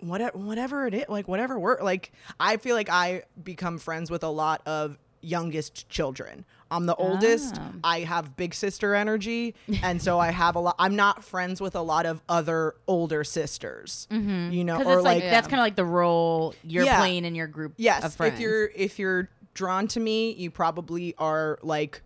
whatever 0.00 0.38
whatever 0.38 0.86
it 0.86 0.94
is 0.94 1.04
like 1.08 1.28
whatever 1.28 1.60
work 1.60 1.80
like 1.80 2.10
i 2.40 2.56
feel 2.56 2.74
like 2.74 2.90
i 2.90 3.22
become 3.44 3.78
friends 3.78 4.10
with 4.10 4.24
a 4.24 4.28
lot 4.28 4.60
of 4.66 4.98
youngest 5.22 5.88
children 5.88 6.44
i'm 6.72 6.86
the 6.86 6.94
oldest 6.96 7.54
Ah. 7.58 7.70
i 7.84 8.00
have 8.00 8.36
big 8.36 8.54
sister 8.54 8.94
energy 8.94 9.54
and 9.82 10.00
so 10.02 10.18
i 10.18 10.30
have 10.30 10.56
a 10.56 10.60
lot 10.60 10.74
i'm 10.78 10.96
not 10.96 11.22
friends 11.22 11.60
with 11.60 11.74
a 11.76 11.80
lot 11.82 12.06
of 12.06 12.20
other 12.28 12.74
older 12.88 13.22
sisters 13.24 14.08
you 14.10 14.64
know 14.64 14.76
or 14.82 14.94
it's 14.96 15.04
like, 15.04 15.22
like 15.22 15.30
that's 15.30 15.46
kind 15.48 15.60
of 15.60 15.64
like 15.64 15.76
the 15.76 15.84
role 15.84 16.54
you're 16.64 16.84
Yeah. 16.84 16.98
playing 16.98 17.24
in 17.24 17.34
your 17.34 17.46
group 17.46 17.74
yes 17.76 18.02
of 18.04 18.14
friends. 18.14 18.34
if 18.34 18.40
you're 18.40 18.64
if 18.74 18.98
you're 18.98 19.28
drawn 19.54 19.86
to 19.88 20.00
me 20.00 20.32
you 20.32 20.50
probably 20.50 21.14
are 21.18 21.58
like 21.62 22.02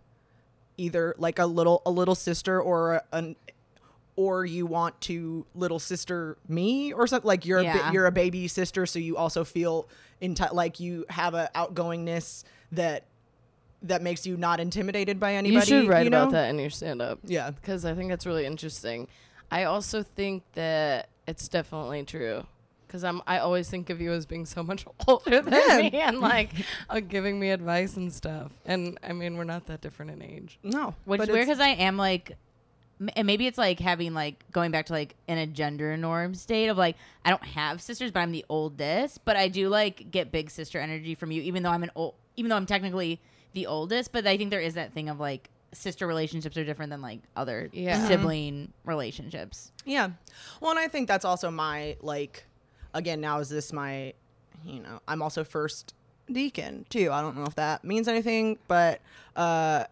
either 0.77 1.15
like 1.17 1.39
a 1.39 1.45
little 1.45 1.81
a 1.85 1.91
little 1.91 2.13
sister 2.15 2.61
or 2.61 3.01
an 3.11 3.35
or 4.15 4.45
you 4.45 4.65
want 4.65 4.99
to 5.01 5.45
little 5.55 5.79
sister 5.79 6.37
me 6.47 6.91
or 6.91 7.05
something 7.07 7.27
like 7.27 7.45
you're 7.45 7.59
a 7.59 7.63
Yeah. 7.63 7.77
bi- 7.87 7.91
you're 7.93 8.05
a 8.07 8.11
baby 8.11 8.47
sister 8.47 8.85
so 8.85 8.99
you 8.99 9.15
also 9.15 9.43
feel 9.43 9.87
in 10.21 10.33
t- 10.35 10.43
like 10.51 10.79
you 10.79 11.05
have 11.09 11.33
a 11.35 11.49
outgoingness 11.55 12.43
that 12.71 13.05
that 13.83 14.01
makes 14.01 14.25
you 14.25 14.37
not 14.37 14.59
intimidated 14.59 15.19
by 15.19 15.35
anybody 15.35 15.59
You 15.71 15.81
should 15.81 15.87
write 15.89 16.05
you 16.05 16.09
know? 16.09 16.23
about 16.23 16.31
that 16.31 16.49
in 16.49 16.59
your 16.59 16.69
stand 16.69 17.01
up. 17.01 17.19
yeah 17.23 17.51
Because 17.51 17.85
I 17.85 17.93
think 17.93 18.09
that's 18.09 18.25
really 18.25 18.45
interesting. 18.45 19.07
I 19.51 19.63
also 19.65 20.03
think 20.03 20.43
that 20.53 21.09
it's 21.27 21.47
definitely 21.47 22.03
true. 22.03 22.45
Because 22.87 23.03
I'm, 23.03 23.21
I 23.27 23.39
always 23.39 23.69
think 23.69 23.89
of 23.89 23.99
you 23.99 24.13
as 24.13 24.25
being 24.25 24.45
so 24.45 24.63
much 24.63 24.85
older 25.07 25.41
than 25.41 25.53
Yeah. 25.53 25.77
me 25.77 25.91
and 25.99 26.19
like 26.21 26.51
uh, 26.89 27.01
giving 27.01 27.39
me 27.39 27.49
advice 27.51 27.97
and 27.97 28.11
stuff. 28.11 28.51
And 28.65 28.97
I 29.03 29.13
mean, 29.13 29.37
we're 29.37 29.43
not 29.43 29.65
that 29.67 29.81
different 29.81 30.11
in 30.11 30.21
age. 30.21 30.57
no 30.63 30.95
Which 31.05 31.21
is 31.21 31.27
weird 31.29 31.45
because 31.47 31.59
I 31.59 31.69
am 31.69 31.97
like, 31.97 32.37
m- 33.01 33.09
and 33.15 33.27
maybe 33.27 33.45
it's 33.45 33.57
like 33.57 33.79
having 33.79 34.13
like 34.13 34.43
going 34.53 34.71
back 34.71 34.85
to 34.87 34.93
like 34.93 35.15
in 35.27 35.37
a 35.37 35.45
gender 35.45 35.95
norm 35.97 36.33
state 36.33 36.67
of 36.69 36.77
like 36.77 36.95
I 37.25 37.29
don't 37.29 37.43
have 37.43 37.81
sisters, 37.81 38.11
but 38.11 38.21
I'm 38.21 38.31
the 38.31 38.45
oldest. 38.49 39.23
But 39.25 39.35
I 39.35 39.49
do 39.49 39.67
like 39.69 40.09
get 40.09 40.31
big 40.31 40.49
sister 40.49 40.79
energy 40.79 41.13
from 41.13 41.31
you, 41.31 41.41
even 41.41 41.63
though 41.63 41.71
I'm 41.71 41.83
an 41.83 41.91
old, 41.93 42.15
even 42.37 42.49
though 42.49 42.55
I'm 42.57 42.65
technically 42.65 43.19
the 43.53 43.65
oldest. 43.67 44.11
But 44.11 44.25
I 44.27 44.37
think 44.37 44.49
there 44.51 44.61
is 44.61 44.73
that 44.75 44.93
thing 44.93 45.09
of 45.09 45.19
like 45.19 45.49
sister 45.73 46.07
relationships 46.07 46.55
are 46.57 46.63
different 46.63 46.89
than 46.91 47.01
like 47.01 47.19
other 47.35 47.69
Yeah. 47.73 48.07
sibling 48.07 48.71
relationships. 48.85 49.71
Yeah. 49.85 50.11
Well, 50.61 50.71
and 50.71 50.79
I 50.79 50.87
think 50.87 51.07
that's 51.07 51.25
also 51.25 51.51
my 51.51 51.97
like 52.01 52.45
again, 52.93 53.21
now 53.21 53.39
is 53.39 53.49
this 53.49 53.71
my 53.73 54.13
you 54.65 54.79
know, 54.81 54.99
I'm 55.07 55.21
also 55.21 55.43
first 55.43 55.93
decan 56.29 56.87
too. 56.89 57.11
I 57.11 57.21
don't 57.21 57.37
know 57.37 57.45
if 57.45 57.55
that 57.55 57.83
means 57.83 58.07
anything, 58.07 58.57
but 58.67 59.01
uh 59.35 59.85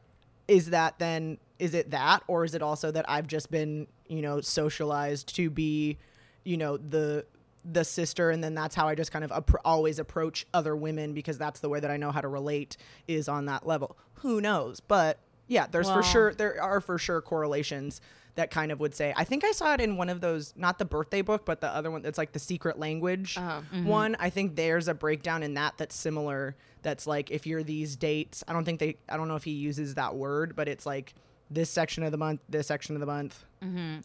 is 0.47 0.69
that 0.71 0.97
then 0.99 1.37
is 1.59 1.73
it 1.73 1.91
that 1.91 2.23
or 2.27 2.43
is 2.45 2.53
it 2.55 2.61
also 2.61 2.91
that 2.91 3.09
I've 3.09 3.27
just 3.27 3.49
been, 3.51 3.87
you 4.07 4.21
know, 4.21 4.41
socialized 4.41 5.35
to 5.35 5.49
be, 5.49 5.97
you 6.43 6.57
know, 6.57 6.77
the 6.77 7.25
the 7.71 7.83
sister 7.83 8.29
and 8.29 8.43
then 8.43 8.53
that's 8.53 8.75
how 8.75 8.87
I 8.87 8.95
just 8.95 9.11
kind 9.11 9.25
of 9.25 9.31
appro- 9.31 9.59
always 9.65 9.97
approach 9.99 10.45
other 10.53 10.75
women 10.75 11.13
because 11.13 11.37
that's 11.37 11.59
the 11.61 11.69
way 11.69 11.79
that 11.79 11.89
I 11.89 11.97
know 11.97 12.11
how 12.11 12.21
to 12.21 12.27
relate 12.27 12.77
is 13.07 13.27
on 13.27 13.45
that 13.45 13.65
level. 13.65 13.97
Who 14.15 14.39
knows? 14.41 14.79
But 14.79 15.17
yeah, 15.47 15.65
there's 15.69 15.89
for 15.89 16.03
sure 16.03 16.33
there 16.33 16.61
are 16.61 16.79
for 16.81 16.97
sure 16.97 17.21
correlations 17.21 18.01
that 18.35 18.51
kind 18.51 18.71
of 18.71 18.79
would 18.81 18.93
say. 18.93 19.13
I 19.15 19.23
think 19.23 19.43
I 19.45 19.51
saw 19.51 19.73
it 19.73 19.79
in 19.81 19.95
one 19.95 20.09
of 20.09 20.19
those, 20.19 20.53
not 20.57 20.77
the 20.77 20.83
birthday 20.85 21.21
book, 21.21 21.45
but 21.45 21.61
the 21.61 21.69
other 21.69 21.89
one 21.89 22.01
that's 22.01 22.17
like 22.17 22.33
the 22.33 22.39
secret 22.39 22.77
language 22.77 23.37
Uh-huh. 23.37 23.61
one. 23.83 24.15
I 24.19 24.29
think 24.29 24.55
there's 24.55 24.87
a 24.89 24.93
breakdown 24.93 25.41
in 25.41 25.53
that 25.53 25.75
that's 25.77 25.95
similar. 25.95 26.55
That's 26.81 27.07
like 27.07 27.31
if 27.31 27.47
you're 27.47 27.63
these 27.63 27.95
dates. 27.95 28.43
I 28.47 28.53
don't 28.53 28.65
think 28.65 28.79
they. 28.79 28.97
I 29.09 29.17
don't 29.17 29.27
know 29.27 29.37
if 29.37 29.43
he 29.45 29.51
uses 29.51 29.95
that 29.95 30.15
word, 30.15 30.55
but 30.55 30.67
it's 30.67 30.85
like 30.85 31.13
this 31.49 31.69
section 31.69 32.03
of 32.03 32.11
the 32.11 32.17
month, 32.17 32.41
this 32.49 32.67
section 32.67 32.95
of 32.95 32.99
the 32.99 33.05
month, 33.07 33.43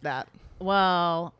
that. 0.03 0.29
Well, 0.61 1.35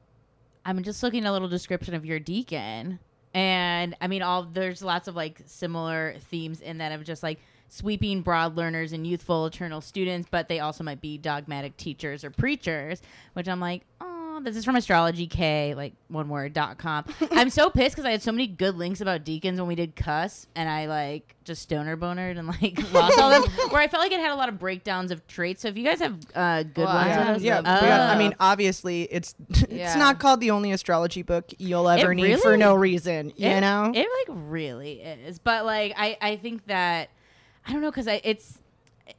I'm 0.65 0.83
just 0.83 1.03
looking 1.03 1.25
at 1.25 1.31
a 1.31 1.33
little 1.33 1.49
description 1.49 1.95
of 1.95 2.05
your 2.05 2.21
decan, 2.21 2.99
and 3.35 3.97
I 4.01 4.07
mean, 4.09 4.23
all 4.23 4.45
there's 4.45 4.83
lots 4.83 5.09
of 5.09 5.17
like 5.17 5.41
similar 5.47 6.17
themes 6.31 6.61
in 6.61 6.79
that 6.79 6.93
of 6.93 7.05
just 7.05 7.23
like 7.23 7.41
sweeping 7.69 8.21
broad 8.23 8.57
learners 8.57 8.93
and 8.93 9.07
youthful 9.07 9.47
eternal 9.47 9.81
students, 9.81 10.29
but 10.31 10.49
they 10.49 10.61
also 10.61 10.85
might 10.85 11.01
be 11.01 11.17
dogmatic 11.17 11.77
teachers 11.77 12.25
or 12.25 12.31
preachers, 12.31 13.01
which 13.35 13.49
I'm 13.49 13.61
like, 13.61 13.83
oh, 14.01 14.20
this 14.45 14.57
is 14.57 14.65
from 14.65 14.77
astrology 14.77 15.27
k 15.27 15.75
like 15.75 15.93
one 16.09 16.29
word 16.29 16.53
dot 16.53 16.79
com. 16.79 17.05
I'm 17.31 17.51
so 17.51 17.71
pissed 17.71 17.95
because 17.97 18.05
I 18.07 18.11
had 18.11 18.23
so 18.23 18.33
many 18.33 18.47
good 18.47 18.77
links 18.77 19.01
about 19.01 19.25
decans 19.25 19.57
when 19.59 19.67
we 19.67 19.75
did 19.75 19.95
cusp, 19.97 20.49
and 20.55 20.69
I 20.69 20.87
like 20.87 21.37
just 21.45 21.63
stoner 21.63 21.97
bonered 21.97 22.37
and 22.37 22.47
like 22.49 22.79
lost 22.93 23.19
all 23.19 23.31
them. 23.31 23.43
Where 23.71 23.81
I 23.81 23.89
felt 23.89 24.03
like 24.03 24.13
it 24.13 24.21
had 24.21 24.31
a 24.33 24.37
lot 24.37 24.49
of 24.49 24.59
breakdowns 24.59 25.11
of 25.11 25.27
traits. 25.27 25.63
So 25.63 25.69
if 25.69 25.77
you 25.77 25.85
guys 25.85 26.01
have 26.01 26.19
uh, 26.35 26.63
good 26.65 26.85
Well, 26.85 26.95
ones, 26.95 27.07
I 27.09 27.11
of 27.11 27.15
have 27.27 27.35
those- 27.37 27.43
Yeah, 27.43 27.61
the- 27.61 27.69
I 27.71 28.15
Oh. 28.15 28.19
mean, 28.19 28.35
obviously, 28.41 29.03
it's 29.05 29.35
it's 29.49 29.71
Yeah. 29.73 29.95
not 29.97 30.19
called 30.19 30.41
the 30.41 30.51
only 30.51 30.73
astrology 30.73 31.23
book 31.23 31.51
you'll 31.59 31.89
ever 31.89 32.13
It 32.13 32.17
need 32.17 32.41
for 32.41 32.57
no 32.57 32.75
reason. 32.75 33.33
You 33.37 33.49
it, 33.49 33.61
know, 33.61 33.93
it 33.95 34.07
like 34.29 34.39
really 34.49 35.01
is 35.01 35.39
but 35.39 35.65
like 35.65 35.93
i 35.97 36.17
i 36.21 36.37
think 36.37 36.67
that 36.67 37.11
i 37.67 37.73
don't 37.73 37.81
know 37.81 37.91
because 37.91 38.09
i 38.09 38.21
it's 38.25 38.59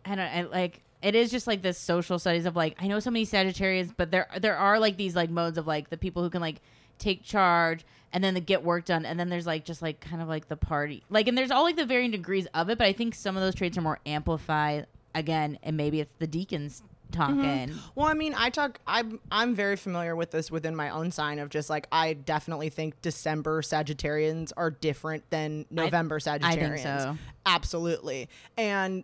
i 0.05 0.15
don't 0.15 0.19
I, 0.27 0.41
like 0.43 0.81
it 1.01 1.15
is 1.15 1.31
just 1.31 1.47
like 1.47 1.61
this 1.61 1.77
social 1.77 2.19
studies 2.19 2.45
of 2.45 2.55
like 2.55 2.75
i 2.79 2.87
know 2.87 2.99
so 2.99 3.11
many 3.11 3.25
sagittarians 3.25 3.93
but 3.95 4.11
there 4.11 4.27
there 4.39 4.57
are 4.57 4.79
like 4.79 4.97
these 4.97 5.15
like 5.15 5.29
modes 5.29 5.57
of 5.57 5.67
like 5.67 5.89
the 5.89 5.97
people 5.97 6.23
who 6.23 6.29
can 6.29 6.41
like 6.41 6.61
take 6.97 7.23
charge 7.23 7.85
and 8.13 8.23
then 8.23 8.33
the 8.33 8.39
get 8.39 8.63
work 8.63 8.85
done 8.85 9.05
and 9.05 9.19
then 9.19 9.29
there's 9.29 9.47
like 9.47 9.65
just 9.65 9.81
like 9.81 9.99
kind 9.99 10.21
of 10.21 10.27
like 10.27 10.47
the 10.47 10.57
party 10.57 11.03
like 11.09 11.27
and 11.27 11.37
there's 11.37 11.51
all 11.51 11.63
like 11.63 11.75
the 11.75 11.85
varying 11.85 12.11
degrees 12.11 12.47
of 12.53 12.69
it 12.69 12.77
but 12.77 12.87
i 12.87 12.93
think 12.93 13.15
some 13.15 13.35
of 13.35 13.41
those 13.41 13.55
traits 13.55 13.77
are 13.77 13.81
more 13.81 13.99
amplified 14.05 14.85
again 15.15 15.57
and 15.63 15.75
maybe 15.75 15.99
it's 15.99 16.13
the 16.19 16.27
decans 16.27 16.81
talking 17.11 17.37
mm-hmm. 17.37 17.77
Well, 17.93 18.07
I 18.07 18.13
mean, 18.13 18.33
I 18.37 18.49
talk. 18.49 18.79
I'm 18.87 19.19
I'm 19.31 19.53
very 19.53 19.75
familiar 19.75 20.15
with 20.15 20.31
this 20.31 20.49
within 20.49 20.75
my 20.75 20.89
own 20.89 21.11
sign 21.11 21.39
of 21.39 21.49
just 21.49 21.69
like 21.69 21.87
I 21.91 22.13
definitely 22.13 22.69
think 22.69 23.01
December 23.01 23.61
Sagittarians 23.61 24.51
are 24.57 24.71
different 24.71 25.29
than 25.29 25.65
November 25.69 26.19
I 26.25 26.39
think 26.39 26.43
Sagittarians. 26.43 26.83
so. 26.83 27.17
Absolutely, 27.45 28.29
and 28.57 29.03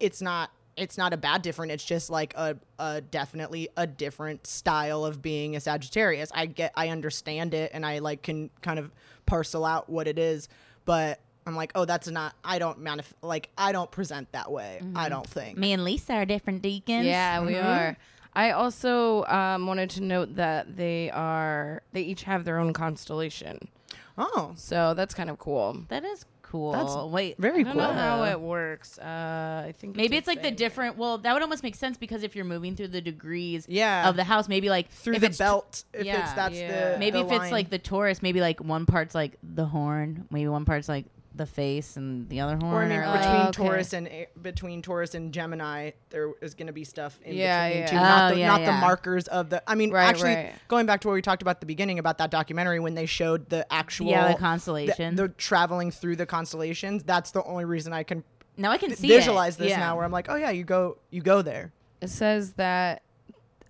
it's 0.00 0.20
not 0.20 0.50
it's 0.76 0.96
not 0.96 1.12
a 1.12 1.16
bad 1.16 1.42
different. 1.42 1.72
It's 1.72 1.84
just 1.84 2.10
like 2.10 2.32
a, 2.36 2.56
a 2.78 3.00
definitely 3.00 3.68
a 3.76 3.86
different 3.86 4.46
style 4.46 5.04
of 5.04 5.20
being 5.20 5.56
a 5.56 5.60
Sagittarius. 5.60 6.30
I 6.34 6.46
get 6.46 6.72
I 6.76 6.88
understand 6.88 7.54
it 7.54 7.70
and 7.74 7.84
I 7.84 7.98
like 7.98 8.22
can 8.22 8.50
kind 8.62 8.78
of 8.78 8.90
parcel 9.26 9.64
out 9.64 9.88
what 9.90 10.06
it 10.08 10.18
is, 10.18 10.48
but 10.84 11.20
I'm 11.46 11.56
like, 11.56 11.72
oh, 11.74 11.84
that's 11.84 12.06
not. 12.08 12.34
I 12.44 12.58
don't 12.58 12.78
manif- 12.78 13.12
like. 13.22 13.48
I 13.58 13.72
don't 13.72 13.90
present 13.90 14.30
that 14.32 14.50
way. 14.52 14.80
I 14.94 15.08
don't 15.08 15.26
think. 15.26 15.58
me 15.58 15.72
and 15.72 15.84
lisa 15.84 16.14
are 16.14 16.24
different 16.24 16.62
decans 16.62 17.04
Yeah, 17.04 17.44
we 17.44 17.54
Mhm. 17.54 17.64
are. 17.64 17.96
I 18.32 18.52
also 18.52 19.24
um, 19.24 19.66
wanted 19.66 19.90
to 19.90 20.02
note 20.02 20.36
that 20.36 20.76
they 20.76 21.10
are 21.10 21.82
they 21.92 22.02
each 22.02 22.22
have 22.24 22.44
their 22.44 22.58
own 22.58 22.72
constellation. 22.72 23.68
Oh, 24.16 24.52
So 24.56 24.94
that's 24.94 25.14
kind 25.14 25.30
of 25.30 25.38
cool. 25.38 25.84
That 25.88 26.04
is 26.04 26.24
cool. 26.50 26.72
That's 26.72 26.94
Wait, 27.12 27.36
very 27.38 27.60
I 27.60 27.62
don't 27.62 27.72
cool. 27.72 27.82
know 27.82 27.92
how 27.92 28.24
it 28.24 28.40
works. 28.40 28.98
Uh, 28.98 29.64
I 29.68 29.74
think 29.78 29.96
Maybe 29.96 30.16
it's 30.16 30.26
like 30.26 30.42
the 30.42 30.50
different. 30.50 30.96
Well, 30.96 31.18
that 31.18 31.32
would 31.32 31.42
almost 31.42 31.62
make 31.62 31.74
sense 31.74 31.96
because 31.96 32.22
if 32.22 32.34
you're 32.34 32.44
moving 32.44 32.76
through 32.76 32.88
the 32.88 33.00
degrees 33.00 33.66
Yeah. 33.68 34.08
of 34.08 34.16
the 34.16 34.24
house, 34.24 34.48
maybe 34.48 34.68
like 34.68 34.90
through 34.90 35.14
if 35.14 35.20
the 35.20 35.26
it's 35.28 35.38
belt. 35.38 35.84
If 35.92 36.04
yeah. 36.04 36.22
it's 36.22 36.32
that's 36.34 36.54
Yeah. 36.56 36.92
the 36.92 36.98
Maybe 36.98 37.18
the 37.20 37.26
if 37.26 37.32
it's 37.32 37.38
line. 37.40 37.52
like 37.52 37.70
the 37.70 37.78
Taurus, 37.78 38.22
maybe 38.22 38.40
like 38.40 38.60
one 38.60 38.86
part's 38.86 39.14
like 39.14 39.38
the 39.42 39.64
horn, 39.66 40.26
maybe 40.30 40.48
one 40.48 40.64
part's 40.64 40.88
like 40.88 41.06
the 41.40 41.46
face, 41.46 41.96
and 41.96 42.28
the 42.28 42.38
other 42.40 42.56
horn. 42.56 42.72
Or 42.72 42.82
I 42.82 42.88
mean, 42.88 43.00
like- 43.00 43.20
between 43.20 43.36
Oh, 43.36 43.48
okay. 43.48 43.50
Taurus 43.52 43.92
and 43.92 44.06
A- 44.06 44.28
between 44.40 44.82
Taurus 44.82 45.14
and 45.14 45.32
Gemini, 45.34 45.90
there 46.10 46.30
is 46.40 46.54
going 46.54 46.68
to 46.68 46.72
be 46.72 46.84
stuff 46.84 47.18
in 47.24 47.34
Yeah, 47.34 47.66
between 47.68 47.82
yeah. 47.82 47.86
too. 47.90 47.96
Not, 47.96 48.30
Oh, 48.30 48.34
the, 48.34 48.40
yeah, 48.40 48.46
not 48.48 48.64
the 48.64 48.72
markers 48.72 49.26
of 49.28 49.50
the. 49.50 49.62
I 49.68 49.74
mean, 49.74 49.90
Right, 49.90 50.04
actually, 50.04 50.34
right. 50.34 50.54
going 50.68 50.86
back 50.86 51.00
to 51.00 51.08
what 51.08 51.14
we 51.14 51.22
talked 51.22 51.42
about 51.42 51.56
at 51.56 51.60
the 51.60 51.66
beginning 51.66 51.98
about 51.98 52.18
that 52.18 52.30
documentary 52.30 52.78
when 52.80 52.94
they 52.94 53.06
showed 53.06 53.48
the 53.48 53.70
actual 53.72 54.06
yeah, 54.08 54.28
the 54.28 54.34
the, 54.34 54.38
constellation. 54.40 55.16
the 55.16 55.28
traveling 55.28 55.90
through 55.90 56.16
the 56.16 56.26
constellations. 56.26 57.02
That's 57.02 57.32
the 57.32 57.42
only 57.44 57.64
reason 57.64 57.92
I 57.92 58.02
can 58.04 58.22
now 58.56 58.70
I 58.70 58.78
can 58.78 58.94
see 58.94 59.08
visualize 59.08 59.56
it. 59.56 59.60
this 59.60 59.70
yeah. 59.70 59.78
now. 59.80 59.96
Where 59.96 60.04
I'm 60.04 60.12
like, 60.12 60.26
oh 60.28 60.36
yeah, 60.36 60.50
you 60.50 60.64
go, 60.64 60.98
you 61.10 61.22
go 61.22 61.42
there. 61.42 61.72
It 62.00 62.08
says 62.10 62.52
that 62.54 63.02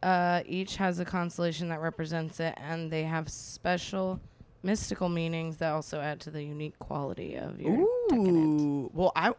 uh, 0.03 0.43
each 0.47 0.77
has 0.77 0.99
a 0.99 1.05
constellation 1.05 1.69
that 1.69 1.81
represents 1.81 2.41
it, 2.41 2.55
and 2.57 2.91
they 2.91 3.05
have 3.05 3.29
special 3.29 4.19
mystical 4.63 5.09
meanings 5.09 5.57
that 5.59 5.73
also 5.73 6.01
add 6.01 6.21
to 6.21 6.31
the 6.31 6.43
unique 6.43 6.79
quality 6.79 7.37
of 7.37 7.61
your 7.61 7.87
decadent. 8.09 8.61
Ooh, 8.61 8.91
well, 8.95 9.13
I. 9.17 9.33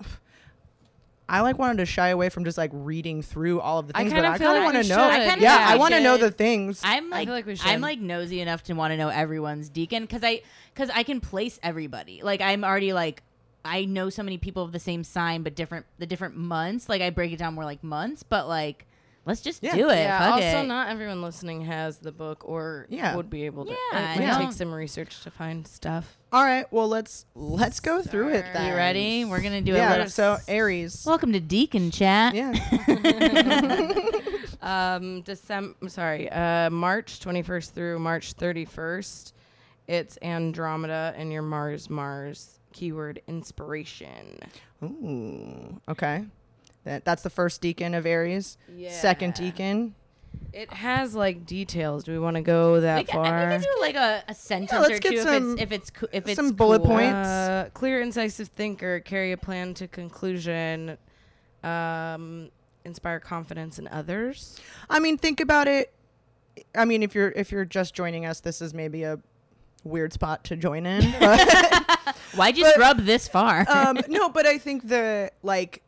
I 1.30 1.40
like 1.40 1.58
wanted 1.58 1.78
to 1.78 1.86
shy 1.86 2.10
away 2.10 2.28
from 2.28 2.44
just 2.44 2.58
like 2.58 2.72
reading 2.74 3.22
through 3.22 3.62
all 3.62 3.80
of 3.80 3.88
the 3.88 3.96
I 3.96 4.02
things, 4.02 4.12
but 4.12 4.16
kinda 4.18 4.30
I 4.32 4.38
feel 4.38 4.48
kind 4.48 4.58
of 4.58 4.64
like 4.66 4.74
want 4.74 4.78
we 4.78 4.84
to 4.84 4.90
know. 4.90 4.96
should. 5.12 5.22
I 5.22 5.30
kinda 5.30 5.42
yeah, 5.44 5.58
think 5.60 5.70
I 5.70 5.74
we 5.76 5.80
want 5.80 5.94
to 5.94 6.02
know 6.02 6.18
should. 6.18 6.26
the 6.26 6.32
things. 6.32 6.82
I'm 6.84 7.14
I 7.14 7.18
like, 7.18 7.28
feel 7.28 7.34
like 7.36 7.46
we 7.46 7.58
I'm 7.62 7.80
like 7.80 8.00
nosy 8.00 8.42
enough 8.42 8.64
to 8.64 8.74
want 8.74 8.92
to 8.92 8.98
know 8.98 9.08
everyone's 9.08 9.70
decan 9.70 10.02
because 10.02 10.26
I 10.26 10.42
because 10.74 10.90
I 10.90 11.04
can 11.04 11.22
place 11.22 11.58
everybody. 11.64 12.22
Like 12.22 12.42
I'm 12.42 12.66
already 12.66 12.92
like 12.92 13.24
I 13.64 13.86
know 13.86 14.10
so 14.10 14.24
many 14.24 14.40
people 14.40 14.64
of 14.64 14.74
the 14.74 14.80
same 14.80 15.06
sign 15.06 15.42
but 15.44 15.56
different 15.56 15.86
the 16.00 16.06
different 16.06 16.36
months. 16.36 16.90
Like 16.90 17.02
I 17.02 17.12
break 17.12 17.32
it 17.32 17.38
down 17.40 17.54
more 17.54 17.64
like 17.64 17.82
months, 17.82 18.24
but 18.24 18.50
like 18.50 18.86
let's 19.26 19.42
just 19.42 19.64
Yeah. 19.64 19.76
do 19.76 19.90
it. 19.90 19.96
Yeah. 19.98 20.20
Fuck 20.20 20.34
also, 20.36 20.64
it. 20.64 20.68
not 20.68 20.90
everyone 20.90 21.22
listening 21.22 21.62
has 21.66 21.98
the 21.98 22.12
book 22.12 22.44
or 22.48 22.88
Yeah. 22.90 23.16
would 23.16 23.30
be 23.30 23.46
able 23.46 23.66
to. 23.66 23.72
Yeah, 23.94 24.14
it 24.16 24.20
might 24.20 24.46
take 24.46 24.54
some 24.54 24.74
research 24.74 25.22
to 25.24 25.32
find 25.32 25.68
stuff. 25.68 26.18
All 26.34 26.44
right, 26.44 26.66
well 26.72 26.88
let's 26.88 27.26
let's 27.36 27.80
go 27.80 28.02
through 28.02 28.30
it. 28.30 28.42
Sorry. 28.42 28.54
Then. 28.54 28.70
you 28.70 28.76
ready? 28.76 29.26
We're 29.26 29.42
gonna 29.42 29.62
do 29.62 29.74
a 29.74 29.78
Yeah. 29.78 29.92
little. 29.92 30.10
So 30.10 30.38
Aries. 30.48 31.04
Welcome 31.06 31.34
to 31.34 31.42
Decan 31.42 31.94
Chat. 31.94 32.34
yeah. 32.36 32.54
Um, 34.64 35.22
December. 35.22 35.90
Sorry, 35.90 36.30
uh, 36.32 36.70
March 36.70 37.20
twenty 37.20 37.42
first 37.42 37.74
through 37.74 37.98
March 37.98 38.34
thirty 38.34 38.64
first. 38.66 39.34
It's 39.88 40.18
Andromeda 40.22 41.16
and 41.18 41.32
your 41.32 41.42
Mars 41.42 41.90
Mars 41.90 42.60
keyword 42.72 43.22
inspiration. 43.28 44.38
Ooh. 44.84 45.82
Okay. 45.90 46.26
That 46.84 47.06
that's 47.06 47.22
the 47.24 47.30
first 47.30 47.62
decan 47.62 47.98
of 47.98 48.06
Aries. 48.06 48.58
Second 48.90 49.34
decan. 49.36 49.92
It 50.54 50.72
has 50.74 51.14
like 51.16 51.46
details. 51.46 52.04
Do 52.04 52.12
we 52.12 52.20
want 52.20 52.36
to 52.36 52.42
go 52.42 52.82
that 52.82 52.98
We 53.00 53.04
can, 53.06 53.22
we 53.22 53.28
far? 53.30 53.50
can 53.52 53.62
do 53.62 53.68
like 53.80 53.96
a, 53.96 54.24
a 54.28 54.34
sentence 54.36 54.72
let's 54.82 54.98
or 54.98 55.00
get 55.00 55.12
two 55.12 55.18
if 55.18 55.24
some- 55.24 55.52
it's 55.54 55.62
if 55.62 55.72
it's 55.72 55.90
co- 55.90 56.08
if 56.12 56.28
it's 56.28 56.36
some 56.36 56.52
bullet 56.54 56.84
points. 56.84 57.14
Uh, 57.28 57.70
clear, 57.74 58.02
incisive 58.02 58.48
thinker, 58.50 59.00
carry 59.02 59.32
a 59.32 59.38
plan 59.38 59.74
to 59.76 59.88
conclusion, 59.88 60.98
um, 61.64 62.50
inspire 62.86 63.20
confidence 63.20 63.80
in 63.80 63.88
others. 63.90 64.60
I 64.90 65.00
mean, 65.00 65.18
think 65.18 65.40
about 65.40 65.68
it. 65.68 65.94
I 66.76 66.86
mean, 66.86 67.04
if 67.04 67.16
you're 67.16 67.32
if 67.32 67.52
you're 67.52 67.66
just 67.66 67.94
joining 67.94 68.26
us, 68.26 68.40
this 68.42 68.62
is 68.62 68.74
maybe 68.74 69.04
a 69.04 69.20
weird 69.84 70.14
spot 70.14 70.44
to 70.46 70.56
join 70.56 70.86
in. 70.86 71.14
But, 71.20 72.16
Why'd 72.36 72.58
you 72.58 72.64
But- 72.66 72.74
scrub 72.74 72.98
this 73.00 73.28
far? 73.28 73.66
um, 73.70 74.00
no, 74.08 74.30
but 74.38 74.46
I 74.46 74.58
think 74.58 74.88
the 74.88 75.32
like 75.44 75.82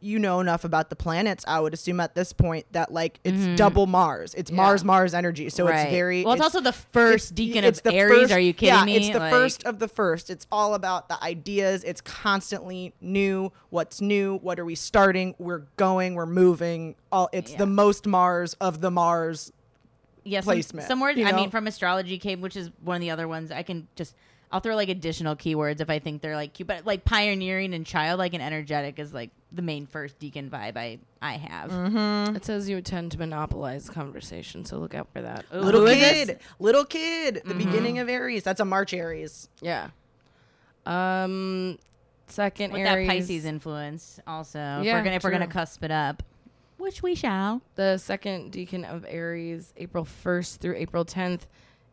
you 0.00 0.18
know 0.18 0.38
enough 0.40 0.64
about 0.64 0.90
the 0.90 0.96
planets. 0.96 1.44
I 1.48 1.58
would 1.60 1.74
assume 1.74 1.98
at 2.00 2.14
this 2.14 2.32
point 2.32 2.66
that 2.72 2.92
like 2.92 3.18
it's 3.24 3.36
Mhm. 3.36 3.56
double 3.56 3.86
Mars. 3.86 4.32
It's 4.34 4.50
Yeah. 4.50 4.56
Mars 4.56 4.84
Mars 4.84 5.12
energy. 5.14 5.48
So 5.50 5.66
Right. 5.66 5.80
it's 5.82 5.90
very 5.90 6.24
well. 6.24 6.34
It's, 6.34 6.42
also 6.42 6.60
the 6.60 6.72
first 6.72 7.32
it's- 7.32 7.56
decan 7.56 7.62
it's 7.64 7.78
of 7.80 7.84
the 7.84 7.94
Aries. 7.94 8.20
first- 8.22 8.32
Are 8.32 8.38
you 8.38 8.52
kidding 8.52 8.74
yeah, 8.74 8.84
me? 8.84 8.96
it's 8.96 9.08
the 9.10 9.18
Like, 9.18 9.32
first 9.32 9.64
of 9.64 9.78
the 9.80 9.88
first. 9.88 10.30
It's 10.30 10.46
all 10.52 10.74
about 10.74 11.08
the 11.08 11.22
ideas. 11.22 11.82
It's 11.84 12.00
constantly 12.00 12.94
new. 13.00 13.50
What's 13.70 14.00
new? 14.00 14.36
What 14.38 14.60
are 14.60 14.64
we 14.64 14.74
starting? 14.76 15.34
We're 15.38 15.62
going. 15.76 16.14
We're 16.14 16.26
moving. 16.26 16.94
All 17.10 17.28
it's 17.32 17.52
Yeah. 17.52 17.58
the 17.58 17.66
most 17.66 18.06
Mars 18.06 18.54
of 18.60 18.80
the 18.80 18.90
Mars. 18.90 19.52
yeah, 20.24 20.40
some, 20.40 20.44
placement, 20.52 20.86
Somewhere, 20.86 21.10
you 21.10 21.24
I 21.24 21.32
mean, 21.32 21.48
from 21.50 21.66
astrology 21.66 22.18
came, 22.18 22.40
which 22.42 22.54
is 22.56 22.70
one 22.84 22.96
of 22.96 23.00
the 23.00 23.10
other 23.10 23.26
ones. 23.26 23.50
I 23.50 23.62
can 23.62 23.88
just. 23.96 24.14
I'll 24.50 24.60
throw 24.60 24.76
like 24.76 24.88
additional 24.88 25.36
keywords 25.36 25.80
if 25.80 25.90
I 25.90 25.98
think 25.98 26.22
they're 26.22 26.36
like 26.36 26.54
cute, 26.54 26.66
but 26.66 26.86
like 26.86 27.04
pioneering 27.04 27.74
and 27.74 27.84
childlike 27.84 28.32
and 28.34 28.42
energetic 28.42 28.98
is 28.98 29.12
like 29.12 29.30
the 29.50 29.62
main 29.62 29.86
first 29.86 30.18
decan 30.18 30.50
vibe 30.50 30.76
I 30.76 30.98
I 31.22 31.32
have. 31.38 31.70
Mm-hmm. 31.70 32.36
It 32.36 32.44
says 32.44 32.68
you 32.68 32.80
tend 32.82 33.12
to 33.12 33.18
monopolize 33.18 33.88
conversation, 33.88 34.64
so 34.64 34.78
look 34.78 34.94
out 34.94 35.08
for 35.12 35.22
that. 35.22 35.44
Ooh, 35.54 35.60
Little 35.60 35.80
who 35.82 35.86
is 35.86 35.98
this? 35.98 36.26
kid, 36.26 36.38
little 36.58 36.84
kid. 36.84 37.42
The 37.44 37.54
Mhm. 37.54 37.58
beginning 37.58 37.98
of 37.98 38.08
Aries. 38.08 38.42
That's 38.44 38.60
a 38.60 38.64
March 38.64 38.92
Aries. 38.92 39.48
Yeah. 39.62 39.88
Um, 40.86 41.78
second 42.26 42.72
With 42.72 42.82
Aries. 42.86 43.08
that 43.08 43.14
Pisces 43.14 43.44
influence, 43.44 44.20
also. 44.26 44.58
if 44.80 44.84
Yeah, 44.84 44.94
we're 44.98 45.04
gonna 45.04 45.16
if 45.16 45.24
we're 45.24 45.30
gonna 45.30 45.46
cusp 45.46 45.82
it 45.84 45.90
up, 45.90 46.22
which 46.78 47.02
we 47.02 47.14
shall. 47.14 47.62
the 47.74 47.96
second 47.98 48.52
decan 48.52 48.84
of 48.84 49.04
Aries, 49.08 49.72
April 49.76 50.04
1st 50.04 50.60
through 50.60 50.76
April 50.76 51.04
10th. 51.04 51.46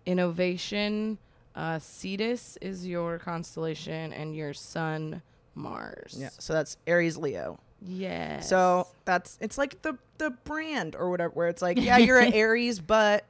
Innovation, 0.06 1.18
uh, 1.56 1.80
Cetus 1.80 2.58
is 2.62 2.86
your 2.86 3.18
constellation, 3.18 4.14
and 4.14 4.36
your 4.36 4.54
sun, 4.54 5.22
Mars. 5.56 6.16
Yeah. 6.18 6.30
So 6.40 6.54
that's 6.54 6.78
Aries 6.86 7.18
Leo. 7.18 7.60
Yeah. 7.82 8.40
So 8.42 8.88
that's 9.06 9.38
it's 9.42 9.58
like 9.58 9.82
the 9.82 9.98
the 10.18 10.32
brand 10.32 10.96
or 10.96 11.10
whatever 11.10 11.32
where 11.34 11.48
it's 11.50 11.62
like 11.62 11.80
yeah 11.80 11.98
you're 11.98 12.20
an 12.20 12.34
Aries 12.44 12.80
but 12.80 13.26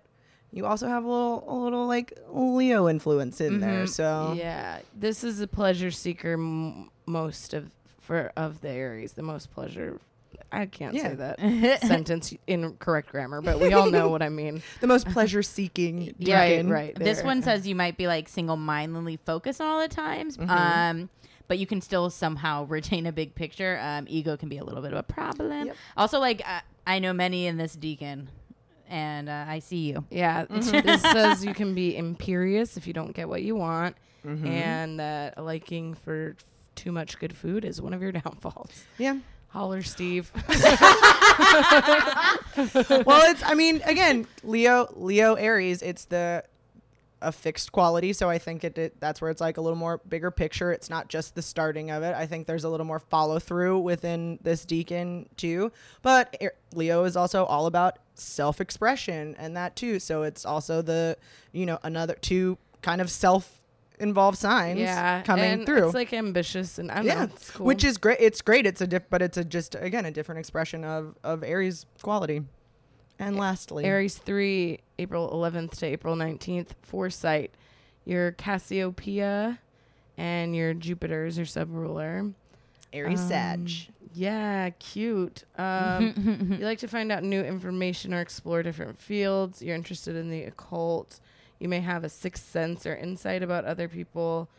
you 0.52 0.66
also 0.66 0.88
have 0.88 1.04
a 1.04 1.08
little 1.08 1.44
a 1.48 1.56
little 1.64 1.88
like 1.88 2.18
Leo 2.32 2.88
influence 2.88 3.42
in 3.42 3.60
there. 3.60 3.84
Mhm. 3.86 3.90
So 3.90 4.34
yeah, 4.38 4.80
this 4.98 5.24
is 5.24 5.42
a 5.42 5.48
pleasure 5.48 5.92
seeker. 5.92 6.34
M- 6.34 6.90
most 7.06 7.54
of 7.54 7.70
for 8.02 8.32
of 8.38 8.62
the 8.62 8.70
Aries, 8.70 9.14
the 9.14 9.24
most 9.24 9.52
pleasure. 9.52 10.00
I 10.52 10.68
can't 10.68 10.94
Yeah. 10.94 11.10
say 11.10 11.16
that 11.16 11.82
sentence 11.82 12.34
in 12.48 12.76
correct 12.78 13.10
grammar, 13.10 13.42
but 13.42 13.60
we 13.60 13.74
all 13.74 13.90
know 13.92 14.08
what 14.10 14.22
I 14.22 14.30
mean. 14.30 14.62
the 14.80 14.88
most 14.88 15.08
pleasure 15.10 15.44
seeking 15.44 16.14
Right, 16.20 16.62
decan. 16.64 16.70
right. 16.72 16.96
This 16.96 17.22
one 17.24 17.42
says 17.42 17.68
you 17.68 17.76
might 17.76 17.98
be 17.98 18.08
like 18.08 18.30
single 18.30 18.56
mindedly 18.56 19.18
focused 19.26 19.60
all 19.60 19.82
the 19.82 19.88
times. 19.90 20.38
Mhm. 20.38 20.50
Um 20.50 21.10
but 21.48 21.58
you 21.60 21.66
can 21.68 21.82
still 21.82 22.10
somehow 22.10 22.66
retain 22.70 23.06
a 23.06 23.12
big 23.12 23.36
picture. 23.36 23.80
Um, 23.82 24.06
ego 24.10 24.36
can 24.38 24.50
be 24.50 24.58
a 24.58 24.64
little 24.64 24.82
bit 24.82 24.92
of 24.94 25.00
a 25.00 25.04
problem. 25.04 25.68
Yep. 25.68 25.76
Also, 25.98 26.20
like 26.20 26.42
uh, 26.48 26.60
I 26.88 27.00
know 27.00 27.14
many 27.14 27.48
in 27.48 27.58
this 27.58 27.76
decan, 27.76 28.28
and 28.90 29.30
uh, 29.30 29.46
I 29.48 29.60
see 29.60 29.90
you. 29.90 30.06
Yeah, 30.10 30.46
Mhm. 30.50 30.84
this 30.84 31.02
says 31.02 31.44
you 31.46 31.54
can 31.54 31.74
be 31.76 31.96
imperious 31.98 32.78
if 32.78 32.86
you 32.88 32.94
don't 32.94 33.14
get 33.14 33.28
what 33.30 33.42
you 33.44 33.56
want, 33.56 33.96
Mhm. 34.26 34.48
and 34.48 35.00
that 35.00 35.34
a 35.38 35.42
liking 35.44 35.94
for 35.94 36.36
f- 36.38 36.46
too 36.76 36.92
much 36.92 37.18
good 37.20 37.36
food 37.36 37.64
is 37.66 37.82
one 37.82 37.94
of 37.94 38.02
your 38.02 38.12
downfalls. 38.22 38.86
yeah. 38.98 39.18
Holler, 39.50 39.84
Steve. 39.84 40.32
well, 43.06 43.32
it's 43.32 43.42
I 43.46 43.54
mean 43.56 43.82
again 43.86 44.28
Leo 44.44 44.88
Leo 44.96 45.36
Aries 45.36 45.82
it's 45.82 46.06
the 46.06 46.44
a 47.22 47.32
fixed 47.32 47.72
quality 47.72 48.12
so 48.14 48.30
I 48.30 48.38
think 48.38 48.64
it, 48.64 48.78
it 48.78 49.00
that's 49.00 49.22
where 49.22 49.32
it's 49.32 49.42
like 49.42 49.58
a 49.58 49.62
little 49.62 49.78
more 49.78 50.00
bigger 50.10 50.30
picture. 50.32 50.72
It's 50.72 50.90
not 50.90 51.08
just 51.08 51.34
the 51.34 51.42
starting 51.42 51.90
of 51.90 52.04
it. 52.04 52.14
I 52.14 52.26
think 52.26 52.46
there's 52.46 52.66
a 52.66 52.70
little 52.70 52.86
more 52.86 53.00
follow 53.00 53.40
through 53.40 53.80
within 53.80 54.38
this 54.42 54.66
decan 54.66 55.28
too. 55.38 55.72
But 56.02 56.36
Leo 56.74 57.06
is 57.06 57.16
also 57.16 57.46
all 57.46 57.66
about 57.66 58.00
self 58.16 58.60
expression 58.62 59.36
and 59.40 59.56
that 59.58 59.76
too. 59.76 60.00
So 60.00 60.24
it's 60.24 60.46
also 60.46 60.82
the 60.82 61.18
you 61.52 61.66
know 61.66 61.80
another 61.84 62.16
two 62.16 62.58
kind 62.82 63.02
of 63.02 63.10
self 63.10 63.52
involved 63.98 64.38
signs 64.38 64.78
yeah, 64.80 65.22
coming 65.22 65.46
and 65.46 65.66
through. 65.66 65.86
It's 65.86 65.94
like 65.96 66.12
ambitious, 66.12 66.78
and 66.80 66.92
I 66.92 66.96
don't 66.96 67.06
Yeah, 67.06 67.16
know, 67.16 67.24
it's 67.24 67.52
cool. 67.52 67.66
which 67.66 67.84
is 67.86 67.98
great. 67.98 68.20
It's 68.20 68.42
great. 68.42 68.66
It's 68.66 68.82
a 68.82 68.88
diff 68.88 69.04
but 69.10 69.22
it's 69.22 69.38
a 69.38 69.46
just 69.46 69.74
again 69.76 70.06
a 70.06 70.12
different 70.12 70.40
expression 70.40 70.84
of 70.84 71.16
of 71.24 71.44
Aries 71.44 71.86
quality 72.02 72.44
and 73.20 73.38
lastly 73.38 73.86
Aries 73.86 74.18
three, 74.18 74.80
April 75.00 75.30
11th 75.32 75.78
to 75.80 75.86
April 75.86 76.16
19th. 76.16 76.70
Foresight, 76.82 77.52
your 78.06 78.32
Cassiopeia, 78.34 79.60
and 80.18 80.56
your 80.56 80.74
Jupiter 80.74 81.26
is 81.26 81.38
your 81.38 81.46
subruler. 81.46 82.34
Aries 82.94 83.20
Um, 83.22 83.28
Sag. 83.28 83.72
Yeah, 84.14 84.70
cute. 84.80 85.44
Um, 85.58 86.56
you 86.60 86.66
like 86.66 86.80
to 86.80 86.88
find 86.88 87.12
out 87.12 87.24
new 87.24 87.42
information 87.42 88.14
or 88.14 88.22
explore 88.22 88.64
different 88.64 88.98
fields. 89.02 89.62
You're 89.62 89.76
interested 89.76 90.16
in 90.16 90.30
the 90.30 90.44
occult. 90.44 91.20
You 91.60 91.68
may 91.68 91.82
have 91.82 92.04
a 92.06 92.10
sixth 92.10 92.50
sense 92.50 92.86
or 92.86 92.96
insight 92.96 93.44
about 93.44 93.66
other 93.66 93.90
people. 93.90 94.50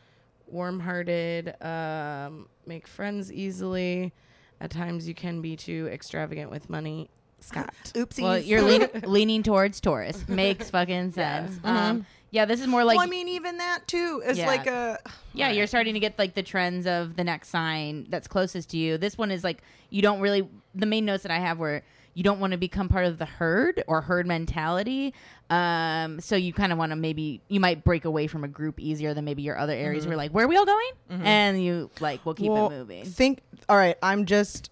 Warm 0.48 0.80
hearted. 0.80 1.54
Um, 1.62 2.48
make 2.66 2.86
friends 2.86 3.32
easily. 3.32 4.12
At 4.60 4.70
times, 4.70 5.08
you 5.08 5.14
can 5.14 5.40
be 5.40 5.56
too 5.56 5.88
extravagant 5.90 6.50
with 6.50 6.68
money. 6.70 7.08
Scott. 7.40 7.74
Oopsies. 7.94 8.22
Well, 8.22 8.38
you're 8.38 8.62
lean, 8.62 8.88
leaning 9.04 9.42
towards 9.42 9.80
Taurus. 9.80 10.26
Makes 10.28 10.70
fucking 10.70 11.12
Yeah. 11.16 11.46
sense. 11.46 11.58
Mhm. 11.58 11.68
Um, 11.68 12.06
Yeah, 12.30 12.44
this 12.44 12.60
is 12.60 12.66
more 12.66 12.84
like 12.84 12.96
well, 12.96 13.06
I 13.06 13.08
mean, 13.10 13.28
even 13.28 13.58
that 13.58 13.86
too 13.86 14.22
is 14.26 14.36
Yeah. 14.36 14.46
like 14.46 14.66
a. 14.66 14.98
Yeah, 15.32 15.50
you're 15.50 15.66
starting 15.68 15.94
to 15.94 16.00
get 16.00 16.18
like 16.18 16.34
the 16.34 16.42
trends 16.42 16.86
of 16.86 17.16
the 17.16 17.24
next 17.24 17.48
sign 17.48 18.06
that's 18.10 18.26
closest 18.28 18.70
to 18.70 18.76
you. 18.76 18.98
This 18.98 19.16
one 19.16 19.30
is 19.30 19.44
like 19.44 19.62
you 19.90 20.02
don't 20.02 20.20
really 20.20 20.46
the 20.74 20.86
main 20.86 21.04
notes 21.04 21.22
that 21.22 21.32
I 21.32 21.38
have 21.38 21.58
were 21.58 21.82
you 22.14 22.22
don't 22.22 22.40
want 22.40 22.52
to 22.52 22.56
become 22.56 22.88
part 22.88 23.04
of 23.06 23.18
the 23.18 23.26
herd 23.26 23.84
or 23.86 24.00
herd 24.00 24.26
mentality. 24.26 25.12
Um, 25.50 26.18
so 26.20 26.34
you 26.34 26.52
kind 26.54 26.72
of 26.72 26.78
want 26.78 26.90
to 26.90 26.96
maybe 26.96 27.42
you 27.48 27.60
might 27.60 27.84
break 27.84 28.04
away 28.06 28.26
from 28.26 28.42
a 28.42 28.48
group 28.48 28.80
easier 28.80 29.12
than 29.14 29.24
maybe 29.24 29.42
your 29.42 29.56
other 29.58 29.74
areas. 29.74 30.06
Where 30.06 30.16
like, 30.16 30.32
where 30.32 30.46
are 30.46 30.48
we 30.48 30.56
all 30.56 30.64
going? 30.66 30.90
And 31.22 31.62
you 31.62 31.90
like, 32.00 32.24
we'll 32.24 32.34
keep 32.34 32.50
well, 32.50 32.66
it 32.68 32.70
moving. 32.70 33.04
Think. 33.04 33.40
All 33.68 33.76
right, 33.76 33.96
I'm 34.02 34.24
just. 34.26 34.70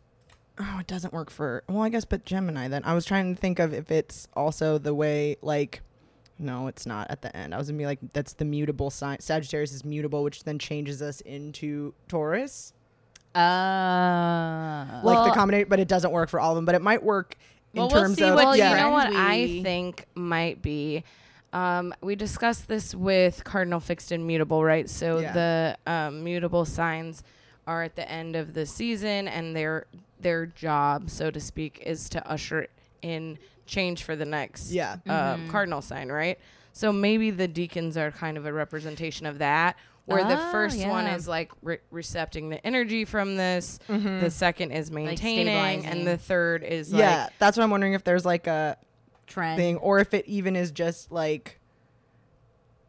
Oh, 0.58 0.78
it 0.80 0.86
doesn't 0.86 1.12
work 1.12 1.30
for. 1.30 1.64
Well, 1.68 1.82
I 1.82 1.88
guess, 1.88 2.04
but 2.04 2.24
Gemini. 2.24 2.68
Then 2.68 2.84
I 2.84 2.94
was 2.94 3.04
trying 3.04 3.34
to 3.34 3.40
think 3.40 3.58
of 3.58 3.74
if 3.74 3.90
it's 3.90 4.28
also 4.34 4.78
the 4.78 4.94
way 4.94 5.36
like. 5.42 5.80
No, 6.36 6.66
it's 6.66 6.84
not 6.84 7.08
at 7.12 7.22
the 7.22 7.34
end. 7.36 7.54
I 7.54 7.58
was 7.58 7.68
gonna 7.68 7.78
be 7.78 7.86
like, 7.86 8.00
that's 8.12 8.32
the 8.32 8.44
mutable 8.44 8.90
sign. 8.90 9.20
Sagittarius 9.20 9.72
is 9.72 9.84
mutable, 9.84 10.24
which 10.24 10.42
then 10.42 10.58
changes 10.58 11.00
us 11.00 11.20
into 11.20 11.94
Taurus. 12.08 12.72
Uh, 13.36 15.00
like 15.02 15.28
the 15.28 15.34
combination, 15.34 15.68
but 15.68 15.80
it 15.80 15.88
doesn't 15.88 16.10
work 16.12 16.28
for 16.28 16.40
all 16.40 16.52
of 16.52 16.56
them. 16.56 16.64
But 16.64 16.74
it 16.74 16.82
might 16.82 17.02
work 17.02 17.36
in 17.72 17.80
Well, 17.80 17.88
we'll 17.90 18.02
terms 18.02 18.18
see 18.18 18.24
of 18.24 18.34
what 18.34 18.44
Well, 18.46 18.56
yeah. 18.56 18.70
you 18.70 18.76
know 18.76 18.90
what 18.90 19.08
I 19.12 19.60
think 19.62 20.06
might 20.14 20.60
be. 20.62 21.04
Um, 21.52 21.94
we 22.00 22.16
discussed 22.16 22.66
this 22.66 22.94
with 22.94 23.44
cardinal 23.44 23.78
fixed 23.80 24.10
and 24.10 24.26
mutable, 24.26 24.64
right? 24.64 24.90
So 24.90 25.20
Yeah. 25.20 25.32
the 25.32 25.92
um, 25.92 26.24
mutable 26.24 26.64
signs 26.64 27.22
are 27.66 27.82
at 27.84 27.94
the 27.96 28.08
end 28.10 28.34
of 28.36 28.54
the 28.54 28.66
season, 28.66 29.28
and 29.28 29.54
their 29.54 29.86
their 30.24 30.46
job, 30.46 31.08
so 31.08 31.30
to 31.30 31.38
speak, 31.38 31.80
is 31.86 32.08
to 32.08 32.28
usher 32.28 32.66
in 33.02 33.38
change 33.66 34.02
for 34.02 34.16
the 34.16 34.24
next 34.24 34.72
Yeah. 34.72 34.96
uh, 35.06 35.36
Mm-hmm. 35.36 35.50
cardinal 35.50 35.80
sign, 35.82 36.10
right? 36.10 36.38
So 36.72 36.92
maybe 36.92 37.30
the 37.30 37.46
decans 37.46 37.96
are 37.96 38.10
kind 38.10 38.36
of 38.36 38.44
a 38.46 38.52
representation 38.52 39.26
of 39.26 39.38
that. 39.38 39.76
Where 40.06 40.22
the 40.24 40.36
Ah, 40.36 40.50
first 40.52 40.84
one 40.86 41.06
is 41.06 41.26
like 41.28 41.50
re- 41.62 41.78
recepting 41.90 42.50
the 42.50 42.66
energy 42.66 43.04
from 43.06 43.36
this, 43.36 43.78
Mm-hmm. 43.88 44.20
the 44.20 44.30
second 44.30 44.72
is 44.72 44.90
maintaining, 44.90 45.46
stabilizing. 45.46 45.86
and 45.86 46.06
the 46.06 46.18
third 46.18 46.62
is 46.62 46.92
like 46.92 47.00
yeah, 47.00 47.28
that's 47.38 47.56
what 47.56 47.62
I'm 47.64 47.70
wondering 47.70 47.94
if 47.94 48.04
there's 48.04 48.26
like 48.26 48.46
a 48.46 48.76
trend. 49.26 49.56
thing, 49.56 49.76
or 49.78 50.00
if 50.00 50.12
it 50.12 50.26
even 50.26 50.56
is 50.56 50.72
just 50.72 51.10
like, 51.10 51.58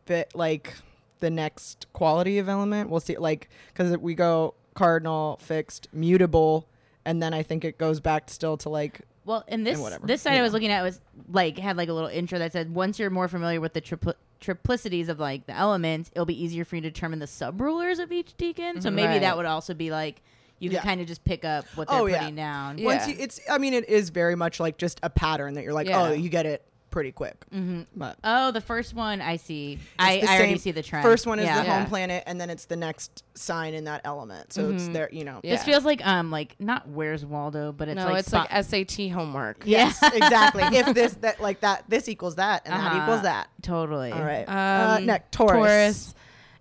fit 0.05 0.31
like 0.35 0.73
the 1.19 1.29
next 1.29 1.87
quality 1.93 2.37
of 2.37 2.49
element. 2.49 2.89
We'll 2.89 2.99
see. 2.99 3.17
Like 3.17 3.49
because 3.73 3.95
we 3.97 4.13
go 4.13 4.53
cardinal, 4.73 5.39
fixed, 5.41 5.87
mutable, 5.93 6.65
and 7.05 7.21
then 7.21 7.33
I 7.33 7.43
think 7.43 7.63
it 7.63 7.77
goes 7.77 7.99
back 7.99 8.29
still 8.29 8.57
to 8.57 8.69
like 8.69 9.01
Well, 9.25 9.43
and 9.47 9.65
this 9.65 9.79
whatever. 9.79 10.05
this 10.07 10.21
side 10.21 10.37
I 10.37 10.41
was 10.41 10.53
looking 10.53 10.71
at 10.71 10.81
was 10.83 10.99
like 11.31 11.57
had 11.57 11.77
like 11.77 11.89
a 11.89 11.93
little 11.93 12.09
intro 12.09 12.39
that 12.39 12.51
said 12.53 12.73
once 12.73 12.99
you're 12.99 13.09
more 13.09 13.27
familiar 13.27 13.61
with 13.61 13.73
the 13.73 13.81
tripli- 13.81 14.15
triplicities 14.41 15.09
of 15.09 15.19
like 15.19 15.45
the 15.47 15.53
elements, 15.53 16.09
it'll 16.13 16.25
be 16.25 16.41
easier 16.43 16.65
for 16.65 16.75
you 16.75 16.81
to 16.81 16.89
determine 16.89 17.19
the 17.19 17.27
sub 17.27 17.59
rulers 17.61 17.99
of 17.99 18.11
each 18.11 18.35
decan. 18.37 18.81
So 18.81 18.89
mhm. 18.89 18.93
maybe 18.95 19.07
Right. 19.07 19.21
that 19.21 19.37
would 19.37 19.45
also 19.45 19.73
be 19.73 19.91
like 19.91 20.21
you 20.59 20.69
can 20.69 20.75
Yeah. 20.75 20.83
kind 20.83 21.01
of 21.01 21.07
just 21.07 21.23
pick 21.25 21.43
up 21.43 21.65
what 21.75 21.87
oh, 21.89 21.93
they're 21.93 22.01
Oh, 22.01 22.05
yeah. 22.05 22.19
putting 22.19 22.35
down. 22.35 22.77
Yeah. 22.77 22.85
once 22.85 23.07
you, 23.09 23.15
it's. 23.19 23.41
I 23.49 23.57
mean, 23.57 23.73
it 23.73 23.89
is 23.89 24.09
very 24.09 24.35
much 24.35 24.59
like 24.61 24.77
just 24.77 24.99
a 25.03 25.09
pattern 25.09 25.55
that 25.55 25.63
you're 25.65 25.73
like, 25.73 25.87
Yeah. 25.87 26.03
oh, 26.03 26.13
you 26.13 26.29
get 26.29 26.45
it 26.45 26.63
pretty 26.95 27.11
quick. 27.11 27.43
hmm 27.51 27.81
But 27.93 28.17
Oh, 28.23 28.51
the 28.51 28.61
first 28.61 28.93
one 28.93 29.19
I 29.19 29.35
see. 29.35 29.79
I, 29.99 30.23
I 30.25 30.37
already 30.37 30.57
see 30.57 30.71
the 30.71 30.81
trend. 30.81 31.03
First 31.03 31.27
one 31.27 31.39
is 31.39 31.45
yeah. 31.45 31.59
the 31.59 31.65
Yeah. 31.67 31.79
home 31.79 31.87
planet, 31.89 32.23
and 32.25 32.39
then 32.39 32.49
it's 32.49 32.63
the 32.65 32.77
next 32.77 33.25
sign 33.33 33.73
in 33.73 33.83
that 33.83 33.99
element. 34.05 34.53
So 34.53 34.69
it's 34.69 34.83
Mhm. 34.85 34.93
there, 34.93 35.09
you 35.11 35.25
know. 35.25 35.41
Yeah. 35.43 35.55
This 35.55 35.65
feels 35.65 35.83
like 35.83 36.07
um 36.07 36.31
like 36.31 36.55
not 36.57 36.87
where's 36.87 37.25
Waldo, 37.25 37.73
but 37.73 37.89
it's 37.89 37.97
no, 37.97 38.05
like 38.05 38.19
it's 38.19 38.29
spot- 38.29 38.49
like 38.49 38.63
SAT 38.63 39.09
homework. 39.09 39.63
Yes, 39.65 39.99
exactly. 40.13 40.63
if 40.71 40.93
this 40.95 41.15
that 41.15 41.41
like 41.41 41.59
that 41.59 41.83
this 41.89 42.07
equals 42.07 42.35
that 42.35 42.61
and 42.63 42.73
that 42.73 42.93
Uh-huh. 42.93 43.03
equals 43.03 43.21
that. 43.23 43.49
totally. 43.61 44.13
All 44.13 44.23
right. 44.23 44.45
uh, 44.47 44.95
Um, 44.99 45.05
next 45.05 45.33
Taurus. 45.33 45.51
Taurus, 45.53 46.15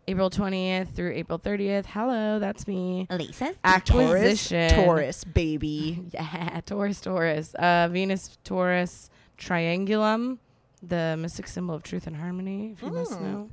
April 0.09 0.31
20th 0.31 0.89
through 0.97 1.13
April 1.13 1.39
30th. 1.39 1.87
Hello, 1.87 2.41
that's 2.41 2.67
me. 2.67 3.07
Lisa's 3.09 3.55
Acquisition. 3.63 4.69
Taurus, 4.71 4.85
Taurus, 4.85 5.25
baby. 5.25 6.03
Yeah, 6.13 6.61
Taurus, 6.67 7.01
Taurus. 7.01 7.55
Uh, 7.55 7.89
Venus, 7.91 8.37
Taurus, 8.43 9.11
Triangulum, 9.49 10.39
the 10.83 11.17
mystic 11.19 11.47
symbol 11.47 11.75
of 11.75 11.83
truth 11.83 12.07
and 12.07 12.17
harmony, 12.17 12.73
if 12.73 12.83
you 12.83 12.91
must 12.91 13.13
Mm. 13.13 13.21
know. 13.23 13.51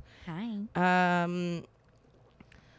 Hi. 0.74 1.24
Um, 1.24 1.64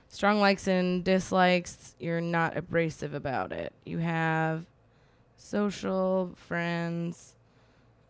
strong 0.09 0.39
likes 0.39 0.67
and 0.67 1.03
dislikes. 1.03 1.95
You're 1.99 2.21
not 2.21 2.57
abrasive 2.57 3.13
about 3.13 3.51
it. 3.51 3.73
You 3.85 3.99
have 3.99 4.65
social 5.37 6.31
friends. 6.35 7.35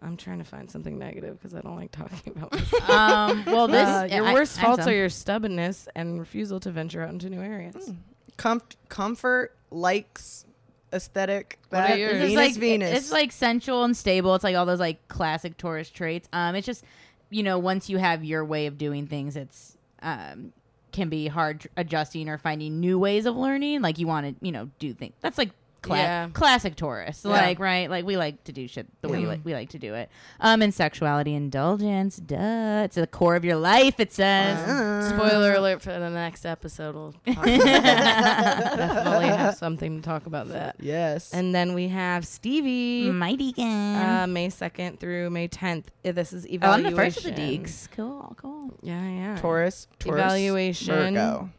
I'm 0.02 0.18
trying 0.18 0.40
to 0.40 0.44
find 0.44 0.70
something 0.70 0.98
negative 1.00 1.40
because 1.42 1.54
I 1.56 1.62
don't 1.62 1.76
like 1.78 1.92
talking 1.92 2.34
about 2.36 2.52
myself. 2.52 2.90
Um 2.90 3.44
well 3.46 3.68
this 3.68 3.88
Uh, 3.88 4.08
your 4.12 4.26
I- 4.26 4.34
worst 4.34 4.60
I 4.60 4.64
faults 4.64 4.84
some. 4.84 4.92
are 4.94 4.96
your 4.96 5.10
stubbornness 5.10 5.88
and 5.96 6.20
refusal 6.20 6.60
to 6.62 6.72
venture 6.72 7.02
out 7.02 7.10
into 7.10 7.30
new 7.30 7.42
areas. 7.42 7.76
Mm. 7.76 7.98
Com- 8.38 8.62
comfort, 8.90 9.56
likes, 9.72 10.46
aesthetic. 10.94 11.60
What 11.70 11.92
are 11.92 11.98
yours? 11.98 12.14
Venus, 12.14 12.30
is 12.30 12.36
like 12.36 12.56
Venus. 12.56 12.98
It's 12.98 13.12
like 13.12 13.32
sensual 13.32 13.84
and 13.84 13.96
stable. 13.98 14.36
It's 14.36 14.44
like 14.44 14.56
all 14.56 14.66
those 14.66 14.80
like 14.80 15.08
classic 15.08 15.58
Taurus 15.58 15.90
traits. 15.90 16.30
Um, 16.32 16.56
it's 16.56 16.66
just 16.66 16.84
you 17.30 17.44
know 17.44 17.60
once 17.60 17.90
you 17.90 17.98
have 17.98 18.24
your 18.24 18.46
way 18.46 18.68
of 18.68 18.78
doing 18.78 19.08
things, 19.08 19.36
it's 19.36 19.78
um 20.02 20.54
can 20.92 21.10
be 21.10 21.28
hard 21.28 21.68
adjusting 21.76 22.30
or 22.30 22.38
finding 22.38 22.80
new 22.80 23.00
ways 23.00 23.26
of 23.26 23.36
learning. 23.36 23.82
Like 23.82 23.98
you 23.98 24.08
want 24.08 24.40
to 24.40 24.46
you 24.46 24.52
know 24.52 24.70
do 24.80 24.94
things. 24.94 25.16
That's 25.22 25.38
like. 25.38 25.50
Cla- 25.84 25.98
Yeah. 25.98 26.30
Classic 26.34 26.76
Taurus, 26.76 27.22
Yeah. 27.24 27.32
like 27.32 27.60
right, 27.60 27.90
like 27.90 28.06
we 28.06 28.18
like 28.18 28.44
to 28.46 28.52
do 28.52 28.68
shit 28.68 28.88
the 29.02 29.10
way 29.10 29.18
Yeah. 29.20 29.24
we 29.24 29.28
like, 29.28 29.46
we 29.46 29.54
like 29.54 29.70
to 29.70 29.80
do 29.80 29.94
it. 29.94 30.10
Um, 30.40 30.62
and 30.64 30.74
sexuality 30.74 31.36
indulgence, 31.36 32.16
duh, 32.18 32.82
it's 32.86 32.96
the 32.96 33.06
core 33.06 33.36
of 33.36 33.46
your 33.46 33.58
life. 33.58 34.00
It 34.00 34.12
says. 34.12 34.58
Uh, 34.68 35.10
Spoiler 35.16 35.54
alert 35.54 35.82
for 35.82 35.92
the 35.92 36.10
next 36.10 36.46
episode. 36.46 36.96
We'll 36.96 37.12
talk 37.12 37.46
about 37.46 37.46
definitely 38.78 39.28
have 39.28 39.56
something 39.56 39.98
to 39.98 40.02
talk 40.02 40.26
about 40.26 40.48
that. 40.50 40.78
Yes. 40.80 41.34
And 41.34 41.54
then 41.54 41.74
we 41.74 41.90
have 41.90 42.26
Stevie, 42.26 43.12
My 43.12 43.36
decan. 43.36 44.24
uh, 44.24 44.28
May 44.28 44.48
2nd 44.50 45.00
through 45.00 45.30
May 45.30 45.48
10th. 45.48 45.86
Uh, 46.06 46.12
This 46.14 46.34
is 46.34 46.46
evaluation. 46.48 46.64
oh, 46.64 46.72
I'm 46.72 46.84
the 46.84 46.92
first 46.96 47.18
of 47.18 47.24
the 47.24 47.32
deeks. 47.32 47.90
Cool, 47.92 48.34
cool. 48.40 48.72
Yeah, 48.82 49.02
yeah. 49.10 49.38
Taurus, 49.38 49.88
Taurus, 50.00 50.20
Evaluation. 50.22 50.96
Virgo. 50.96 51.50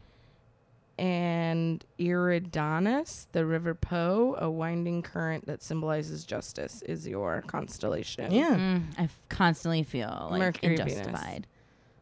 And 0.97 1.83
Eridanus, 1.99 3.27
the 3.33 3.45
River 3.45 3.73
Po, 3.73 4.35
a 4.39 4.49
winding 4.49 5.01
current 5.01 5.45
that 5.47 5.61
symbolizes 5.61 6.23
justice, 6.23 6.81
is 6.83 7.05
your 7.07 7.41
constellation. 7.47 8.31
Yeah, 8.31 8.55
Mm, 8.55 8.83
I 8.97 9.03
f- 9.03 9.17
constantly 9.27 9.83
feel 9.83 10.27
like 10.31 10.39
Mercury, 10.39 10.77
Venus. 10.77 10.93
unjustified. 10.95 11.47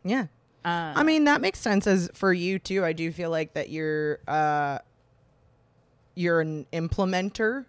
yeah. 0.03 0.27
Uh, 0.65 0.93
I 0.95 1.03
mean, 1.03 1.23
that 1.25 1.41
makes 1.41 1.59
sense 1.59 1.87
as 1.87 2.09
for 2.13 2.31
you 2.31 2.57
too. 2.59 2.85
I 2.85 2.93
do 2.93 3.11
feel 3.11 3.29
like 3.29 3.53
that 3.53 3.69
you're 3.69 4.19
uh 4.27 4.77
you're 6.15 6.39
an 6.39 6.65
implementer 6.71 7.65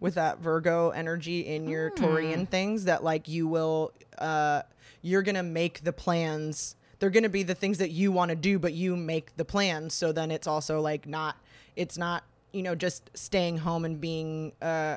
with 0.00 0.14
that 0.14 0.38
Virgo 0.38 0.90
energy 0.90 1.40
in 1.40 1.68
your 1.68 1.90
Taurian 1.90 2.48
things 2.48 2.84
that 2.84 3.02
like 3.04 3.28
you 3.28 3.46
will 3.48 3.92
uh 4.18 4.62
you're 5.02 5.22
going 5.22 5.34
to 5.34 5.42
make 5.42 5.84
the 5.84 5.92
plans. 5.92 6.74
They're 6.98 7.10
going 7.10 7.22
to 7.24 7.28
be 7.28 7.42
the 7.42 7.54
things 7.54 7.78
that 7.78 7.90
you 7.90 8.10
want 8.12 8.30
to 8.30 8.36
do, 8.36 8.58
but 8.58 8.72
you 8.72 8.96
make 8.96 9.36
the 9.36 9.44
plans. 9.44 9.94
So 9.94 10.12
then 10.12 10.30
it's 10.30 10.46
also 10.46 10.80
like 10.80 11.06
not 11.06 11.36
it's 11.76 11.98
not, 11.98 12.24
you 12.52 12.62
know, 12.62 12.74
just 12.74 13.10
staying 13.14 13.58
home 13.58 13.84
and 13.84 14.00
being 14.00 14.52
uh 14.62 14.96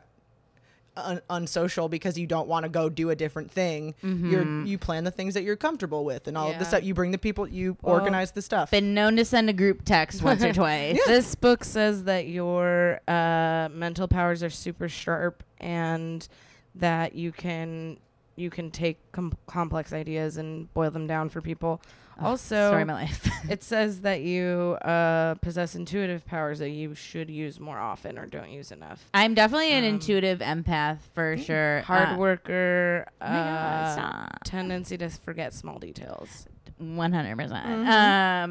un- 0.95 1.21
unsocial 1.29 1.87
because 1.89 2.17
you 2.17 2.25
don't 2.27 2.47
want 2.47 2.63
to 2.63 2.69
go 2.69 2.89
do 2.89 3.09
a 3.09 3.15
different 3.15 3.51
thing. 3.51 3.95
You're 4.01 4.65
you 4.65 4.77
plan 4.77 5.03
the 5.03 5.11
things 5.11 5.33
that 5.33 5.43
you're 5.43 5.55
comfortable 5.57 6.03
with 6.05 6.27
and 6.27 6.37
all 6.37 6.47
of 6.51 6.53
the 6.53 6.63
Mm-hmm. 6.63 6.69
Stuff. 6.69 6.83
You 6.83 6.93
bring 6.93 7.11
the 7.11 7.17
people, 7.17 7.47
you 7.47 7.77
Well, 7.81 7.95
organize 7.95 8.31
the 8.31 8.41
stuff. 8.41 8.71
been 8.71 8.93
known 8.93 9.15
to 9.17 9.25
send 9.25 9.49
a 9.49 9.53
group 9.53 9.83
text 9.85 10.21
once 10.29 10.43
or 10.43 10.53
twice. 10.53 10.99
This 11.07 11.35
book 11.35 11.63
says 11.63 12.03
that 12.05 12.27
your 12.27 12.99
uh, 13.07 13.69
mental 13.71 14.07
powers 14.07 14.41
are 14.43 14.49
super 14.49 14.87
sharp 14.89 15.43
and 15.59 16.27
that 16.75 17.15
you 17.15 17.31
can 17.31 17.97
you 18.39 18.49
can 18.49 18.71
take 18.71 18.97
com- 19.11 19.33
complex 19.47 19.91
ideas 19.93 20.37
and 20.37 20.73
boil 20.73 20.91
them 20.91 21.07
down 21.07 21.29
for 21.29 21.41
people. 21.41 21.81
also, 22.21 22.67
Story 22.69 22.83
my 22.85 22.93
life. 22.93 23.29
it 23.49 23.63
says 23.63 24.01
that 24.01 24.21
you 24.21 24.77
uh, 24.81 25.35
possess 25.35 25.75
intuitive 25.75 26.25
powers 26.25 26.59
that 26.59 26.69
you 26.69 26.93
should 26.95 27.29
use 27.29 27.59
more 27.59 27.77
often 27.77 28.17
or 28.17 28.25
don't 28.25 28.49
use 28.49 28.71
enough. 28.71 29.05
I'm 29.13 29.33
definitely 29.33 29.71
an 29.71 29.83
Um, 29.85 29.93
intuitive 29.95 30.39
empath 30.39 30.99
for 31.13 31.37
sure. 31.37 31.81
Hard 31.81 32.09
Uh, 32.09 32.17
worker, 32.17 33.05
oh 33.21 33.25
my 33.25 33.33
God, 33.35 33.99
uh, 33.99 34.37
tendency 34.43 34.97
to 34.97 35.09
forget 35.09 35.53
small 35.53 35.79
details. 35.79 36.45
One 36.77 37.11
hundred 37.13 37.37
percent. 37.37 37.65
Mm-hmm. 37.65 37.89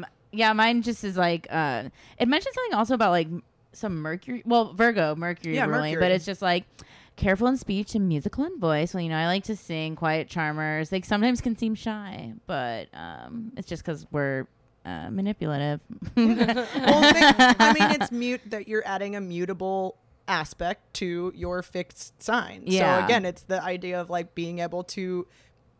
Um, 0.03 0.05
yeah, 0.31 0.53
mine 0.53 0.81
just 0.83 1.03
is 1.03 1.17
like 1.17 1.47
uh, 1.49 1.89
it 2.17 2.27
mentioned 2.27 2.53
something 2.55 2.77
also 2.77 2.93
about 2.93 3.11
like 3.11 3.27
some 3.71 4.01
Mercury. 4.01 4.41
Well, 4.45 4.73
Virgo, 4.73 5.15
Mercury 5.15 5.55
Yeah, 5.55 5.65
ruling, 5.65 5.99
but 5.99 6.11
it's 6.11 6.25
just 6.25 6.41
like 6.41 6.65
careful 7.19 7.47
in 7.47 7.57
speech 7.57 7.95
and 7.95 8.07
musical 8.07 8.45
in 8.45 8.57
voice. 8.59 8.93
Well, 8.93 9.01
you 9.01 9.09
know, 9.09 9.17
I 9.17 9.27
like 9.27 9.43
to 9.45 9.55
sing, 9.55 9.95
quiet 9.95 10.29
charmers. 10.29 10.91
Like 10.91 11.05
sometimes 11.05 11.41
can 11.41 11.57
seem 11.57 11.75
shy, 11.75 12.33
but 12.47 12.87
um, 12.93 13.51
it's 13.57 13.67
just 13.67 13.83
because 13.83 14.07
we're 14.11 14.47
uh, 14.85 15.09
manipulative. 15.11 15.81
well, 16.15 16.33
I 17.59 17.73
mean, 17.77 17.91
it's 18.01 18.11
mute 18.11 18.41
that 18.47 18.67
you're 18.67 18.87
adding 18.87 19.15
a 19.15 19.21
mutable 19.21 19.97
aspect 20.27 20.93
to 20.95 21.33
your 21.35 21.61
fixed 21.61 22.21
sign. 22.23 22.63
Yeah. 22.65 22.99
So 22.99 23.05
again, 23.05 23.25
it's 23.25 23.43
the 23.43 23.61
idea 23.61 23.99
of 23.99 24.09
like 24.09 24.33
being 24.33 24.59
able 24.59 24.83
to 24.85 25.27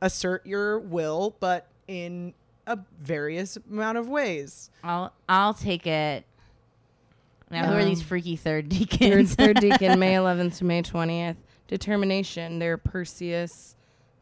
assert 0.02 0.46
your 0.46 0.80
will, 0.80 1.36
but 1.40 1.68
in 1.88 2.34
a 2.68 2.78
various 3.02 3.58
amount 3.70 3.98
of 3.98 4.08
ways. 4.08 4.70
I'll 4.84 5.14
I'll 5.28 5.54
take 5.54 5.88
it. 5.88 6.26
Now, 7.52 7.66
who 7.68 7.74
are 7.78 7.84
these 7.86 8.02
Um, 8.02 8.06
freaky 8.08 8.36
third 8.36 8.70
Third, 8.72 8.90
decans? 8.90 9.36
third 9.36 9.56
decan, 9.58 9.98
May 9.98 10.14
11th 10.14 10.58
to 10.60 10.66
May 10.66 10.82
20th. 10.84 11.36
Determination. 11.68 12.60
They're 12.60 12.78
Perseus, 12.78 13.76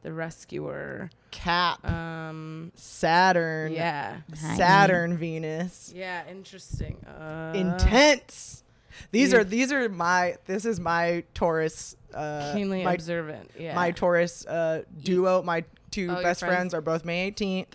the 0.03 0.11
rescuer. 0.13 1.09
Cap, 1.32 1.86
Um, 1.86 2.71
Saturn, 2.75 3.71
yeah, 3.73 4.17
Saturn, 4.55 5.17
Venus, 5.17 5.91
yeah, 5.95 6.23
interesting. 6.30 6.97
Uh, 7.05 7.51
intense. 7.55 8.63
These 9.11 9.34
are 9.34 9.43
these 9.43 9.71
are 9.71 9.88
my 9.89 10.38
this 10.45 10.65
is 10.65 10.80
my 10.80 11.23
Taurus 11.36 11.95
uh 12.13 12.53
keenly 12.53 12.84
my, 12.84 12.93
observant. 12.93 13.51
Yeah, 13.59 13.75
my 13.75 13.91
Taurus 13.91 14.45
uh 14.47 14.84
duo 15.03 15.43
my 15.43 15.63
two 15.91 16.09
Oh, 16.09 16.23
best 16.23 16.39
friends? 16.39 16.53
friends 16.55 16.73
are 16.73 16.82
both 16.82 17.05
May 17.05 17.30
18th. 17.32 17.67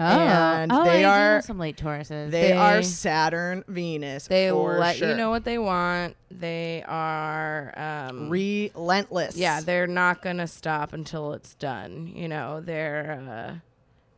Oh, 0.00 0.04
and 0.04 0.72
oh, 0.72 0.84
they 0.84 1.04
I 1.04 1.34
are- 1.36 1.42
some 1.42 1.58
late 1.58 1.76
Tauruses. 1.76 2.30
They, 2.30 2.52
are 2.52 2.82
Saturn 2.82 3.64
Venus. 3.68 4.26
they 4.26 4.50
let 4.50 4.96
sure. 4.96 5.10
you 5.10 5.16
know 5.16 5.30
what 5.30 5.44
they 5.44 5.58
want. 5.58 6.16
They 6.30 6.82
are 6.86 7.72
um, 7.78 8.28
relentless. 8.30 9.36
yeah, 9.36 9.60
they're 9.60 9.86
not 9.86 10.22
gonna 10.22 10.46
stop 10.46 10.92
until 10.92 11.32
it's 11.34 11.54
done. 11.54 12.12
You 12.14 12.28
know, 12.28 12.60
they're. 12.60 13.60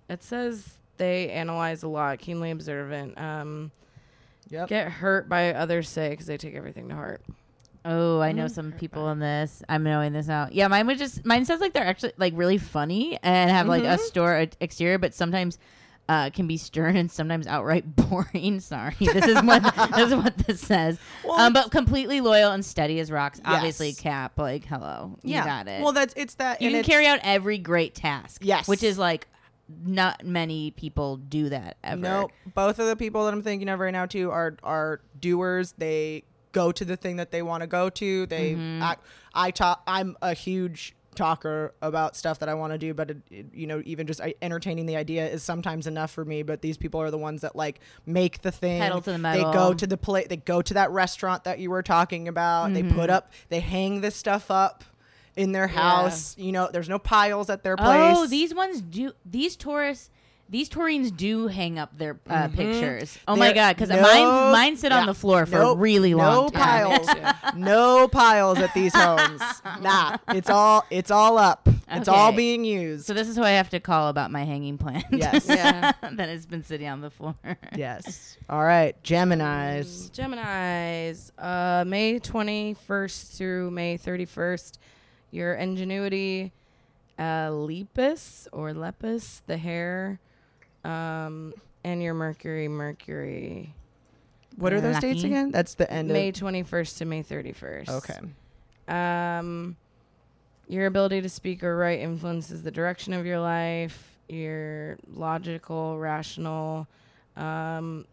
Uh, 0.08 0.12
it 0.12 0.22
says 0.22 0.74
they 0.98 1.30
analyze 1.30 1.82
a 1.82 1.88
lot, 1.88 2.18
keenly 2.18 2.50
observant. 2.50 3.18
Um, 3.18 3.70
Yep. 4.50 4.68
get 4.68 4.88
hurt 4.90 5.30
by 5.30 5.54
others 5.54 5.88
say 5.88 6.10
because 6.10 6.26
they 6.26 6.36
take 6.36 6.54
everything 6.54 6.90
to 6.90 6.94
heart. 6.94 7.22
Oh, 7.84 8.20
I 8.20 8.32
know 8.32 8.44
Mhm. 8.46 8.50
some 8.54 8.72
people 8.72 9.08
in 9.10 9.18
this. 9.18 9.62
I'm 9.68 9.82
knowing 9.82 10.12
this 10.12 10.28
now. 10.28 10.48
Yeah, 10.52 10.68
mine 10.68 10.86
would 10.86 10.98
just 10.98 11.24
mine 11.24 11.44
sounds 11.44 11.60
like 11.60 11.72
they're 11.72 11.84
actually 11.84 12.12
like 12.16 12.32
really 12.36 12.58
funny 12.58 13.18
and 13.22 13.50
have 13.50 13.66
like 13.66 13.82
a 13.82 13.96
Mhm. 13.96 13.98
store 14.00 14.46
exterior, 14.60 14.98
but 14.98 15.14
sometimes 15.14 15.58
uh, 16.08 16.30
can 16.30 16.48
be 16.48 16.56
stern 16.56 16.96
and 16.96 17.10
sometimes 17.10 17.46
outright 17.46 17.84
boring. 17.96 18.58
Sorry, 18.60 18.94
this 18.98 19.24
is 19.26 19.40
what 19.42 19.62
this 19.96 20.08
is 20.08 20.14
what 20.14 20.36
this 20.38 20.60
says. 20.60 20.98
Well, 21.24 21.40
um, 21.40 21.52
but 21.52 21.70
completely 21.70 22.20
loyal 22.20 22.50
and 22.52 22.64
steady 22.64 22.98
as 23.00 23.10
rocks. 23.10 23.40
Obviously, 23.44 23.88
Yes. 23.88 24.00
Cap. 24.00 24.32
Like, 24.38 24.64
hello, 24.64 25.16
you 25.22 25.34
yeah. 25.34 25.44
got 25.44 25.68
it. 25.68 25.80
Well, 25.82 25.92
that's 25.92 26.12
it's 26.16 26.34
that. 26.34 26.60
you 26.60 26.66
and 26.68 26.74
can 26.74 26.80
it's- 26.80 26.92
carry 26.92 27.06
out 27.06 27.20
every 27.22 27.56
great 27.58 27.94
task. 27.94 28.42
Yes. 28.44 28.66
which 28.68 28.82
is 28.82 28.98
like 28.98 29.26
not 29.84 30.24
many 30.26 30.72
people 30.72 31.16
do 31.16 31.48
that 31.48 31.76
ever. 31.82 32.00
No, 32.00 32.28
both 32.54 32.78
of 32.78 32.86
the 32.88 32.96
people 32.96 33.24
that 33.24 33.32
I'm 33.32 33.42
thinking 33.42 33.68
of 33.68 33.78
right 33.80 33.92
now 33.92 34.06
too 34.06 34.30
are 34.30 34.56
are 34.62 35.00
doers. 35.18 35.72
They 35.78 36.24
go 36.52 36.70
to 36.72 36.84
the 36.84 36.96
thing 36.96 37.16
that 37.16 37.30
they 37.30 37.42
want 37.42 37.62
to 37.62 37.66
go 37.66 37.90
to. 37.90 38.26
They 38.26 38.54
Mhm. 38.54 38.80
act, 38.82 39.04
I 39.34 39.50
talk. 39.50 39.82
I'm 39.86 40.16
a 40.22 40.34
huge 40.34 40.94
talker 41.14 41.74
about 41.82 42.16
stuff 42.16 42.38
that 42.38 42.48
I 42.48 42.54
want 42.54 42.72
to 42.72 42.78
do, 42.78 42.94
but 42.94 43.10
it, 43.10 43.18
it- 43.30 43.46
you 43.52 43.66
know, 43.66 43.82
even 43.84 44.06
just 44.06 44.20
I, 44.20 44.34
entertaining 44.40 44.86
the 44.86 44.96
idea 44.96 45.28
is 45.28 45.42
sometimes 45.42 45.86
enough 45.86 46.10
for 46.10 46.24
me. 46.24 46.42
But 46.42 46.62
these 46.62 46.78
people 46.78 47.02
are 47.02 47.10
the 47.10 47.18
ones 47.18 47.42
that 47.42 47.54
like 47.54 47.80
make 48.06 48.40
the 48.40 48.50
thing. 48.50 48.80
Pedal 48.80 49.02
to 49.02 49.12
the 49.12 49.18
metal. 49.18 49.50
They 49.50 49.56
go 49.58 49.74
to 49.74 49.86
the 49.86 49.98
play. 49.98 50.24
They 50.26 50.38
go 50.38 50.62
to 50.62 50.74
that 50.74 50.90
restaurant 50.90 51.44
that 51.44 51.58
you 51.58 51.70
were 51.70 51.82
talking 51.82 52.28
about. 52.28 52.72
They 52.72 52.82
put 52.82 53.10
Mhm. 53.10 53.14
up. 53.14 53.30
They 53.50 53.60
hang 53.60 54.00
this 54.00 54.16
stuff 54.16 54.50
up 54.50 54.84
in 55.36 55.52
their 55.52 55.66
house. 55.68 56.34
You 56.38 56.52
know, 56.52 56.70
there's 56.72 56.88
no 56.88 56.98
piles 56.98 57.50
at 57.50 57.62
their 57.62 57.76
place. 57.76 58.16
Oh, 58.16 58.26
these 58.26 58.54
ones 58.54 58.80
do. 58.80 59.12
These 59.26 59.56
Taurus, 59.56 60.08
these 60.52 60.68
Taurines 60.68 61.10
do 61.16 61.48
hang 61.48 61.78
up 61.78 61.96
their 61.98 62.20
uh, 62.28 62.46
Mhm. 62.46 62.54
pictures. 62.54 63.18
Oh 63.26 63.34
my 63.34 63.46
They're- 63.46 63.54
god, 63.54 63.76
because 63.76 63.88
no- 63.88 64.00
mine 64.02 64.52
mine 64.52 64.76
sit 64.76 64.92
yeah, 64.92 65.00
on 65.00 65.06
the 65.06 65.14
floor 65.14 65.46
for 65.46 65.56
nope, 65.56 65.78
a 65.78 65.80
really 65.80 66.14
long 66.14 66.44
no 66.44 66.48
time. 66.50 67.00
piles. 67.04 67.54
no 67.56 68.06
piles 68.06 68.58
at 68.58 68.72
these 68.74 68.94
homes. 68.94 69.40
nah, 69.80 70.18
it's 70.28 70.48
all 70.50 70.84
it's 70.90 71.10
all 71.10 71.38
up. 71.38 71.68
It's 71.90 72.08
all 72.08 72.32
being 72.32 72.64
used. 72.64 73.04
So 73.06 73.12
this 73.12 73.28
is 73.28 73.36
who 73.36 73.42
I 73.42 73.50
have 73.50 73.68
to 73.70 73.80
call 73.80 74.08
about 74.08 74.30
my 74.30 74.44
hanging 74.44 74.78
plant. 74.78 75.04
Yes. 75.10 75.46
Yeah. 75.48 75.92
that 76.12 76.28
has 76.28 76.46
been 76.46 76.64
sitting 76.64 76.88
on 76.88 77.00
the 77.00 77.10
floor. 77.10 77.34
yes. 77.76 78.36
All 78.48 78.62
right, 78.64 78.94
Gemini's. 79.02 80.08
Gemini's, 80.10 81.32
uh, 81.38 81.84
May 81.86 82.18
21st 82.20 83.36
through 83.36 83.70
May 83.70 83.98
31st, 83.98 84.78
your 85.30 85.54
ingenuity, 85.54 86.52
uh, 87.18 87.50
lepus 87.50 88.48
or 88.52 88.72
lepus, 88.72 89.42
the 89.46 89.56
hare, 89.58 90.18
um, 90.84 91.54
and 91.84 92.02
your 92.02 92.14
Mercury, 92.14 92.68
Mercury, 92.68 93.74
What 94.56 94.72
are 94.72 94.80
those 94.80 94.98
dates 94.98 95.24
again? 95.24 95.50
That's 95.50 95.74
the 95.74 95.90
end 95.90 96.10
of 96.10 96.14
May 96.14 96.28
of 96.28 96.34
21st 96.34 96.98
to 96.98 97.04
May 97.04 97.22
31st. 97.22 97.88
Okay. 97.88 98.18
Um, 98.88 99.76
your 100.68 100.86
ability 100.86 101.20
to 101.22 101.28
speak 101.28 101.62
or 101.62 101.76
write 101.76 102.00
influences 102.00 102.62
the 102.62 102.70
direction 102.70 103.12
of 103.12 103.26
your 103.26 103.40
life. 103.40 104.16
You're 104.28 104.96
logical, 105.12 105.98
rational. 105.98 106.86
Um, 107.36 108.06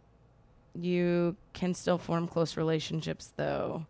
you 0.75 1.35
can 1.53 1.73
still 1.73 1.97
form 1.97 2.27
close 2.27 2.57
relationships, 2.57 3.33
though. 3.35 3.85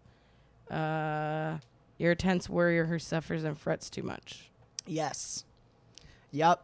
Uh, 0.69 1.57
you're 1.97 2.11
a 2.11 2.15
tense 2.15 2.49
worrier 2.49 2.85
who 2.85 2.99
suffers 2.99 3.43
and 3.43 3.57
frets 3.57 3.89
too 3.89 4.03
much. 4.03 4.49
Yes. 4.85 5.45
Yep. 6.31 6.63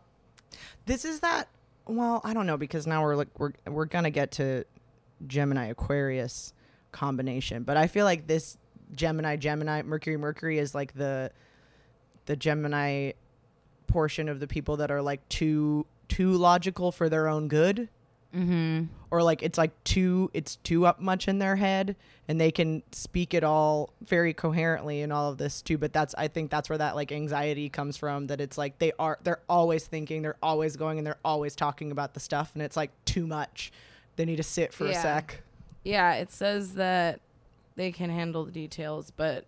This 0.85 1.05
is 1.05 1.19
that 1.21 1.47
well, 1.87 2.21
I 2.23 2.33
don't 2.33 2.47
know 2.47 2.57
because 2.57 2.87
now 2.87 3.03
we're 3.03 3.15
like 3.15 3.39
we're 3.39 3.53
we're 3.67 3.85
to 4.05 4.09
get 4.09 4.31
to 4.33 4.65
Gemini 5.27 5.67
Aquarius 5.67 6.53
combination, 6.91 7.63
but 7.63 7.77
I 7.77 7.87
feel 7.87 8.05
like 8.05 8.27
this 8.27 8.57
Gemini 8.93 9.35
Gemini 9.35 9.81
Mercury 9.83 10.17
Mercury 10.17 10.57
is 10.59 10.73
like 10.73 10.93
the 10.93 11.31
the 12.25 12.35
Gemini 12.35 13.11
portion 13.87 14.29
of 14.29 14.39
the 14.39 14.47
people 14.47 14.77
that 14.77 14.91
are 14.91 15.01
like 15.01 15.27
too 15.29 15.85
too 16.07 16.31
logical 16.33 16.91
for 16.91 17.09
their 17.09 17.27
own 17.27 17.47
good 17.47 17.89
mm-hmm. 18.35 18.83
or 19.11 19.23
like 19.23 19.41
it's 19.41 19.57
like 19.57 19.71
too 19.83 20.29
it's 20.33 20.57
too 20.57 20.85
up 20.85 20.99
much 20.99 21.27
in 21.27 21.39
their 21.39 21.55
head 21.55 21.95
and 22.27 22.41
they 22.41 22.51
can 22.51 22.83
speak 22.91 23.33
it 23.33 23.43
all 23.43 23.93
very 24.01 24.33
coherently 24.33 25.01
and 25.01 25.13
all 25.13 25.31
of 25.31 25.37
this 25.37 25.61
too. 25.61 25.77
But 25.77 25.93
that's 25.93 26.13
i 26.17 26.27
think 26.27 26.51
that's 26.51 26.69
where 26.69 26.77
that 26.77 26.95
like 26.95 27.11
anxiety 27.11 27.69
comes 27.69 27.97
from 27.97 28.25
that 28.25 28.41
it's 28.41 28.57
like 28.57 28.77
they 28.79 28.91
are 28.99 29.17
they're 29.23 29.41
always 29.47 29.85
thinking 29.85 30.21
they're 30.21 30.37
always 30.43 30.75
going 30.75 30.97
and 30.97 31.07
they're 31.07 31.19
always 31.23 31.55
talking 31.55 31.91
about 31.91 32.13
the 32.13 32.19
stuff 32.19 32.51
and 32.53 32.61
it's 32.61 32.77
like 32.77 32.91
too 33.05 33.25
much. 33.25 33.71
They 34.17 34.25
need 34.25 34.37
to 34.37 34.43
sit 34.43 34.73
for 34.73 34.85
a 34.87 34.93
sec. 34.93 35.41
Yeah, 35.83 36.13
it 36.15 36.31
says 36.31 36.73
that 36.75 37.19
they 37.75 37.91
can 37.91 38.09
handle 38.09 38.45
the 38.45 38.51
details, 38.51 39.11
but 39.11 39.45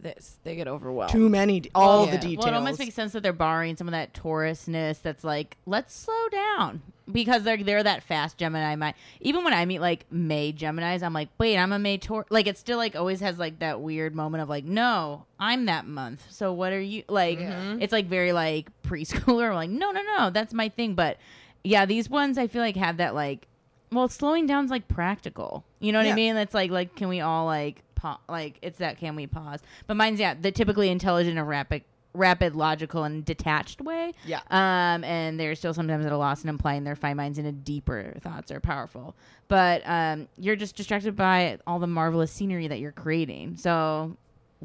this 0.00 0.38
they 0.44 0.54
get 0.56 0.68
overwhelmed. 0.68 1.12
too 1.12 1.28
many 1.28 1.60
de- 1.60 1.70
all 1.74 2.06
yeah. 2.06 2.12
the 2.12 2.18
details 2.18 2.44
Well, 2.44 2.54
it 2.54 2.56
almost 2.56 2.78
makes 2.78 2.94
sense 2.94 3.12
that 3.12 3.22
they're 3.22 3.32
borrowing 3.32 3.76
some 3.76 3.88
of 3.88 3.92
that 3.92 4.12
Taurusness. 4.12 5.00
That's 5.02 5.24
like, 5.24 5.56
let's 5.66 5.94
slow 5.94 6.28
down 6.30 6.82
because 7.10 7.44
they're 7.44 7.62
they're 7.62 7.82
that 7.82 8.02
fast 8.02 8.36
Gemini 8.36 8.74
mind. 8.76 8.94
Even 9.20 9.44
when 9.44 9.52
I 9.52 9.64
meet 9.64 9.80
like 9.80 10.04
May 10.10 10.52
Gemini's, 10.52 11.02
I'm 11.02 11.12
like, 11.12 11.28
wait, 11.38 11.56
I'm 11.56 11.72
a 11.72 11.78
May 11.78 11.98
Taur. 11.98 12.26
Like 12.30 12.46
it 12.46 12.58
still 12.58 12.78
like 12.78 12.96
always 12.96 13.20
has 13.20 13.38
like 13.38 13.58
that 13.60 13.80
weird 13.80 14.14
moment 14.14 14.42
of 14.42 14.48
like, 14.48 14.64
no, 14.64 15.24
I'm 15.38 15.66
that 15.66 15.86
month. 15.86 16.26
So 16.30 16.52
what 16.52 16.72
are 16.72 16.80
you 16.80 17.02
like? 17.08 17.38
Mm-hmm. 17.38 17.80
It's 17.82 17.92
like 17.92 18.06
very 18.06 18.32
like 18.32 18.68
preschooler. 18.82 19.54
Like, 19.54 19.70
no, 19.70 19.90
no, 19.92 20.02
no, 20.18 20.30
that's 20.30 20.52
my 20.52 20.68
thing. 20.68 20.94
But 20.94 21.16
yeah, 21.64 21.86
these 21.86 22.08
ones 22.10 22.38
I 22.38 22.46
feel 22.48 22.62
like 22.62 22.76
have 22.76 22.98
that 22.98 23.14
like, 23.14 23.46
well, 23.92 24.08
slowing 24.08 24.46
down's 24.46 24.70
like 24.70 24.88
practical. 24.88 25.64
You 25.80 25.92
know 25.92 25.98
what 26.00 26.06
Yeah. 26.06 26.12
I 26.12 26.16
mean? 26.16 26.36
It's 26.36 26.54
like 26.54 26.70
like, 26.70 26.96
can 26.96 27.08
we 27.08 27.20
all 27.20 27.46
like 27.46 27.82
pa- 27.96 28.20
like 28.28 28.58
it's 28.62 28.78
that 28.78 28.98
can 28.98 29.16
we 29.16 29.26
pause? 29.26 29.60
But 29.88 29.96
mine's 29.96 30.20
yeah, 30.20 30.34
the 30.34 30.52
typically 30.52 30.88
intelligent 30.90 31.36
and 31.38 31.48
rapid 31.48 31.82
rapid, 32.14 32.56
logical, 32.56 33.04
and 33.04 33.26
detached 33.26 33.82
way. 33.82 34.12
Yeah. 34.24 34.40
Um, 34.50 35.04
and 35.04 35.38
they're 35.38 35.54
still 35.54 35.74
sometimes 35.74 36.06
at 36.06 36.12
a 36.12 36.16
loss 36.16 36.40
and 36.40 36.48
implying 36.48 36.82
their 36.84 36.96
fine 36.96 37.16
minds 37.18 37.36
into 37.38 37.52
deeper 37.52 38.14
thoughts 38.22 38.50
are 38.50 38.58
powerful. 38.58 39.14
But 39.48 39.82
um, 39.84 40.26
you're 40.38 40.56
just 40.56 40.76
distracted 40.76 41.14
by 41.14 41.58
all 41.66 41.78
the 41.78 41.86
marvelous 41.86 42.32
scenery 42.32 42.68
that 42.68 42.78
you're 42.80 42.90
creating. 42.92 43.58
So 43.58 44.16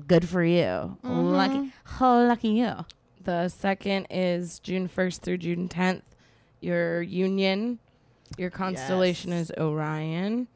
good 0.08 0.30
for 0.30 0.42
you. 0.46 0.98
Lucky, 1.04 1.74
oh, 2.00 2.26
lucky 2.26 2.48
you. 2.50 2.74
The 3.24 3.50
second 3.50 4.08
is 4.10 4.60
June 4.60 4.88
1st 4.88 5.20
through 5.20 5.38
June 5.40 5.68
10th. 5.68 6.04
Your 6.62 7.02
union, 7.02 7.80
your 8.38 8.50
constellation 8.50 9.32
Yes. 9.32 9.50
is 9.50 9.52
Orion. 9.58 10.48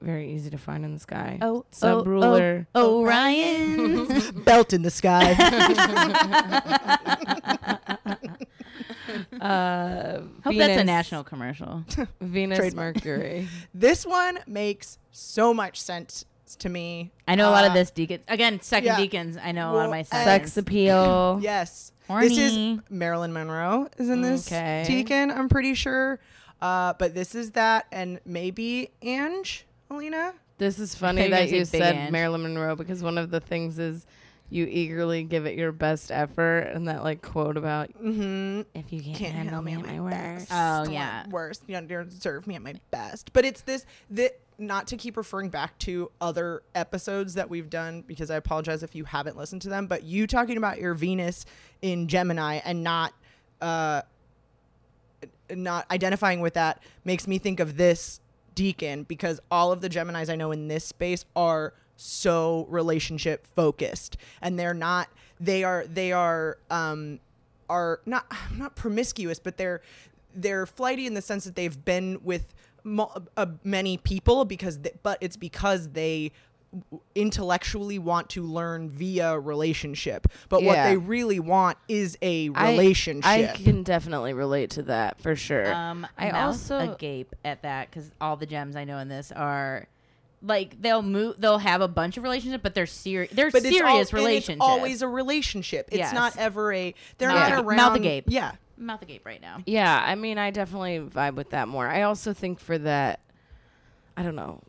Very 0.00 0.32
easy 0.32 0.48
to 0.50 0.58
find 0.58 0.84
in 0.84 0.94
the 0.94 1.00
sky. 1.00 1.38
Oh, 1.42 1.64
Sub 1.72 2.06
ruler. 2.06 2.66
Oh, 2.74 3.00
Orion. 3.00 4.32
belt 4.44 4.72
in 4.72 4.82
the 4.82 4.90
sky 4.90 5.34
Uh, 9.40 10.18
Hope 10.44 10.52
Venus, 10.52 10.66
that's 10.68 10.80
a 10.80 10.84
national 10.84 11.24
commercial. 11.24 11.84
Venus, 12.20 12.58
Trademark. 12.58 12.96
Mercury. 12.96 13.48
this 13.74 14.04
one 14.04 14.38
makes 14.46 14.98
so 15.10 15.54
much 15.54 15.80
sense 15.80 16.24
to 16.58 16.68
me 16.68 17.10
I 17.26 17.34
know 17.34 17.50
a 17.50 17.52
lot 17.52 17.64
of 17.64 17.72
Uh, 17.72 17.74
this 17.74 17.90
decans. 17.90 18.20
Again, 18.28 18.60
second 18.60 18.86
yeah. 18.86 18.96
decans. 18.98 19.38
I 19.42 19.52
know 19.52 19.72
a 19.72 19.74
lot 19.74 19.84
of 19.86 19.90
my 19.90 20.04
Well. 20.10 20.24
Sex 20.24 20.56
appeal. 20.56 21.38
Yes. 21.42 21.92
This 22.20 22.38
is 22.38 22.78
Marilyn 22.88 23.34
Monroe 23.34 23.88
is 23.98 24.08
in 24.08 24.22
this 24.22 24.50
Okay. 24.50 24.84
decan, 24.88 25.30
I'm 25.36 25.48
pretty 25.50 25.74
sure. 25.74 26.18
Uh, 26.62 26.94
but 26.98 27.14
this 27.14 27.34
is 27.34 27.50
that 27.52 27.84
and 27.92 28.18
maybe 28.24 28.90
Ange, 29.02 29.66
Alina. 29.90 30.34
This 30.58 30.78
is 30.78 30.94
funny 30.94 31.28
that 31.28 31.44
you 31.48 31.48
you 31.48 31.52
were 31.52 31.58
gonna 31.58 31.64
say 31.66 31.78
Big 31.78 31.82
said 31.82 31.94
Ange. 31.96 32.12
Marilyn 32.12 32.42
Monroe 32.42 32.74
because 32.76 33.02
one 33.02 33.16
of 33.18 33.30
the 33.30 33.40
things 33.40 33.78
is 33.78 34.06
you 34.50 34.64
eagerly 34.66 35.24
give 35.24 35.44
it 35.46 35.56
your 35.58 35.72
best 35.72 36.10
effort, 36.10 36.60
and 36.60 36.88
that 36.88 37.04
like 37.04 37.22
quote 37.22 37.56
about 37.56 37.90
Mm-hmm. 38.02 38.62
if 38.74 38.92
you 38.92 39.02
can't, 39.02 39.16
Can't 39.16 39.34
handle 39.34 39.62
me 39.62 39.74
at 39.74 39.86
my 39.86 40.00
worst. 40.00 40.48
Oh, 40.50 40.84
the 40.86 40.92
yeah. 40.92 41.26
worst. 41.28 41.62
You 41.66 41.74
don't 41.74 41.86
deserve 42.08 42.46
me 42.46 42.54
at 42.54 42.62
my 42.62 42.74
best. 42.90 43.32
But 43.32 43.44
it's 43.44 43.60
this 43.62 43.84
that 44.10 44.40
not 44.60 44.88
to 44.88 44.96
keep 44.96 45.16
referring 45.16 45.50
back 45.50 45.78
to 45.78 46.10
other 46.20 46.62
episodes 46.74 47.34
that 47.34 47.48
we've 47.48 47.70
done 47.70 48.02
because 48.06 48.28
I 48.30 48.36
apologize 48.36 48.82
if 48.82 48.94
you 48.94 49.04
haven't 49.04 49.36
listened 49.36 49.62
to 49.62 49.68
them. 49.68 49.86
But 49.86 50.02
you 50.02 50.26
talking 50.26 50.56
about 50.56 50.78
your 50.80 50.94
Venus 50.94 51.44
in 51.82 52.08
Gemini 52.08 52.60
and 52.64 52.82
not 52.82 53.12
uh 53.60 54.02
not 55.50 55.86
identifying 55.90 56.40
with 56.40 56.54
that 56.54 56.82
makes 57.04 57.26
me 57.26 57.38
think 57.38 57.60
of 57.60 57.76
this 57.76 58.20
decan 58.58 59.06
because 59.06 59.40
all 59.50 59.72
of 59.72 59.80
the 59.80 59.88
Geminis 59.88 60.28
I 60.30 60.36
know 60.36 60.52
in 60.52 60.68
this 60.68 60.84
space 60.84 61.24
are 61.36 61.74
so 61.96 62.66
relationship 62.68 63.46
focused. 63.54 64.16
And 64.42 64.58
they're 64.58 64.74
not 64.74 65.08
they 65.40 65.64
are 65.64 65.86
they 65.86 66.12
are 66.12 66.58
um 66.70 67.20
are 67.68 68.00
not 68.06 68.26
not 68.54 68.74
promiscuous 68.74 69.38
but 69.38 69.56
they're 69.56 69.80
they're 70.34 70.66
flighty 70.66 71.06
in 71.06 71.14
the 71.14 71.22
sense 71.22 71.44
that 71.44 71.54
they've 71.56 71.84
been 71.84 72.20
with 72.22 72.54
mo- 72.84 73.12
uh, 73.36 73.46
many 73.64 73.96
people 73.96 74.44
because 74.44 74.78
th- 74.78 74.94
but 75.02 75.18
it's 75.20 75.36
because 75.36 75.90
they 75.90 76.32
intellectually 77.14 77.98
want 77.98 78.28
to 78.30 78.42
learn 78.42 78.90
via 78.90 79.38
relationship 79.38 80.26
but 80.48 80.62
what 80.62 80.74
they 80.84 80.96
really 80.96 81.40
want 81.40 81.78
is 81.88 82.16
a 82.22 82.50
relationship 82.50 83.24
I 83.26 83.46
can 83.56 83.82
definitely 83.82 84.34
relate 84.34 84.70
to 84.70 84.82
that 84.84 85.20
for 85.20 85.34
sure. 85.34 85.72
Um, 85.72 86.06
I 86.18 86.28
I 86.30 86.42
also- 86.42 86.78
also 86.78 86.92
agape 86.94 87.34
at 87.44 87.62
that 87.62 87.90
because 87.90 88.10
all 88.20 88.36
the 88.36 88.46
gems 88.46 88.76
I 88.76 88.84
know 88.84 88.98
in 88.98 89.08
this 89.08 89.32
are 89.32 89.86
like 90.42 90.80
they'll 90.80 91.02
move, 91.02 91.36
they'll 91.40 91.58
have 91.58 91.80
a 91.80 91.88
bunch 91.88 92.16
of 92.16 92.22
relationships, 92.22 92.62
but 92.62 92.74
they're 92.74 92.86
serious. 92.86 93.32
They're 93.32 93.50
but 93.50 93.64
it's 93.64 93.80
al- 93.80 93.88
serious 93.88 94.10
and 94.10 94.18
relationships. 94.18 94.56
It's 94.56 94.60
always 94.62 95.02
a 95.02 95.08
relationship. 95.08 95.88
It's 95.90 95.98
Yes. 95.98 96.12
not 96.12 96.36
ever 96.36 96.72
a. 96.72 96.94
They're 97.16 97.28
Mouth 97.28 97.48
not 97.50 97.58
ag- 97.58 97.64
around. 97.64 97.76
mouth 97.76 97.96
agape. 97.96 98.24
Yeah. 98.28 98.52
mouth 98.76 99.02
agape 99.02 99.26
right 99.26 99.40
now. 99.42 99.58
Yeah, 99.66 100.00
I 100.00 100.14
mean, 100.14 100.38
I 100.38 100.50
definitely 100.52 101.00
vibe 101.00 101.34
with 101.34 101.50
that 101.50 101.66
more. 101.66 101.88
I 101.88 102.02
also 102.02 102.32
think 102.32 102.60
for 102.60 102.78
that, 102.78 103.18
I 104.16 104.22
don't 104.22 104.36
know. 104.36 104.60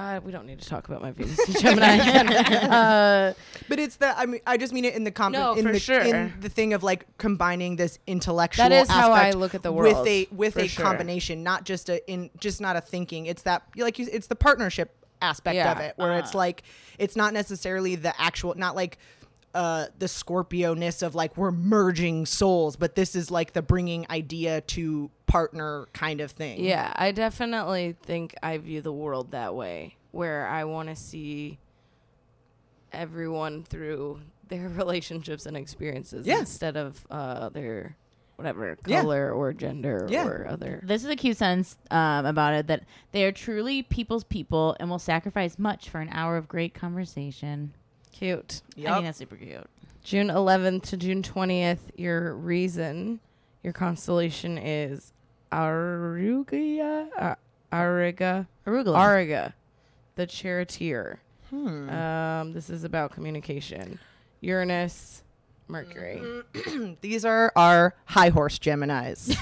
Well, 0.00 0.16
uh, 0.16 0.20
we 0.20 0.32
don't 0.32 0.46
need 0.46 0.60
to 0.60 0.68
talk 0.68 0.88
about 0.88 1.02
my 1.02 1.10
Venus 1.10 1.38
and 1.46 1.58
Gemini 1.58 1.98
uh, 1.98 3.32
But 3.68 3.78
it's 3.78 3.96
the. 3.96 4.18
I 4.18 4.26
mean, 4.26 4.40
I 4.46 4.56
just 4.56 4.72
mean 4.72 4.84
it 4.84 4.94
in 4.94 5.04
the 5.04 5.10
comp- 5.10 5.34
No, 5.34 5.54
in 5.54 5.64
for 5.66 5.72
the, 5.72 5.78
sure. 5.78 6.00
in 6.00 6.32
the 6.40 6.48
thing 6.48 6.72
of 6.72 6.82
like 6.82 7.06
combining 7.18 7.76
this 7.76 7.98
intellectual. 8.06 8.68
That 8.68 8.72
is 8.82 8.88
how 8.88 9.12
I 9.12 9.32
look 9.32 9.54
at 9.54 9.62
the 9.62 9.72
world 9.72 9.88
with 9.88 9.96
world, 9.96 10.08
a 10.08 10.28
with 10.32 10.56
a 10.56 10.68
sure. 10.68 10.84
combination, 10.84 11.42
not 11.42 11.64
just 11.64 11.88
a 11.88 12.04
in 12.10 12.30
just 12.38 12.60
not 12.60 12.76
a 12.76 12.80
thinking. 12.80 13.26
It's 13.26 13.42
that 13.42 13.62
like 13.76 13.98
you, 13.98 14.08
it's 14.10 14.26
the 14.26 14.36
partnership 14.36 14.94
aspect 15.22 15.56
Yeah. 15.56 15.72
of 15.72 15.80
it, 15.80 15.94
where 15.96 16.18
it's 16.18 16.34
like 16.34 16.62
it's 16.98 17.16
not 17.16 17.32
necessarily 17.34 17.94
the 17.96 18.18
actual, 18.20 18.54
not 18.54 18.74
like. 18.76 18.98
Uh, 19.52 19.86
the 19.98 20.06
Scorpio 20.06 20.74
ness 20.74 21.02
of 21.02 21.16
like 21.16 21.36
we're 21.36 21.50
merging 21.50 22.24
souls, 22.24 22.76
but 22.76 22.94
this 22.94 23.16
is 23.16 23.32
like 23.32 23.52
the 23.52 23.60
bringing 23.62 24.06
idea 24.08 24.60
to 24.60 25.10
partner 25.30 25.86
kind 25.92 26.20
of 26.20 26.30
thing. 26.32 26.62
yeah, 26.64 26.92
I 26.96 27.12
definitely 27.12 27.96
think 28.02 28.34
I 28.42 28.58
view 28.58 28.82
the 28.82 28.92
world 28.92 29.30
that 29.30 29.54
way, 29.54 29.96
where 30.10 30.46
I 30.48 30.64
want 30.64 30.88
to 30.88 30.96
see 30.96 31.58
everyone 32.92 33.62
through 33.64 34.20
their 34.48 34.68
relationships 34.82 35.46
and 35.46 35.56
experiences 35.56 36.26
Yeah. 36.26 36.40
instead 36.40 36.76
of 36.76 37.06
uh, 37.10 37.48
their 37.50 37.96
whatever 38.36 38.76
Yeah. 38.86 39.02
color 39.02 39.30
or 39.32 39.52
gender 39.52 40.06
Yeah. 40.08 40.26
or 40.26 40.46
other. 40.48 40.80
This 40.82 41.04
is 41.04 41.10
a 41.10 41.16
cute 41.16 41.36
sentence 41.36 41.76
um, 41.90 42.24
about 42.26 42.54
it 42.54 42.66
that 42.68 42.84
they 43.12 43.24
are 43.24 43.32
truly 43.32 43.82
people's 43.82 44.24
people 44.24 44.76
and 44.80 44.88
will 44.90 44.98
sacrifice 44.98 45.58
much 45.58 45.88
for 45.90 46.00
an 46.00 46.08
hour 46.10 46.36
of 46.38 46.48
great 46.48 46.72
conversation. 46.74 47.74
Cute. 48.12 48.62
I 48.78 48.80
think 48.94 49.04
that's 49.04 49.18
super 49.18 49.36
cute. 49.36 49.66
June 50.02 50.28
11th 50.28 50.82
to 50.84 50.96
June 50.96 51.22
20th, 51.22 51.78
your 51.96 52.34
reason, 52.34 53.20
your 53.62 53.74
constellation 53.74 54.56
is 54.56 55.12
Aruga, 55.52 57.08
uh, 57.18 57.34
Ariga, 57.72 58.46
Arugula. 58.66 58.96
Ariga, 58.96 59.52
the 60.16 60.26
charioteer. 60.26 61.20
Hmm. 61.50 61.90
Um, 61.90 62.52
this 62.52 62.70
is 62.70 62.84
about 62.84 63.12
communication. 63.12 63.98
Uranus, 64.40 65.22
Mercury. 65.70 66.20
Mm-hmm. 66.22 66.92
These 67.00 67.24
are 67.24 67.52
our 67.56 67.94
high 68.04 68.28
horse 68.30 68.58
Geminis. 68.58 69.28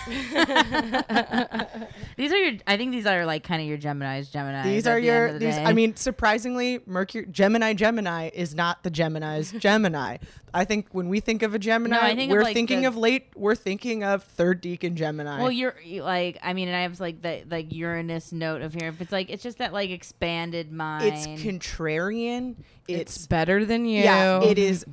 these 2.17 2.33
are 2.33 2.37
your. 2.37 2.53
I 2.67 2.77
think 2.77 2.93
these 2.93 3.07
are 3.07 3.25
like 3.27 3.45
kind 3.45 3.61
of 3.61 3.69
your 3.69 3.77
Gemini's. 3.77 4.29
Gemini. 4.29 4.63
these 4.63 4.87
are 4.87 4.99
your. 4.99 5.39
These. 5.39 5.57
I 5.57 5.73
mean, 5.73 5.97
surprisingly, 5.97 6.81
Mercury 6.87 7.27
Gemini 7.31 7.75
Gemini 7.75 8.31
is 8.33 8.55
not 8.55 8.83
the 8.83 8.91
Gemini's 8.91 9.53
Gemini. 9.53 10.19
I 10.55 10.65
think 10.65 10.89
when 10.93 11.09
we 11.09 11.21
think 11.21 11.43
of 11.43 11.55
a 11.55 11.59
Gemini, 11.59 11.97
No, 11.97 12.03
I 12.03 12.15
think 12.15 12.31
of, 12.31 12.37
we're 12.37 12.43
like, 12.43 12.55
thinking 12.55 12.83
the- 12.83 12.89
of 12.89 12.97
late. 12.97 13.29
We're 13.37 13.55
thinking 13.55 14.03
of 14.05 14.23
third 14.25 14.63
decan 14.63 14.95
Gemini. 14.95 15.41
Well, 15.41 15.53
you're 15.53 15.77
you- 15.85 16.03
like. 16.03 16.39
I 16.43 16.53
mean, 16.53 16.69
and 16.69 16.77
I 16.77 16.83
have 16.83 16.99
like 17.01 17.23
the 17.23 17.43
like 17.51 17.73
Uranus 17.73 18.33
note 18.33 18.63
of 18.63 18.75
here. 18.75 18.93
But 18.93 19.03
it's 19.03 19.13
like 19.13 19.31
it's 19.31 19.43
just 19.43 19.59
that 19.59 19.73
like 19.73 19.91
expanded 19.91 20.73
mind. 20.73 21.05
it's 21.05 21.27
contrarian. 21.27 22.57
It's, 22.89 23.17
It's, 23.17 23.27
better 23.27 23.65
than 23.65 23.85
you. 23.85 24.03
yeah. 24.03 24.43
it 24.43 24.59
is. 24.59 24.85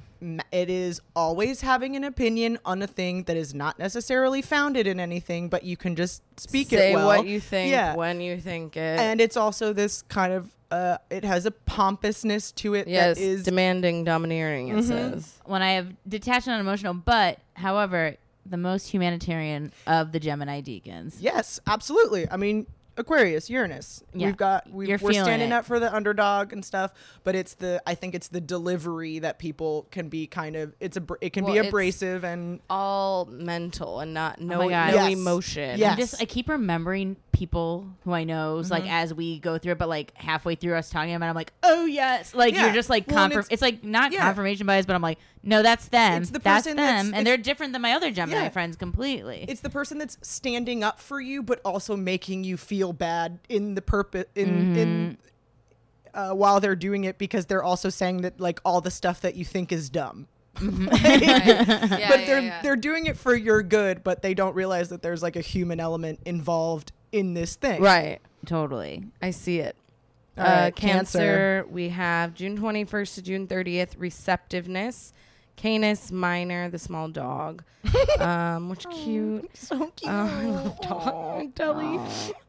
It 0.52 0.70
is 0.70 1.02
always 1.16 1.62
having 1.62 1.96
an 1.96 2.04
opinion 2.04 2.58
on 2.66 2.82
a 2.82 2.88
thing 2.88 3.24
that 3.24 3.38
is 3.38 3.54
not 3.54 3.78
necessarily 3.80 4.42
founded 4.42 4.88
in 4.88 5.00
anything, 5.00 5.50
but 5.50 5.64
you 5.64 5.78
can 5.78 5.96
just 5.96 6.22
speak 6.38 6.70
Say 6.70 6.92
it 6.92 6.96
well. 6.96 7.06
what 7.08 7.28
you 7.28 7.40
think 7.40 7.72
Yeah. 7.72 7.96
when 7.96 8.20
you 8.22 8.40
think 8.42 8.76
it. 8.76 9.00
and 9.00 9.22
it's 9.22 9.38
also 9.38 9.72
this 9.74 10.02
kind 10.04 10.34
of. 10.34 10.50
Uh, 10.72 10.98
it 11.12 11.24
has 11.24 11.46
a 11.46 11.52
pompousness 11.52 12.52
to 12.52 12.74
it 12.74 12.88
yes, 12.88 13.18
that 13.18 13.24
is 13.24 13.44
demanding, 13.44 14.04
domineering, 14.04 14.70
it 14.70 14.78
Mhm. 14.78 14.84
says. 14.88 15.34
when 15.46 15.62
I 15.62 15.74
have 15.74 15.88
detached 16.10 16.48
and 16.48 16.56
unemotional, 16.56 16.96
but 16.96 17.38
however, 17.54 18.16
the 18.48 18.58
most 18.58 18.88
humanitarian 18.88 19.72
of 19.86 20.12
the 20.12 20.20
Gemini 20.20 20.62
decans. 20.62 21.16
Yes, 21.20 21.60
absolutely. 21.68 22.28
I 22.30 22.38
mean, 22.38 22.66
Aquarius, 22.98 23.50
Uranus. 23.50 24.04
Yeah, 24.14 24.28
We've 24.28 24.38
got 24.38 24.70
we, 24.72 24.88
you're 24.88 24.98
we're 25.02 25.12
standing 25.14 25.50
it. 25.52 25.54
up 25.54 25.66
for 25.66 25.80
the 25.80 25.94
underdog 25.94 26.54
and 26.54 26.64
stuff, 26.64 26.92
but 27.24 27.36
it's 27.36 27.56
the 27.56 27.82
I 27.86 27.96
think 27.96 28.16
it's 28.16 28.30
the 28.30 28.40
delivery 28.42 29.20
that 29.20 29.38
people 29.40 29.88
can 29.92 30.08
be 30.10 30.28
kind 30.28 30.56
of 30.56 30.74
it's 30.80 30.96
a 30.98 31.04
it 31.22 31.34
can 31.34 31.44
Well, 31.44 31.54
be 31.54 31.60
abrasive 31.60 32.24
and 32.24 32.62
All 32.70 33.26
mental 33.26 34.00
and 34.00 34.14
not 34.14 34.40
no, 34.40 34.60
my 34.60 34.70
God. 34.70 34.94
no 34.94 35.08
Yes. 35.08 35.14
emotion. 35.14 35.80
Yes. 35.80 35.92
I'm 35.92 35.98
just 35.98 36.22
I 36.22 36.26
keep 36.26 36.48
remembering 36.50 37.18
people 37.32 37.86
who 38.06 38.14
I 38.14 38.24
know 38.24 38.60
Mm-hmm. 38.62 38.72
like 38.72 38.90
as 38.90 39.14
we 39.14 39.40
go 39.40 39.58
through 39.58 39.74
it, 39.74 39.78
but 39.78 39.90
like 39.90 40.16
halfway 40.16 40.56
through 40.56 40.76
us 40.76 40.90
talking 40.90 41.14
about, 41.16 41.26
it, 41.26 41.30
I'm 41.30 41.36
like, 41.36 41.52
oh 41.64 41.86
yes, 41.86 42.34
like 42.34 42.54
Yeah. 42.54 42.66
you're 42.66 42.74
just 42.74 42.90
like 42.90 43.08
Well, 43.08 43.18
confirm. 43.26 43.40
it's- 43.42 43.48
It's, 43.52 43.62
like 43.62 43.84
not 43.84 44.14
yeah. 44.14 44.22
confirmation 44.22 44.66
bias, 44.68 44.86
but 44.86 44.96
I'm 44.96 45.02
like, 45.02 45.18
no, 45.46 45.62
that's 45.64 45.88
them. 45.88 46.22
It's 46.24 46.32
the 46.32 46.40
that's 46.40 46.66
person 46.66 46.76
them, 46.78 46.86
that's- 46.86 47.06
and 47.06 47.14
it's- 47.14 47.26
they're 47.26 47.38
different 47.38 47.72
than 47.74 47.82
my 47.82 47.94
other 47.94 48.12
Gemini 48.12 48.44
Yeah. 48.44 48.50
friends 48.50 48.76
completely. 48.76 49.46
it's 49.48 49.62
the 49.62 49.70
person 49.70 49.98
that's 49.98 50.18
standing 50.22 50.84
up 50.84 51.00
for 51.00 51.22
you 51.22 51.42
but 51.44 51.62
also 51.64 51.96
making 51.96 52.44
you 52.44 52.58
feel 52.58 52.92
bad 52.92 53.40
in 53.48 53.76
the 53.76 53.82
purpose 53.82 54.26
in 54.36 54.76
in 54.76 55.18
uh, 56.14 56.32
while 56.32 56.60
they're 56.60 56.76
doing 56.76 57.04
it 57.04 57.18
because 57.18 57.46
they're 57.46 57.64
also 57.64 57.90
saying 57.90 58.22
that 58.22 58.40
like 58.40 58.60
all 58.66 58.82
the 58.82 58.92
stuff 58.92 59.22
that 59.22 59.36
you 59.36 59.46
think 59.46 59.72
is 59.72 59.90
dumb. 59.90 60.28
yeah, 60.62 62.08
but 62.10 62.26
they're 62.26 62.60
they're 62.64 62.76
doing 62.78 63.06
it 63.08 63.18
for 63.18 63.36
your 63.36 63.62
good, 63.62 64.04
but 64.04 64.22
they 64.22 64.34
don't 64.34 64.56
realize 64.56 64.90
that 64.90 65.02
there's 65.02 65.22
like 65.22 65.36
a 65.36 65.42
human 65.42 65.80
element 65.80 66.20
involved 66.26 66.92
in 67.12 67.34
this 67.34 67.56
thing. 67.56 67.82
right. 67.82 68.20
totally. 68.46 69.04
I 69.22 69.32
see 69.32 69.60
it. 69.60 69.76
All 70.38 70.46
uh, 70.46 70.50
right, 70.50 70.76
cancer, 70.76 71.18
Cancer. 71.20 71.66
we 71.70 71.90
have 71.90 72.34
June 72.34 72.58
21st 72.58 73.16
to 73.16 73.22
June 73.22 73.48
30th, 73.48 73.96
receptiveness. 73.98 75.14
Canis 75.56 76.12
minor, 76.12 76.70
the 76.70 76.80
small 76.80 77.08
dog. 77.08 77.64
um, 78.20 78.70
which 78.70 78.86
cute. 78.90 79.56
So 79.56 79.92
cute. 79.96 80.12
Oh, 80.12 80.26
I 80.40 80.46
love 80.46 80.82
dog. 80.82 81.56
Deli. 81.56 82.00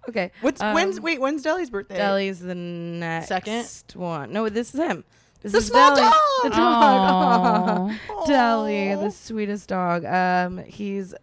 Okay. 0.08 0.30
What's 0.40 0.60
um, 0.60 0.74
when's 0.74 1.00
wait 1.00 1.20
when's 1.20 1.42
Deli's 1.42 1.70
birthday? 1.70 1.96
Deli's 1.96 2.40
the 2.40 2.54
next 2.54 3.28
Second? 3.28 3.66
one. 3.94 4.32
No, 4.32 4.48
this 4.48 4.74
is 4.74 4.80
him. 4.80 5.04
This 5.42 5.52
The 5.52 5.58
is 5.58 5.66
small 5.66 5.94
Deli. 5.94 6.08
dog! 6.10 6.14
The 6.44 6.48
dog. 6.50 7.92
Aw. 8.10 8.24
Deli, 8.26 8.94
the 8.94 9.10
sweetest 9.10 9.68
dog. 9.68 10.04
Um, 10.04 10.58
he's 10.64 11.14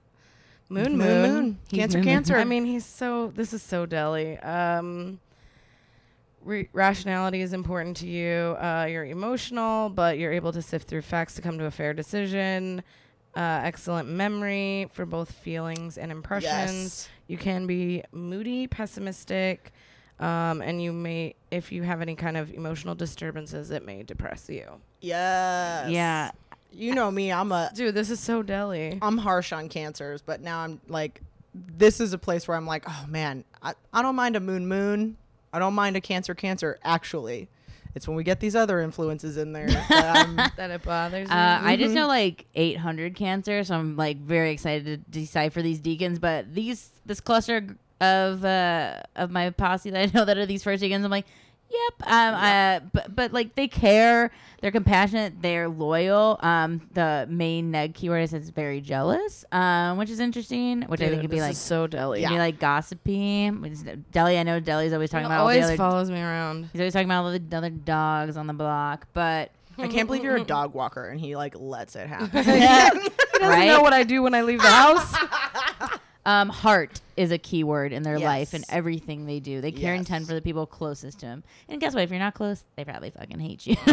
Moon 0.70 0.98
Moon 0.98 0.98
Moon. 0.98 1.22
Moon. 1.34 1.60
Cancer 1.70 1.98
Moon 1.98 2.06
Moon. 2.06 2.14
Cancer. 2.14 2.38
I 2.38 2.44
mean, 2.44 2.66
he's 2.66 2.86
so. 2.86 3.34
This 3.36 3.54
is 3.54 3.62
so 3.64 3.86
Deli. 3.86 4.38
Um, 4.40 5.20
re- 6.44 6.70
rationality 6.74 7.42
is 7.42 7.54
important 7.54 7.98
to 7.98 8.08
you. 8.08 8.56
Uh, 8.60 8.88
you're 8.90 9.06
emotional, 9.06 9.90
but 9.90 10.18
you're 10.18 10.32
able 10.32 10.52
to 10.54 10.62
sift 10.62 10.88
through 10.88 11.02
facts 11.02 11.36
to 11.36 11.42
come 11.42 11.58
to 11.58 11.66
a 11.66 11.72
fair 11.72 11.94
decision. 11.94 12.84
Uh, 13.36 13.62
excellent 13.64 14.08
memory 14.08 14.90
for 14.94 15.06
both 15.06 15.32
feelings 15.32 15.98
and 15.98 16.12
impressions. 16.12 16.84
Yes. 16.84 17.10
You 17.28 17.38
can 17.38 17.66
be 17.66 18.04
moody, 18.12 18.68
pessimistic, 18.68 19.72
um, 20.20 20.62
and 20.62 20.82
you 20.82 20.94
may, 20.94 21.36
if 21.50 21.72
you 21.72 21.82
have 21.84 22.02
any 22.02 22.16
kind 22.16 22.38
of 22.38 22.54
emotional 22.54 22.94
disturbances, 22.94 23.72
it 23.72 23.84
may 23.86 24.04
depress 24.04 24.48
you. 24.50 24.66
Yes. 25.02 25.90
Yeah. 25.90 26.32
You 26.72 26.94
know 26.94 27.10
me, 27.12 27.32
I'm 27.32 27.52
a 27.52 27.72
Dude, 27.74 27.94
this 27.94 28.10
is 28.10 28.20
so 28.20 28.42
Deli. 28.42 28.98
I'm 29.02 29.18
harsh 29.18 29.52
on 29.52 29.70
cancers, 29.70 30.22
but 30.22 30.42
now 30.42 30.60
I'm 30.60 30.82
like 30.88 31.22
this 31.54 32.00
is 32.00 32.14
a 32.14 32.18
place 32.18 32.48
where 32.48 32.58
I'm 32.58 32.66
like, 32.66 32.84
oh 32.88 33.06
man, 33.08 33.44
I, 33.62 33.74
I 33.94 34.02
don't 34.02 34.16
mind 34.16 34.36
a 34.36 34.40
moon 34.40 34.68
moon. 34.68 35.18
I 35.54 35.60
don't 35.60 35.74
mind 35.76 35.96
a 35.96 36.02
cancer 36.02 36.34
cancer 36.34 36.80
actually. 36.84 37.48
It's 37.96 38.08
when 38.08 38.18
we 38.18 38.24
get 38.24 38.40
these 38.40 38.56
other 38.56 38.80
influences 38.82 39.38
in 39.38 39.54
there. 39.54 39.68
that 39.90 40.16
I'm- 40.18 40.52
that 40.58 40.72
it 40.72 40.84
bothers 40.84 41.30
me. 41.30 41.34
Uh, 41.34 41.62
you. 41.62 41.68
I 41.68 41.76
just 41.78 41.94
know 41.94 42.08
like 42.08 42.46
800 42.56 43.16
cancer, 43.16 43.64
so 43.64 43.76
I'm 43.76 43.96
like 43.96 44.18
very 44.18 44.52
excited 44.52 44.86
to 44.86 44.98
decipher 45.12 45.62
these 45.62 45.80
decans. 45.80 46.20
But 46.20 46.54
these 46.54 46.90
this 47.06 47.20
cluster 47.22 47.78
of 48.02 48.44
uh, 48.44 49.02
of 49.16 49.30
my 49.30 49.52
posse 49.52 49.92
that 49.92 50.10
I 50.10 50.12
know 50.18 50.26
that 50.26 50.38
are 50.38 50.46
these 50.48 50.64
first 50.64 50.82
decans, 50.82 51.04
I'm 51.06 51.12
like, 51.12 51.28
yep. 51.74 52.10
Um, 52.12 52.36
uh, 52.36 52.80
but 52.94 53.16
but 53.16 53.34
like 53.34 53.56
they 53.56 53.68
care, 53.68 54.32
they're 54.62 54.72
compassionate, 54.72 55.42
they're 55.42 55.68
loyal. 55.68 56.38
Um, 56.42 56.88
the 56.94 57.26
main 57.30 57.72
neg 57.72 57.94
keyword 57.96 58.24
is 58.24 58.34
it's 58.34 58.50
very 58.50 58.80
jealous, 58.82 59.44
um, 59.52 59.98
which 59.98 60.10
is 60.10 60.20
interesting. 60.20 60.84
Which 60.84 61.02
I 61.02 61.06
think 61.06 61.16
Dude, 61.16 61.22
could 61.22 61.32
be 61.32 61.42
like 61.42 61.56
so 61.56 61.88
deli. 61.88 62.22
could 62.22 62.30
be 62.30 62.38
like 62.38 62.60
gossipy. 62.60 63.50
Deli, 64.12 64.38
I 64.38 64.44
know 64.44 64.60
Deli's 64.60 64.94
always 64.94 65.10
talking 65.10 65.24
He 65.26 65.28
about 65.28 65.40
all 65.42 65.48
the 65.48 65.54
always 65.54 65.66
other. 65.66 65.78
follows 65.78 66.10
me 66.12 66.20
around. 66.22 66.70
He's 66.72 66.82
always 66.82 66.94
talking 66.94 67.08
about 67.08 67.26
all 67.26 67.32
the 67.32 67.58
other 67.58 67.70
dogs 67.70 68.38
on 68.38 68.48
the 68.48 68.54
block, 68.54 69.08
but 69.14 69.52
I 69.78 69.88
can't 69.88 70.06
believe 70.08 70.24
you're 70.24 70.36
a 70.38 70.44
dog 70.44 70.74
walker 70.76 71.08
and 71.10 71.20
he 71.20 71.36
like 71.36 71.56
lets 71.58 71.96
it 71.96 72.08
happen. 72.08 72.30
He 73.34 73.40
doesn't 73.50 73.60
Right? 73.60 73.68
know 73.68 73.82
what 73.82 73.92
I 73.94 74.04
do 74.04 74.22
when 74.22 74.34
I 74.36 74.42
leave 74.44 74.62
the 74.62 74.68
house. 74.70 75.14
Um, 76.26 76.48
heart 76.50 77.02
is 77.18 77.32
a 77.32 77.38
key 77.38 77.64
word 77.66 77.92
in 77.92 78.02
their 78.04 78.18
life 78.18 78.54
and 78.54 78.64
everything 78.70 79.26
they 79.26 79.40
do. 79.42 79.60
They 79.60 79.72
care 79.74 79.94
and 79.94 80.08
tend 80.08 80.26
for 80.26 80.34
the 80.34 80.42
people 80.42 80.66
closest 80.66 81.20
to 81.20 81.26
them. 81.26 81.44
And 81.68 81.82
guess 81.82 81.94
what? 81.94 82.04
If 82.04 82.12
you're 82.12 82.20
not 82.20 82.34
close, 82.34 82.64
they 82.78 82.86
probably 82.86 83.10
fucking 83.10 83.40
hate 83.40 83.68
you. 83.68 83.76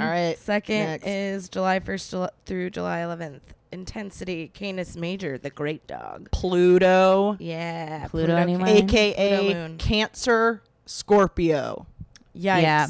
All 0.00 0.08
right. 0.08 0.36
Second 0.38 0.78
Next. 0.78 1.06
is 1.06 1.48
July 1.48 1.80
1st 1.80 2.10
Jul- 2.10 2.30
through 2.46 2.70
July 2.70 2.98
11th. 3.00 3.40
Intensity, 3.72 4.48
Canis 4.54 4.96
Major, 4.96 5.36
the 5.38 5.50
great 5.50 5.86
dog. 5.86 6.30
Pluto, 6.30 7.36
Yeah. 7.38 8.06
Pluto, 8.08 8.34
anyone? 8.36 8.64
Pluto 8.64 8.84
aka 8.84 9.52
moon. 9.54 9.76
Cancer, 9.76 10.62
Scorpio. 10.86 11.86
Yikes. 12.34 12.62
Yeah. 12.62 12.86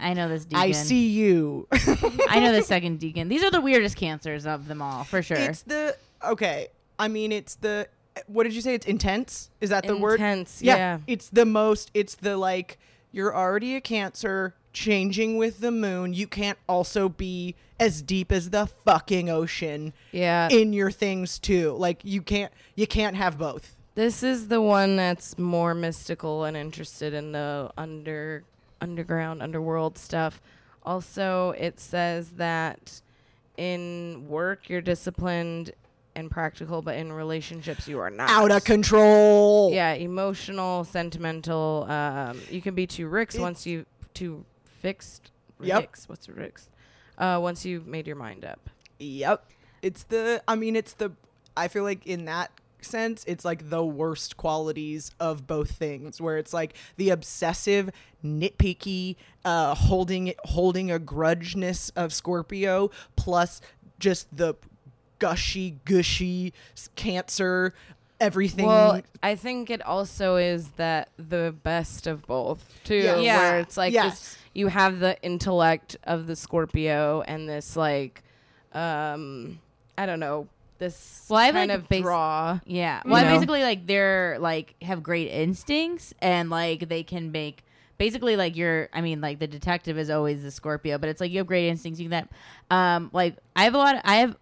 I 0.00 0.14
know 0.14 0.28
this 0.28 0.46
decan. 0.46 0.56
I 0.58 0.72
see 0.72 1.08
you. 1.08 1.68
I 2.28 2.40
know 2.40 2.52
the 2.52 2.62
second 2.66 2.98
decan. 2.98 3.28
These 3.28 3.44
are 3.44 3.50
the 3.50 3.60
weirdest 3.60 3.96
cancers 3.96 4.46
of 4.46 4.68
them 4.68 4.82
all, 4.82 5.04
for 5.04 5.22
sure. 5.22 5.36
It's 5.36 5.62
the 5.62 5.96
okay. 6.24 6.68
I 6.98 7.08
mean, 7.08 7.32
it's 7.32 7.56
the 7.56 7.88
what 8.26 8.44
did 8.44 8.54
you 8.54 8.60
say? 8.62 8.74
It's 8.74 8.86
intense. 8.86 9.50
Is 9.60 9.70
that 9.70 9.86
the 9.86 9.96
word? 9.96 10.14
Intense, 10.20 10.62
yeah. 10.62 10.98
It's 11.06 11.28
the 11.28 11.44
most. 11.44 11.90
It's 11.94 12.14
the 12.14 12.36
like 12.36 12.78
you're 13.12 13.34
already 13.36 13.76
a 13.76 13.80
Cancer, 13.80 14.54
changing 14.72 15.36
with 15.36 15.60
the 15.60 15.70
moon. 15.70 16.14
You 16.14 16.26
can't 16.26 16.58
also 16.68 17.08
be 17.08 17.54
as 17.78 18.00
deep 18.00 18.32
as 18.32 18.50
the 18.50 18.66
fucking 18.66 19.28
ocean 19.28 19.92
Yeah. 20.12 20.48
in 20.50 20.72
your 20.72 20.90
things 20.90 21.38
too. 21.38 21.72
Like 21.72 22.00
you 22.04 22.22
can't. 22.22 22.52
You 22.74 22.86
can't 22.86 23.16
have 23.16 23.38
both. 23.38 23.76
This 23.94 24.22
is 24.22 24.48
the 24.48 24.60
one 24.60 24.96
that's 24.96 25.38
more 25.38 25.74
mystical 25.74 26.44
and 26.44 26.56
interested 26.56 27.14
in 27.14 27.32
the 27.32 27.70
under 27.76 28.44
underground 28.80 29.42
underworld 29.42 29.96
stuff. 29.98 30.40
Also, 30.84 31.50
it 31.58 31.80
says 31.80 32.30
that 32.36 33.00
in 33.56 34.26
work 34.28 34.68
you're 34.68 34.82
disciplined 34.82 35.72
and 36.16 36.30
practical, 36.30 36.82
but 36.82 36.96
in 36.96 37.12
relationships 37.12 37.86
you 37.86 38.00
are 38.00 38.10
not. 38.10 38.30
Out 38.30 38.50
of 38.50 38.64
control. 38.64 39.70
Yeah, 39.72 39.92
emotional, 39.92 40.84
sentimental. 40.84 41.86
Um, 41.88 42.40
you 42.50 42.60
can 42.60 42.74
be 42.74 42.86
too 42.86 43.06
ricks 43.06 43.38
once 43.38 43.66
you 43.66 43.86
too 44.14 44.44
fixed. 44.64 45.30
Yep. 45.60 45.80
Ricks, 45.80 46.08
what's 46.08 46.28
ricks? 46.28 46.68
Uh, 47.18 47.38
once 47.40 47.64
you've 47.64 47.86
made 47.86 48.06
your 48.06 48.16
mind 48.16 48.44
up. 48.44 48.68
Yep. 48.98 49.44
It's 49.82 50.02
the 50.04 50.42
I 50.48 50.56
mean 50.56 50.74
it's 50.74 50.94
the 50.94 51.12
I 51.56 51.68
feel 51.68 51.84
like 51.84 52.06
in 52.06 52.24
that 52.24 52.50
sense 52.80 53.24
it's 53.26 53.44
like 53.44 53.68
the 53.70 53.84
worst 53.84 54.36
qualities 54.36 55.10
of 55.18 55.46
both 55.46 55.70
things 55.72 56.20
where 56.20 56.38
it's 56.38 56.52
like 56.52 56.74
the 56.96 57.10
obsessive 57.10 57.90
nitpicky 58.24 59.16
uh 59.44 59.74
holding 59.74 60.34
holding 60.44 60.90
a 60.90 60.98
grudgeness 60.98 61.90
of 61.96 62.12
Scorpio 62.12 62.90
plus 63.16 63.60
just 63.98 64.34
the 64.36 64.54
gushy 65.18 65.76
gushy 65.84 66.52
cancer 66.94 67.72
everything 68.20 68.66
Well, 68.66 69.02
I 69.22 69.34
think 69.34 69.68
it 69.70 69.82
also 69.82 70.36
is 70.36 70.68
that 70.76 71.10
the 71.18 71.54
best 71.62 72.06
of 72.06 72.26
both 72.26 72.78
too. 72.84 72.94
Yes. 72.96 73.22
Yeah. 73.22 73.38
Where 73.38 73.58
it's 73.60 73.76
like 73.76 73.92
Yes. 73.92 74.10
this, 74.20 74.38
you 74.54 74.68
have 74.68 75.00
the 75.00 75.20
intellect 75.22 75.96
of 76.04 76.26
the 76.26 76.34
Scorpio 76.36 77.22
and 77.26 77.46
this 77.48 77.76
like, 77.76 78.22
um, 78.72 79.58
I 79.98 80.06
don't 80.06 80.20
know, 80.20 80.48
this 80.78 81.26
Well, 81.28 81.38
I 81.40 81.46
have, 81.46 81.54
kind 81.54 81.70
like, 81.70 81.78
of 81.78 81.88
bas- 81.88 82.02
draw. 82.02 82.60
Yeah. 82.66 83.02
You 83.04 83.10
Well, 83.10 83.24
know? 83.24 83.34
basically, 83.34 83.62
like 83.62 83.86
they're 83.86 84.38
like 84.40 84.74
have 84.82 85.02
great 85.02 85.28
instincts 85.30 86.12
and 86.20 86.50
like 86.50 86.88
they 86.88 87.02
can 87.02 87.32
make 87.32 87.64
basically 87.98 88.36
like 88.36 88.56
you're. 88.56 88.88
I 88.92 89.00
mean, 89.00 89.20
like 89.22 89.38
the 89.38 89.46
detective 89.46 89.96
is 89.98 90.10
always 90.10 90.42
the 90.42 90.50
Scorpio, 90.50 90.98
but 90.98 91.08
it's 91.08 91.20
like 91.20 91.30
you 91.30 91.38
have 91.38 91.46
great 91.46 91.68
instincts. 91.68 91.98
You 92.00 92.10
can 92.10 92.28
that. 92.70 92.74
Um, 92.74 93.10
like 93.14 93.36
I 93.54 93.64
have 93.64 93.74
a 93.74 93.78
lot. 93.78 93.94
Of, 93.96 94.02
I 94.04 94.16
have. 94.16 94.36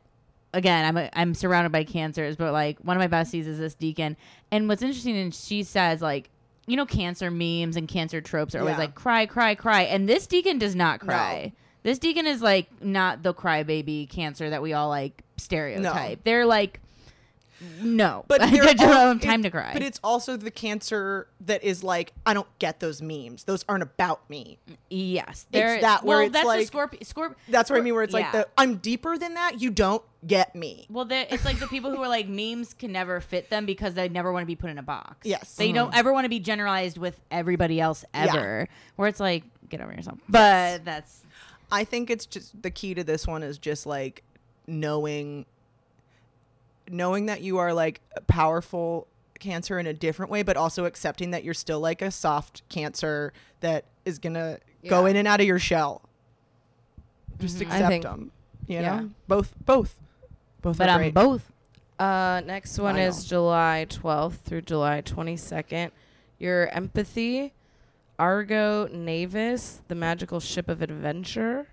Again, 0.54 0.84
I'm 0.86 0.96
a, 0.96 1.10
I'm 1.12 1.34
surrounded 1.34 1.72
by 1.72 1.84
cancers, 1.84 2.36
but 2.36 2.52
like 2.52 2.78
one 2.80 2.96
of 2.96 3.00
my 3.10 3.22
besties 3.22 3.46
is 3.46 3.58
this 3.58 3.74
decan, 3.74 4.16
and 4.50 4.68
what's 4.68 4.82
interesting, 4.82 5.16
and 5.16 5.34
she 5.34 5.62
says 5.62 6.00
like, 6.00 6.30
you 6.66 6.76
know, 6.76 6.86
cancer 6.86 7.30
memes 7.30 7.76
and 7.76 7.86
cancer 7.88 8.20
tropes 8.20 8.54
are 8.54 8.60
always 8.60 8.74
Yeah. 8.74 8.78
like 8.78 8.94
cry, 8.94 9.26
cry, 9.26 9.54
cry, 9.54 9.82
and 9.82 10.08
this 10.08 10.26
decan 10.26 10.58
does 10.58 10.74
not 10.74 11.00
cry. 11.00 11.52
This 11.82 11.98
decan 11.98 12.24
is 12.24 12.40
like 12.40 12.68
not 12.82 13.22
the 13.22 13.34
crybaby 13.34 14.08
cancer 14.08 14.48
that 14.48 14.62
we 14.62 14.72
all 14.72 14.88
like 14.88 15.22
stereotype. 15.36 16.22
They're 16.24 16.46
like, 16.46 16.80
no, 17.80 18.24
but 18.28 18.42
I 18.42 18.50
don't 18.74 18.78
have 18.78 19.20
time 19.20 19.42
to 19.42 19.50
cry. 19.50 19.70
But 19.72 19.82
it's 19.82 20.00
also 20.02 20.36
the 20.36 20.50
cancer 20.50 21.28
that 21.40 21.62
is 21.62 21.82
like 21.82 22.12
I 22.26 22.34
don't 22.34 22.46
get 22.58 22.80
those 22.80 23.00
memes. 23.00 23.44
Those 23.44 23.64
aren't 23.68 23.82
about 23.82 24.28
me. 24.28 24.58
yes, 24.90 25.46
they're, 25.50 25.80
that 25.80 26.04
where 26.04 26.18
well, 26.18 26.26
it's 26.26 26.32
that's 26.32 26.46
like- 26.46 26.60
the 26.60 26.66
scorpion. 26.66 27.02
Scorp- 27.04 27.34
That's 27.48 27.70
what 27.70 27.78
I 27.78 27.82
mean. 27.82 27.94
Where 27.94 28.02
it's 28.02 28.14
like 28.14 28.32
the 28.32 28.48
I'm 28.58 28.76
deeper 28.76 29.16
than 29.18 29.34
that. 29.34 29.60
You 29.60 29.70
don't 29.70 30.02
get 30.26 30.54
me. 30.54 30.86
Well, 30.88 31.06
it's 31.10 31.44
like 31.44 31.58
the 31.58 31.66
people 31.66 31.90
who 31.90 32.02
are 32.02 32.08
like 32.08 32.28
memes 32.28 32.74
can 32.74 32.92
never 32.92 33.20
fit 33.20 33.50
them 33.50 33.66
because 33.66 33.94
they 33.94 34.08
never 34.08 34.32
want 34.32 34.42
to 34.42 34.46
be 34.46 34.56
put 34.56 34.70
in 34.70 34.78
a 34.78 34.82
box. 34.82 35.18
Yes. 35.24 35.54
they 35.56 35.72
don't 35.72 35.90
mm-hmm. 35.90 35.98
ever 35.98 36.12
want 36.12 36.24
to 36.24 36.30
be 36.30 36.40
generalized 36.40 36.98
with 36.98 37.20
everybody 37.30 37.80
else 37.80 38.04
Yeah. 38.14 38.26
ever. 38.28 38.68
Where 38.96 39.08
it's 39.08 39.20
like, 39.20 39.44
get 39.68 39.80
over 39.80 39.92
yourself. 39.92 40.18
But 40.28 40.84
that's 40.84 41.22
I 41.70 41.84
think 41.84 42.10
it's 42.10 42.26
just 42.26 42.60
the 42.62 42.70
key 42.70 42.94
to 42.94 43.04
this 43.04 43.26
one 43.26 43.42
is 43.42 43.58
just 43.58 43.86
like 43.86 44.22
knowing 44.66 45.46
knowing 46.90 47.26
that 47.26 47.40
you 47.40 47.58
are 47.58 47.72
like 47.72 48.00
powerful 48.26 49.06
cancer 49.40 49.78
in 49.78 49.86
a 49.86 49.92
different 49.92 50.30
way 50.30 50.42
but 50.42 50.56
also 50.56 50.84
accepting 50.84 51.30
that 51.32 51.44
you're 51.44 51.52
still 51.54 51.80
like 51.80 52.00
a 52.00 52.10
soft 52.10 52.66
cancer 52.68 53.32
that 53.60 53.84
is 54.04 54.18
going 54.18 54.34
to 54.34 54.58
go 54.88 55.06
in 55.06 55.16
and 55.16 55.26
out 55.26 55.40
of 55.40 55.46
your 55.46 55.58
shell. 55.58 56.02
Just 57.38 57.60
I 57.60 57.64
accept 57.64 57.88
think- 57.88 58.02
them, 58.04 58.30
you 58.66 58.80
yeah. 58.80 59.00
know? 59.00 59.10
Both 59.28 59.54
both. 59.64 60.00
Both 60.62 60.78
but 60.78 60.88
I'm 60.88 60.98
great. 60.98 61.14
both. 61.14 61.50
Uh, 61.98 62.42
next 62.44 62.78
one 62.78 62.96
is. 62.96 63.24
July 63.24 63.86
12th 63.88 64.36
through 64.44 64.62
July 64.62 65.00
22nd. 65.02 65.90
Your 66.38 66.68
empathy, 66.68 67.52
Argo 68.18 68.88
Navis, 68.88 69.82
the 69.88 69.94
magical 69.94 70.40
ship 70.40 70.68
of 70.68 70.82
adventure. 70.82 71.68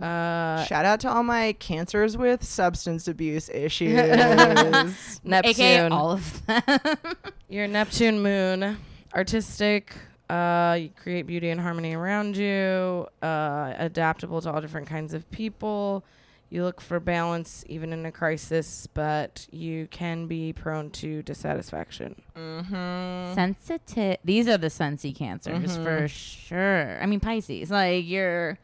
Oh. 0.00 0.04
Uh, 0.04 0.64
Shout 0.64 0.84
out 0.84 1.00
to 1.00 1.10
all 1.10 1.22
my 1.22 1.52
cancers 1.54 2.16
with 2.16 2.44
substance 2.44 3.08
abuse 3.08 3.48
issues. 3.48 3.94
Neptune. 5.24 5.50
AKA 5.50 5.88
all 5.88 6.10
of 6.12 6.46
them. 6.46 6.60
Your 7.48 7.66
Neptune 7.66 8.22
moon, 8.22 8.76
artistic. 9.14 9.94
Uh, 10.28 10.76
you 10.80 10.90
create 10.90 11.26
beauty 11.26 11.50
and 11.50 11.60
harmony 11.60 11.94
around 11.94 12.36
you. 12.36 13.06
Uh, 13.22 13.74
adaptable 13.78 14.40
to 14.40 14.50
all 14.52 14.60
different 14.60 14.86
kinds 14.86 15.14
of 15.14 15.30
people. 15.30 16.04
You 16.50 16.62
look 16.62 16.80
for 16.80 17.00
balance 17.00 17.64
even 17.68 17.92
in 17.92 18.06
a 18.06 18.12
crisis, 18.12 18.86
but 18.94 19.46
you 19.50 19.88
can 19.90 20.26
be 20.26 20.52
prone 20.52 20.90
to 20.90 21.22
dissatisfaction. 21.22 22.20
mm-hmm. 22.36 23.34
sensitive. 23.34 24.18
These 24.24 24.46
are 24.48 24.58
the 24.58 24.68
sensy 24.68 25.14
cancers 25.14 25.76
Mhm. 25.78 25.84
for 25.84 26.08
sure. 26.08 26.98
I 27.02 27.06
mean 27.06 27.20
Pisces, 27.20 27.70
like 27.70 28.06
you're. 28.06 28.58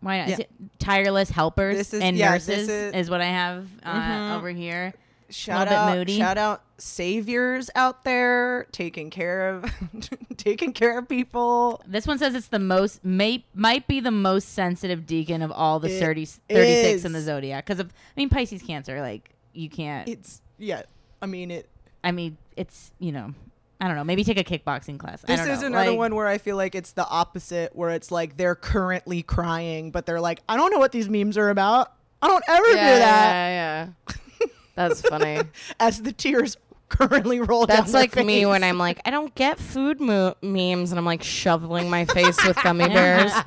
Why 0.00 0.18
not? 0.20 0.28
Yeah. 0.28 0.44
Tireless 0.78 1.30
helpers 1.30 1.92
is- 1.92 2.00
and 2.02 2.16
yeah, 2.16 2.30
nurses 2.30 2.68
is- 2.68 2.94
is, 2.94 3.10
what 3.10 3.20
I 3.20 3.26
have 3.26 3.66
uh, 3.82 3.92
Mhm. 3.94 4.36
over 4.36 4.50
here. 4.50 4.94
Shout 5.30 5.68
out, 5.68 5.94
moody. 5.94 6.16
shout 6.16 6.38
out 6.38 6.62
saviors 6.78 7.68
out 7.74 8.02
there 8.04 8.66
taking 8.72 9.10
care 9.10 9.50
of 9.50 9.70
taking 10.38 10.72
care 10.72 10.96
of 10.98 11.06
people. 11.08 11.82
This 11.86 12.06
one 12.06 12.18
says 12.18 12.34
it's 12.34 12.48
the 12.48 12.58
most 12.58 13.04
may 13.04 13.44
might 13.54 13.86
be 13.86 14.00
the 14.00 14.10
most 14.10 14.50
sensitive 14.54 15.00
decan 15.00 15.44
of 15.44 15.52
all 15.52 15.80
the 15.80 15.88
It 15.94 16.00
30, 16.00 16.24
36 16.48 17.04
in 17.04 17.12
the 17.12 17.20
zodiac 17.20 17.66
because 17.66 17.78
of 17.78 17.88
I 17.88 18.20
mean 18.20 18.30
Pisces 18.30 18.62
Cancer 18.62 19.02
like 19.02 19.30
you 19.52 19.68
can't. 19.68 20.08
It's 20.08 20.40
yeah. 20.56 20.82
I 21.20 21.26
mean 21.26 21.50
it. 21.50 21.68
I 22.02 22.12
mean 22.12 22.38
it's 22.56 22.92
you 22.98 23.12
know 23.12 23.34
I 23.80 23.86
don't 23.86 23.96
know 23.96 24.04
maybe 24.04 24.24
take 24.24 24.38
a 24.38 24.44
kickboxing 24.44 24.98
class. 24.98 25.24
I 25.24 25.28
This 25.36 25.40
don't 25.46 25.50
is 25.50 25.60
know. 25.60 25.66
another 25.68 25.90
Like, 25.90 25.98
one 25.98 26.14
where 26.16 26.26
I 26.26 26.38
feel 26.38 26.56
like 26.56 26.74
it's 26.74 26.92
the 26.92 27.06
opposite, 27.06 27.76
where 27.76 27.90
it's 27.90 28.10
like 28.10 28.36
they're 28.36 28.56
currently 28.56 29.22
crying, 29.22 29.90
but 29.92 30.04
they're 30.06 30.20
like, 30.20 30.40
I 30.48 30.56
don't 30.56 30.72
know 30.72 30.78
what 30.78 30.92
these 30.92 31.08
memes 31.08 31.38
are 31.38 31.50
about. 31.50 31.92
I 32.20 32.26
don't 32.26 32.44
ever 32.48 32.64
do 32.66 32.74
that. 32.74 33.30
Yeah, 33.32 33.92
yeah. 34.10 34.46
That's 34.74 35.02
funny. 35.02 35.40
As 35.78 36.02
the 36.02 36.12
tears 36.12 36.56
currently 36.88 37.38
roll 37.40 37.66
down 37.66 37.76
That's 37.78 37.92
their 37.92 38.00
like 38.02 38.16
me 38.24 38.46
when. 38.46 38.64
I'm 38.64 38.78
like, 38.78 39.00
I 39.04 39.10
don't 39.10 39.32
get 39.34 39.58
food 39.58 40.00
mo- 40.00 40.34
memes, 40.42 40.90
and 40.90 40.98
I'm 40.98 41.04
like 41.04 41.22
shoveling 41.22 41.88
my 41.90 42.04
face 42.06 42.44
with 42.44 42.60
gummy 42.62 42.88
bears. 42.88 43.32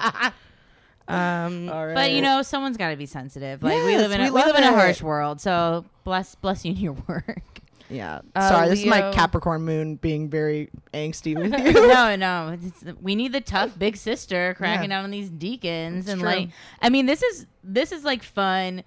Um, 1.08 1.68
All 1.70 1.88
right. 1.88 1.94
But 1.96 2.12
you 2.12 2.22
know, 2.22 2.42
someone's 2.42 2.78
got 2.78 2.92
to 2.92 2.96
be 2.96 3.06
sensitive. 3.06 3.62
Like 3.64 3.84
we 3.84 3.98
live 3.98 4.12
in 4.12 4.22
a, 4.22 4.24
we, 4.26 4.30
love 4.30 4.46
live 4.46 4.56
in 4.56 4.64
a 4.64 4.72
harsh 4.72 5.02
world. 5.02 5.42
So 5.42 5.84
bless 6.06 6.36
bless 6.36 6.64
you 6.64 6.72
in 6.72 6.78
your 6.78 6.94
work. 7.06 7.51
Yeah. 7.92 8.22
Uh, 8.36 8.50
Sorry, 8.50 8.70
this 8.70 8.80
is 8.80 8.86
my 8.86 9.12
Capricorn 9.12 9.64
moon 9.64 9.96
being 9.96 10.30
very 10.30 10.70
angsty 10.94 11.36
with 11.38 11.52
you. 11.66 11.74
no, 11.88 12.16
no. 12.16 12.58
It's, 12.62 12.84
we 13.02 13.16
need 13.16 13.34
the 13.34 13.42
tough 13.42 13.78
big 13.78 13.98
sister 13.98 14.54
cracking 14.58 14.90
Yeah. 14.90 14.98
down 14.98 15.04
on 15.06 15.12
these 15.12 15.30
decans, 15.30 16.00
It's 16.00 16.10
and 16.10 16.22
true. 16.22 16.30
like, 16.30 16.50
I 16.82 16.90
mean, 16.90 17.06
this 17.06 17.22
is 17.22 17.48
this 17.64 17.92
is 17.92 18.04
like 18.04 18.24
fun. 18.24 18.84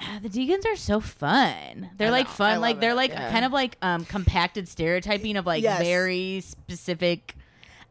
Uh, 0.00 0.20
The 0.22 0.28
decans 0.28 0.64
are 0.66 0.76
so 0.76 1.00
fun. 1.00 1.90
They're 1.98 2.08
I 2.08 2.10
like 2.12 2.26
know. 2.26 2.32
Fun. 2.32 2.60
Like 2.60 2.80
they're 2.80 2.92
it. 2.92 2.96
like 2.96 3.10
Yeah. 3.10 3.30
kind 3.30 3.44
of 3.44 3.52
like 3.52 3.76
um 3.82 4.04
compacted 4.04 4.68
stereotyping 4.68 5.36
of 5.36 5.44
like 5.46 5.62
Yes. 5.62 5.80
very 5.82 6.40
specific. 6.40 7.34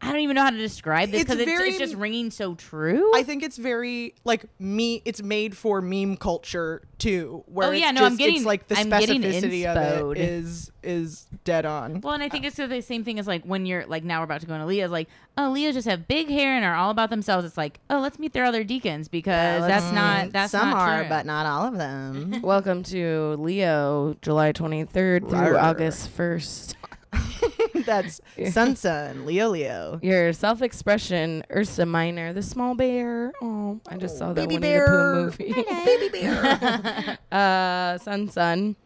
I 0.00 0.12
don't 0.12 0.20
even 0.20 0.36
know 0.36 0.42
how 0.42 0.50
to 0.50 0.56
describe 0.56 1.10
this 1.10 1.22
because 1.24 1.40
it's, 1.40 1.50
very- 1.50 1.70
it's 1.70 1.78
just 1.78 1.94
ringing 1.96 2.30
so 2.30 2.54
true. 2.54 3.10
I 3.16 3.24
think 3.24 3.42
it's 3.42 3.56
very 3.56 4.14
like 4.24 4.44
me. 4.60 5.02
It's 5.04 5.20
made 5.22 5.56
for 5.56 5.80
meme 5.82 6.16
culture 6.16 6.82
too. 6.98 7.42
Where 7.46 7.68
Oh, 7.68 7.70
yeah, 7.72 7.90
it's 7.90 7.98
no, 7.98 8.06
I'm 8.06 8.16
getting- 8.16 8.36
It's 8.36 8.44
like 8.44 8.68
the 8.68 8.76
I'm 8.78 8.86
specificity 8.90 9.64
of 9.66 10.16
it 10.16 10.18
is 10.20 10.70
is 10.84 11.26
dead 11.44 11.66
on. 11.66 12.00
Well, 12.00 12.14
and 12.14 12.22
I 12.22 12.28
think 12.28 12.44
it's 12.44 12.56
the 12.56 12.80
same 12.80 13.02
thing 13.02 13.18
as 13.18 13.26
like 13.26 13.42
when 13.44 13.66
you're 13.66 13.86
like 13.86 14.04
now 14.04 14.20
we're 14.20 14.24
about 14.24 14.40
to 14.42 14.46
go 14.46 14.54
into 14.54 14.66
Leo's 14.66 14.90
like 14.92 15.08
oh 15.36 15.50
Leos 15.50 15.74
just 15.74 15.88
have 15.88 16.06
big 16.06 16.28
hair 16.28 16.54
and 16.54 16.64
are 16.64 16.76
all 16.76 16.90
about 16.90 17.10
themselves. 17.10 17.44
It's 17.44 17.56
like 17.58 17.80
oh 17.90 17.98
let's 17.98 18.20
meet 18.20 18.32
their 18.32 18.44
other 18.44 18.64
decans 18.64 19.10
because 19.10 19.66
that's 19.66 19.92
not 19.92 20.32
that's 20.32 20.52
some 20.52 20.70
not 20.70 20.76
are, 20.78 21.00
true. 21.00 21.08
but 21.08 21.26
not 21.26 21.44
all 21.44 21.66
of 21.66 21.76
them. 21.76 22.40
welcome 22.42 22.84
to 22.84 23.34
Leo, 23.40 24.14
July 24.22 24.52
23rd 24.52 24.88
through 24.92 25.20
Rawr. 25.38 25.60
August 25.62 26.16
1st. 26.16 26.74
That's 27.86 28.20
Sun 28.50 28.76
Sun 28.76 29.24
Leo 29.26 29.48
Leo. 29.50 29.98
Your 30.02 30.32
self-expression, 30.32 31.44
Ursa 31.54 31.86
Minor, 31.86 32.32
the 32.32 32.42
small 32.42 32.74
bear. 32.74 33.32
Oh, 33.40 33.80
I 33.88 33.96
just 33.96 34.18
saw 34.18 34.32
that 34.32 34.48
baby 34.48 34.54
Winnie 34.56 34.78
the 34.78 34.84
Pooh 34.86 34.92
bear. 34.92 35.14
movie. 35.14 35.52
Baby 35.84 36.08
bear. 36.12 37.18
uh, 37.32 37.98
Sun 37.98 38.28
Sun, 38.30 38.76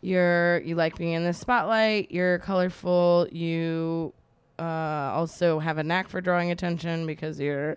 you're 0.00 0.60
you 0.60 0.74
like 0.74 0.96
being 0.96 1.12
in 1.12 1.24
the 1.24 1.32
spotlight. 1.32 2.10
You're 2.10 2.38
colorful. 2.40 3.28
You 3.30 4.12
uh, 4.58 4.62
also 4.62 5.58
have 5.60 5.78
a 5.78 5.84
knack 5.84 6.08
for 6.08 6.20
drawing 6.20 6.50
attention 6.50 7.06
because 7.06 7.38
you're 7.38 7.76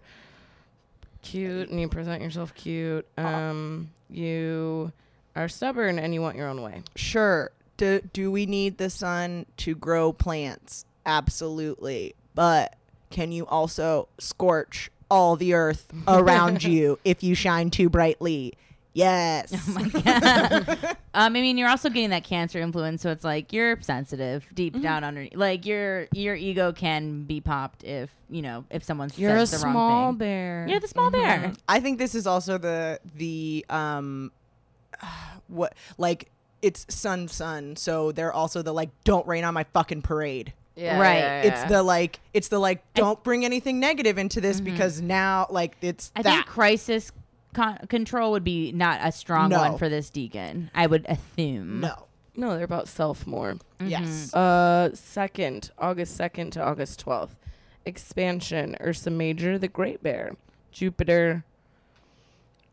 cute 1.21 1.69
and 1.69 1.79
you 1.79 1.87
present 1.87 2.21
yourself 2.23 2.53
cute. 2.55 3.05
Um, 3.17 3.91
you 4.09 4.91
are 5.35 5.47
stubborn 5.47 5.99
and 5.99 6.13
you 6.13 6.21
want 6.21 6.35
your 6.35 6.47
own 6.47 6.61
way. 6.61 6.81
sure. 6.95 7.51
Do, 7.81 7.99
do 8.13 8.31
we 8.31 8.45
need 8.45 8.77
the 8.77 8.91
sun 8.91 9.47
to 9.57 9.73
grow 9.73 10.13
plants? 10.13 10.85
Absolutely. 11.03 12.13
But 12.35 12.75
can 13.09 13.31
you 13.31 13.47
also 13.47 14.07
scorch 14.19 14.91
all 15.09 15.35
the 15.35 15.53
earth 15.55 15.87
around 16.07 16.63
you 16.63 16.99
if 17.03 17.23
you 17.23 17.33
shine 17.33 17.71
too 17.71 17.89
brightly? 17.89 18.53
Yes. 18.93 19.51
Oh 19.67 19.71
my 19.73 19.87
god. 19.87 20.69
um, 20.85 20.95
I 21.13 21.29
mean, 21.29 21.57
you're 21.57 21.69
also 21.69 21.89
getting 21.89 22.09
that 22.11 22.23
cancer 22.25 22.59
influence, 22.59 23.01
so 23.01 23.09
it's 23.09 23.23
like 23.23 23.51
you're 23.53 23.81
sensitive 23.81 24.45
deep 24.53 24.73
Mm-hmm. 24.73 24.83
down 24.83 25.03
underneath. 25.03 25.35
Like 25.35 25.65
your 25.65 26.07
your 26.11 26.35
ego 26.35 26.73
can 26.73 27.23
be 27.23 27.39
popped 27.41 27.83
if 27.85 28.09
you 28.29 28.41
know 28.41 28.65
if 28.69 28.83
someone 28.83 29.09
You're 29.15 29.35
a 29.37 29.47
says 29.47 29.61
the 29.61 29.65
wrong 29.65 29.73
small 29.73 30.09
thing. 30.11 30.17
bear. 30.17 30.65
You're 30.69 30.79
the 30.81 30.87
small 30.89 31.09
bear. 31.09 31.53
I 31.69 31.79
think 31.79 31.99
this 31.99 32.13
is 32.15 32.27
also 32.27 32.57
the 32.57 32.99
the 33.15 33.65
um 33.69 34.31
what 35.47 35.73
like 35.97 36.29
it's 36.61 36.85
sun 36.93 37.27
sun 37.27 37.75
so 37.75 38.11
they're 38.11 38.33
also 38.33 38.61
the 38.61 38.73
like 38.73 38.89
don't 39.03 39.25
rain 39.27 39.43
on 39.43 39.53
my 39.53 39.63
fucking 39.73 40.01
parade. 40.01 40.53
yeah, 40.75 40.99
Right. 40.99 41.17
yeah, 41.17 41.41
It's 41.43 41.63
the 41.65 41.83
like 41.83 42.19
it's 42.33 42.47
the 42.49 42.59
like 42.59 42.81
don't 42.93 43.21
bring 43.23 43.43
anything 43.45 43.79
negative 43.79 44.17
into 44.17 44.41
this 44.41 44.61
because 44.61 45.01
now 45.01 45.47
like 45.49 45.75
it's 45.81 46.09
Mm-hmm. 46.09 46.19
I 46.19 46.21
that 46.23 46.33
think 46.35 46.45
crisis 46.47 47.11
con- 47.53 47.79
control 47.89 48.31
would 48.31 48.43
be 48.43 48.71
not 48.71 48.99
a 49.03 49.11
strong 49.11 49.49
No. 49.49 49.59
one 49.59 49.77
for 49.77 49.89
this 49.89 50.09
decan. 50.09 50.69
I 50.73 50.87
would 50.87 51.05
assume. 51.09 51.81
no. 51.81 52.05
no, 52.35 52.55
they're 52.55 52.63
about 52.63 52.87
self 52.87 53.25
more. 53.27 53.57
Yes. 53.83 54.33
Uh, 54.33 54.91
second, 54.93 55.71
August 55.77 56.17
2nd 56.19 56.51
to 56.51 56.63
August 56.63 57.03
12th. 57.05 57.31
Expansion, 57.85 58.77
Ursa 58.79 59.09
Major, 59.09 59.57
the 59.57 59.67
Great 59.67 60.01
Bear. 60.03 60.35
Jupiter. 60.71 61.43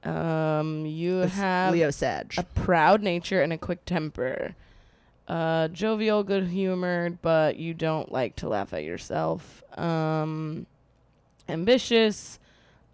Um, 0.05 0.86
you 0.86 1.16
have 1.18 1.72
Leo 1.72 1.90
Sag. 1.90 2.34
a 2.38 2.42
proud 2.44 3.03
nature 3.03 3.42
and 3.42 3.53
a 3.53 3.59
quick 3.59 3.84
temper. 3.84 4.55
Uh, 5.26 5.68
jovial, 5.68 6.22
good 6.22 6.46
humored, 6.49 7.20
but 7.20 7.57
you 7.57 7.74
don't 7.74 8.11
like 8.11 8.36
to 8.36 8.49
laugh 8.49 8.72
at 8.72 8.84
yourself. 8.84 9.62
Um, 9.78 10.66
ambitious, 11.49 12.38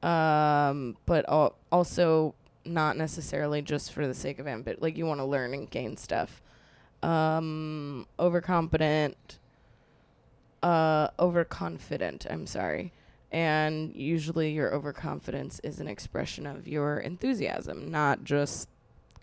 um, 0.02 0.96
but 1.06 1.28
al- 1.28 1.54
also 1.70 2.34
not 2.64 2.96
necessarily 2.96 3.62
just 3.62 3.92
for 3.92 4.06
the 4.06 4.14
sake 4.14 4.38
of 4.38 4.48
ambition. 4.48 4.80
Like 4.82 4.96
you 4.96 5.06
want 5.06 5.20
to 5.20 5.24
learn 5.24 5.54
and 5.54 5.70
gain 5.70 5.96
stuff. 5.96 6.40
Um, 7.02 8.06
overconfident, 8.18 9.38
uh, 10.62 11.08
overconfident. 11.20 12.26
I'm 12.28 12.46
sorry. 12.46 12.92
And 13.34 13.94
usually 13.96 14.52
your 14.52 14.72
overconfidence 14.72 15.60
is 15.64 15.80
an 15.80 15.88
expression 15.88 16.46
of 16.46 16.68
your 16.68 16.98
enthusiasm, 16.98 17.90
not 17.90 18.22
just 18.22 18.68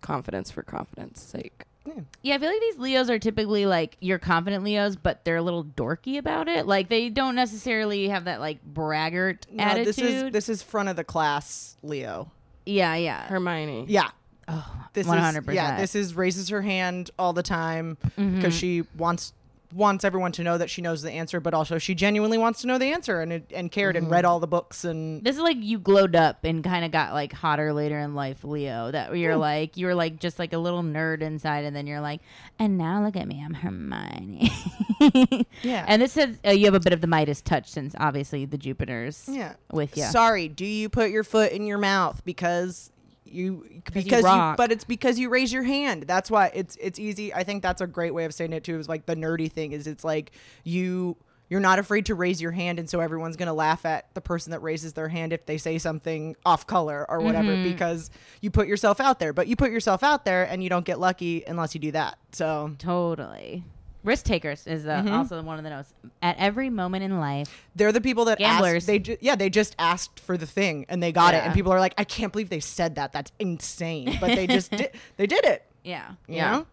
confidence 0.01 0.51
for 0.51 0.63
confidence 0.63 1.21
sake. 1.21 1.63
Yeah, 1.85 1.93
yeah, 2.21 2.35
I 2.35 2.37
feel 2.39 2.49
like 2.49 2.59
these 2.59 2.77
Leos 2.77 3.09
are 3.09 3.17
typically 3.19 3.65
like 3.65 3.95
you're 4.01 4.19
confident 4.19 4.63
Leos, 4.65 4.97
but 4.97 5.23
they're 5.23 5.37
a 5.37 5.41
little 5.41 5.63
dorky 5.63 6.17
about 6.17 6.47
it. 6.49 6.67
Like 6.67 6.89
they 6.89 7.07
don't 7.09 7.35
necessarily 7.35 8.09
have 8.09 8.25
that 8.25 8.39
like 8.41 8.61
braggart 8.65 9.47
no, 9.49 9.63
attitude. 9.63 9.87
this 9.87 9.97
is 9.97 10.31
this 10.33 10.49
is 10.49 10.61
front 10.61 10.89
of 10.89 10.95
the 10.97 11.03
class 11.05 11.77
Leo. 11.81 12.29
yeah, 12.65 12.95
yeah. 12.95 13.25
Hermione. 13.27 13.85
Yeah. 13.87 14.09
oh, 14.49 14.87
This 14.93 15.07
is 15.07 15.13
hundred 15.13 15.45
percent. 15.45 15.55
yeah, 15.55 15.79
this 15.79 15.95
is 15.95 16.13
raises 16.15 16.49
her 16.49 16.61
hand 16.61 17.09
all 17.17 17.31
the 17.33 17.43
time 17.43 17.97
because 18.17 18.53
Mhm. 18.53 18.59
she 18.59 18.83
wants 18.97 19.31
wants 19.73 20.03
everyone 20.03 20.31
to 20.33 20.43
know 20.43 20.57
that 20.57 20.69
she 20.69 20.81
knows 20.81 21.01
the 21.01 21.11
answer, 21.11 21.39
but 21.39 21.53
also 21.53 21.77
she 21.77 21.95
genuinely 21.95 22.37
wants 22.37 22.61
to 22.61 22.67
know 22.67 22.77
the 22.77 22.87
answer 22.87 23.21
and 23.21 23.43
and 23.51 23.71
cared 23.71 23.95
and 23.95 24.05
Mm-hmm. 24.05 24.13
read 24.13 24.25
all 24.25 24.39
the 24.39 24.47
books 24.47 24.83
and 24.83 25.23
This 25.23 25.35
is 25.35 25.41
like 25.41 25.57
you 25.59 25.79
glowed 25.79 26.15
up 26.15 26.43
and 26.43 26.63
kind 26.63 26.83
of 26.83 26.91
got 26.91 27.13
like 27.13 27.31
hotter 27.33 27.71
later 27.71 27.99
in 27.99 28.15
life, 28.15 28.43
Leo. 28.43 28.91
That 28.91 29.15
you're 29.17 29.37
like 29.37 29.77
you 29.77 29.85
were 29.85 29.95
like 29.95 30.19
just 30.19 30.39
like 30.39 30.53
a 30.53 30.57
little 30.57 30.83
nerd 30.83 31.21
inside, 31.21 31.65
and 31.65 31.75
then 31.75 31.87
you're 31.87 32.01
like, 32.01 32.21
and 32.59 32.77
now 32.77 33.03
look 33.03 33.15
at 33.15 33.27
me, 33.27 33.41
I'm 33.43 33.53
Hermione. 33.53 34.51
yeah. 35.61 35.85
and 35.87 36.01
this 36.01 36.13
says 36.13 36.37
uh, 36.45 36.51
you 36.51 36.65
have 36.65 36.73
a 36.73 36.79
bit 36.79 36.93
of 36.93 37.01
the 37.01 37.07
Midas 37.07 37.41
touch, 37.41 37.69
since 37.69 37.95
obviously 37.99 38.45
the 38.45 38.57
Jupiter's 38.57 39.25
yeah. 39.27 39.53
with 39.71 39.95
you. 39.97 40.03
Sorry, 40.03 40.47
do 40.47 40.65
you 40.65 40.89
put 40.89 41.09
your 41.11 41.23
foot 41.23 41.51
in 41.51 41.65
your 41.65 41.77
mouth 41.77 42.23
because 42.25 42.91
you 43.31 43.65
you 43.69 43.81
because 43.93 44.21
you, 44.21 44.27
rock. 44.27 44.57
but 44.57 44.71
it's 44.71 44.83
because 44.83 45.17
you 45.19 45.29
raise 45.29 45.51
your 45.53 45.63
hand. 45.63 46.03
That's 46.03 46.29
why 46.31 46.51
it's 46.53 46.75
it's 46.79 46.99
easy. 46.99 47.33
I 47.33 47.43
think 47.43 47.63
that's 47.63 47.81
a 47.81 47.87
great 47.87 48.13
way 48.13 48.25
of 48.25 48.33
saying 48.33 48.53
it 48.53 48.63
too. 48.63 48.77
Is 48.79 48.89
like 48.89 49.05
the 49.05 49.15
nerdy 49.15 49.51
thing 49.51 49.71
is 49.71 49.87
it's 49.87 50.03
like 50.03 50.31
you 50.63 51.17
you're 51.49 51.59
not 51.59 51.79
afraid 51.79 52.05
to 52.05 52.15
raise 52.15 52.41
your 52.41 52.51
hand 52.51 52.79
and 52.79 52.89
so 52.89 53.01
everyone's 53.01 53.35
going 53.35 53.47
to 53.47 53.53
laugh 53.53 53.85
at 53.85 54.13
the 54.13 54.21
person 54.21 54.51
that 54.51 54.59
raises 54.61 54.93
their 54.93 55.09
hand 55.09 55.33
if 55.33 55.45
they 55.45 55.57
say 55.57 55.77
something 55.77 56.33
off 56.45 56.65
color 56.65 57.05
or 57.09 57.19
whatever 57.19 57.49
Mm-hmm. 57.49 57.63
because 57.71 58.09
you 58.39 58.49
put 58.49 58.67
yourself 58.69 59.01
out 59.01 59.19
there. 59.19 59.33
But 59.33 59.47
you 59.47 59.57
put 59.57 59.69
yourself 59.69 60.01
out 60.01 60.23
there 60.23 60.45
and 60.45 60.63
you 60.63 60.69
don't 60.69 60.85
get 60.85 60.97
lucky 60.97 61.43
unless 61.45 61.75
you 61.75 61.81
do 61.81 61.91
that. 61.91 62.17
So 62.31 62.71
Totally. 62.79 63.65
Risk 64.03 64.25
takers 64.25 64.65
is 64.65 64.85
uh, 64.85 65.01
Mm-hmm. 65.03 65.13
also 65.13 65.41
one 65.43 65.57
of 65.57 65.63
the 65.63 65.69
notes. 65.69 65.93
At 66.23 66.35
every 66.39 66.69
moment 66.69 67.03
in 67.03 67.19
life, 67.19 67.67
they're 67.75 67.91
the 67.91 68.01
people 68.01 68.25
that 68.25 68.39
Gamblers. 68.39 68.77
Asked, 68.83 68.87
they 68.87 68.99
ju- 68.99 69.17
yeah, 69.21 69.35
they 69.35 69.49
just 69.49 69.75
asked 69.77 70.19
for 70.19 70.37
the 70.37 70.47
thing 70.47 70.85
and 70.89 71.01
they 71.03 71.11
got 71.11 71.33
it, 71.35 71.43
and 71.43 71.53
people 71.53 71.71
are 71.71 71.79
like, 71.79 71.93
I 71.97 72.03
can't 72.03 72.31
believe 72.31 72.49
they 72.49 72.59
said 72.59 72.95
that. 72.95 73.11
That's 73.13 73.31
insane. 73.39 74.17
But 74.19 74.35
they 74.35 74.47
just 74.47 74.71
did. 74.79 74.91
They 75.17 75.27
did 75.27 75.45
it. 75.45 75.65
yeah, 75.83 76.11
You 76.27 76.35
Yeah. 76.37 76.51
know? 76.51 76.65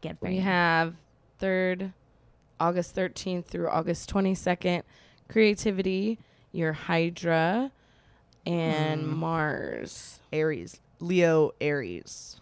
get 0.00 0.16
We 0.20 0.38
have 0.38 0.94
third, 1.38 1.92
August 2.60 2.96
13th 2.96 3.44
through 3.46 3.68
August 3.68 4.12
22nd. 4.12 4.82
Creativity, 5.28 6.18
your 6.52 6.72
Hydra, 6.72 7.70
and 8.46 9.06
Mars. 9.06 10.18
Aries, 10.32 10.80
Leo, 11.00 11.52
Aries. 11.60 12.40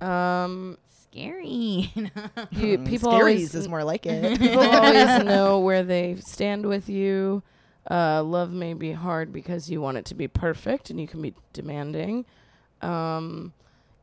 Um, 0.00 0.76
scary. 1.14 1.92
you, 2.50 2.78
Mm, 2.78 2.88
people 2.88 3.10
Scaries 3.10 3.18
always 3.20 3.54
is 3.54 3.68
more 3.68 3.84
like 3.84 4.06
it. 4.06 4.38
people 4.40 4.60
always 4.70 5.24
know 5.24 5.60
where 5.60 5.82
they 5.82 6.16
stand 6.16 6.66
with 6.66 6.88
you. 6.88 7.42
Uh, 7.90 8.22
love 8.22 8.50
may 8.50 8.74
be 8.74 8.92
hard 8.92 9.32
because 9.32 9.70
you 9.70 9.80
want 9.80 9.96
it 9.98 10.04
to 10.06 10.14
be 10.14 10.26
perfect 10.26 10.90
and 10.90 11.00
you 11.00 11.06
can 11.06 11.20
be 11.22 11.34
demanding. 11.52 12.24
Um, 12.82 13.52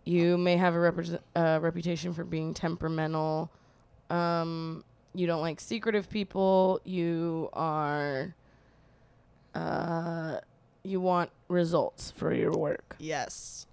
you 0.05 0.37
may 0.37 0.55
have 0.57 0.73
a 0.73 0.77
repres 0.77 1.19
uh, 1.35 1.59
reputation 1.61 2.13
for 2.13 2.23
being 2.23 2.53
temperamental. 2.53 3.51
Um, 4.09 4.83
you 5.13 5.27
don't 5.27 5.41
like 5.41 5.59
secretive 5.59 6.09
people. 6.09 6.79
You 6.83 7.49
are. 7.53 8.33
Uh, 9.53 10.37
you 10.83 11.01
want 11.01 11.29
results 11.49 12.11
for 12.11 12.33
your 12.33 12.51
work. 12.51 12.95
yes. 12.99 13.67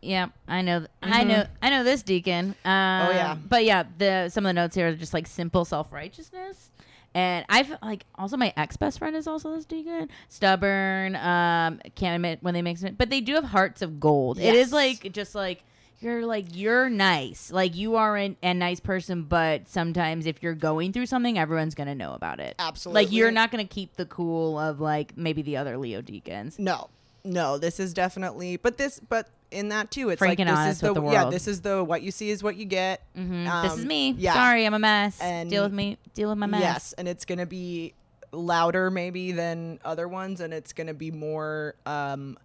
Yeah, 0.00 0.28
I 0.46 0.62
know. 0.62 0.78
th- 0.80 0.90
I 1.02 1.24
know. 1.24 1.46
I 1.60 1.70
know 1.70 1.82
this 1.84 2.02
decan. 2.02 2.54
Um, 2.64 3.06
Oh, 3.08 3.10
yeah. 3.10 3.34
But 3.48 3.64
yeah, 3.64 3.84
the 3.98 4.28
some 4.28 4.46
of 4.46 4.50
the 4.50 4.52
notes 4.54 4.74
here 4.76 4.88
are 4.88 4.94
just 4.94 5.12
like 5.14 5.26
simple 5.26 5.64
self 5.64 5.92
righteousness, 5.92 6.70
and 7.14 7.44
I've 7.48 7.74
like 7.82 8.04
also 8.16 8.36
my 8.36 8.52
ex 8.56 8.76
best 8.76 8.98
friend 9.00 9.16
is 9.16 9.26
also 9.26 9.54
this 9.56 9.66
decan. 9.66 10.08
Stubborn. 10.28 11.16
Um, 11.16 11.80
can't 11.96 12.14
admit 12.14 12.38
when 12.42 12.54
they 12.54 12.62
make 12.62 12.80
it, 12.82 12.96
but 12.96 13.10
they 13.10 13.20
do 13.20 13.34
have 13.34 13.44
hearts 13.44 13.82
of 13.82 13.98
gold. 14.00 14.38
It 14.38 14.44
Yes. 14.54 14.66
is 14.68 14.72
like 14.72 15.12
just 15.12 15.34
like. 15.34 15.64
You're 16.00 16.24
like 16.26 16.54
you're 16.54 16.88
nice, 16.88 17.50
like 17.50 17.74
you 17.74 17.96
are 17.96 18.16
an, 18.16 18.36
a 18.40 18.54
nice 18.54 18.78
person, 18.78 19.24
but 19.24 19.66
sometimes 19.68 20.26
if 20.26 20.44
you're 20.44 20.54
going 20.54 20.92
through 20.92 21.06
something, 21.06 21.36
everyone's 21.36 21.74
gonna 21.74 21.96
know 21.96 22.14
about 22.14 22.38
it. 22.38 22.54
Absolutely. 22.60 23.02
like 23.06 23.12
you're 23.12 23.32
not 23.32 23.50
gonna 23.50 23.64
keep 23.64 23.96
the 23.96 24.06
cool 24.06 24.56
of 24.60 24.78
like 24.80 25.18
maybe 25.18 25.42
the 25.42 25.56
other 25.56 25.76
Leo 25.76 26.00
decans. 26.00 26.56
No, 26.56 26.88
no, 27.24 27.58
this 27.58 27.80
is 27.80 27.92
definitely, 27.94 28.56
but 28.56 28.76
this, 28.78 29.00
but 29.00 29.28
in 29.50 29.68
that 29.70 29.90
too, 29.90 30.10
it's 30.10 30.18
Frank 30.18 30.38
like 30.38 30.46
this 30.48 30.74
is 30.76 30.80
the, 30.80 30.92
the 30.94 31.02
yeah, 31.10 31.24
this 31.30 31.48
is 31.48 31.60
the 31.62 31.82
what 31.82 32.02
you 32.02 32.10
see 32.10 32.30
is 32.30 32.42
what 32.42 32.56
you 32.56 32.64
get. 32.64 33.02
Mhm. 33.16 33.62
this 33.62 33.72
is 33.74 33.82
Um, 33.82 33.88
me. 33.88 34.10
yeah. 34.18 34.34
Sorry, 34.34 34.64
I'm 34.66 34.74
a 34.74 34.78
mess. 34.78 35.18
And- 35.20 35.48
deal 35.50 35.62
with 35.64 35.72
me. 35.72 35.96
Deal 36.14 36.28
with 36.30 36.38
my 36.38 36.46
mess. 36.46 36.60
Yes, 36.60 36.92
and 36.98 37.08
it's 37.08 37.24
gonna 37.24 37.46
be 37.46 37.94
louder 38.32 38.90
maybe 38.90 39.32
than 39.32 39.78
other 39.84 40.06
ones, 40.06 40.40
and 40.40 40.52
it's 40.52 40.72
gonna 40.72 40.94
be 40.94 41.10
more 41.10 41.74
um 41.86 42.38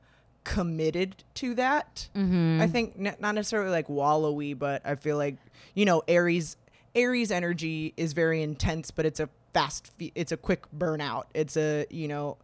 committed 0.44 1.24
to 1.36 1.56
that. 1.56 2.08
Mm-hmm. 2.16 2.62
I 2.62 2.68
think 2.68 2.96
n- 3.00 3.16
not 3.20 3.36
necessarily 3.36 3.72
like 3.72 3.88
wallowy, 3.88 4.58
but 4.58 4.82
I 4.86 4.96
feel 4.96 5.18
like 5.18 5.38
you 5.74 5.86
know 5.86 6.04
Aries 6.08 6.58
Aries 6.96 7.32
energy 7.32 7.94
is 7.98 8.14
very 8.14 8.42
intense, 8.44 8.92
but 8.92 9.06
it's 9.06 9.20
a 9.20 9.28
fast, 9.54 9.92
fe- 9.98 10.12
it's 10.16 10.32
a 10.32 10.38
quick 10.38 10.64
burnout. 10.78 11.24
It's 11.34 11.58
a 11.58 11.86
you 11.90 12.08
know, 12.08 12.38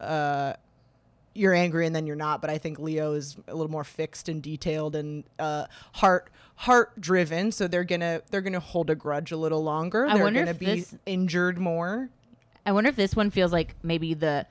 uh, 0.00 0.54
you're 1.34 1.54
angry 1.54 1.86
and 1.86 1.94
then 1.94 2.06
you're 2.06 2.16
not. 2.16 2.40
But 2.40 2.50
I 2.50 2.58
think 2.58 2.78
Leo 2.78 3.12
is 3.12 3.36
a 3.48 3.54
little 3.54 3.70
more 3.70 3.84
fixed 3.84 4.28
and 4.28 4.42
detailed 4.42 4.96
and 4.96 5.24
uh, 5.38 5.66
heart 5.94 6.30
heart 6.56 7.00
driven. 7.00 7.52
So 7.52 7.68
they're 7.68 7.84
gonna 7.84 8.22
they're 8.30 8.40
gonna 8.40 8.60
hold 8.60 8.90
a 8.90 8.94
grudge 8.94 9.32
a 9.32 9.36
little 9.36 9.62
longer. 9.62 10.06
I 10.06 10.16
they're 10.16 10.30
gonna 10.30 10.54
be 10.54 10.80
this- 10.80 10.94
injured 11.06 11.58
more. 11.58 12.10
I 12.66 12.72
wonder 12.72 12.90
if 12.90 12.96
this 12.96 13.16
one 13.16 13.30
feels 13.30 13.52
like 13.52 13.74
maybe 13.82 14.14
the 14.14 14.46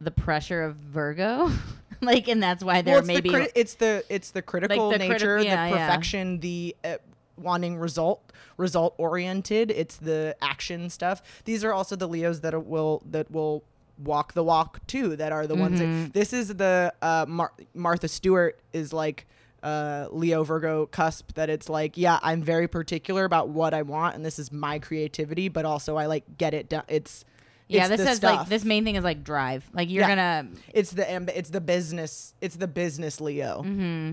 the 0.00 0.10
pressure 0.10 0.62
of 0.62 0.76
Virgo, 0.76 1.50
like, 2.00 2.26
and 2.28 2.42
that's 2.42 2.64
why 2.64 2.80
they're 2.80 2.96
well, 2.96 3.04
maybe 3.04 3.28
the 3.28 3.36
criti- 3.36 3.52
it's 3.54 3.74
the 3.74 4.04
it's 4.08 4.30
the 4.30 4.42
critical 4.42 4.90
the 4.90 4.96
criti- 4.98 5.08
nature, 5.10 5.38
yeah, 5.40 5.68
the 5.68 5.76
yeah. 5.76 5.86
perfection, 5.86 6.40
the 6.40 6.74
uh, 6.84 6.96
wanting 7.36 7.76
result 7.76 8.32
result 8.56 8.94
oriented. 8.98 9.70
It's 9.70 9.96
the 9.96 10.36
action 10.40 10.88
stuff. 10.90 11.22
These 11.44 11.64
are 11.64 11.72
also 11.72 11.96
the 11.96 12.08
Leos 12.08 12.40
that 12.40 12.66
will 12.66 13.02
that 13.10 13.30
will 13.30 13.62
walk 14.02 14.32
the 14.34 14.42
walk 14.44 14.86
too. 14.86 15.16
That 15.16 15.32
are 15.32 15.46
the 15.46 15.54
ones. 15.54 15.80
Mm-hmm. 15.80 16.02
That, 16.04 16.12
this 16.12 16.32
is 16.32 16.48
the 16.48 16.92
uh, 17.02 17.26
Mar- 17.28 17.52
Martha 17.74 18.08
Stewart 18.08 18.58
is 18.72 18.92
like. 18.92 19.26
Uh, 19.62 20.08
Leo 20.10 20.42
Virgo 20.42 20.86
cusp 20.86 21.34
that 21.34 21.50
it's 21.50 21.68
like, 21.68 21.98
yeah, 21.98 22.18
I'm 22.22 22.42
very 22.42 22.66
particular 22.66 23.26
about 23.26 23.50
what 23.50 23.74
I 23.74 23.82
want, 23.82 24.14
and 24.16 24.24
this 24.24 24.38
is 24.38 24.50
my 24.50 24.78
creativity, 24.78 25.50
but 25.50 25.66
also 25.66 25.96
I 25.98 26.06
like 26.06 26.24
get 26.38 26.54
it 26.54 26.70
done. 26.70 26.84
It's 26.88 27.26
yeah. 27.68 27.80
it's 27.82 27.90
This 27.90 28.00
the 28.00 28.06
has 28.06 28.22
like 28.22 28.48
this 28.48 28.64
main 28.64 28.84
thing 28.86 28.94
is 28.96 29.04
like 29.04 29.22
drive. 29.22 29.68
Like 29.74 29.90
you're 29.90 30.08
Yeah. 30.08 30.16
gonna 30.44 30.48
It's 30.72 30.92
the 30.92 31.02
amb- 31.02 31.28
it's 31.34 31.50
the 31.50 31.60
business 31.60 32.32
it's 32.40 32.56
the 32.56 32.68
business 32.68 33.20
Leo. 33.20 33.60
mm-hmm. 33.62 34.12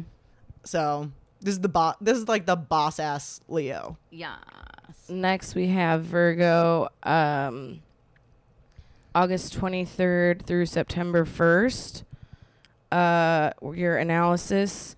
So 0.65 1.11
this 1.39 1.53
is 1.53 1.61
the 1.61 1.69
boss. 1.69 1.95
This 2.01 2.17
is 2.17 2.27
like 2.27 2.45
the 2.45 2.57
boss 2.57 2.99
ass 2.99 3.39
Leo. 3.47 3.97
yes. 4.11 4.35
Next, 5.07 5.55
we 5.55 5.67
have 5.69 6.03
Virgo, 6.03 6.89
um, 7.03 7.79
August 9.17 9.59
23rd 9.59 10.43
through 10.43 10.67
September 10.67 11.25
1st. 11.25 12.03
Uh, 12.91 13.49
your 13.73 13.97
analysis, 13.97 14.95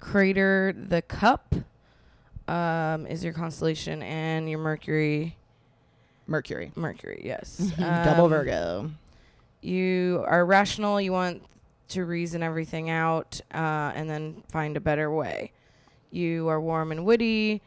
Crater 0.00 0.74
the 0.76 1.00
Cup, 1.02 1.54
um, 2.48 3.06
is 3.06 3.22
your 3.22 3.32
constellation, 3.32 4.02
and 4.02 4.50
your 4.50 4.58
Mercury. 4.58 5.36
Mercury, 6.26 6.72
Mercury, 6.74 7.22
yes. 7.24 7.58
double 7.78 8.24
Um, 8.24 8.30
Virgo. 8.30 8.90
You 9.60 10.24
are 10.26 10.44
rational. 10.44 11.00
You 11.00 11.12
want 11.12 11.44
to 11.90 12.04
reason 12.04 12.42
everything 12.42 12.90
out 12.90 13.40
uh, 13.54 13.92
and 13.94 14.10
then 14.10 14.42
find 14.48 14.76
a 14.76 14.80
better 14.80 15.12
way. 15.12 15.52
You 16.10 16.48
are 16.48 16.60
warm 16.60 16.90
and 16.90 17.04
witty. 17.04 17.62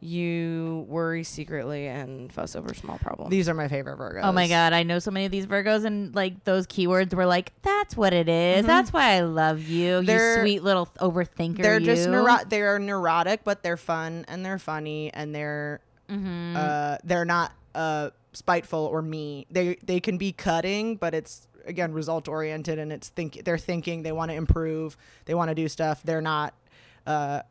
You 0.00 0.86
worry 0.88 1.24
secretly 1.24 1.88
and 1.88 2.32
fuss 2.32 2.54
over 2.54 2.72
small 2.72 2.98
problems. 2.98 3.30
These 3.30 3.48
are 3.48 3.54
my 3.54 3.66
favorite 3.66 3.98
Virgos. 3.98 4.20
Oh 4.22 4.30
my 4.32 4.46
god, 4.46 4.72
I 4.72 4.84
know 4.84 5.00
so 5.00 5.10
many 5.10 5.26
of 5.26 5.32
these 5.32 5.46
Virgos, 5.46 5.84
and 5.84 6.14
like 6.14 6.44
those 6.44 6.66
keywords 6.68 7.12
were 7.14 7.26
like, 7.26 7.52
"That's 7.62 7.96
what 7.96 8.12
it 8.12 8.28
is. 8.28 8.64
That's 8.64 8.92
why 8.92 9.12
I 9.16 9.20
love 9.20 9.62
you, 9.62 9.94
Mm-hmm. 9.96 10.06
They're- 10.06 10.36
you 10.36 10.42
sweet 10.42 10.62
little 10.62 10.86
overthinker." 11.00 11.62
They're 11.62 11.80
just 11.80 12.06
you." 12.06 12.12
neuro- 12.12 12.44
They're 12.48 12.78
neurotic, 12.78 13.42
but 13.42 13.62
they're 13.64 13.76
fun 13.76 14.24
and 14.28 14.44
they're 14.46 14.58
funny 14.60 15.12
and 15.12 15.34
they're 15.34 15.80
Mhm. 16.08 16.54
uh 16.56 16.98
they're 17.04 17.24
not 17.24 17.52
uh 17.74 18.10
spiteful 18.32 18.84
or 18.86 19.02
mean. 19.02 19.46
They 19.50 19.78
they 19.82 19.98
can 19.98 20.16
be 20.16 20.30
cutting, 20.32 20.94
but 20.96 21.12
it's 21.12 21.48
again 21.66 21.92
result 21.92 22.28
oriented 22.28 22.78
and 22.78 22.92
it's 22.92 23.08
think 23.08 23.42
they're 23.44 23.58
thinking 23.58 24.04
they 24.04 24.12
want 24.12 24.30
to 24.30 24.34
improve. 24.36 24.96
They 25.24 25.34
want 25.34 25.48
to 25.48 25.54
do 25.56 25.68
stuff. 25.68 26.02
They're 26.04 26.20
not. 26.22 26.54
Uh, 27.06 27.42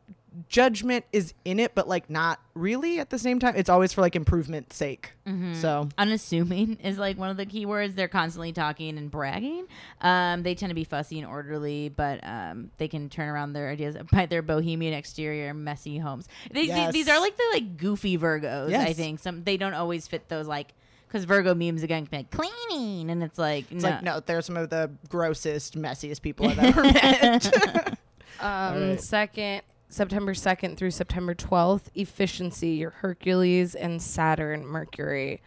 judgment 0.48 1.04
is 1.12 1.34
in 1.44 1.58
it, 1.58 1.74
but 1.74 1.88
like 1.88 2.08
not 2.08 2.40
really 2.54 2.98
at 3.00 3.10
the 3.10 3.18
same 3.18 3.38
time. 3.38 3.54
It's 3.56 3.68
always 3.68 3.92
for 3.92 4.00
like 4.00 4.16
improvement's 4.16 4.76
sake. 4.76 5.12
Mm-hmm. 5.26 5.54
So 5.54 5.88
unassuming 5.98 6.78
is 6.84 6.98
like 6.98 7.18
one 7.18 7.30
of 7.30 7.36
the 7.36 7.46
keywords. 7.46 7.94
They're 7.94 8.08
constantly 8.08 8.52
talking 8.52 8.98
and 8.98 9.10
bragging. 9.10 9.66
Um, 10.00 10.42
they 10.42 10.54
tend 10.54 10.70
to 10.70 10.74
be 10.74 10.84
fussy 10.84 11.18
and 11.18 11.26
orderly, 11.26 11.88
but 11.88 12.20
um, 12.22 12.70
they 12.78 12.88
can 12.88 13.08
turn 13.08 13.28
around 13.28 13.52
their 13.52 13.68
ideas 13.68 13.96
by 14.12 14.26
their 14.26 14.42
bohemian 14.42 14.94
exterior, 14.94 15.52
messy 15.54 15.98
homes. 15.98 16.28
They, 16.50 16.62
Yes. 16.68 16.92
These 16.92 17.08
are 17.08 17.18
like 17.18 17.36
the 17.36 17.44
like 17.52 17.76
goofy 17.76 18.18
Virgos. 18.18 18.74
I 18.74 18.92
think 18.92 19.20
some 19.20 19.42
they 19.42 19.56
don't 19.56 19.74
always 19.74 20.06
fit 20.06 20.28
those 20.28 20.46
like 20.46 20.74
because 21.06 21.24
Virgo 21.24 21.54
memes 21.54 21.82
again 21.82 22.06
can 22.06 22.10
be 22.10 22.16
like 22.18 22.30
cleaning, 22.30 23.10
and 23.10 23.22
it's 23.22 23.38
like 23.38 23.64
It's 23.72 23.82
no. 23.82 23.90
like 23.90 24.02
no, 24.02 24.20
they're 24.20 24.42
some 24.42 24.56
of 24.56 24.68
the 24.68 24.90
grossest, 25.08 25.76
messiest 25.76 26.20
people 26.20 26.46
I've 26.46 26.58
ever 26.58 26.82
met. 26.82 27.98
Um, 28.40 28.90
right. 28.90 29.00
second 29.00 29.62
September 29.88 30.34
second 30.34 30.76
through 30.76 30.90
September 30.90 31.34
twelfth, 31.34 31.90
efficiency. 31.94 32.70
Your 32.70 32.90
Hercules 32.90 33.74
and 33.74 34.00
Saturn, 34.02 34.66
Mercury. 34.66 35.40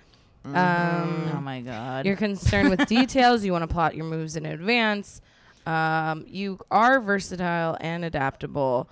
Um, 0.43 1.31
oh 1.35 1.41
my 1.41 1.61
god. 1.61 2.05
You're 2.05 2.15
concerned 2.15 2.69
with 2.71 2.87
details. 2.87 3.45
You 3.45 3.51
want 3.51 3.61
to 3.63 3.67
plot 3.73 3.95
your 3.95 4.05
moves 4.05 4.35
in 4.35 4.45
advance. 4.47 5.21
Um, 5.67 6.25
you 6.27 6.59
are 6.71 6.99
versatile 6.99 7.77
and 7.79 8.03
adaptable, 8.03 8.89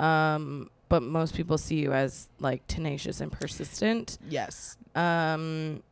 um, 0.00 0.68
but 0.88 1.02
most 1.04 1.36
people 1.36 1.56
see 1.58 1.76
you 1.76 1.92
as 1.92 2.28
like 2.40 2.66
tenacious 2.66 3.20
and 3.20 3.30
persistent. 3.30 4.18
yes, 4.28 4.76
Um, 4.96 5.82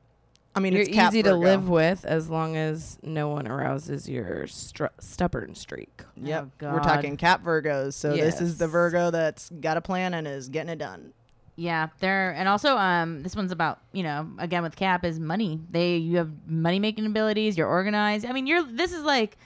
I 0.57 0.61
mean 0.61 0.73
you're 0.73 0.83
it's 0.83 0.97
easy 0.97 1.23
to 1.23 1.35
live 1.35 1.69
with 1.69 2.05
as 2.07 2.31
long 2.31 2.57
as 2.57 2.99
no 3.03 3.28
one 3.28 3.47
arouses 3.47 4.09
your 4.09 4.45
stru- 4.45 4.89
stubborn 4.99 5.55
streak. 5.55 6.03
Yep, 6.16 6.49
Oh, 6.62 6.73
we're 6.73 6.81
talking 6.81 7.16
Cap 7.19 7.45
Virgos. 7.45 7.93
So 7.93 8.16
this 8.16 8.41
is 8.41 8.57
the 8.57 8.66
Virgo 8.66 9.11
that's 9.11 9.51
got 9.51 9.77
a 9.77 9.83
plan 9.83 10.15
and 10.15 10.27
is 10.27 10.49
getting 10.49 10.70
it 10.70 10.78
done. 10.78 11.12
Yeah, 11.57 11.89
they're 12.01 12.33
and 12.33 12.49
also 12.49 12.77
um 12.77 13.23
this 13.23 13.37
one's 13.37 13.53
about 13.53 13.81
you 13.93 14.03
know 14.03 14.28
again 14.39 14.62
with 14.62 14.77
Cap 14.77 15.05
is 15.05 15.20
money. 15.20 15.61
They 15.70 15.97
you 15.97 16.16
have 16.16 16.31
money 16.47 16.78
making 16.78 17.05
abilities. 17.07 17.59
You're 17.59 17.69
organized. 17.69 18.24
I 18.24 18.33
mean, 18.33 18.47
you're 18.47 18.62
this 18.62 18.93
is 18.93 19.03
like. 19.03 19.37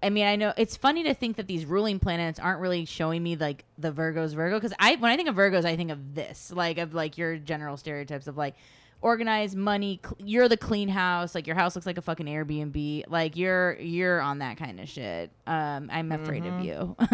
I 0.00 0.10
mean, 0.10 0.26
I 0.28 0.36
know 0.36 0.52
it's 0.56 0.76
funny 0.76 1.02
to 1.04 1.14
think 1.14 1.38
that 1.38 1.48
these 1.48 1.66
ruling 1.66 1.98
planets 1.98 2.38
aren't 2.38 2.60
really 2.60 2.84
showing 2.84 3.20
me 3.20 3.34
like 3.34 3.64
the 3.78 3.90
Virgos 3.90 4.32
Virgo 4.32 4.56
because 4.56 4.72
I 4.78 4.94
when 4.94 5.10
I 5.10 5.16
think 5.16 5.28
of 5.28 5.34
Virgos 5.34 5.64
I 5.64 5.74
think 5.74 5.90
of 5.90 6.14
this 6.14 6.52
like 6.54 6.78
of 6.78 6.94
like 6.94 7.18
your 7.18 7.36
general 7.36 7.76
stereotypes 7.76 8.28
of 8.28 8.36
like 8.36 8.54
organized 9.00 9.56
money 9.56 10.00
cl- 10.04 10.16
you're 10.18 10.48
the 10.48 10.56
clean 10.56 10.88
house 10.88 11.34
like 11.34 11.46
your 11.46 11.54
house 11.54 11.74
looks 11.76 11.86
like 11.86 11.98
a 11.98 12.02
fucking 12.02 12.26
Airbnb 12.26 13.04
like 13.08 13.36
you're 13.36 13.78
you're 13.78 14.20
on 14.20 14.38
that 14.40 14.56
kind 14.56 14.80
of 14.80 14.88
shit 14.88 15.30
um 15.46 15.88
I'm 15.92 16.10
afraid 16.12 16.44
of 16.44 16.64
you 16.64 16.96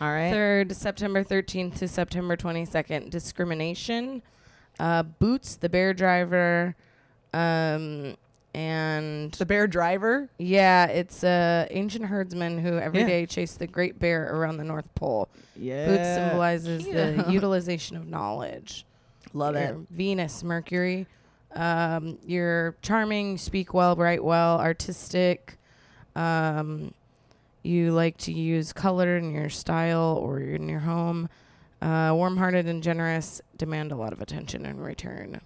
All 0.00 0.08
right. 0.12 0.30
Third, 0.30 0.74
September 0.74 1.22
13th 1.22 1.78
to 1.80 1.88
September 1.88 2.36
22nd, 2.36 3.10
discrimination. 3.10 4.22
Uh, 4.78 5.02
Boots, 5.02 5.56
the 5.56 5.68
bear 5.68 5.92
driver. 5.92 6.74
Um, 7.34 8.16
and 8.54 9.30
The 9.32 9.46
Bear 9.46 9.66
Driver. 9.68 10.28
yeah, 10.38 10.86
it's 10.86 11.22
a 11.22 11.68
ancient 11.70 12.06
herdsman 12.06 12.58
who 12.58 12.78
every 12.78 13.00
Yeah. 13.00 13.06
day 13.06 13.26
chased 13.26 13.58
the 13.60 13.66
great 13.68 13.98
bear 14.00 14.34
around 14.34 14.56
the 14.56 14.64
North 14.64 14.92
Pole. 14.96 15.28
Yeah. 15.54 15.86
Boots 15.86 16.08
symbolizes 16.14 16.84
the 16.86 17.26
utilization 17.30 17.96
of 17.96 18.06
knowledge. 18.08 18.84
Love 19.32 19.56
it. 19.56 19.76
Venus, 19.90 20.42
Mercury. 20.42 21.06
Um, 21.54 22.18
you're 22.26 22.76
charming, 22.82 23.38
speak 23.38 23.74
well, 23.74 23.96
write 23.96 24.22
well, 24.22 24.58
artistic. 24.60 25.58
Um, 26.14 26.94
you 27.62 27.92
like 27.92 28.16
to 28.18 28.32
use 28.32 28.72
color 28.72 29.16
in 29.16 29.32
your 29.32 29.48
style 29.48 30.18
or 30.22 30.40
in 30.40 30.68
your 30.68 30.80
home. 30.80 31.28
Uh, 31.82 32.12
warm-hearted 32.14 32.66
and 32.66 32.82
generous, 32.82 33.40
demand 33.56 33.90
a 33.90 33.96
lot 33.96 34.12
of 34.12 34.20
attention 34.20 34.66
in 34.66 34.78
return. 34.78 35.40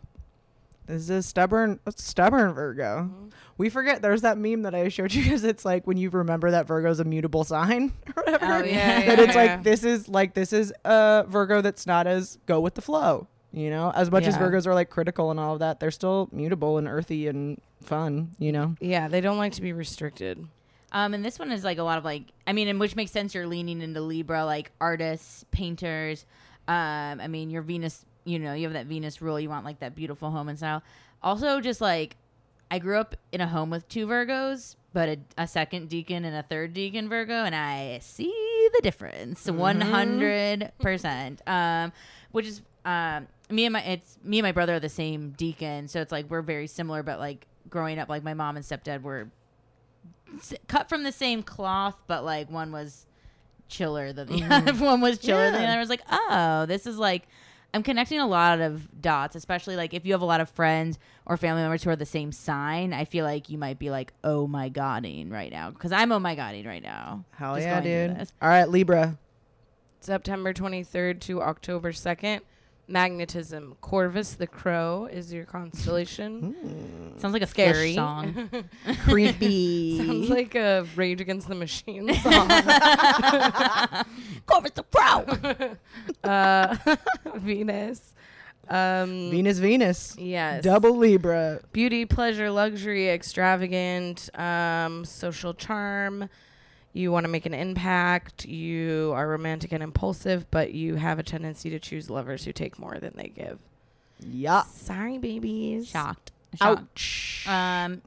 This 0.87 1.03
is 1.03 1.11
a 1.11 1.23
stubborn, 1.23 1.81
stubborn 1.97 2.53
Virgo. 2.53 3.09
Mm-hmm. 3.11 3.29
We 3.57 3.71
forget. 3.71 4.03
There's 4.03 4.23
that 4.23 4.37
meme 4.37 4.63
that 4.63 4.75
I 4.75 4.89
showed 4.89 5.15
you 5.15 5.23
because 5.23 5.45
It's 5.45 5.65
like 5.65 5.87
when 5.87 5.97
you 5.97 6.11
remember 6.11 6.51
that 6.51 6.67
Virgo's 6.67 7.01
a 7.01 7.05
mutable 7.05 7.45
sign 7.45 7.93
or 8.17 8.25
whatever. 8.25 8.45
Oh, 8.45 8.65
yeah, 8.65 9.07
that 9.07 9.19
yeah, 9.19 9.25
it's 9.25 9.35
yeah. 9.35 9.43
like 9.43 9.63
this 9.63 9.85
is 9.85 10.09
like 10.09 10.35
this 10.35 10.53
is 10.53 10.73
a 10.85 11.25
Virgo 11.29 11.63
that's 11.63 11.87
not 11.87 12.07
as 12.07 12.39
go 12.47 12.61
with 12.61 12.75
the 12.75 12.83
flow. 12.83 13.27
You 13.55 13.71
know, 13.71 13.93
as 13.95 14.11
much 14.11 14.25
as 14.25 14.37
Virgos 14.37 14.67
are 14.67 14.75
like 14.75 14.91
critical 14.91 15.31
and 15.31 15.39
all 15.39 15.53
of 15.53 15.61
that, 15.61 15.79
they're 15.79 15.93
still 15.93 16.29
mutable 16.33 16.77
and 16.77 16.89
earthy 16.89 17.29
and 17.29 17.61
fun. 17.81 18.33
You 18.41 18.51
know. 18.51 18.75
Yeah, 18.81 19.07
they 19.07 19.21
don't 19.21 19.39
like 19.39 19.53
to 19.53 19.63
be 19.63 19.73
restricted. 19.73 20.45
Um, 20.91 21.15
and 21.15 21.25
this 21.25 21.39
one 21.39 21.53
is 21.53 21.63
like 21.63 21.79
a 21.79 21.85
lot 21.85 21.99
of 21.99 22.05
like, 22.05 22.25
I 22.47 22.53
mean, 22.53 22.67
and 22.67 22.81
which 22.81 22.97
makes 22.97 23.13
sense. 23.13 23.35
You're 23.35 23.47
leaning 23.47 23.81
into 23.81 24.01
Libra, 24.01 24.45
like 24.45 24.73
artists, 24.81 25.45
painters. 25.53 26.27
Um, 26.67 27.21
I 27.21 27.29
mean, 27.29 27.51
your 27.51 27.63
Venus, 27.63 28.05
you 28.25 28.39
know, 28.39 28.55
you 28.55 28.65
have 28.65 28.73
that 28.73 28.87
Venus 28.87 29.23
rule. 29.23 29.39
You 29.39 29.49
want 29.49 29.65
like 29.65 29.79
that 29.81 29.95
beautiful 29.95 30.31
home 30.31 30.49
and 30.49 30.59
style. 30.59 30.83
Also, 31.23 31.61
just 31.61 31.81
like, 31.81 32.17
I 32.71 32.79
grew 32.79 32.99
up 32.99 33.15
in 33.33 33.41
a 33.41 33.47
home 33.47 33.71
with 33.71 33.89
two 33.89 34.07
Virgos, 34.07 34.77
but 34.93 35.09
a, 35.09 35.19
a 35.39 35.47
second 35.47 35.91
decan 35.91 36.25
and 36.25 36.35
a 36.35 36.43
third 36.43 36.75
decan 36.75 37.09
Virgo, 37.09 37.45
and 37.45 37.55
I 37.55 37.99
see 38.03 38.69
the 38.75 38.81
difference, 38.83 39.49
one 39.49 39.81
hundred 39.81 40.73
percent. 40.81 41.41
Um, 41.47 41.93
which 42.33 42.47
is 42.47 42.63
um, 42.85 43.29
me 43.51 43.67
and 43.67 43.73
my 43.75 43.83
it's 43.83 44.19
me 44.25 44.39
and 44.39 44.45
my 44.45 44.53
brother 44.53 44.75
are 44.77 44.81
the 44.81 44.89
same 44.89 45.35
decan, 45.37 45.89
so 45.89 46.01
it's 46.01 46.13
like 46.13 46.31
we're 46.31 46.43
very 46.43 46.67
similar, 46.67 47.03
but 47.03 47.19
like 47.19 47.47
growing 47.69 47.99
up, 47.99 48.09
like 48.09 48.23
my 48.23 48.35
mom 48.35 48.57
and 48.57 48.65
stepdad 48.65 49.03
were 49.03 49.29
s- 50.39 50.55
cut 50.69 50.89
from 50.89 51.03
the 51.03 51.13
same 51.13 51.43
cloth, 51.43 51.97
but 52.07 52.25
like 52.25 52.51
one 52.51 52.73
was 52.73 53.07
chiller 53.69 54.13
than 54.13 54.29
the 54.29 54.43
other. 54.45 54.73
Mm-hmm. 54.73 54.85
one 54.85 55.01
was 55.01 55.19
chiller 55.19 55.45
than 55.45 55.55
the 55.55 55.59
Yeah. 55.61 55.69
other. 55.69 55.77
I 55.77 55.81
was 55.81 55.89
like, 55.91 56.03
oh, 56.11 56.67
this 56.67 56.87
is 56.87 56.97
like 56.99 57.25
I'm 57.73 57.83
connecting 57.83 58.21
a 58.21 58.27
lot 58.29 58.61
of 58.61 59.01
dots, 59.03 59.35
especially 59.35 59.75
like 59.75 59.93
if 59.95 60.07
you 60.07 60.13
have 60.13 60.23
a 60.23 60.27
lot 60.27 60.41
of 60.41 60.49
friends 60.49 60.99
or 61.27 61.37
family 61.37 61.61
members 61.63 61.83
who 61.83 61.91
are 61.91 61.97
the 61.97 62.07
same 62.07 62.31
sign. 62.31 62.93
I 62.93 63.05
feel 63.05 63.25
like 63.25 63.49
you 63.51 63.59
might 63.59 63.79
be 63.81 63.91
like, 63.91 64.13
oh 64.23 64.47
my 64.47 64.69
godding 64.69 65.29
right 65.29 65.51
now, 65.51 65.71
because 65.71 65.91
I'm 65.91 66.13
oh 66.13 66.21
my 66.21 66.35
godding 66.37 66.67
right 66.67 66.83
now. 66.83 67.25
Hell 67.33 67.55
Just 67.57 67.67
yeah, 67.67 67.73
going 67.81 67.83
through 67.83 68.09
dude. 68.15 68.21
this. 68.21 68.33
All 68.41 68.49
right, 68.49 68.69
Libra. 68.69 69.19
September 70.01 70.53
23rd 70.53 71.19
to 71.23 71.43
October 71.43 71.91
2nd. 71.93 72.41
Magnetism. 72.87 73.77
Corvus 73.81 74.35
the 74.35 74.47
Crow 74.47 75.09
is 75.11 75.33
your 75.33 75.45
constellation. 75.45 77.15
Sounds 77.19 77.33
like 77.33 77.43
a 77.43 77.47
Scary. 77.47 77.93
scary 77.93 77.95
song. 77.95 78.51
Creepy. 79.05 79.97
Sounds 80.07 80.29
like 80.29 80.55
a 80.55 80.87
Rage 80.95 81.21
Against 81.21 81.49
the 81.49 81.55
Machine 81.55 82.13
song. 82.15 82.49
Corvus 84.47 84.71
the 84.73 84.85
Crow. 84.93 85.79
uh, 86.25 86.77
Venus. 87.37 88.15
Um, 88.69 89.31
Venus, 89.31 89.59
Venus. 89.59 90.17
Yes. 90.19 90.65
Double 90.65 90.97
Libra. 90.97 91.61
Beauty, 91.73 92.07
pleasure, 92.07 92.51
luxury, 92.51 93.09
extravagant, 93.11 94.31
um, 94.39 95.05
social 95.05 95.53
charm. 95.55 96.29
You 96.95 97.11
want 97.13 97.25
to 97.25 97.29
make 97.29 97.45
an 97.45 97.53
impact. 97.55 98.47
You 98.47 99.13
are 99.15 99.29
romantic 99.29 99.73
and 99.73 99.83
impulsive, 99.83 100.51
but 100.51 100.73
you 100.73 100.95
have 100.95 101.19
a 101.19 101.23
tendency 101.25 101.69
to 101.71 101.79
choose 101.81 102.09
lovers 102.09 102.45
who 102.45 102.53
take 102.53 102.79
more 102.79 102.99
than 103.01 103.13
they 103.17 103.29
give. 103.29 103.59
Yeah. 104.21 104.63
Sorry, 104.63 105.19
babies. 105.19 105.89
Shocked. 105.89 106.31
Shocked. 106.57 106.81
Ouch. 106.81 107.45
Um. 107.49 108.01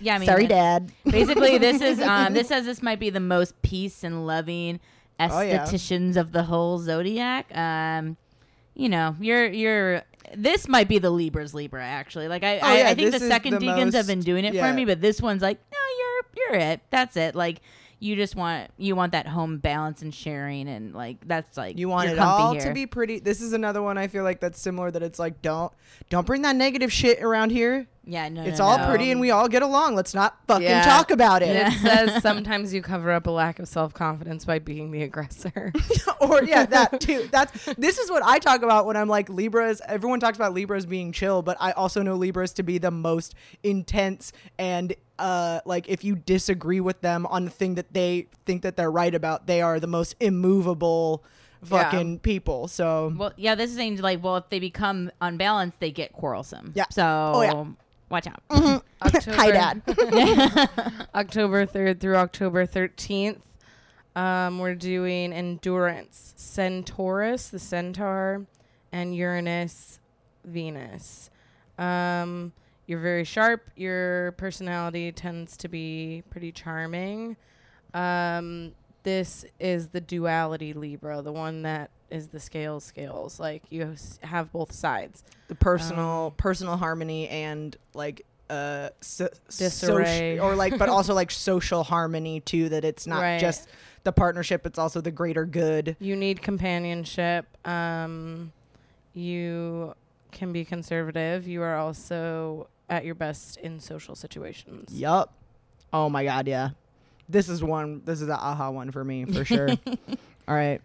Yeah, 0.00 0.14
I 0.14 0.18
mean, 0.18 0.28
Sorry, 0.28 0.46
Dad. 0.46 0.92
basically 1.04 1.58
this 1.58 1.82
is 1.82 2.00
um 2.00 2.32
this 2.32 2.46
says 2.46 2.64
this 2.64 2.82
might 2.82 3.00
be 3.00 3.10
the 3.10 3.18
most 3.18 3.60
peace 3.62 4.04
and 4.04 4.26
loving 4.26 4.78
Oh, 5.20 5.40
yeah. 5.40 5.64
estheticians 5.64 6.16
of 6.16 6.30
the 6.30 6.44
whole 6.44 6.78
zodiac 6.78 7.46
um 7.56 8.16
you 8.76 8.88
know 8.88 9.16
you're 9.20 9.46
you're 9.46 10.02
this 10.36 10.68
might 10.68 10.86
be 10.86 11.00
the 11.00 11.10
libra's 11.10 11.52
libra 11.52 11.82
actually 11.82 12.28
like 12.28 12.44
i 12.44 12.58
Oh, 12.60 12.62
I, 12.62 12.78
yeah, 12.78 12.88
I 12.90 12.94
think 12.94 13.10
the 13.10 13.18
second 13.18 13.54
the 13.54 13.58
decans 13.66 13.94
have 13.94 14.06
been 14.06 14.20
doing 14.20 14.44
it 14.44 14.54
yeah. 14.54 14.68
for 14.68 14.72
me 14.72 14.84
but 14.84 15.00
this 15.00 15.20
one's 15.20 15.42
like 15.42 15.58
no 15.72 15.78
you're 15.98 16.52
you're 16.60 16.68
it 16.70 16.80
that's 16.90 17.16
it 17.16 17.34
like 17.34 17.60
you 18.00 18.14
just 18.14 18.36
want 18.36 18.70
you 18.76 18.94
want 18.94 19.12
that 19.12 19.26
home 19.26 19.58
balance 19.58 20.02
and 20.02 20.14
sharing 20.14 20.68
and 20.68 20.94
like 20.94 21.16
that's 21.26 21.56
like 21.56 21.78
You 21.78 21.88
want 21.88 22.08
it 22.08 22.18
all 22.18 22.52
here. 22.52 22.62
to 22.62 22.72
be 22.72 22.86
pretty. 22.86 23.18
This 23.18 23.40
is 23.40 23.52
another 23.52 23.82
one 23.82 23.98
I 23.98 24.06
feel 24.06 24.22
like 24.24 24.40
that's 24.40 24.60
similar. 24.60 24.90
That 24.90 25.02
it's 25.02 25.18
like 25.18 25.42
don't 25.42 25.72
don't 26.08 26.26
bring 26.26 26.42
that 26.42 26.54
negative 26.56 26.92
shit 26.92 27.20
around 27.22 27.50
here. 27.50 27.86
yeah 28.04 28.28
no 28.28 28.42
it's 28.44 28.60
no, 28.60 28.64
all 28.66 28.78
no. 28.78 28.88
pretty 28.88 29.10
and 29.10 29.20
we 29.20 29.30
all 29.32 29.48
get 29.48 29.62
along. 29.62 29.96
Let's 29.96 30.14
not 30.14 30.38
fucking 30.46 30.62
Yeah. 30.66 30.84
talk 30.84 31.10
about 31.10 31.42
it. 31.42 31.56
It 31.56 31.72
says 31.82 32.22
sometimes 32.22 32.72
you 32.72 32.82
cover 32.82 33.10
up 33.10 33.26
a 33.26 33.30
lack 33.32 33.58
of 33.58 33.66
self 33.66 33.92
confidence 33.94 34.44
by 34.44 34.60
being 34.60 34.92
the 34.92 35.02
aggressor. 35.02 35.72
or 36.20 36.44
yeah, 36.44 36.66
that 36.66 37.00
too. 37.00 37.28
That's 37.32 37.64
this 37.76 37.98
is 37.98 38.10
what 38.12 38.22
I 38.22 38.38
talk 38.38 38.62
about 38.62 38.86
when 38.86 38.96
I'm 38.96 39.08
like 39.08 39.28
Libras. 39.28 39.82
Everyone 39.86 40.20
talks 40.20 40.38
about 40.38 40.54
Libras 40.54 40.86
being 40.86 41.10
chill, 41.10 41.42
but 41.42 41.56
I 41.58 41.72
also 41.72 42.02
know 42.02 42.14
Libras 42.14 42.52
to 42.54 42.62
be 42.62 42.78
the 42.78 42.92
most 42.92 43.34
intense 43.64 44.32
and 44.56 44.94
uh 45.18 45.60
like 45.64 45.88
if 45.88 46.04
you 46.04 46.14
disagree 46.16 46.80
with 46.80 47.00
them 47.00 47.26
on 47.26 47.44
the 47.44 47.50
thing 47.50 47.74
that 47.76 47.92
they 47.92 48.28
think 48.46 48.62
that 48.62 48.76
they're 48.76 48.90
right 48.90 49.14
about, 49.14 49.46
they 49.46 49.60
are 49.62 49.80
the 49.80 49.86
most 49.86 50.14
immovable 50.20 51.24
Yeah. 51.62 51.68
fucking 51.90 52.20
people. 52.20 52.68
So 52.68 53.12
well 53.16 53.32
yeah 53.36 53.54
this 53.54 53.70
is 53.70 53.76
saying 53.76 53.98
like 53.98 54.22
well 54.22 54.36
if 54.36 54.48
they 54.48 54.60
become 54.60 55.10
unbalanced 55.20 55.80
they 55.80 55.90
get 55.90 56.12
quarrelsome 56.12 56.72
Yeah. 56.74 56.84
so 56.90 57.32
Oh, 57.34 57.42
yeah. 57.42 57.64
watch 58.10 58.26
out 58.26 58.42
October, 59.02 59.36
hi 59.36 59.50
dad. 59.50 59.82
October 61.14 61.66
3rd 61.74 62.00
through 62.00 62.16
October 62.16 62.66
13th. 62.66 63.38
Um, 64.16 64.58
we're 64.58 64.74
doing 64.74 65.32
Endurance, 65.32 66.34
Centaurus, 66.36 67.50
the 67.50 67.58
Centaur, 67.60 68.46
and 68.90 69.14
Uranus, 69.14 70.00
Venus. 70.44 71.30
Um, 71.78 72.52
you're 72.88 72.98
very 72.98 73.22
sharp. 73.24 73.70
Your 73.76 74.32
personality 74.32 75.12
tends 75.12 75.56
to 75.58 75.68
be 75.68 76.24
pretty 76.30 76.50
charming. 76.50 77.36
Um, 77.94 78.72
this 79.04 79.44
is 79.60 79.88
the 79.88 80.00
duality 80.00 80.72
Libra, 80.72 81.22
the 81.22 81.32
one 81.32 81.62
that 81.62 81.90
is 82.10 82.28
the 82.28 82.40
scales 82.40 82.84
scales. 82.84 83.38
Like 83.38 83.62
you 83.70 83.94
have 84.22 84.50
both 84.52 84.72
sides. 84.72 85.22
the 85.48 85.54
personal 85.54 86.26
Um, 86.26 86.32
personal 86.36 86.76
harmony 86.76 87.28
and 87.28 87.76
like 87.94 88.24
uh 88.50 88.88
so, 89.02 89.28
Disarray. 89.48 90.38
soci- 90.38 90.42
or 90.42 90.54
like 90.56 90.78
but 90.78 90.88
also 90.88 91.12
like 91.12 91.30
social 91.50 91.84
harmony 91.84 92.40
too 92.40 92.70
that 92.70 92.82
it's 92.82 93.06
not 93.06 93.20
Right. 93.20 93.38
just 93.38 93.68
the 94.04 94.12
partnership 94.12 94.64
it's 94.66 94.78
also 94.78 95.02
the 95.02 95.10
greater 95.10 95.44
good 95.44 95.96
You 96.00 96.16
need 96.16 96.40
companionship. 96.40 97.44
Um, 97.66 98.52
you 99.12 99.94
can 100.32 100.52
be 100.52 100.64
conservative. 100.64 101.46
You 101.46 101.60
are 101.62 101.76
also 101.76 102.68
at 102.90 103.04
your 103.04 103.14
best 103.14 103.56
in 103.58 103.78
social 103.80 104.14
situations. 104.14 104.92
yup 104.92 105.32
oh 105.92 106.08
my 106.08 106.24
god 106.24 106.46
yeah 106.46 106.70
this 107.28 107.48
is 107.48 107.62
one 107.62 108.02
this 108.04 108.20
is 108.20 108.28
a 108.28 108.34
aha 108.36 108.70
one 108.70 108.90
for 108.90 109.04
me 109.04 109.24
for 109.24 109.44
sure 109.44 109.68
all 110.48 110.54
right 110.54 110.80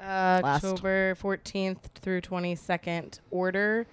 Uh, 0.00 0.40
October 0.44 1.14
14th 1.16 1.76
through 2.00 2.22
22nd, 2.22 3.20
Order, 3.30 3.86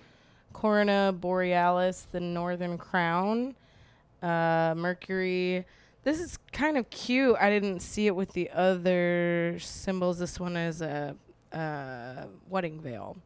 Corona 0.54 1.14
Borealis, 1.14 2.08
the 2.14 2.20
Northern 2.22 2.78
Crown, 2.78 3.54
uh, 4.24 4.74
Mercury. 4.78 5.66
This 6.06 6.22
is 6.22 6.40
kind 6.54 6.78
of 6.78 6.90
cute. 6.90 7.36
I 7.42 7.50
didn't 7.50 7.82
see 7.82 8.08
it 8.08 8.16
with 8.16 8.32
the 8.32 8.50
other 8.52 9.58
symbols. 9.60 10.18
This 10.18 10.40
one 10.40 10.56
is 10.56 10.82
a, 10.82 11.14
uh 11.52 12.28
wedding 12.50 12.80
veil, 12.80 13.18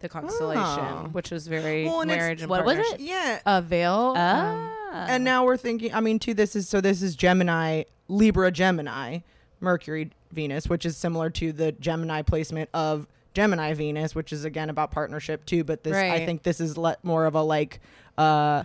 the 0.00 0.08
constellation, 0.08 0.62
Oh. 0.64 1.08
which 1.12 1.32
is 1.32 1.46
very 1.46 1.84
Well, 1.84 2.00
and 2.02 2.10
marriage 2.10 2.42
and 2.42 2.50
what 2.50 2.64
was 2.64 2.78
it? 2.78 2.82
partnership. 2.82 3.06
yeah 3.08 3.40
A 3.46 3.60
veil. 3.62 4.14
um, 4.16 4.70
Ah. 4.90 5.06
and 5.08 5.22
now 5.24 5.44
we're 5.44 5.56
thinking 5.58 5.92
i 5.92 6.00
mean 6.00 6.18
too 6.18 6.32
this 6.34 6.56
is 6.56 6.66
so 6.68 6.80
this 6.80 7.02
is 7.02 7.14
gemini 7.14 7.82
libra 8.08 8.50
gemini 8.50 9.18
mercury 9.60 10.10
venus 10.32 10.66
which 10.68 10.86
is 10.86 10.96
similar 10.96 11.28
to 11.28 11.52
the 11.52 11.72
gemini 11.72 12.22
placement 12.22 12.70
of 12.72 13.06
gemini 13.34 13.74
venus 13.74 14.14
which 14.14 14.32
is 14.32 14.44
again 14.46 14.70
about 14.70 14.90
partnership 14.90 15.44
too 15.44 15.62
but 15.62 15.82
this 15.84 15.94
i 15.94 16.24
think 16.24 16.42
this 16.42 16.58
is 16.60 16.78
le- 16.78 16.96
more 17.02 17.26
of 17.26 17.34
a 17.34 17.42
like 17.42 17.80
uh 18.16 18.64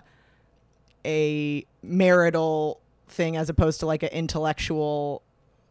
a 1.04 1.64
marital 1.82 2.80
thing 3.08 3.36
as 3.36 3.50
opposed 3.50 3.80
to 3.80 3.86
like 3.86 4.02
an 4.02 4.08
intellectual 4.10 5.22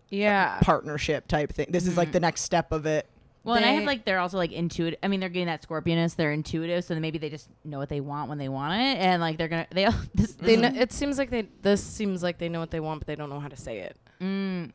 yeah. 0.10 0.60
partnership 0.62 1.28
type 1.28 1.52
thing 1.52 1.66
this 1.70 1.88
is 1.88 1.98
like 1.98 2.12
the 2.12 2.20
next 2.20 2.42
step 2.42 2.72
of 2.72 2.86
it 2.86 3.08
Well, 3.44 3.56
and 3.56 3.66
I 3.66 3.72
have 3.72 3.84
like 3.84 4.06
they're 4.06 4.20
also 4.20 4.38
like 4.38 4.54
intuitive. 4.54 5.00
I 5.04 5.10
mean, 5.10 5.20
they're 5.20 5.28
getting 5.28 5.48
that 5.48 5.64
Scorpionus. 5.64 6.14
They're 6.14 6.32
intuitive, 6.32 6.86
so 6.86 6.94
then 6.94 7.02
maybe 7.02 7.18
they 7.18 7.30
just 7.30 7.50
know 7.66 7.78
what 7.78 7.90
they 7.90 8.00
want 8.00 8.30
when 8.30 8.38
they 8.38 8.48
want 8.48 8.74
it, 8.74 8.98
and 9.00 9.22
like 9.22 9.38
they're 9.38 9.50
gonna 9.50 9.68
they 9.70 9.86
this, 10.16 10.32
They 10.34 10.56
know, 10.56 10.72
it 10.74 10.94
seems 10.94 11.18
like 11.18 11.30
they. 11.30 11.50
This 11.62 11.84
seems 11.84 12.24
like 12.24 12.38
they 12.38 12.48
know 12.48 12.62
what 12.62 12.72
they 12.72 12.80
want, 12.80 13.02
but 13.02 13.08
they 13.08 13.16
don't 13.16 13.30
know 13.30 13.42
how 13.42 13.50
to 13.50 13.58
say 13.58 13.80
it. 13.80 13.98
Mm. 14.22 14.72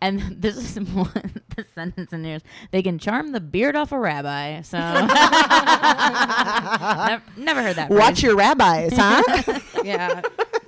And 0.00 0.20
this 0.40 0.56
is 0.56 0.78
one 0.94 1.42
the 1.56 1.64
sentence 1.74 2.12
in 2.12 2.22
there. 2.22 2.36
is, 2.36 2.42
They 2.70 2.82
can 2.82 2.98
charm 2.98 3.32
the 3.32 3.40
beard 3.40 3.76
off 3.76 3.92
a 3.92 3.98
rabbi. 3.98 4.62
So 4.62 4.78
never, 4.78 5.06
never 7.36 7.62
heard 7.62 7.76
that. 7.76 7.90
watch 7.90 8.14
phrase. 8.14 8.22
your 8.22 8.36
rabbis 8.36 8.92
huh 8.94 9.22
yeah, 9.84 10.22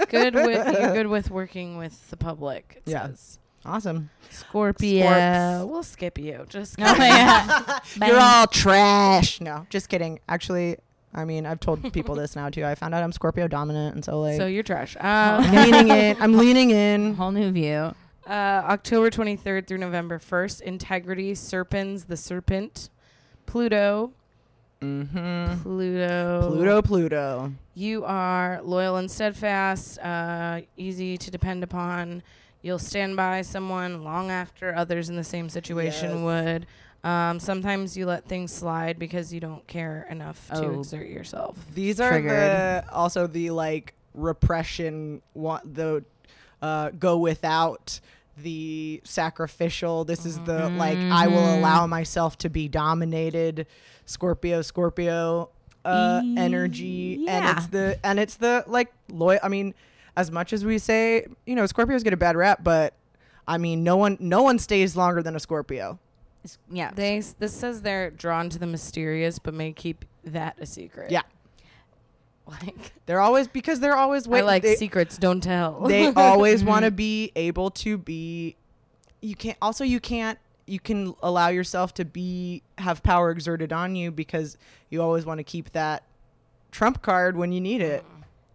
good 0.08 0.34
with 0.34 0.78
you're 0.78 0.92
good 0.92 1.06
with 1.06 1.30
working 1.30 1.76
with 1.76 2.10
the 2.10 2.16
public. 2.16 2.82
Yes. 2.86 3.38
Yeah. 3.38 3.43
Says. 3.64 3.72
awesome 3.72 4.10
Scorpio. 4.30 5.06
Scorps. 5.06 5.68
We'll 5.70 5.82
skip 5.82 6.18
you. 6.18 6.44
Just 6.48 6.76
Oh, 6.78 6.94
yeah. 6.98 7.78
you're 8.06 8.18
all 8.20 8.46
trash 8.46 9.40
no 9.40 9.66
just 9.70 9.88
kidding 9.88 10.20
actually 10.28 10.76
I 11.16 11.24
mean, 11.24 11.46
I've 11.46 11.60
told 11.60 11.92
people 11.92 12.16
this 12.16 12.34
now 12.34 12.50
too. 12.50 12.64
I 12.64 12.74
found 12.74 12.92
out 12.92 13.04
I'm 13.04 13.12
Scorpio 13.12 13.46
dominant, 13.46 13.94
and 13.94 14.04
so 14.04 14.20
like 14.20 14.36
so 14.36 14.46
you're 14.46 14.64
trash. 14.64 14.96
I'm 15.00 15.44
Uh, 15.44 15.62
leaning 15.62 15.88
in. 15.88 16.16
I'm 16.20 16.32
leaning 16.36 16.70
in. 16.70 17.14
Whole 17.14 17.30
new 17.30 17.52
view. 17.52 17.94
uh, 18.26 18.32
October 18.32 19.10
23rd 19.10 19.68
through 19.68 19.78
November 19.78 20.18
1st. 20.18 20.62
Integrity, 20.62 21.34
Serpens, 21.34 22.08
the 22.08 22.16
Serpent, 22.16 22.90
Pluto, 23.46 24.10
Mm-hmm. 24.82 25.62
Pluto, 25.62 26.50
Pluto, 26.50 26.82
Pluto. 26.82 27.52
You 27.74 28.04
are 28.04 28.60
loyal 28.62 28.96
and 28.96 29.08
steadfast, 29.10 29.98
uh, 30.00 30.62
easy 30.76 31.16
to 31.16 31.30
depend 31.30 31.62
upon. 31.64 32.22
You'll 32.64 32.78
stand 32.78 33.14
by 33.14 33.42
someone 33.42 34.02
long 34.04 34.30
after 34.30 34.74
others 34.74 35.10
in 35.10 35.16
the 35.16 35.22
same 35.24 35.50
situation 35.50 36.10
Yes. 36.10 36.22
would. 36.22 36.66
Um, 37.08 37.38
sometimes 37.38 37.94
you 37.94 38.06
let 38.06 38.24
things 38.26 38.50
slide 38.52 38.98
because 38.98 39.34
you 39.34 39.38
don't 39.38 39.66
care 39.66 40.06
enough 40.08 40.48
to 40.48 40.64
Oh. 40.64 40.80
exert 40.80 41.08
yourself. 41.08 41.58
These 41.74 42.00
are 42.00 42.18
the 42.22 42.82
also 42.90 43.26
the 43.26 43.50
like 43.50 43.92
repression. 44.14 45.20
Want 45.34 45.74
the 45.74 46.04
uh, 46.62 46.88
go 46.98 47.18
without 47.18 48.00
the 48.38 49.02
sacrificial. 49.04 50.04
This 50.06 50.24
is 50.24 50.38
the 50.40 50.70
like 50.70 50.96
I 50.96 51.26
will 51.26 51.36
Mhm. 51.42 51.58
allow 51.58 51.86
myself 51.86 52.38
to 52.38 52.48
be 52.48 52.68
dominated. 52.68 53.66
Scorpio, 54.06 54.62
Scorpio 54.62 55.50
uh, 55.84 56.22
E- 56.24 56.38
energy, 56.38 57.26
and 57.28 57.44
it's 57.58 57.66
the 57.66 57.98
and 58.02 58.18
it's 58.18 58.36
the 58.36 58.64
like 58.66 58.90
loyal. 59.12 59.40
I 59.42 59.48
mean, 59.48 59.74
as 60.16 60.30
much 60.30 60.52
as 60.52 60.64
we 60.64 60.78
say, 60.78 61.26
you 61.46 61.54
know, 61.54 61.64
Scorpios 61.64 62.04
get 62.04 62.12
a 62.12 62.16
bad 62.16 62.36
rap, 62.36 62.60
but 62.62 62.94
I 63.48 63.58
mean, 63.58 63.82
no 63.84 63.96
one 63.96 64.16
no 64.20 64.42
one 64.42 64.58
stays 64.58 64.96
longer 64.96 65.22
than 65.22 65.36
a 65.36 65.40
Scorpio. 65.40 65.98
It's- 66.44 66.58
yeah. 66.70 66.90
They 66.94 67.20
this 67.38 67.52
says 67.54 67.82
they're 67.82 68.10
drawn 68.10 68.48
to 68.50 68.58
the 68.58 68.66
mysterious, 68.66 69.38
but 69.38 69.54
may 69.54 69.72
keep 69.72 70.04
that 70.24 70.56
a 70.60 70.66
secret. 70.66 71.10
Yeah. 71.10 71.22
like 72.46 72.92
They're 73.06 73.20
always 73.20 73.48
because 73.48 73.80
they're 73.80 73.96
always 73.96 74.26
I 74.26 74.30
wait, 74.30 74.42
like 74.42 74.62
they, 74.62 74.76
secrets, 74.76 75.16
don't 75.18 75.40
tell. 75.42 75.80
they 75.88 76.06
always 76.12 76.60
Mm-hmm. 76.60 76.68
want 76.68 76.84
to 76.84 76.90
be 76.90 77.32
able 77.36 77.70
to 77.70 77.96
be 77.98 78.56
you 79.22 79.34
can't 79.34 79.56
also 79.62 79.84
you 79.84 80.00
can't 80.00 80.38
you 80.66 80.78
can 80.80 81.14
allow 81.22 81.48
yourself 81.48 81.94
to 81.94 82.04
be 82.04 82.62
have 82.78 83.02
power 83.02 83.30
exerted 83.30 83.72
on 83.72 83.96
you 83.96 84.10
because 84.10 84.56
you 84.90 85.00
always 85.02 85.24
want 85.26 85.38
to 85.38 85.44
keep 85.44 85.72
that 85.72 86.02
trump 86.70 87.00
card 87.02 87.36
when 87.36 87.52
you 87.52 87.60
need 87.60 87.80
it 87.80 88.04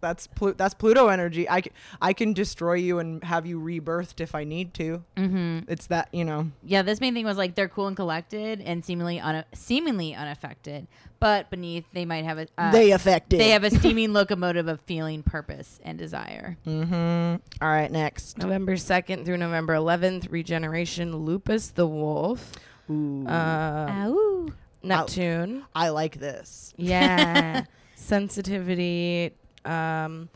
that's 0.00 0.26
Plu- 0.26 0.54
that's 0.54 0.74
pluto 0.74 1.08
energy 1.08 1.48
I, 1.48 1.60
c- 1.60 1.70
I 2.00 2.12
can 2.12 2.32
destroy 2.32 2.74
you 2.74 2.98
and 2.98 3.22
have 3.24 3.46
you 3.46 3.60
rebirthed 3.60 4.20
if 4.20 4.34
i 4.34 4.44
need 4.44 4.72
to 4.74 5.02
mm-hmm. 5.16 5.60
it's 5.70 5.86
that 5.88 6.08
you 6.12 6.24
know 6.24 6.50
Yeah, 6.64 6.82
this 6.82 7.00
main 7.00 7.14
thing 7.14 7.24
was 7.26 7.36
like 7.36 7.54
they're 7.54 7.68
cool 7.68 7.86
and 7.86 7.96
collected 7.96 8.60
and 8.60 8.84
seemingly 8.84 9.20
un- 9.20 9.44
seemingly 9.54 10.14
unaffected, 10.14 10.86
but 11.18 11.50
beneath 11.50 11.84
they 11.92 12.04
might 12.04 12.24
have 12.24 12.38
a 12.38 12.46
uh, 12.58 12.70
they 12.72 12.92
affect 12.92 13.32
it 13.32 13.38
they 13.38 13.50
have 13.50 13.64
a 13.64 13.70
steaming 13.78 14.12
locomotive 14.12 14.68
of 14.68 14.80
feeling, 14.82 15.22
purpose, 15.22 15.80
and 15.84 15.98
desire. 15.98 16.56
mm-hmm 16.66 17.36
all 17.62 17.68
right 17.68 17.90
next 17.92 18.38
November 18.38 18.74
2nd 18.76 19.24
through 19.24 19.36
November 19.36 19.74
11th, 19.74 20.30
regeneration, 20.30 21.14
lupus 21.16 21.68
the 21.70 21.86
wolf, 21.86 22.52
Ooh, 22.90 23.26
uh, 23.26 24.06
Ooh. 24.08 24.52
Neptune. 24.82 25.64
i 25.74 25.90
like 25.90 26.18
this 26.18 26.72
Yeah. 26.76 27.64
Sensitivity. 27.94 29.32
Um, 29.64 30.28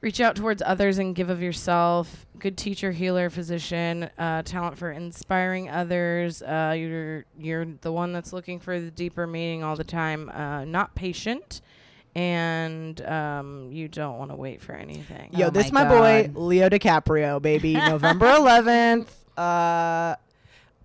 reach 0.00 0.20
out 0.20 0.36
towards 0.36 0.62
others 0.64 0.98
and 0.98 1.14
give 1.14 1.30
of 1.30 1.42
yourself. 1.42 2.26
Good 2.38 2.58
teacher, 2.58 2.92
healer, 2.92 3.30
physician. 3.30 4.10
Uh, 4.18 4.42
talent 4.42 4.76
for 4.76 4.90
inspiring 4.90 5.70
others. 5.70 6.42
Uh, 6.42 6.74
you're 6.76 7.24
you're 7.38 7.64
the 7.80 7.90
one 7.90 8.12
that's 8.12 8.32
looking 8.32 8.60
for 8.60 8.78
the 8.78 8.90
deeper 8.90 9.26
meaning 9.26 9.64
all 9.64 9.76
the 9.76 9.84
time. 9.84 10.28
Uh, 10.28 10.64
not 10.64 10.94
patient, 10.94 11.62
and 12.14 13.00
um, 13.06 13.70
you 13.72 13.88
don't 13.88 14.18
want 14.18 14.30
to 14.30 14.36
wait 14.36 14.60
for 14.60 14.72
anything. 14.74 15.30
Yo, 15.32 15.46
Oh 15.46 15.50
this 15.50 15.72
my 15.72 15.84
my, 15.84 15.88
boy 16.28 16.30
Leo 16.34 16.68
DiCaprio, 16.68 17.40
baby. 17.40 17.74
November 17.74 18.26
11th. 18.26 19.08
Uh, 19.36 20.16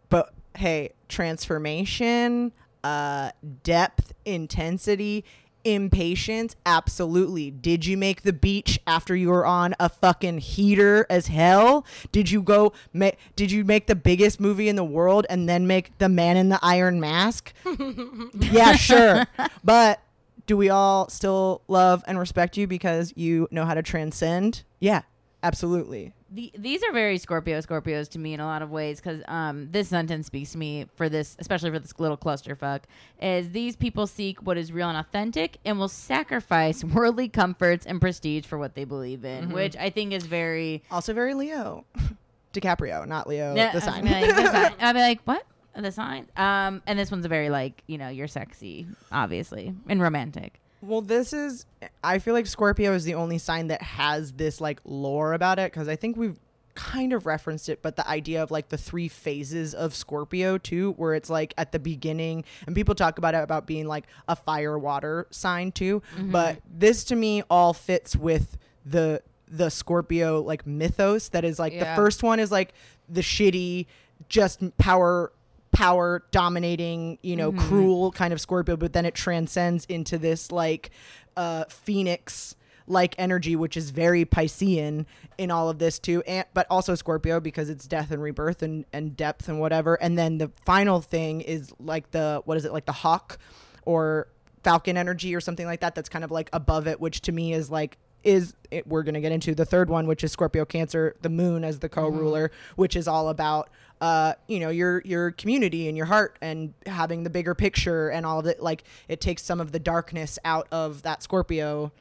but 0.09 0.33
hey, 0.55 0.91
transformation, 1.07 2.51
uh, 2.83 3.31
depth, 3.63 4.13
intensity, 4.25 5.23
impatience, 5.63 6.55
absolutely. 6.65 7.51
Did 7.51 7.85
you 7.85 7.97
make 7.97 8.23
the 8.23 8.33
beach 8.33 8.79
after 8.87 9.15
you 9.15 9.29
were 9.29 9.45
on 9.45 9.75
a 9.79 9.89
fucking 9.89 10.39
heater 10.39 11.05
as 11.09 11.27
hell? 11.27 11.85
Did 12.11 12.31
you 12.31 12.41
go? 12.41 12.73
Ma- 12.93 13.11
did 13.35 13.51
you 13.51 13.63
make 13.63 13.87
the 13.87 13.95
biggest 13.95 14.39
movie 14.39 14.69
in 14.69 14.75
the 14.75 14.83
world 14.83 15.25
and 15.29 15.47
then 15.47 15.67
make 15.67 15.97
the 15.97 16.09
Man 16.09 16.37
in 16.37 16.49
the 16.49 16.59
Iron 16.61 16.99
Mask? 16.99 17.53
yeah, 18.39 18.75
sure, 18.75 19.25
but 19.63 20.01
do 20.45 20.57
we 20.57 20.69
all 20.69 21.07
still 21.09 21.61
love 21.67 22.03
and 22.07 22.17
respect 22.17 22.57
you 22.57 22.65
because 22.65 23.13
you 23.15 23.47
know 23.51 23.65
how 23.65 23.73
to 23.73 23.83
transcend? 23.83 24.63
Yeah, 24.79 25.03
absolutely. 25.43 26.13
The, 26.31 26.51
these 26.57 26.83
are 26.83 26.91
very 26.91 27.17
Scorpio 27.17 27.59
Scorpios 27.59 28.07
to 28.09 28.19
me 28.19 28.33
in 28.33 28.39
a 28.39 28.45
lot 28.45 28.61
of 28.61 28.69
ways 28.69 28.99
because 28.99 29.21
um, 29.27 29.69
this 29.71 29.87
sentence 29.87 30.27
speaks 30.27 30.51
to 30.51 30.57
me 30.57 30.85
for 30.95 31.09
this, 31.09 31.35
especially 31.39 31.71
for 31.71 31.79
this 31.79 31.93
little 31.97 32.17
clusterfuck. 32.17 32.81
Is 33.21 33.49
these 33.51 33.75
people 33.75 34.05
seek 34.05 34.41
what 34.43 34.57
is 34.57 34.71
real 34.71 34.89
and 34.89 34.97
authentic 34.97 35.57
and 35.65 35.79
will 35.79 35.87
sacrifice 35.87 36.83
worldly 36.83 37.29
comforts 37.29 37.85
and 37.85 37.99
prestige 37.99 38.45
for 38.45 38.57
what 38.57 38.75
they 38.75 38.83
believe 38.83 39.25
in, 39.25 39.51
which 39.51 39.75
I 39.75 39.89
think 39.89 40.13
is 40.13 40.25
very. 40.25 40.83
Also 40.91 41.13
very 41.13 41.33
Leo. 41.33 41.85
DiCaprio, 42.53 43.07
not 43.07 43.27
Leo. 43.27 43.53
The 43.55 43.79
sign. 43.79 44.03
gonna 44.03 44.21
be 44.21 44.27
like, 44.27 44.35
the 44.35 44.51
sign. 44.51 44.73
I'd 44.79 44.93
be 44.93 44.99
like, 44.99 45.21
what? 45.23 45.45
The 45.75 45.91
sign? 45.91 46.27
Um, 46.35 46.81
and 46.87 46.97
this 46.97 47.11
one's 47.11 47.25
a 47.25 47.29
very 47.29 47.49
like, 47.49 47.83
you 47.87 47.97
know, 47.97 48.09
you're 48.09 48.27
sexy, 48.27 48.87
obviously, 49.11 49.73
and 49.87 50.01
romantic. 50.01 50.59
Well, 50.81 51.01
this 51.01 51.33
is. 51.33 51.65
I 52.03 52.19
feel 52.19 52.33
like 52.33 52.47
Scorpio 52.47 52.93
is 52.93 53.03
the 53.03 53.15
only 53.15 53.37
sign 53.37 53.67
that 53.67 53.81
has 53.81 54.33
this 54.33 54.59
like 54.61 54.79
lore 54.85 55.33
about 55.33 55.59
it 55.59 55.71
because 55.71 55.87
I 55.87 55.95
think 55.95 56.17
we've 56.17 56.39
kind 56.75 57.11
of 57.11 57.25
referenced 57.25 57.67
it, 57.67 57.81
but 57.81 57.97
the 57.97 58.07
idea 58.07 58.41
of 58.41 58.51
like 58.51 58.69
the 58.69 58.77
three 58.77 59.09
phases 59.09 59.73
of 59.73 59.93
Scorpio 59.93 60.57
too, 60.57 60.93
where 60.93 61.13
it's 61.13 61.29
like 61.29 61.53
at 61.57 61.71
the 61.73 61.79
beginning, 61.79 62.45
and 62.65 62.75
people 62.75 62.95
talk 62.95 63.17
about 63.17 63.33
it 63.35 63.43
about 63.43 63.67
being 63.67 63.85
like 63.87 64.05
a 64.29 64.35
fire 64.35 64.79
water 64.79 65.27
sign 65.29 65.71
too. 65.73 66.01
Mm-hmm. 66.15 66.31
But 66.31 66.59
this 66.73 67.03
to 67.05 67.15
me 67.15 67.43
all 67.49 67.73
fits 67.73 68.15
with 68.15 68.57
the 68.85 69.21
the 69.51 69.69
Scorpio 69.69 70.41
like 70.41 70.65
mythos 70.65 71.29
that 71.29 71.43
is 71.43 71.59
like 71.59 71.73
Yeah. 71.73 71.89
the 71.89 71.95
first 72.01 72.23
one 72.23 72.39
is 72.39 72.51
like 72.51 72.73
the 73.09 73.21
shitty, 73.21 73.87
just 74.29 74.61
power 74.77 75.33
power 75.71 76.23
dominating, 76.31 77.17
you 77.21 77.35
know, 77.35 77.51
cruel 77.51 78.11
kind 78.11 78.33
of 78.33 78.41
Scorpio, 78.41 78.75
but 78.77 78.93
then 78.93 79.05
it 79.05 79.15
transcends 79.15 79.85
into 79.85 80.17
this 80.17 80.51
like 80.51 80.91
uh 81.37 81.63
phoenix 81.69 82.55
like 82.89 83.13
energy 83.19 83.55
which 83.55 83.77
is 83.77 83.91
very 83.91 84.25
Piscean 84.25 85.05
in 85.37 85.51
all 85.51 85.69
of 85.69 85.77
this 85.77 85.99
too 85.99 86.23
and 86.27 86.45
but 86.53 86.65
also 86.69 86.95
Scorpio 86.95 87.39
because 87.39 87.69
it's 87.69 87.87
death 87.87 88.11
and 88.11 88.21
rebirth 88.21 88.63
and 88.63 88.85
and 88.91 89.15
depth 89.15 89.47
and 89.47 89.59
whatever. 89.59 89.95
And 90.01 90.17
then 90.17 90.39
the 90.39 90.51
final 90.65 90.99
thing 90.99 91.41
is 91.41 91.71
like 91.79 92.11
the 92.11 92.41
what 92.45 92.57
is 92.57 92.65
it 92.65 92.73
like 92.73 92.85
the 92.85 92.91
hawk 92.91 93.37
or 93.85 94.27
falcon 94.63 94.97
energy 94.97 95.33
or 95.35 95.39
something 95.39 95.65
like 95.65 95.79
that 95.79 95.95
that's 95.95 96.09
kind 96.09 96.25
of 96.25 96.31
like 96.31 96.49
above 96.51 96.87
it 96.87 96.99
which 96.99 97.21
to 97.21 97.31
me 97.31 97.53
is 97.53 97.69
like 97.69 97.97
is 98.23 98.53
it, 98.69 98.85
we're 98.85 99.03
going 99.03 99.13
to 99.13 99.21
get 99.21 99.31
into 99.31 99.55
the 99.55 99.63
third 99.63 99.89
one 99.89 100.05
which 100.05 100.23
is 100.23 100.31
Scorpio 100.31 100.65
Cancer 100.65 101.15
the 101.21 101.29
moon 101.29 101.63
as 101.63 101.79
the 101.79 101.87
co-ruler 101.87 102.51
which 102.75 102.95
is 102.95 103.07
all 103.07 103.29
about 103.29 103.69
uh 104.01 104.33
you 104.47 104.59
know 104.59 104.69
your 104.69 105.01
your 105.05 105.31
community 105.31 105.87
and 105.87 105.97
your 105.97 106.05
heart 106.05 106.37
and 106.41 106.73
having 106.85 107.23
the 107.23 107.29
bigger 107.29 107.53
picture 107.53 108.09
and 108.09 108.25
all 108.25 108.39
of 108.39 108.45
it 108.45 108.61
like 108.61 108.83
it 109.07 109.19
takes 109.19 109.43
some 109.43 109.59
of 109.59 109.71
the 109.71 109.79
darkness 109.79 110.39
out 110.45 110.67
of 110.71 111.01
that 111.01 111.21
Scorpio 111.21 111.91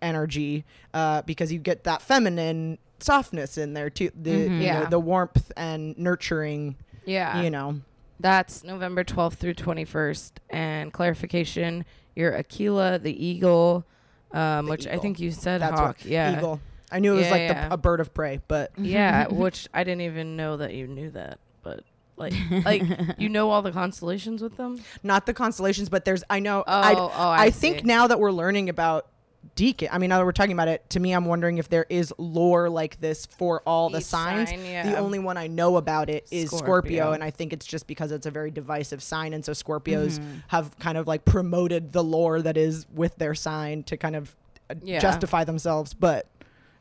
energy 0.00 0.64
uh 0.94 1.22
because 1.22 1.52
you 1.52 1.58
get 1.58 1.84
that 1.84 2.00
feminine 2.02 2.78
softness 3.00 3.58
in 3.58 3.74
there 3.74 3.90
too 3.90 4.10
the 4.20 4.30
you 4.30 4.48
Yeah. 4.50 4.80
know 4.80 4.86
the 4.86 5.00
warmth 5.00 5.50
and 5.56 5.96
nurturing 5.98 6.76
Yeah. 7.04 7.42
you 7.42 7.50
know 7.50 7.80
That's 8.20 8.62
November 8.64 9.04
12th 9.04 9.34
through 9.34 9.54
21st. 9.54 10.32
And 10.50 10.92
clarification, 10.92 11.84
you're 12.16 12.34
Aquila, 12.36 12.98
the 12.98 13.14
eagle, 13.14 13.84
um, 14.32 14.66
The 14.66 14.70
which 14.72 14.86
I 14.88 14.98
think 14.98 15.20
you 15.20 15.30
said 15.30 15.60
That's 15.60 15.78
hawk. 15.78 15.98
what 16.00 16.04
yeah. 16.04 16.36
eagle 16.36 16.60
I 16.90 16.98
knew 17.00 17.12
it 17.14 17.18
was 17.18 17.26
Yeah, 17.26 17.30
like 17.32 17.40
yeah. 17.42 17.68
The, 17.68 17.74
a 17.74 17.76
bird 17.76 18.00
of 18.00 18.12
prey 18.14 18.40
but 18.48 18.72
Yeah, 18.78 19.26
which 19.30 19.68
I 19.72 19.84
didn't 19.84 20.00
even 20.02 20.36
know 20.36 20.56
that 20.56 20.74
you 20.74 20.86
knew 20.88 21.10
that. 21.10 21.38
But 21.68 21.84
like, 22.16 22.32
like 22.64 22.82
you 23.18 23.28
know 23.36 23.50
all 23.50 23.62
the 23.62 23.72
constellations 23.72 24.42
with 24.42 24.56
them. 24.56 24.80
not 25.02 25.26
the 25.26 25.34
constellations, 25.34 25.88
but 25.88 26.04
there's 26.04 26.24
I 26.30 26.40
know 26.40 26.64
Oh, 26.66 26.80
I 26.80 26.94
oh, 26.94 27.10
I 27.30 27.50
think 27.50 27.80
see. 27.80 27.84
now 27.84 28.06
that 28.06 28.18
we're 28.18 28.32
learning 28.32 28.68
about 28.68 29.06
Decan, 29.54 29.88
I 29.92 29.98
mean 29.98 30.10
now 30.10 30.18
that 30.18 30.24
we're 30.24 30.32
talking 30.32 30.52
about 30.52 30.66
it, 30.68 30.88
to 30.90 31.00
me 31.00 31.12
I'm 31.12 31.24
wondering 31.26 31.58
if 31.58 31.68
there 31.68 31.86
is 31.88 32.12
lore 32.18 32.68
like 32.68 33.00
this 33.00 33.24
for 33.26 33.62
all 33.64 33.88
the 33.88 33.98
Each 33.98 34.04
signs. 34.04 34.50
sign, 34.50 34.64
yeah. 34.64 34.90
The 34.90 34.98
only 34.98 35.20
one 35.20 35.36
I 35.36 35.46
know 35.46 35.76
about 35.76 36.10
it 36.10 36.26
is 36.32 36.48
Scorpio. 36.50 36.64
Scorpio. 36.66 37.12
and 37.12 37.22
I 37.22 37.30
think 37.30 37.52
it's 37.52 37.64
just 37.66 37.86
because 37.86 38.10
it's 38.10 38.26
a 38.26 38.30
very 38.32 38.50
divisive 38.50 39.00
sign 39.02 39.32
and 39.32 39.44
so 39.44 39.52
Scorpios 39.52 40.20
have 40.48 40.76
kind 40.80 40.98
of 40.98 41.06
like 41.06 41.24
promoted 41.24 41.92
the 41.92 42.02
lore 42.02 42.42
that 42.42 42.56
is 42.56 42.86
with 42.92 43.16
their 43.16 43.34
sign 43.34 43.84
to 43.84 43.96
kind 43.96 44.16
of 44.16 44.34
uh, 44.70 44.74
Yeah. 44.82 44.98
justify 44.98 45.44
themselves, 45.44 45.94
but 45.94 46.26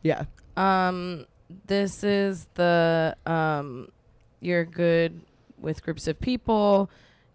yeah. 0.02 0.24
Um, 0.58 1.26
this 1.68 2.04
is 2.04 2.48
the 2.56 3.16
um, 3.28 3.90
you're 4.40 4.66
good 4.66 5.22
with 5.60 5.84
groups 5.84 6.08
of 6.08 6.20
people. 6.20 6.90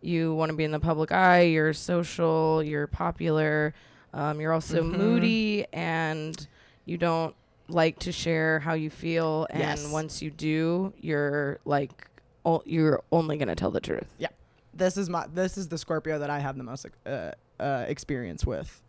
you 0.05 0.35
want 0.35 0.51
to 0.51 0.57
be 0.57 0.65
in 0.65 0.73
the 0.73 0.81
public 0.81 1.13
eye, 1.13 1.43
you're 1.43 1.73
social, 1.73 2.61
you're 2.61 2.89
popular, 2.89 3.73
um, 4.13 4.41
you're 4.41 4.53
also 4.53 4.83
Mhm. 4.83 4.97
moody, 4.99 5.65
and 5.73 6.49
you 6.87 6.99
don't 6.99 7.37
like 7.69 8.01
to 8.01 8.11
share 8.11 8.59
how 8.59 8.73
you 8.75 8.91
feel. 8.91 9.47
And 9.51 9.61
Yes. 9.61 9.93
once 9.93 10.21
you 10.21 10.33
do, 10.33 10.93
you're 11.01 11.61
like, 11.65 12.09
o- 12.45 12.65
you're 12.67 13.01
only 13.13 13.37
gonna 13.37 13.55
tell 13.55 13.71
the 13.71 13.81
truth. 13.81 14.13
Yeah. 14.19 14.27
This 14.75 14.97
is 14.97 15.09
my 15.09 15.27
this 15.33 15.57
is 15.57 15.69
the 15.69 15.79
Scorpio 15.79 16.19
that 16.19 16.31
I 16.31 16.41
have 16.41 16.57
the 16.57 16.65
most 16.65 16.85
uh, 17.07 17.31
uh, 17.61 17.85
experience 17.87 18.45
with. 18.45 18.83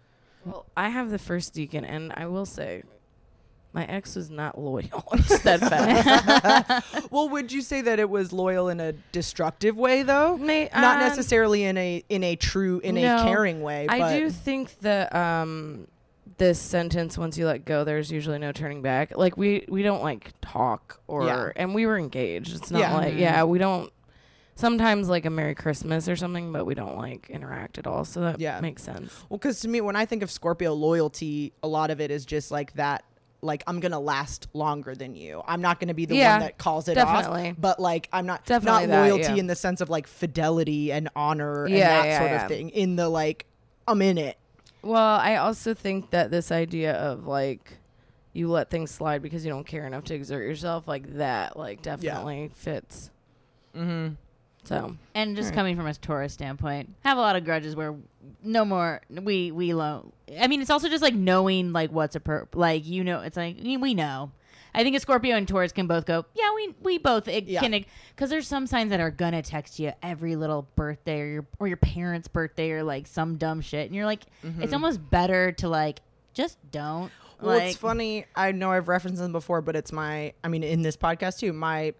Well, 0.45 0.65
I 0.75 0.89
have 0.89 1.11
the 1.11 1.19
first 1.19 1.53
decan, 1.53 1.85
and 1.87 2.11
I 2.17 2.25
will 2.25 2.47
say, 2.47 2.81
my 3.73 3.85
ex 3.85 4.15
was 4.15 4.29
not 4.29 4.57
loyal 4.59 5.03
and 5.11 5.25
steadfast. 5.25 7.07
well, 7.11 7.29
would 7.29 7.51
you 7.51 7.61
say 7.61 7.81
that 7.81 7.99
it 7.99 8.09
was 8.09 8.31
loyal 8.31 8.69
in 8.69 8.79
a 8.79 8.93
destructive 9.11 9.77
way 9.77 10.03
though? 10.03 10.37
May- 10.37 10.69
Not 10.73 10.99
necessarily 10.99 11.63
in 11.63 11.77
a 11.77 12.03
in 12.09 12.23
a 12.23 12.35
true 12.35 12.79
in 12.83 12.95
No, 12.95 13.17
a 13.17 13.23
caring 13.23 13.61
way. 13.61 13.87
I 13.89 13.99
but 13.99 14.13
do 14.17 14.29
think 14.29 14.79
that 14.79 15.13
um, 15.15 15.87
this 16.37 16.59
sentence, 16.59 17.17
once 17.17 17.37
you 17.37 17.45
let 17.45 17.65
go, 17.65 17.83
there's 17.83 18.11
usually 18.11 18.39
no 18.39 18.51
turning 18.51 18.81
back. 18.81 19.17
Like 19.17 19.37
we 19.37 19.65
we 19.67 19.81
don't 19.83 20.01
like 20.03 20.31
talk 20.41 21.01
or, 21.07 21.25
Yeah. 21.25 21.49
and 21.55 21.73
we 21.75 21.85
were 21.85 21.97
engaged. 21.97 22.55
It's 22.55 22.71
not 22.71 22.79
Yeah. 22.79 22.95
like 22.95 23.13
Mhm. 23.13 23.19
yeah, 23.19 23.43
we 23.43 23.57
don't. 23.57 23.91
Sometimes 24.55 25.09
like 25.09 25.25
a 25.25 25.31
Merry 25.31 25.55
Christmas 25.55 26.07
or 26.07 26.15
something, 26.15 26.51
but 26.51 26.65
we 26.65 26.75
don't 26.75 26.95
like 26.95 27.27
interact 27.31 27.79
at 27.79 27.87
all. 27.87 28.05
So 28.05 28.21
that 28.21 28.39
Yeah. 28.39 28.59
makes 28.61 28.83
sense. 28.83 29.23
Well, 29.27 29.39
because 29.39 29.59
to 29.61 29.67
me, 29.67 29.81
when 29.81 29.95
I 29.95 30.05
think 30.05 30.21
of 30.21 30.29
Scorpio 30.29 30.73
loyalty, 30.73 31.53
a 31.63 31.67
lot 31.67 31.89
of 31.89 31.99
it 31.99 32.11
is 32.11 32.23
just 32.23 32.51
like 32.51 32.73
that. 32.73 33.03
Like 33.43 33.63
I'm 33.67 33.79
gonna 33.79 33.99
last 33.99 34.47
longer 34.53 34.95
than 34.95 35.15
you. 35.15 35.43
I'm 35.45 35.61
not 35.61 35.79
gonna 35.79 35.93
be 35.93 36.05
the 36.05 36.15
Yeah, 36.15 36.33
one 36.33 36.39
that 36.41 36.57
calls 36.57 36.87
it 36.87 36.97
off. 36.97 37.55
But 37.59 37.79
like 37.79 38.09
I'm 38.11 38.25
not 38.25 38.45
Definitely 38.45 38.87
not 38.87 38.93
that, 38.93 39.01
loyalty 39.01 39.33
yeah. 39.33 39.35
in 39.35 39.47
the 39.47 39.55
sense 39.55 39.81
of 39.81 39.89
like 39.89 40.07
fidelity 40.07 40.91
and 40.91 41.09
honor 41.15 41.65
and 41.65 41.75
that 41.75 42.05
yeah, 42.05 42.19
sort 42.19 42.31
yeah. 42.31 42.41
of 42.43 42.47
thing. 42.47 42.69
In 42.69 42.95
the 42.95 43.09
like, 43.09 43.45
I'm 43.87 44.01
in 44.01 44.17
it. 44.17 44.37
Well, 44.81 45.19
I 45.19 45.37
also 45.37 45.73
think 45.73 46.11
that 46.11 46.31
this 46.31 46.51
idea 46.51 46.93
of 46.93 47.27
like 47.27 47.77
you 48.33 48.49
let 48.49 48.69
things 48.69 48.91
slide 48.91 49.21
because 49.21 49.45
you 49.45 49.51
don't 49.51 49.67
care 49.67 49.85
enough 49.85 50.05
to 50.05 50.15
exert 50.15 50.43
yourself, 50.43 50.87
like 50.87 51.17
that, 51.17 51.57
like 51.57 51.81
definitely 51.81 52.51
fits. 52.55 53.11
Mm-hmm. 53.75 54.15
So 54.65 54.95
And 55.13 55.35
just 55.35 55.49
Right. 55.49 55.55
coming 55.55 55.75
from 55.75 55.87
a 55.87 55.93
Taurus 55.93 56.33
standpoint, 56.33 56.89
have 57.03 57.17
a 57.17 57.21
lot 57.21 57.35
of 57.35 57.43
grudges 57.43 57.75
where 57.75 57.95
no 58.43 58.63
more 58.65 59.01
we 59.09 59.51
we 59.51 59.73
lo 59.73 60.11
I 60.39 60.47
mean, 60.47 60.61
it's 60.61 60.69
also 60.69 60.87
just 60.89 61.03
like 61.03 61.13
knowing 61.13 61.73
like 61.73 61.91
what's 61.91 62.15
a 62.15 62.19
per 62.19 62.47
like 62.53 62.85
you 62.87 63.03
know, 63.03 63.21
it's 63.21 63.37
like 63.37 63.57
we 63.61 63.77
we 63.77 63.93
know. 63.93 64.31
I 64.75 64.81
think 64.83 64.95
a 64.95 64.99
Scorpio 64.99 65.35
and 65.35 65.47
Taurus 65.47 65.71
can 65.71 65.85
both 65.85 66.05
go. 66.05 66.25
Yeah, 66.33 66.51
we 66.55 66.73
we 66.81 66.97
both 66.97 67.27
it 67.27 67.43
Yeah. 67.45 67.59
can 67.61 67.85
because 68.15 68.29
there's 68.31 68.47
some 68.47 68.65
signs 68.65 68.89
that 68.89 68.99
are 68.99 69.11
gonna 69.11 69.41
text 69.43 69.77
you 69.79 69.91
every 70.01 70.35
little 70.35 70.67
birthday 70.75 71.19
or 71.21 71.25
your 71.27 71.45
or 71.59 71.67
your 71.67 71.77
parents' 71.77 72.27
birthday 72.27 72.71
or 72.71 72.83
like 72.83 73.05
some 73.05 73.35
dumb 73.37 73.61
shit, 73.61 73.85
and 73.85 73.95
you're 73.95 74.05
like, 74.05 74.23
it's 74.59 74.73
almost 74.73 74.99
better 75.11 75.51
to 75.53 75.69
like 75.69 75.99
just 76.33 76.57
don't. 76.71 77.09
Mm-hmm. 77.11 77.45
Well, 77.45 77.57
like, 77.57 77.69
it's 77.71 77.77
funny. 77.77 78.25
I 78.35 78.51
know 78.53 78.71
I've 78.71 78.87
referenced 78.87 79.21
them 79.21 79.33
before, 79.33 79.61
but 79.61 79.75
it's 79.75 79.91
my. 79.91 80.33
I 80.43 80.47
mean, 80.47 80.63
in 80.63 80.81
this 80.81 80.95
podcast 80.97 81.37
too, 81.39 81.51
my 81.53 81.93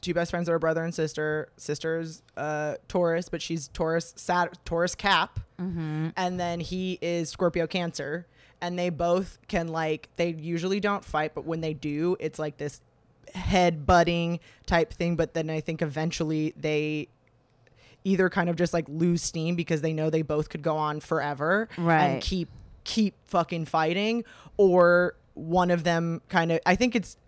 two 0.00 0.14
best 0.14 0.30
friends 0.30 0.46
that 0.46 0.52
are 0.52 0.58
brother 0.58 0.82
and 0.84 0.94
sister. 0.94 1.48
Sister's 1.56 2.22
uh, 2.36 2.74
Taurus, 2.88 3.28
but 3.28 3.42
she's 3.42 3.68
Taurus 3.68 4.12
Sat 4.16 4.64
Taurus 4.64 4.94
Cap, 4.94 5.40
Mhm. 5.60 6.12
and 6.16 6.40
then 6.40 6.60
he 6.60 6.98
is 7.02 7.28
Scorpio 7.30 7.66
Cancer, 7.66 8.26
and 8.60 8.78
they 8.78 8.90
both 8.90 9.38
can 9.48 9.68
like. 9.68 10.08
They 10.16 10.30
usually 10.30 10.80
don't 10.80 11.04
fight, 11.04 11.34
but 11.34 11.44
when 11.44 11.60
they 11.60 11.74
do, 11.74 12.16
it's 12.20 12.38
like 12.38 12.56
this 12.56 12.80
head 13.34 13.86
butting 13.86 14.40
type 14.66 14.92
thing. 14.92 15.16
But 15.16 15.34
then 15.34 15.50
I 15.50 15.60
think 15.60 15.82
eventually 15.82 16.52
they 16.56 17.08
either 18.04 18.28
kind 18.30 18.48
of 18.48 18.56
just 18.56 18.72
like 18.72 18.86
lose 18.88 19.22
steam 19.22 19.54
because 19.54 19.82
they 19.82 19.92
know 19.92 20.08
they 20.10 20.22
both 20.22 20.48
could 20.48 20.62
go 20.62 20.76
on 20.76 21.00
forever 21.00 21.68
Right. 21.76 22.04
and 22.06 22.22
keep 22.22 22.48
keep 22.82 23.14
fucking 23.26 23.66
fighting 23.66 24.24
or 24.56 25.14
one 25.34 25.70
of 25.70 25.84
them 25.84 26.22
kind 26.30 26.50
of 26.50 26.60
I 26.64 26.76
think 26.76 26.96
it's 26.96 27.18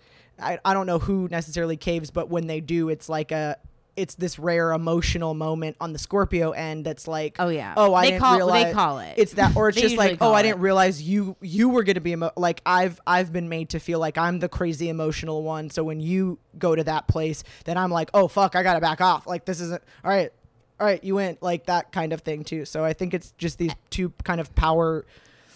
I, 0.40 0.58
I 0.64 0.74
don't 0.74 0.86
know 0.86 0.98
who 0.98 1.28
necessarily 1.30 1.76
caves 1.76 2.10
but 2.10 2.28
when 2.28 2.46
they 2.46 2.60
do 2.60 2.88
it's 2.88 3.08
like 3.08 3.32
a 3.32 3.56
it's 3.94 4.14
this 4.14 4.38
rare 4.38 4.72
emotional 4.72 5.34
moment 5.34 5.76
on 5.78 5.92
the 5.92 5.98
Scorpio 5.98 6.52
end 6.52 6.86
that's 6.86 7.06
like 7.06 7.36
Oh 7.38 7.48
yeah. 7.50 7.74
oh 7.76 7.92
I 7.92 8.04
they 8.04 8.10
didn't 8.12 8.22
call 8.22 8.36
realize 8.36 8.64
they 8.64 8.72
call 8.72 8.98
it. 9.00 9.14
it's 9.18 9.34
that 9.34 9.54
or 9.54 9.68
it's 9.68 9.78
just 9.80 9.96
like 9.98 10.16
oh 10.22 10.32
I 10.32 10.40
didn't 10.42 10.60
realize 10.60 11.02
you 11.02 11.36
you 11.42 11.68
were 11.68 11.82
going 11.84 11.96
to 11.96 12.00
be 12.00 12.12
emo- 12.12 12.32
like 12.36 12.62
I've 12.64 12.98
I've 13.06 13.32
been 13.34 13.50
made 13.50 13.68
to 13.70 13.78
feel 13.78 13.98
like 13.98 14.16
I'm 14.16 14.38
the 14.38 14.48
crazy 14.48 14.88
emotional 14.88 15.42
one 15.42 15.68
so 15.68 15.84
when 15.84 16.00
you 16.00 16.38
go 16.58 16.74
to 16.74 16.82
that 16.84 17.06
place 17.06 17.44
then 17.66 17.76
I'm 17.76 17.90
like 17.90 18.08
oh 18.14 18.28
fuck 18.28 18.56
I 18.56 18.62
got 18.62 18.74
to 18.74 18.80
back 18.80 19.02
off 19.02 19.26
like 19.26 19.44
this 19.44 19.60
isn't 19.60 19.82
all 20.02 20.10
right 20.10 20.32
all 20.80 20.86
right 20.86 21.04
you 21.04 21.14
went 21.14 21.42
like 21.42 21.66
that 21.66 21.92
kind 21.92 22.14
of 22.14 22.22
thing 22.22 22.44
too 22.44 22.64
so 22.64 22.82
I 22.82 22.94
think 22.94 23.12
it's 23.12 23.32
just 23.32 23.58
these 23.58 23.74
two 23.90 24.10
kind 24.24 24.40
of 24.40 24.54
power 24.54 25.04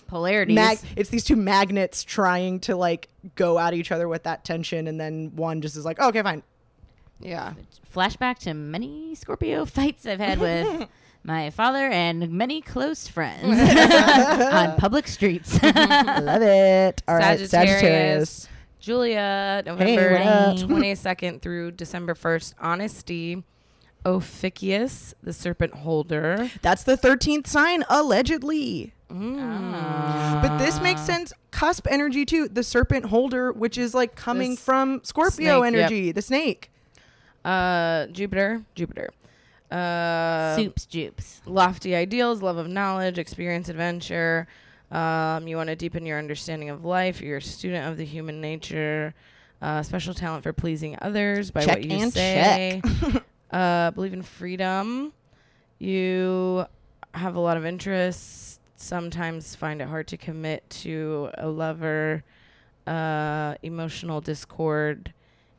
polarities. 0.06 0.54
mag- 0.54 0.78
it's 0.96 1.10
these 1.10 1.24
two 1.24 1.36
magnets 1.36 2.02
trying 2.04 2.60
to 2.60 2.76
like 2.76 3.08
go 3.34 3.58
at 3.58 3.74
each 3.74 3.90
other 3.92 4.08
with 4.08 4.22
that 4.24 4.44
tension 4.44 4.86
and 4.88 5.00
then 5.00 5.34
one 5.36 5.60
just 5.60 5.76
is 5.76 5.84
like 5.84 5.96
oh, 6.00 6.08
okay 6.08 6.22
fine 6.22 6.42
yeah, 7.18 7.54
flashback 7.94 8.38
to 8.40 8.52
many 8.52 9.14
Scorpio 9.14 9.64
fights 9.64 10.04
I've 10.06 10.20
had 10.20 10.38
with 10.38 10.86
my 11.24 11.48
father 11.48 11.86
and 11.88 12.30
many 12.30 12.60
close 12.60 13.08
friends 13.08 13.42
on 14.52 14.76
public 14.76 15.08
streets. 15.08 15.54
love 15.62 16.42
it 16.42 17.02
all 17.08 17.16
right 17.16 17.38
Sagittarius. 17.40 18.48
Julia, 18.80 19.62
November 19.64 20.12
what 20.12 20.22
up? 20.22 20.58
twenty 20.60 20.94
second 20.94 21.40
through 21.42 21.72
December 21.72 22.14
first. 22.14 22.54
Honesty. 22.60 23.42
Ophiuchus, 24.06 25.14
the 25.22 25.32
serpent 25.32 25.74
holder. 25.74 26.50
that's 26.62 26.84
the 26.84 26.96
13th 26.96 27.46
sign 27.46 27.84
allegedly 27.88 28.92
Mm. 29.10 30.42
but 30.42 30.58
this 30.58 30.80
makes 30.80 31.00
sense 31.00 31.32
cusp 31.52 31.86
energy 31.88 32.24
too 32.24 32.48
the 32.48 32.64
serpent 32.64 33.04
holder 33.06 33.52
which 33.52 33.78
is 33.78 33.94
like 33.94 34.16
coming 34.16 34.52
This 34.52 34.60
from 34.64 35.00
scorpio 35.04 35.60
snake, 35.60 35.72
yep. 35.74 35.80
energy 35.90 36.12
the 36.12 36.22
snake 36.22 36.70
Uh, 37.44 38.06
Jupiter. 38.08 38.62
Jupiter. 38.74 39.10
Uh, 39.70 40.56
Soups, 40.56 40.86
jupes. 40.86 41.40
lofty 41.46 41.94
ideals, 41.94 42.42
love 42.42 42.56
of 42.56 42.66
knowledge, 42.68 43.18
experience, 43.18 43.68
adventure. 43.68 44.48
Um, 44.90 45.46
you 45.46 45.56
want 45.56 45.68
to 45.68 45.76
deepen 45.76 46.04
your 46.06 46.18
understanding 46.18 46.70
of 46.70 46.84
life. 46.84 47.20
You're 47.20 47.36
a 47.38 47.42
student 47.42 47.86
of 47.88 47.96
the 47.96 48.04
human 48.04 48.40
nature. 48.40 49.14
Uh, 49.62 49.82
special 49.84 50.14
talent 50.14 50.42
for 50.42 50.52
pleasing 50.52 50.96
others 51.00 51.50
by 51.52 51.64
Check 51.64 51.76
what 51.78 51.84
you 51.84 51.96
and 51.98 52.12
say. 52.12 52.82
uh, 53.50 53.90
believe 53.92 54.12
in 54.12 54.22
freedom. 54.22 55.12
You 55.78 56.66
have 57.14 57.34
a 57.36 57.40
lot 57.40 57.56
of 57.56 57.64
interests. 57.66 58.60
Sometimes 58.76 59.54
find 59.54 59.80
it 59.80 59.88
hard 59.88 60.06
to 60.08 60.16
commit 60.16 60.68
to 60.70 61.30
a 61.38 61.48
lover. 61.48 62.24
Uh, 62.86 63.54
emotional 63.62 64.20
discord 64.20 65.12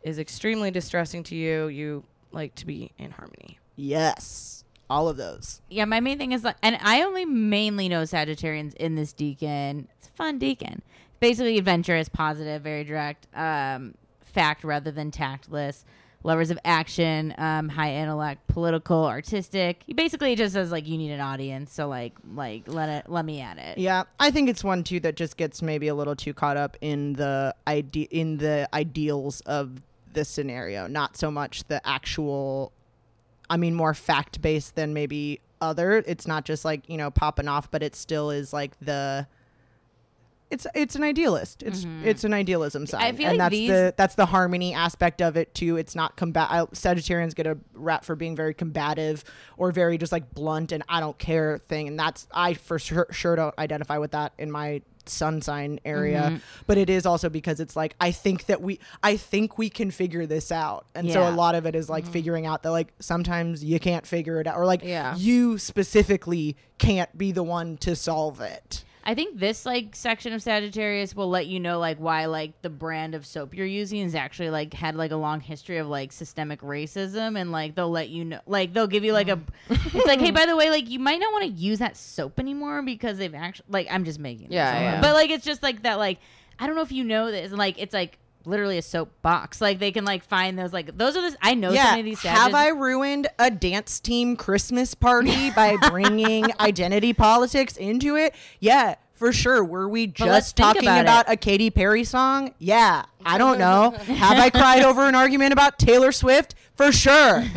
is 0.04 0.20
extremely 0.20 0.72
distressing 0.72 1.24
to 1.24 1.36
you. 1.36 1.68
You 1.68 2.04
like 2.32 2.56
to 2.56 2.66
be 2.66 2.92
in 2.98 3.12
harmony. 3.12 3.60
yes 3.76 4.64
all 4.90 5.10
of 5.10 5.18
those 5.18 5.62
Yeah, 5.70 5.86
my 5.86 6.00
main 6.00 6.18
thing 6.18 6.32
is 6.32 6.44
like, 6.44 6.56
and 6.64 6.78
I 6.82 7.02
only 7.04 7.26
mainly 7.26 7.90
know 7.90 8.04
Sagittarians 8.04 8.74
in 8.76 8.96
this 8.96 9.14
decan. 9.14 9.88
It's 9.98 10.08
a 10.08 10.12
fun 10.12 10.40
decan. 10.40 10.80
Basically, 11.20 11.58
adventurous, 11.58 12.08
positive, 12.10 12.62
very 12.62 12.84
direct, 12.84 13.28
um, 13.36 13.96
fact 14.22 14.64
rather 14.64 14.92
than 14.92 15.12
tactless. 15.12 15.84
Lovers 16.24 16.52
of 16.52 16.60
action, 16.66 17.34
um, 17.38 17.70
high 17.70 17.94
intellect, 17.94 18.48
political, 18.48 19.06
artistic. 19.06 19.84
He 19.86 19.94
basically 19.94 20.36
just 20.36 20.54
says 20.54 20.72
like 20.72 20.88
you 20.88 20.98
need 20.98 21.12
an 21.12 21.22
audience, 21.22 21.72
so 21.72 21.88
like 21.88 22.14
like 22.34 22.64
let 22.68 22.90
it 22.90 23.10
let 23.10 23.24
me 23.24 23.40
at 23.40 23.58
it. 23.58 23.78
Yeah, 23.78 24.04
I 24.20 24.32
think 24.32 24.50
it's 24.50 24.64
one 24.64 24.84
too 24.84 25.00
that 25.02 25.16
just 25.16 25.38
gets 25.38 25.62
maybe 25.62 25.88
a 25.88 25.96
little 25.96 26.16
too 26.16 26.34
caught 26.34 26.58
up 26.58 26.76
in 26.82 27.14
the 27.14 27.56
ide- 27.66 27.96
in 27.96 28.38
the 28.38 28.68
ideals 28.74 29.42
of 29.42 29.82
the 30.14 30.26
scenario, 30.26 30.88
not 30.88 31.16
so 31.16 31.30
much 31.32 31.64
the 31.66 31.88
actual. 31.88 32.72
I 33.50 33.56
mean, 33.58 33.76
more 33.76 33.94
fact 33.94 34.42
based 34.42 34.76
than 34.76 34.94
maybe 34.94 35.40
other. 35.62 36.04
It's 36.06 36.28
not 36.28 36.44
just 36.44 36.66
like 36.66 36.90
you 36.90 36.98
know 36.98 37.12
popping 37.12 37.48
off, 37.48 37.70
but 37.72 37.84
it 37.84 37.96
still 37.96 38.32
is 38.32 38.52
like 38.52 38.78
the. 38.82 39.28
It's 40.50 40.66
it's 40.74 40.96
an 40.96 41.04
idealist. 41.04 41.62
It's 41.64 41.84
mm-hmm. 41.84 42.08
it's 42.08 42.24
an 42.24 42.34
idealism 42.34 42.88
sign, 42.88 43.02
I 43.02 43.12
feel 43.12 43.28
and 43.28 43.38
like 43.38 43.46
that's 43.46 43.52
these- 43.52 43.70
the 43.70 43.94
that's 43.98 44.16
the 44.16 44.26
harmony 44.26 44.74
aspect 44.74 45.22
of 45.22 45.36
it 45.36 45.54
too. 45.54 45.76
It's 45.78 45.96
not 45.96 46.16
combat. 46.16 46.48
I, 46.50 46.62
Sagittarians 46.68 47.36
get 47.36 47.48
a 47.48 47.58
rap 47.74 48.06
for 48.06 48.16
being 48.16 48.36
very 48.36 48.54
combative 48.54 49.24
or 49.58 49.72
very 49.72 49.98
just 49.98 50.12
like 50.12 50.34
blunt 50.34 50.72
and 50.72 50.84
I 50.88 51.00
don't 51.00 51.18
care 51.18 51.58
thing, 51.58 51.88
and 51.88 52.00
that's 52.00 52.28
I 52.34 52.54
for 52.54 52.80
sure 52.80 53.08
sure 53.12 53.36
don't 53.36 53.58
identify 53.60 53.98
with 53.98 54.12
that 54.12 54.34
in 54.38 54.52
my 54.52 54.82
sun 55.10 55.42
sign 55.42 55.80
area. 55.86 56.22
Mm-hmm. 56.22 56.38
But 56.66 56.78
it 56.78 56.90
is 56.90 57.06
also 57.06 57.30
because 57.30 57.60
it's 57.60 57.76
like 57.76 57.96
I 58.00 58.12
think 58.12 58.46
that 58.46 58.62
we 58.62 58.80
I 59.04 59.18
think 59.18 59.58
we 59.58 59.70
can 59.70 59.92
figure 59.92 60.26
this 60.26 60.52
out, 60.52 60.86
and 60.96 61.12
so 61.12 61.28
a 61.28 61.32
lot 61.32 61.56
of 61.56 61.66
it 61.66 61.76
is 61.76 61.90
like 61.90 62.04
mm-hmm. 62.06 62.14
figuring 62.14 62.46
out 62.46 62.64
that 62.64 62.72
like 62.72 62.94
sometimes 63.00 63.64
you 63.64 63.80
can't 63.80 64.06
figure 64.06 64.40
it 64.40 64.48
out, 64.48 64.58
or 64.58 64.66
like 64.66 64.84
Yeah. 64.84 65.16
you 65.18 65.58
specifically 65.58 66.56
can't 66.78 67.16
be 67.18 67.32
the 67.32 67.44
one 67.44 67.78
to 67.78 67.96
solve 67.96 68.40
it. 68.42 68.84
I 69.08 69.16
think 69.16 69.40
this 69.40 69.66
like 69.66 69.96
section 69.96 70.34
of 70.34 70.44
Sagittarius 70.44 71.16
will 71.16 71.30
let 71.30 71.48
you 71.48 71.62
know 71.62 71.80
like 71.80 71.98
why 71.98 72.26
like 72.26 72.62
the 72.62 72.70
brand 72.70 73.16
of 73.16 73.26
soap 73.26 73.56
you're 73.56 73.66
using 73.66 74.02
is 74.02 74.14
actually 74.16 74.50
like 74.50 74.74
had 74.74 74.96
like 74.96 75.12
a 75.12 75.16
long 75.16 75.40
history 75.40 75.78
of 75.78 75.88
like 75.88 76.12
systemic 76.12 76.60
racism 76.60 77.40
and 77.40 77.54
like 77.54 77.74
they'll 77.74 77.90
let 77.90 78.10
you 78.10 78.26
know 78.26 78.42
like 78.48 78.74
they'll 78.74 78.86
give 78.86 79.06
you 79.06 79.14
like 79.14 79.30
a 79.30 79.38
mm. 79.38 79.44
it's 79.96 80.06
like 80.06 80.20
hey 80.20 80.32
by 80.32 80.46
the 80.46 80.58
way 80.58 80.70
like 80.70 80.90
you 80.90 81.00
might 81.00 81.22
not 81.22 81.32
want 81.32 81.46
to 81.46 81.50
use 81.50 81.80
that 81.80 81.96
soap 81.96 82.38
anymore 82.38 82.82
because 82.82 83.18
they've 83.18 83.34
actually 83.34 83.66
like 83.70 83.88
I'm 83.90 84.04
just 84.04 84.20
making 84.20 84.50
this 84.50 84.56
Yeah, 84.56 84.76
up. 84.76 84.82
yeah. 84.82 85.02
but 85.02 85.14
like 85.14 85.30
it's 85.30 85.46
just 85.46 85.64
like 85.64 85.84
that 85.84 85.98
like 86.00 86.20
I 86.60 86.68
don't 86.68 86.76
know 86.76 86.82
if 86.82 86.92
you 86.92 87.06
know 87.06 87.32
this 87.32 87.54
like 87.54 87.82
it's 87.82 87.94
like 87.94 88.20
literally 88.48 88.78
a 88.78 88.82
soap 88.82 89.12
box 89.22 89.60
like 89.60 89.80
they 89.80 89.92
can 89.92 90.06
like 90.06 90.24
find 90.24 90.58
those 90.58 90.72
like 90.74 90.98
those 90.98 91.16
are 91.18 91.30
the 91.30 91.38
I 91.42 91.54
know 91.54 91.72
Yeah. 91.72 91.92
many 91.92 92.00
of 92.00 92.06
these 92.06 92.22
Have 92.22 92.54
I 92.54 92.70
ruined 92.70 93.28
a 93.38 93.52
dance 93.52 94.00
team 94.00 94.36
Christmas 94.36 94.94
party 94.96 95.52
by 95.56 95.76
bringing 95.90 96.46
identity 96.60 97.14
politics 97.14 97.78
into 97.78 98.16
it? 98.16 98.34
Yeah, 98.60 98.96
for 99.14 99.34
sure. 99.34 99.64
Were 99.64 99.90
we 99.90 100.08
just 100.08 100.56
talking 100.56 100.84
about 100.84 101.02
about, 101.02 101.32
a 101.32 101.36
Katy 101.36 101.72
Perry 101.72 102.04
song? 102.04 102.54
Yeah. 102.60 103.04
I 103.26 103.38
don't 103.38 103.58
know. 103.58 103.92
Have 104.06 104.38
I 104.40 104.50
cried 104.50 104.84
over 104.84 105.08
an 105.08 105.16
argument 105.16 105.54
about 105.54 105.78
Taylor 105.80 106.12
Swift? 106.12 106.56
For 106.76 106.92
sure. 106.92 107.44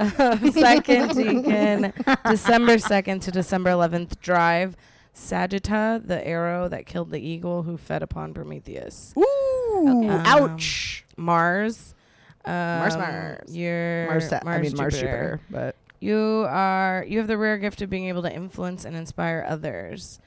second 0.00 1.10
decan, 1.10 1.92
December 2.28 2.76
2nd 2.76 3.20
to 3.22 3.30
December 3.30 3.70
11th 3.70 4.18
drive. 4.20 4.76
Sagitta, 5.14 6.06
the 6.06 6.26
arrow 6.26 6.68
that 6.68 6.86
killed 6.86 7.10
the 7.10 7.20
eagle 7.20 7.62
who 7.64 7.76
fed 7.76 8.02
upon 8.02 8.32
Prometheus. 8.34 9.12
Ooh, 9.18 9.86
Um, 9.88 10.04
ouch. 10.26 11.04
Mars. 11.16 11.94
Um, 12.44 12.52
Mars, 12.54 12.96
Mars. 12.96 13.56
You're 13.56 14.06
Mars, 14.06 14.30
Mars, 14.30 14.42
I 14.46 14.60
mean 14.62 14.76
Mars 14.76 14.94
Jupiter. 14.94 14.96
Jupiter, 14.96 15.40
but 15.50 15.76
You 16.00 16.46
are 16.48 17.04
you 17.06 17.18
have 17.18 17.26
the 17.26 17.36
rare 17.36 17.58
gift 17.58 17.82
of 17.82 17.90
being 17.90 18.06
able 18.06 18.22
to 18.22 18.32
influence 18.32 18.84
and 18.86 18.96
inspire 18.96 19.44
others. 19.46 20.18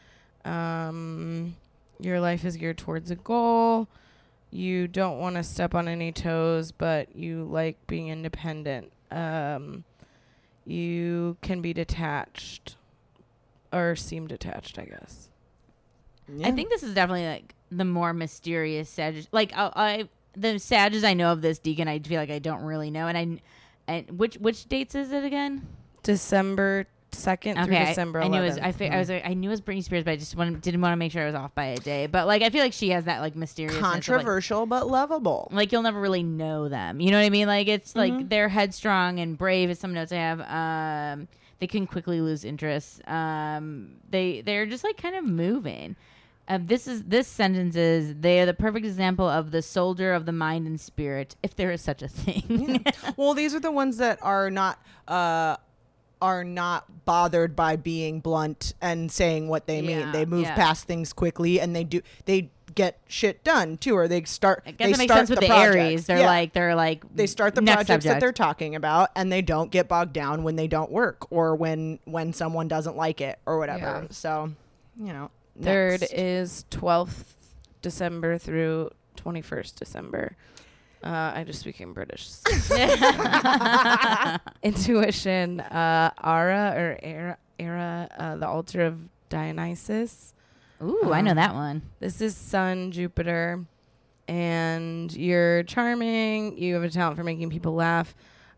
Um, 0.46 1.56
your 2.00 2.20
life 2.20 2.46
is 2.46 2.58
geared 2.58 2.78
towards 2.78 3.10
a 3.10 3.16
goal. 3.16 3.88
You 4.52 4.88
don't 4.88 5.18
want 5.18 5.38
to 5.38 5.44
step 5.44 5.74
on 5.74 5.88
any 5.88 6.12
toes, 6.12 6.72
but 6.72 7.16
you 7.16 7.44
like 7.46 7.78
being 7.88 8.10
independent. 8.10 8.92
Um, 9.10 9.84
you 10.66 11.38
can 11.42 11.62
be 11.62 11.74
detached 11.74 12.76
or 13.74 13.96
seem 13.96 14.28
detached, 14.28 14.78
I 14.80 14.86
guess. 14.86 15.30
I 16.44 16.52
think 16.52 16.70
this 16.70 16.84
is 16.84 16.94
definitely 16.94 17.28
like 17.28 17.54
the 17.72 17.84
more 17.86 18.14
mysterious 18.14 18.90
Sag. 18.90 19.26
Like 19.32 19.52
I, 19.56 19.72
I 19.76 20.10
the 20.38 20.58
Sages 20.60 21.04
I 21.04 21.14
know 21.14 21.32
of 21.34 21.42
this 21.42 21.60
decan, 21.60 21.88
I 21.88 22.00
feel 22.00 22.20
like 22.20 22.30
I 22.32 22.40
don't 22.40 22.64
really 22.64 22.90
know. 22.92 23.08
And 23.08 23.18
I, 23.18 23.28
and 23.92 24.18
which 24.20 24.36
which 24.36 24.66
dates 24.70 24.96
is 24.96 25.12
it 25.12 25.24
again? 25.26 25.68
December 26.04 26.86
second 27.12 27.64
through 27.64 27.76
I- 27.76 27.86
December 27.86 28.22
I, 28.22 28.26
11th. 28.26 28.32
knew 28.32 28.42
it 28.42 28.46
was. 28.46 28.58
I, 28.58 28.72
fi- 28.72 28.90
I 28.90 28.98
was. 29.00 29.10
I 29.12 29.34
knew 29.34 29.50
it 29.50 29.52
was 29.52 29.62
Britney 29.62 29.84
Spears, 29.84 30.04
but 30.04 30.12
I 30.12 30.16
just 30.16 30.36
wanted, 30.36 30.62
didn't 30.62 30.82
want 30.82 30.94
to 30.94 30.98
make 30.98 31.12
sure 31.12 31.22
I 31.24 31.26
was 31.26 31.36
off 31.36 31.54
by 31.54 31.66
a 31.66 31.78
day. 31.78 32.08
But 32.08 32.26
like, 32.26 32.42
I 32.42 32.50
feel 32.50 32.62
like 32.64 32.74
she 32.74 32.90
has 32.92 33.06
that 33.06 33.20
like 33.22 33.36
mysterious 33.36 33.78
controversial 33.78 34.66
but 34.66 34.88
lovable. 34.88 35.50
Like, 35.52 35.72
you'll 35.72 35.84
never 35.84 36.00
really 36.00 36.24
know 36.24 36.70
them. 36.70 37.00
You 37.02 37.12
know 37.12 37.20
what 37.20 37.26
I 37.26 37.30
mean? 37.30 37.48
Like 37.48 37.68
it's 37.68 37.94
Mm-hmm. 37.94 38.00
like 38.18 38.30
they're 38.30 38.50
headstrong 38.50 39.20
and 39.20 39.38
brave. 39.38 39.70
As 39.70 39.80
some 39.80 39.94
notes 39.94 40.12
I 40.12 40.16
have. 40.16 40.40
Um, 41.20 41.28
they 41.64 41.68
can 41.68 41.88
quickly 41.88 42.20
lose 42.20 42.44
interest. 42.44 43.02
Um, 43.08 43.96
they 44.10 44.42
they're 44.42 44.66
just 44.66 44.84
like 44.84 44.98
kind 44.98 45.16
of 45.16 45.24
moving. 45.24 45.96
Uh, 46.46 46.60
this 46.62 46.88
is 46.90 47.06
this 47.06 47.26
sentence 47.26 47.78
is 47.78 48.16
they 48.20 48.42
are 48.42 48.46
the 48.46 48.54
perfect 48.54 48.86
example 48.86 49.30
of 49.30 49.52
the 49.52 49.62
soldier 49.62 50.12
of 50.12 50.26
the 50.26 50.34
mind 50.34 50.68
and 50.68 50.78
spirit, 50.78 51.38
if 51.42 51.56
there 51.56 51.72
is 51.72 51.80
such 51.82 52.02
a 52.02 52.10
thing. 52.10 52.86
well, 53.16 53.34
these 53.34 53.56
are 53.56 53.62
the 53.62 53.72
ones 53.72 53.96
that 53.96 54.20
are 54.22 54.52
not 54.52 54.78
uh 55.08 55.56
are 56.22 56.44
not 56.44 57.06
bothered 57.06 57.56
by 57.56 57.78
being 57.78 58.20
blunt 58.20 58.74
and 58.82 59.10
saying 59.10 59.48
what 59.48 59.66
they 59.66 59.80
Yeah, 59.80 60.04
mean. 60.04 60.12
They 60.12 60.26
move 60.26 60.44
yeah. 60.44 60.56
past 60.56 60.84
things 60.86 61.14
quickly 61.14 61.62
and 61.62 61.74
they 61.74 61.86
do 61.86 62.02
they 62.26 62.50
get 62.76 63.00
shit 63.08 63.44
done 63.44 63.78
too 63.78 63.96
or 63.96 64.08
they 64.08 64.24
start 64.24 64.64
I 64.66 64.72
guess 64.72 64.88
they 64.88 64.94
it 64.94 64.98
makes 64.98 65.12
start 65.12 65.20
sense 65.28 65.30
with 65.30 65.40
the, 65.40 65.48
projects. 65.48 65.76
Aries. 65.76 66.06
They're 66.08 66.20
Yeah. 66.20 66.26
like 66.26 66.54
they're 66.54 66.76
like 66.76 67.04
they 67.16 67.28
start 67.28 67.56
the 67.56 67.62
next 67.62 67.76
projects 67.86 68.06
that 68.06 68.20
they're 68.20 68.32
talking 68.32 68.76
about 68.76 69.10
and 69.16 69.32
they 69.32 69.42
don't 69.42 69.72
get 69.72 69.88
bogged 69.88 70.14
down 70.14 70.44
when 70.44 70.56
they 70.56 70.68
don't 70.68 70.92
work 70.92 71.32
or 71.32 71.56
when 71.56 72.00
when 72.06 72.34
someone 72.34 72.68
doesn't 72.68 72.96
like 72.98 73.22
it 73.22 73.40
or 73.46 73.58
whatever. 73.60 74.02
Yeah. 74.04 74.08
So, 74.12 74.52
you 74.98 75.14
know, 75.14 75.30
Third 75.62 76.02
next. 76.02 76.14
is 76.14 76.66
12th 76.72 77.34
December 77.82 78.38
through 78.38 78.92
21st 79.18 79.76
December. 79.76 80.36
Uh, 81.04 81.34
I 81.36 81.44
just 81.44 81.66
became 81.66 81.92
British. 81.94 82.30
Intuition, 84.64 85.60
uh, 85.60 86.12
Ara 86.24 86.74
or 86.78 87.00
Era, 87.04 87.38
Era 87.60 88.08
uh, 88.18 88.36
the 88.38 88.48
altar 88.48 88.82
of 88.86 89.00
Dionysus. 89.30 90.34
Ooh, 90.84 91.14
I 91.14 91.22
know 91.22 91.34
that 91.34 91.54
one. 91.54 91.82
This 92.00 92.20
is 92.20 92.36
Sun, 92.36 92.92
Jupiter, 92.92 93.64
and 94.28 95.14
you're 95.16 95.64
charming. 95.64 96.58
You 96.58 96.74
have 96.76 96.84
a 96.84 96.90
talent 96.90 97.18
for 97.18 97.24
making 97.24 97.50
people 97.50 97.74
laugh. 97.74 98.14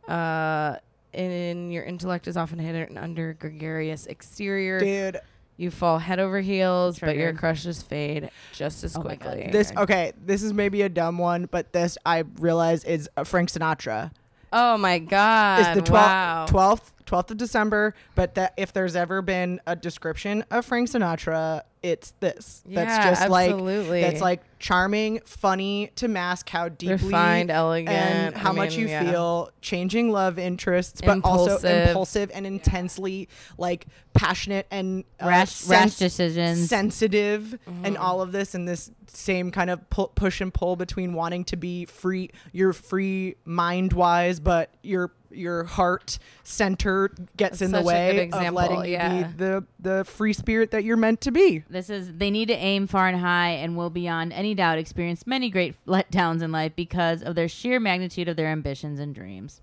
Uh, 0.07 0.77
and 1.13 1.71
your 1.71 1.83
intellect 1.83 2.27
is 2.27 2.35
often 2.35 2.59
hidden 2.59 2.97
under 2.97 3.33
gregarious 3.33 4.05
exterior. 4.07 4.79
dude 4.79 5.21
You 5.57 5.71
fall 5.71 5.99
head 5.99 6.19
over 6.19 6.41
heels, 6.41 6.99
but 6.99 7.15
your 7.15 7.33
crushes 7.33 7.81
fade 7.81 8.29
just 8.53 8.83
as 8.83 8.95
Oh 8.95 9.01
quickly. 9.01 9.49
this 9.51 9.71
okay, 9.77 10.11
this 10.25 10.43
is 10.43 10.51
maybe 10.51 10.81
a 10.81 10.89
dumb 10.89 11.17
one, 11.17 11.47
but 11.49 11.73
this 11.73 11.97
I 12.05 12.23
realize 12.39 12.83
is 12.83 13.09
uh, 13.15 13.23
Frank 13.23 13.49
Sinatra. 13.49 14.11
Oh 14.51 14.77
my 14.77 14.99
god! 14.99 15.61
is 15.77 15.83
the 15.83 15.91
12th, 15.91 15.93
wow. 15.93 16.45
12th 16.49 16.91
12th 17.05 17.31
of 17.31 17.37
December, 17.37 17.93
but 18.15 18.35
that 18.35 18.53
if 18.57 18.73
there's 18.73 18.95
ever 18.95 19.21
been 19.21 19.61
a 19.67 19.75
description 19.75 20.43
of 20.51 20.65
Frank 20.65 20.89
Sinatra, 20.89 21.61
it's 21.85 22.11
this. 22.19 22.63
That's 22.65 22.89
Yeah, 22.97 23.09
just 23.11 23.29
like 23.29 23.51
absolutely. 23.51 24.01
that's 24.01 24.21
like 24.21 24.41
charming, 24.57 25.19
funny 25.25 25.91
to 25.97 26.07
mask 26.07 26.49
how 26.49 26.69
deeply 26.69 26.93
Refined, 26.95 27.51
elegant, 27.51 27.89
and 27.95 28.35
how 28.35 28.49
I 28.49 28.53
much 28.55 28.71
mean, 28.71 28.79
you 28.79 28.87
yeah. 28.87 29.03
feel, 29.11 29.51
changing 29.61 30.11
love 30.11 30.39
interests, 30.39 31.01
but 31.01 31.19
also 31.23 31.51
Impulsive. 31.51 31.87
impulsive 31.87 32.31
and 32.33 32.47
intensely 32.47 33.29
like 33.59 33.85
passionate 34.13 34.65
and 34.71 35.03
uh, 35.21 35.27
Rash, 35.27 35.67
rash 35.67 35.95
decisions. 35.97 36.67
sensitive 36.69 37.59
Mm-hmm. 37.67 37.85
and 37.85 37.97
all 37.97 38.21
of 38.21 38.31
this 38.31 38.55
and 38.55 38.67
this 38.67 38.91
same 39.07 39.51
kind 39.51 39.69
of 39.69 39.87
pu- 39.89 40.07
push 40.15 40.41
and 40.41 40.53
pull 40.53 40.75
between 40.75 41.13
wanting 41.13 41.43
to 41.45 41.55
be 41.57 41.85
free 41.85 42.29
you're 42.51 42.73
free 42.73 43.35
mind 43.45 43.93
wise 43.93 44.39
but 44.39 44.69
your 44.83 45.11
your 45.31 45.63
heart 45.65 46.17
center 46.43 47.09
gets 47.37 47.59
That's 47.59 47.61
in 47.63 47.71
the 47.71 47.77
such 47.83 47.93
a 47.95 48.11
good 48.29 48.33
way 48.33 48.47
of 48.47 48.53
letting 48.53 48.85
yeah. 48.85 49.17
you 49.19 49.25
be 49.25 49.31
the 49.33 49.65
the 49.79 50.05
free 50.05 50.33
spirit 50.33 50.71
that 50.71 50.83
you're 50.83 50.97
meant 50.97 51.21
to 51.21 51.31
be 51.31 51.63
This 51.75 51.89
is 51.89 52.13
they 52.13 52.31
need 52.31 52.47
to 52.47 52.53
aim 52.55 52.87
far 52.87 53.09
and 53.09 53.19
high 53.19 53.49
and 53.49 53.75
will 53.75 53.89
beyond 53.89 54.31
any 54.31 54.55
doubt 54.55 54.77
experience 54.77 55.27
many 55.27 55.49
great 55.49 55.75
letdowns 55.85 56.41
in 56.41 56.51
life 56.53 56.71
because 56.73 57.21
of 57.21 57.35
their 57.35 57.49
sheer 57.49 57.81
magnitude 57.81 58.29
of 58.29 58.37
their 58.37 58.47
ambitions 58.47 58.97
and 58.97 59.13
dreams. 59.13 59.59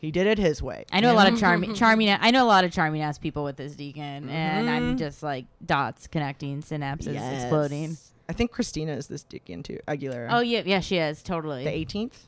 he 0.00 0.12
did 0.12 0.28
it 0.28 0.38
his 0.38 0.62
way 0.62 0.84
I 0.92 1.00
know 1.00 1.12
a 1.12 1.16
lot 1.16 1.32
of 1.32 1.36
charming 1.40 1.74
charming 1.82 2.08
I 2.10 2.30
know 2.30 2.44
a 2.44 2.46
lot 2.46 2.62
of 2.64 2.70
charming 2.72 3.02
ass 3.02 3.18
people 3.18 3.42
with 3.42 3.56
this 3.56 3.74
decan 3.74 4.30
and 4.30 4.70
I'm 4.70 4.82
mm-hmm. 4.90 4.98
just 4.98 5.24
like 5.24 5.46
dots 5.66 6.06
connecting 6.06 6.62
synapses 6.62 7.14
Yes. 7.14 7.42
exploding. 7.42 7.96
i 8.28 8.32
think 8.32 8.52
christina 8.52 8.92
is 8.92 9.08
this 9.08 9.24
decan 9.24 9.64
too 9.64 9.78
aguilera 9.88 10.28
Oh 10.30 10.40
yeah, 10.40 10.62
yeah, 10.64 10.78
she 10.78 10.98
is 10.98 11.22
totally. 11.24 11.64
the 11.64 11.70
18th 11.70 12.18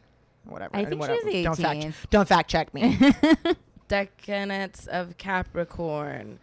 whatever 0.45 0.75
I 0.77 0.85
think 0.87 0.95
she 0.95 0.99
whatever. 0.99 1.21
was 1.25 1.33
the 1.33 1.43
don't 1.45 1.57
fact 1.59 1.81
18th. 1.81 2.11
don't 2.11 2.29
fact 2.29 2.51
check 2.51 2.75
me 2.75 2.99
Decanates 3.89 4.87
of 4.87 5.19
Capricorn. 5.19 6.39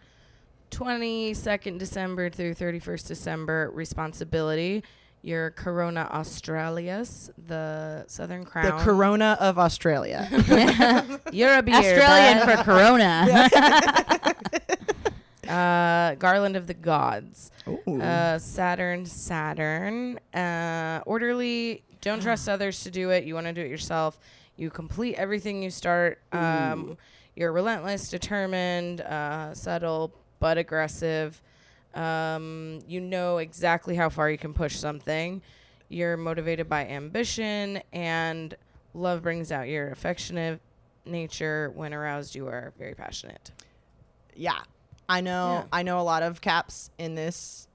22nd 0.72 1.78
December 1.78 2.30
through 2.30 2.54
31st 2.54 3.06
December, 3.06 3.70
responsibility. 3.72 4.82
Your 5.24 5.50
Corona 5.52 6.08
Australis, 6.12 7.30
the 7.46 8.04
Southern 8.08 8.44
Crown. 8.44 8.76
the 8.76 8.82
corona 8.82 9.36
of 9.38 9.56
australia 9.56 10.26
You're 11.32 11.58
a 11.58 11.62
beer. 11.62 11.76
Australian 11.76 12.44
bud. 12.44 12.58
for 12.58 12.64
Corona. 12.64 13.48
uh, 15.48 16.16
Garland 16.16 16.56
of 16.56 16.66
the 16.66 16.74
Gods. 16.74 17.52
Uh, 17.86 18.38
Saturn, 18.38 19.06
Saturn. 19.06 20.18
Uh, 20.34 21.02
orderly. 21.06 21.84
Don't 22.00 22.20
trust 22.28 22.48
others 22.48 22.82
to 22.82 22.90
do 22.90 23.10
it. 23.10 23.22
You 23.22 23.34
want 23.34 23.46
to 23.46 23.52
do 23.52 23.60
it 23.60 23.70
yourself. 23.70 24.18
You 24.56 24.70
complete 24.70 25.14
everything 25.14 25.62
you 25.62 25.70
start. 25.70 26.20
Um, 26.32 26.96
you're 27.36 27.52
relentless, 27.52 28.08
determined, 28.08 29.02
uh, 29.02 29.54
subtle, 29.54 30.12
but 30.42 30.58
aggressive. 30.58 31.40
Um, 31.94 32.80
you 32.88 33.00
know 33.00 33.38
exactly 33.38 33.94
how 33.94 34.08
far 34.08 34.28
you 34.28 34.36
can 34.38 34.52
push 34.52 34.76
something. 34.76 35.40
You're 35.88 36.16
motivated 36.16 36.68
by 36.68 36.86
ambition, 36.88 37.80
and 37.92 38.54
love 38.92 39.22
brings 39.22 39.52
out 39.52 39.68
your 39.68 39.90
affectionate 39.90 40.60
nature. 41.06 41.70
When 41.74 41.94
aroused, 41.94 42.34
you 42.34 42.48
are 42.48 42.72
very 42.78 42.94
passionate. 42.94 43.52
yeah 44.34 44.60
i 45.08 45.20
know 45.20 45.48
Yeah. 45.60 45.64
i 45.78 45.82
know 45.82 46.00
a 46.00 46.06
lot 46.14 46.22
of 46.22 46.40
caps 46.40 46.90
in 46.96 47.14
this 47.16 47.66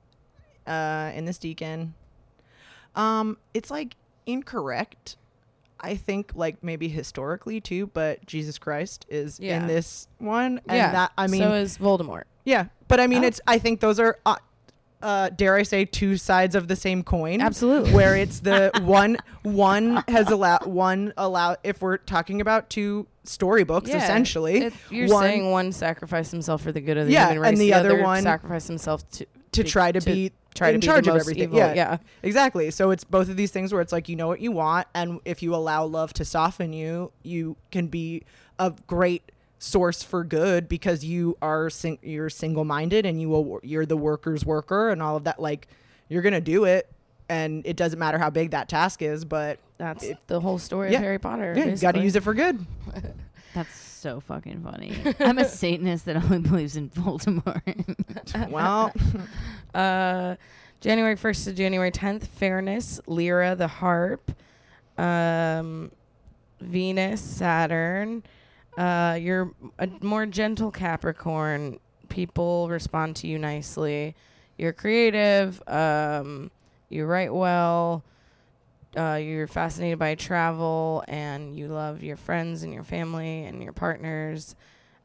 uh 0.65 1.11
in 1.14 1.26
this 1.26 1.38
decan 1.38 1.91
um 2.95 3.38
it's 3.53 3.69
like 3.69 3.95
incorrect 4.26 5.18
I 5.80 5.95
think 5.95 6.31
like 6.34 6.64
maybe 6.64 6.88
historically 6.89 7.61
too, 7.61 7.85
but 7.94 8.26
Jesus 8.26 8.57
Christ 8.57 9.06
is 9.10 9.39
Yeah. 9.39 9.60
in 9.61 9.68
this 9.68 10.07
one, 10.18 10.60
and 10.68 10.76
yeah. 10.77 10.91
that 10.91 11.11
I 11.15 11.27
mean, 11.27 11.39
so 11.44 11.53
is 11.53 11.77
Voldemort. 11.77 12.23
Yeah, 12.48 12.65
but 12.88 12.99
I 12.99 13.07
mean, 13.07 13.24
Oh. 13.24 13.28
it's 13.28 13.41
I 13.45 13.60
think 13.60 13.80
those 13.82 13.99
are, 13.99 14.18
uh, 14.26 14.38
uh, 15.02 15.30
dare 15.30 15.56
I 15.56 15.64
say, 15.64 15.86
two 15.86 16.18
sides 16.18 16.56
of 16.56 16.68
the 16.68 16.76
same 16.76 17.03
coin. 17.03 17.41
Absolutely. 17.41 17.91
where 17.94 18.15
it's 18.15 18.40
the 18.40 18.72
one 18.82 19.18
one 19.44 20.03
has 20.07 20.30
allowed 20.32 20.65
one 20.65 21.14
allow 21.18 21.56
if 21.64 21.82
we're 21.82 21.98
talking 21.98 22.41
about 22.41 22.69
two 22.69 23.06
storybooks 23.24 23.90
Yeah. 23.90 24.03
essentially 24.03 24.57
It- 24.60 24.74
you're 24.90 25.07
one 25.10 25.24
saying 25.24 25.52
one 25.52 25.72
sacrificed 25.72 26.32
himself 26.32 26.61
for 26.64 26.72
the 26.72 26.82
good 26.82 26.98
of 26.98 27.07
the 27.07 27.14
Yeah, 27.14 27.28
human 27.28 27.41
race, 27.41 27.49
and 27.49 27.57
the 27.60 27.74
other 27.74 28.02
one- 28.02 28.24
sacrificed 28.24 28.68
himself 28.68 29.07
to 29.11 29.26
to 29.52 29.64
be- 29.64 29.69
try 29.69 29.91
to, 29.91 29.99
to 29.99 30.06
be 30.06 30.32
try 30.56 30.69
in 30.69 30.76
to 30.76 30.80
be 30.80 30.88
charge 30.88 31.06
the 31.06 31.11
of 31.14 31.18
everything. 31.22 31.44
evil. 31.44 31.57
Yeah, 31.60 31.74
yeah. 31.74 31.98
exactly. 32.24 32.72
So 32.72 32.90
it's 32.91 33.03
both 33.03 33.30
of 33.30 33.38
these 33.38 33.52
things 33.52 33.72
where 33.74 33.82
it's 33.82 33.91
like 33.91 34.10
you 34.10 34.15
know 34.15 34.28
what 34.28 34.40
you 34.41 34.52
want, 34.52 34.88
and 34.95 35.19
if 35.26 35.44
you 35.44 35.53
allow 35.53 35.86
love 35.86 36.11
to 36.14 36.26
soften 36.26 36.74
you, 36.74 37.11
you 37.24 37.56
can 37.72 37.88
be 37.88 38.24
a 38.60 38.74
great 38.88 39.32
source 39.59 40.03
for 40.03 40.23
good 40.23 40.69
because 40.69 41.03
you 41.03 41.35
are 41.41 41.69
sing- 41.69 41.99
you're 42.03 42.29
single 42.29 42.63
minded 42.65 43.05
and 43.05 43.19
you 43.19 43.29
will 43.29 43.59
you're 43.63 43.85
the 43.85 43.97
worker's 43.97 44.45
worker 44.45 44.89
and 44.89 45.01
all 45.01 45.15
of 45.15 45.23
that. 45.25 45.39
Like 45.41 45.67
you're 46.09 46.21
gonna 46.21 46.39
do 46.41 46.65
it, 46.65 46.89
and 47.29 47.65
it 47.65 47.75
doesn't 47.75 47.99
matter 47.99 48.17
how 48.17 48.29
big 48.29 48.51
that 48.51 48.69
task 48.69 49.01
is, 49.01 49.25
but 49.25 49.59
That's 49.77 50.03
It- 50.03 50.17
the 50.27 50.39
whole 50.39 50.57
story 50.57 50.91
yeah. 50.91 50.97
of 50.97 51.03
Harry 51.03 51.19
Potter. 51.19 51.53
yeah, 51.55 51.65
you 51.65 51.77
got 51.77 51.91
to 51.93 52.01
use 52.01 52.15
it 52.15 52.23
for 52.23 52.34
good. 52.34 52.65
That's 53.53 53.75
so 53.79 54.19
fucking 54.19 54.61
funny. 54.63 54.95
I'm 55.19 55.38
a 55.39 55.45
Satanist 55.45 56.05
that 56.05 56.15
only 56.15 56.39
believes 56.39 56.75
in 56.77 56.89
Voldemort. 56.91 58.49
well, 58.51 58.91
Uh, 59.73 60.35
January 60.81 61.15
1st 61.15 61.43
to 61.45 61.53
January 61.53 61.91
10th, 61.91 62.27
Fairness, 62.27 62.99
Lyra 63.07 63.55
the 63.55 63.67
Harp, 63.67 64.31
um, 64.97 65.91
Venus, 66.61 67.21
Saturn. 67.21 68.23
Uh, 68.77 69.17
you're 69.19 69.51
a 69.79 69.87
more 70.01 70.25
gentle 70.27 70.71
Capricorn. 70.71 71.79
People 72.09 72.69
respond 72.69 73.15
to 73.17 73.27
you 73.27 73.39
nicely. 73.39 74.15
You're 74.57 74.73
creative. 74.73 75.61
Um, 75.67 76.51
you 76.89 77.05
write 77.05 77.33
well. 77.33 78.03
Uh, 78.95 79.15
you're 79.15 79.47
fascinated 79.47 79.99
by 79.99 80.15
travel 80.15 81.03
and 81.07 81.57
you 81.57 81.67
love 81.67 82.01
your 82.03 82.15
friends 82.17 82.63
and 82.63 82.73
your 82.73 82.83
family 82.83 83.43
and 83.45 83.61
your 83.61 83.73
partners. 83.73 84.55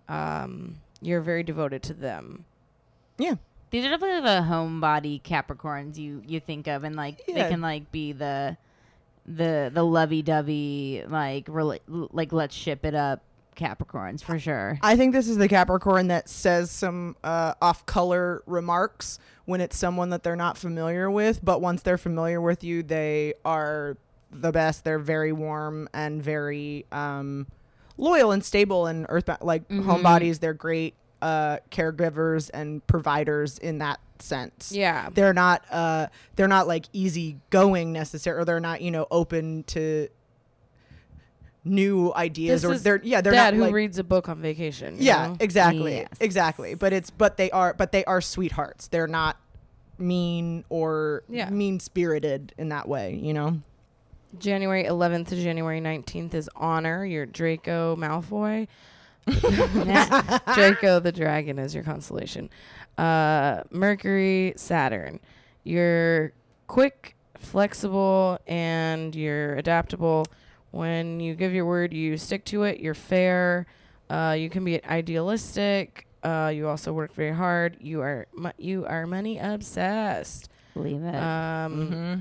Um, 0.09 0.77
you're 1.01 1.21
very 1.21 1.43
devoted 1.43 1.83
to 1.85 1.95
them. 1.95 2.45
Yeah. 3.19 3.35
These 3.71 3.85
are 3.87 3.91
definitely 3.91 4.21
the 4.21 4.47
homebody 4.47 5.21
Capricorns 5.23 5.97
you 5.97 6.23
you 6.27 6.41
think 6.41 6.67
of, 6.69 6.85
and 6.85 6.95
like 6.95 7.23
Yeah. 7.27 7.43
they 7.45 7.49
can 7.51 7.63
like 7.63 7.91
be 7.91 8.13
the 8.13 8.57
the 9.27 9.71
the 9.73 9.83
lovey 9.83 10.21
dovey 10.21 11.05
like 11.09 11.47
rela- 11.47 11.81
like 11.89 12.33
let's 12.33 12.55
ship 12.55 12.85
it 12.85 12.95
up 12.95 13.23
Capricorns 13.57 14.23
for 14.23 14.39
sure. 14.39 14.79
I 14.83 14.97
think 14.97 15.13
this 15.13 15.29
is 15.29 15.37
the 15.37 15.49
Capricorn 15.49 16.09
that 16.09 16.29
says 16.29 16.71
some 16.71 17.17
uh, 17.23 17.55
off 17.61 17.85
color 17.87 18.43
remarks 18.47 19.19
when 19.45 19.61
it's 19.61 19.77
someone 19.77 20.11
that 20.11 20.23
they're 20.23 20.37
not 20.37 20.57
familiar 20.57 21.11
with, 21.11 21.45
but 21.45 21.61
once 21.61 21.83
they're 21.83 21.99
familiar 21.99 22.41
with 22.41 22.65
you, 22.65 22.83
they 22.83 23.35
are 23.45 23.97
the 24.31 24.53
best. 24.53 24.85
They're 24.85 24.99
very 24.99 25.33
warm 25.33 25.89
and 25.93 26.23
very 26.23 26.87
um, 26.93 27.47
loyal 27.99 28.33
and 28.33 28.45
stable 28.45 28.87
and 28.87 29.05
earthbound. 29.09 29.43
Like 29.43 29.69
Mhm. 29.69 29.85
homebodies, 29.85 30.41
they're 30.41 30.55
great 30.55 30.95
uh, 31.21 31.59
caregivers 31.71 32.51
and 32.53 32.85
providers 32.87 33.59
in 33.59 33.79
that 33.79 34.01
sense. 34.19 34.73
Yeah. 34.73 35.09
They're 35.13 35.33
not 35.35 35.63
uh, 35.71 36.07
they're 36.37 36.49
not 36.49 36.67
like 36.67 36.87
easy 36.93 37.39
going 37.51 37.93
necessarily. 37.93 38.43
Or 38.43 38.45
they're 38.45 38.61
not 38.61 38.81
you 38.81 38.91
know 38.91 39.07
open 39.11 39.63
to 39.65 40.09
new 41.65 42.13
ideas 42.15 42.63
This 42.63 42.71
or 42.71 42.79
they're 42.79 43.01
yeah 43.05 43.21
they're 43.21 43.33
Dad 43.33 43.53
not 43.53 43.55
who 43.55 43.63
like, 43.67 43.73
reads 43.75 43.99
a 43.99 44.05
book 44.05 44.29
on 44.29 44.41
vacation. 44.43 44.97
yeah, 44.99 45.29
know? 45.29 45.37
exactly. 45.41 45.95
Yes. 45.97 46.09
Exactly. 46.21 46.75
But 46.75 46.93
it's 46.93 47.11
but 47.11 47.37
they 47.37 47.51
are 47.53 47.73
but 47.75 47.93
they 47.93 48.05
are 48.05 48.21
sweethearts. 48.21 48.89
They're 48.89 49.07
not 49.07 49.37
mean 49.99 50.65
or 50.69 51.23
Yeah. 51.29 51.51
mean 51.51 51.79
spirited 51.79 52.53
in 52.59 52.71
that 52.71 52.89
way, 52.89 53.15
you 53.15 53.33
know? 53.33 53.61
January 54.39 54.85
11th 54.85 55.29
to 55.29 55.37
January 55.37 55.81
19th 55.81 56.35
is 56.35 56.49
Honor. 56.57 57.05
You're 57.05 57.27
Draco 57.27 57.95
Malfoy. 57.97 58.67
Draco 60.55 61.01
the 61.01 61.13
dragon 61.15 61.59
is 61.59 61.75
your 61.75 61.85
constellation. 61.85 62.51
Uh, 62.99 63.63
Mercury, 63.71 64.55
Saturn. 64.57 65.21
You're 65.65 66.33
quick, 66.67 67.15
flexible, 67.39 68.39
and 68.47 69.15
you're 69.15 69.55
adaptable. 69.57 70.27
When 70.73 71.21
you 71.21 71.35
give 71.35 71.55
your 71.55 71.65
word, 71.67 71.93
you 71.93 72.19
stick 72.19 72.45
to 72.47 72.65
it. 72.65 72.81
You're 72.81 72.95
fair. 72.95 73.67
Uh, 74.11 74.35
you 74.39 74.51
can 74.51 74.65
be 74.65 74.85
idealistic. 74.85 76.07
Uh, 76.23 76.51
you 76.55 76.69
also 76.69 76.93
work 76.93 77.15
very 77.15 77.33
hard. 77.35 77.77
You 77.81 78.01
are 78.03 78.27
mo- 78.35 78.53
you 78.59 78.85
are 78.87 79.07
money 79.07 79.39
obsessed. 79.39 80.49
Believe 80.75 81.03
it. 81.03 81.15
Um, 81.15 81.73
Mm-hmm. 81.91 82.21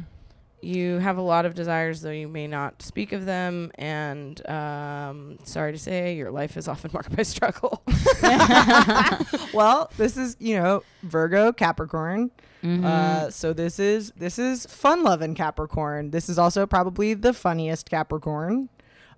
you 0.62 1.00
have 1.00 1.18
a 1.18 1.22
lot 1.22 1.46
of 1.46 1.54
desires, 1.56 2.02
though 2.02 2.12
you 2.12 2.28
may 2.28 2.46
not 2.48 2.82
speak 2.82 3.12
of 3.14 3.26
them. 3.26 3.72
And 3.76 4.46
um, 4.50 5.38
sorry 5.44 5.72
to 5.72 5.78
say, 5.80 6.16
your 6.16 6.32
life 6.32 6.58
is 6.58 6.68
often 6.68 6.92
marked 6.94 7.16
by 7.16 7.24
struggle. 7.24 7.84
Well, 9.54 9.92
this 9.98 10.16
is, 10.18 10.36
you 10.40 10.56
know, 10.56 10.84
Virgo, 11.04 11.52
Capricorn. 11.52 12.32
Mhm. 12.64 12.84
Uh, 12.86 13.30
so 13.32 13.54
this 13.54 13.80
is 13.80 14.12
this 14.18 14.38
is 14.38 14.66
fun 14.68 15.04
loving 15.04 15.36
Capricorn. 15.36 16.12
This 16.12 16.30
is 16.30 16.38
also 16.38 16.66
probably 16.66 17.14
the 17.14 17.34
funniest 17.34 17.90
Capricorn. 17.90 18.70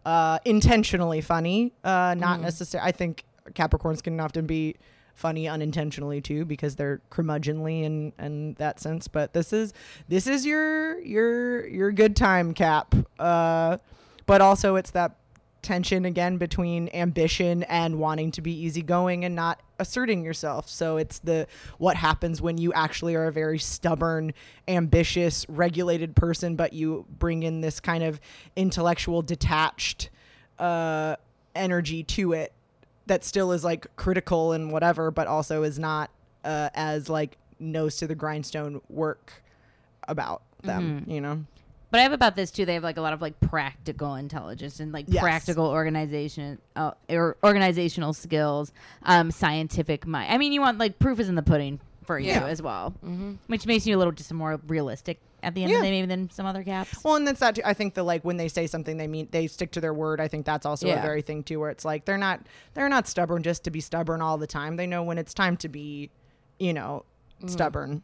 Uh, 0.05 0.39
intentionally 0.45 1.21
funny. 1.21 1.73
Uh, 1.83 2.15
not 2.17 2.41
necessarily. 2.41 2.87
I 2.87 2.91
think 2.91 3.23
Capricorns 3.53 4.03
can 4.03 4.19
often 4.19 4.45
be 4.45 4.75
funny 5.15 5.47
unintentionally 5.47 6.19
too 6.21 6.43
because 6.43 6.75
they're 6.75 6.99
curmudgeonly 7.11 7.83
in 7.83 8.13
in 8.19 8.53
that 8.55 8.79
sense. 8.79 9.07
But 9.07 9.33
this 9.33 9.53
is 9.53 9.73
this 10.07 10.27
is 10.27 10.45
your 10.45 10.99
your 11.01 11.67
your 11.67 11.91
good 11.91 12.15
time 12.15 12.53
Cap. 12.53 12.95
Uh, 13.19 13.77
but 14.25 14.41
also 14.41 14.75
it's 14.75 14.91
that 14.91 15.15
tension 15.61 16.03
again 16.05 16.37
between 16.37 16.89
ambition 16.93 17.63
and 17.63 17.97
wanting 17.97 18.31
to 18.31 18.41
be 18.41 18.51
easygoing 18.51 19.23
and 19.23 19.35
not 19.35 19.61
asserting 19.83 20.23
yourself. 20.23 20.67
So 20.67 20.97
it's 20.97 21.19
the 21.19 21.45
what 21.77 21.95
happens 21.95 22.41
when 22.41 22.57
you 22.57 22.73
actually 22.73 23.13
are 23.15 23.25
a 23.25 23.31
very 23.31 23.59
stubborn, 23.59 24.33
ambitious, 24.67 25.45
regulated 25.47 26.15
person, 26.15 26.55
but 26.55 26.73
you 26.73 27.05
bring 27.19 27.43
in 27.43 27.61
this 27.61 27.79
kind 27.79 28.03
of 28.03 28.19
intellectual, 28.55 29.21
detached 29.21 30.09
uh, 30.57 31.17
energy 31.53 32.03
to 32.03 32.33
it 32.33 32.53
that 33.05 33.23
still 33.23 33.51
is 33.51 33.63
like 33.63 33.85
critical 33.97 34.53
and 34.53 34.71
whatever, 34.71 35.11
but 35.11 35.27
also 35.27 35.63
is 35.63 35.77
not 35.77 36.09
uh, 36.45 36.69
as 36.73 37.09
like 37.09 37.37
nose 37.59 37.97
to 37.97 38.07
the 38.07 38.15
grindstone 38.15 38.81
work 38.89 39.43
about 40.07 40.41
them. 40.63 41.03
You 41.07 41.21
know. 41.21 41.45
But 41.93 41.99
I 41.99 42.03
have 42.05 42.11
about 42.13 42.35
this 42.35 42.49
too. 42.49 42.65
They 42.65 42.73
have 42.73 42.81
like 42.81 42.97
a 42.97 43.01
lot 43.01 43.13
of 43.13 43.21
like 43.21 43.39
practical 43.39 44.15
intelligence 44.15 44.79
and 44.79 44.91
like 44.91 45.05
Yes. 45.07 45.21
practical 45.21 45.67
organization, 45.67 46.57
uh, 46.75 46.93
or 47.07 47.37
organizational 47.43 48.13
skills, 48.13 48.73
um, 49.03 49.29
scientific 49.29 50.07
mind. 50.07 50.33
I 50.33 50.39
mean, 50.39 50.53
you 50.53 50.59
want 50.59 50.79
like 50.79 50.97
proof 50.97 51.19
is 51.19 51.29
in 51.29 51.35
the 51.35 51.43
pudding 51.43 51.79
for 52.03 52.17
you 52.17 52.31
as 52.31 52.63
well, 52.63 52.95
mm-hmm. 53.05 53.33
which 53.45 53.67
makes 53.67 53.85
you 53.85 53.95
a 53.95 53.99
little 53.99 54.11
just 54.11 54.33
more 54.33 54.59
realistic 54.65 55.19
at 55.43 55.53
the 55.53 55.61
end 55.61 55.69
Yeah. 55.69 55.77
of 55.77 55.83
the 55.83 55.87
day, 55.89 55.91
maybe 55.91 56.07
than 56.07 56.31
some 56.31 56.47
other 56.47 56.63
caps. 56.63 57.03
Well, 57.03 57.13
and 57.13 57.27
that's 57.27 57.39
that. 57.41 57.53
Too. 57.53 57.61
I 57.63 57.75
think 57.75 57.93
that 57.93 58.05
like 58.05 58.25
when 58.25 58.37
they 58.37 58.47
say 58.47 58.65
something, 58.65 58.97
they 58.97 59.05
mean 59.05 59.27
they 59.29 59.45
stick 59.45 59.69
to 59.73 59.79
their 59.79 59.93
word. 59.93 60.19
I 60.19 60.27
think 60.27 60.47
that's 60.47 60.65
also 60.65 60.89
a 60.89 60.99
very 60.99 61.21
thing 61.21 61.43
too, 61.43 61.59
where 61.59 61.69
it's 61.69 61.85
like 61.85 62.05
they're 62.05 62.17
not 62.17 62.39
they're 62.73 62.89
not 62.89 63.07
stubborn 63.07 63.43
just 63.43 63.65
to 63.65 63.69
be 63.69 63.81
stubborn 63.81 64.19
all 64.19 64.39
the 64.39 64.47
time. 64.47 64.77
They 64.77 64.87
know 64.87 65.03
when 65.03 65.19
it's 65.19 65.35
time 65.35 65.57
to 65.57 65.69
be, 65.69 66.09
you 66.57 66.73
know, 66.73 67.05
stubborn. 67.45 68.01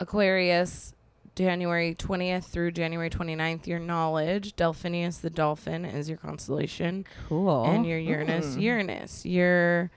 Aquarius, 0.00 0.94
January 1.34 1.94
20th 1.94 2.44
through 2.44 2.70
January 2.72 3.10
29th, 3.10 3.66
your 3.66 3.80
knowledge. 3.80 4.54
Delphinius 4.56 5.18
the 5.18 5.30
dolphin 5.30 5.84
is 5.84 6.08
your 6.08 6.18
constellation. 6.18 7.04
Cool. 7.28 7.64
And 7.64 7.84
your 7.86 7.98
Uranus, 7.98 8.56
Uranus. 8.56 9.26
You're 9.26 9.90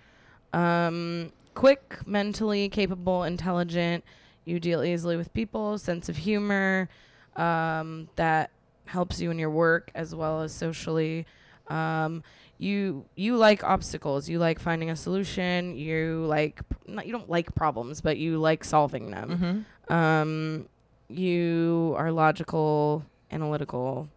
um, 0.54 1.32
quick, 1.54 2.00
mentally 2.06 2.70
capable, 2.70 3.24
intelligent. 3.24 4.04
You 4.46 4.60
deal 4.60 4.84
easily 4.84 5.18
with 5.18 5.34
people, 5.34 5.78
sense 5.78 6.10
of 6.10 6.18
humor 6.18 6.90
um, 7.36 8.10
that 8.16 8.52
helps 8.86 9.20
you 9.20 9.30
in 9.30 9.38
your 9.38 9.50
work 9.50 9.92
as 9.94 10.16
well 10.16 10.42
as 10.42 10.54
socially. 10.54 11.26
Um, 11.68 12.24
you 12.58 13.06
you 13.16 13.38
like 13.38 13.64
obstacles. 13.64 14.28
You 14.28 14.40
like 14.40 14.60
finding 14.60 14.90
a 14.90 14.96
solution. 14.96 15.76
You 15.76 16.26
like 16.28 16.62
not, 16.88 17.06
you 17.06 17.12
don't 17.12 17.30
like 17.30 17.54
problems, 17.54 18.02
but 18.02 18.18
you 18.18 18.40
like 18.40 18.64
solving 18.64 19.12
them. 19.12 19.66
Mm-hmm. 19.90 19.94
Um, 19.94 20.70
you 21.10 21.96
are 21.98 22.12
logical, 22.12 23.04
analytical. 23.32 24.10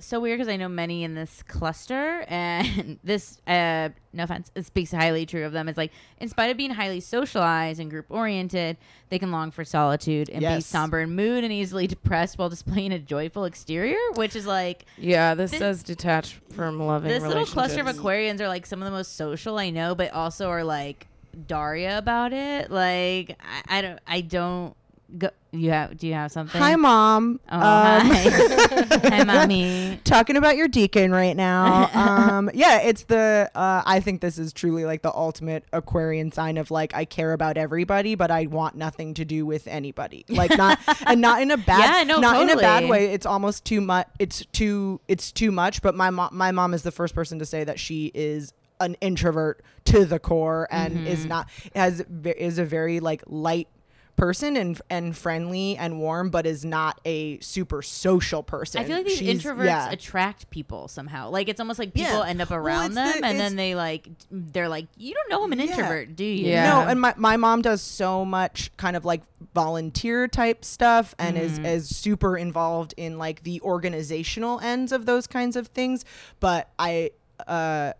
so 0.00 0.18
weird 0.20 0.38
because 0.38 0.52
I 0.52 0.56
know 0.56 0.68
many 0.68 1.04
in 1.04 1.14
this 1.14 1.42
cluster, 1.44 2.24
and 2.28 2.98
this, 3.04 3.40
uh, 3.46 3.90
no 4.12 4.24
offense, 4.24 4.50
it 4.54 4.66
speaks 4.66 4.90
highly 4.92 5.24
true 5.26 5.44
of 5.44 5.52
them. 5.52 5.68
It's 5.68 5.78
like, 5.78 5.92
in 6.20 6.28
spite 6.28 6.50
of 6.50 6.56
being 6.56 6.70
highly 6.70 7.00
socialized 7.00 7.78
and 7.80 7.90
group 7.90 8.06
oriented, 8.10 8.76
they 9.08 9.18
can 9.18 9.30
long 9.30 9.50
for 9.50 9.64
solitude 9.64 10.28
and 10.30 10.40
be 10.40 10.60
somber 10.60 11.00
in 11.00 11.14
mood 11.14 11.44
and 11.44 11.52
easily 11.52 11.86
depressed 11.96 12.38
while 12.38 12.48
displaying 12.48 12.92
a 12.92 12.98
joyful 12.98 13.44
exterior, 13.44 13.98
which 14.14 14.34
is 14.36 14.46
like 14.46 14.84
Yeah, 14.98 15.34
this 15.34 15.50
This- 15.52 15.60
says 15.60 15.82
detached 15.82 16.34
from 16.52 16.80
loving 16.80 17.08
this 17.08 17.22
little 17.22 17.46
cluster 17.46 17.80
of. 17.80 17.86
Aquarians 17.86 18.40
are 18.40 18.48
like 18.48 18.66
some 18.66 18.80
of 18.82 18.86
the 18.86 18.92
most 18.92 19.16
social 19.16 19.58
I 19.58 19.70
know, 19.70 19.94
but 19.94 20.12
also 20.12 20.48
are 20.48 20.64
like 20.64 21.06
Daria 21.46 21.98
about 21.98 22.32
it. 22.32 22.70
Like 22.70 23.36
I, 23.40 23.78
I 23.78 23.82
don't, 23.82 23.98
I 24.06 24.20
don't. 24.20 24.76
Go, 25.18 25.28
you 25.52 25.70
have? 25.70 25.96
Do 25.98 26.06
you 26.08 26.14
have 26.14 26.32
something? 26.32 26.60
Hi, 26.60 26.74
mom. 26.76 27.38
Oh, 27.48 27.56
Um, 27.56 27.62
hi. 28.10 28.98
hi, 29.08 29.24
mommy. 29.24 30.00
talking 30.04 30.36
about 30.36 30.56
your 30.56 30.68
decan 30.68 31.12
right 31.12 31.36
now. 31.36 31.90
Um, 32.34 32.50
yeah, 32.54 32.80
it's 32.80 33.04
the. 33.04 33.50
Uh, 33.54 33.82
I 33.86 34.00
think 34.00 34.20
this 34.20 34.38
is 34.38 34.52
truly 34.52 34.84
like 34.84 35.02
the 35.02 35.14
ultimate 35.14 35.64
Aquarian 35.72 36.32
sign 36.32 36.56
of 36.56 36.70
like 36.70 36.94
I 36.94 37.04
care 37.04 37.32
about 37.32 37.56
everybody, 37.56 38.14
but 38.14 38.30
I 38.30 38.46
want 38.46 38.74
nothing 38.76 39.14
to 39.14 39.24
do 39.24 39.46
with 39.46 39.66
anybody. 39.68 40.24
Like 40.28 40.56
not 40.56 40.78
and 41.06 41.20
not 41.20 41.40
in 41.42 41.50
a 41.50 41.56
bad, 41.56 41.78
Yeah, 41.98 42.04
no, 42.14 42.20
not 42.20 42.40
in 42.42 42.50
a 42.50 42.56
bad 42.56 42.88
way. 42.88 43.12
It's 43.12 43.26
almost 43.26 43.64
too 43.64 43.80
much. 43.80 44.08
It's 44.18 44.44
too. 44.46 45.00
It's 45.06 45.30
too 45.30 45.52
much. 45.52 45.82
But 45.82 45.94
my 45.94 46.10
mom, 46.10 46.30
my 46.32 46.50
mom 46.50 46.74
is 46.74 46.82
the 46.82 46.90
first 46.90 47.14
person 47.14 47.38
to 47.38 47.46
say 47.46 47.62
that 47.64 47.78
she 47.78 48.10
is 48.14 48.52
an 48.80 48.96
introvert 49.00 49.62
to 49.84 50.04
the 50.04 50.18
core 50.18 50.66
and 50.70 50.94
Mm-hmm. 50.96 51.06
is 51.06 51.24
not 51.26 51.48
has 51.76 52.00
is 52.24 52.58
a 52.58 52.64
very 52.64 52.98
like 53.00 53.22
light 53.26 53.68
person 54.16 54.56
and 54.56 54.80
and 54.88 55.16
friendly 55.16 55.76
and 55.76 55.98
warm 55.98 56.30
but 56.30 56.46
is 56.46 56.64
not 56.64 57.00
a 57.04 57.38
super 57.40 57.82
social 57.82 58.42
person 58.44 58.80
I 58.80 58.84
feel 58.84 58.96
like 58.98 59.06
these 59.06 59.18
She's- 59.18 59.42
introverts 59.42 59.64
yeah. 59.66 59.90
attract 59.90 60.50
people 60.50 60.86
somehow. 60.86 61.30
Like 61.30 61.48
it's 61.48 61.58
almost 61.58 61.78
like 61.80 61.92
people 61.94 62.18
Yeah. 62.20 62.26
end 62.28 62.40
up 62.40 62.52
around 62.52 62.86
it's 62.86 62.94
them, 62.94 63.20
the- 63.20 63.26
and 63.26 63.40
then 63.40 63.56
they 63.56 63.74
like 63.74 64.08
they're 64.30 64.68
like, 64.68 64.86
you 64.96 65.14
don't 65.14 65.30
know 65.30 65.42
I'm 65.44 65.52
an 65.52 65.58
Yeah. 65.58 65.64
introvert, 65.66 66.14
do 66.14 66.24
you? 66.24 66.48
Yeah. 66.50 66.70
No, 66.70 66.80
and 66.88 67.00
my, 67.00 67.14
my 67.16 67.36
mom 67.36 67.60
does 67.62 67.82
so 67.82 68.24
much 68.24 68.70
kind 68.76 68.96
of 68.96 69.04
like 69.04 69.22
volunteer 69.54 70.28
type 70.28 70.64
stuff 70.64 71.14
and 71.18 71.36
is, 71.36 71.58
is 71.58 71.88
super 71.96 72.36
involved 72.36 72.94
in 72.96 73.18
like 73.18 73.42
the 73.42 73.60
organizational 73.62 74.60
ends 74.60 74.92
of 74.92 75.06
those 75.06 75.26
kinds 75.26 75.56
of 75.56 75.68
things. 75.68 76.04
But 76.40 76.70
I, 76.78 77.10
uh, 77.48 77.92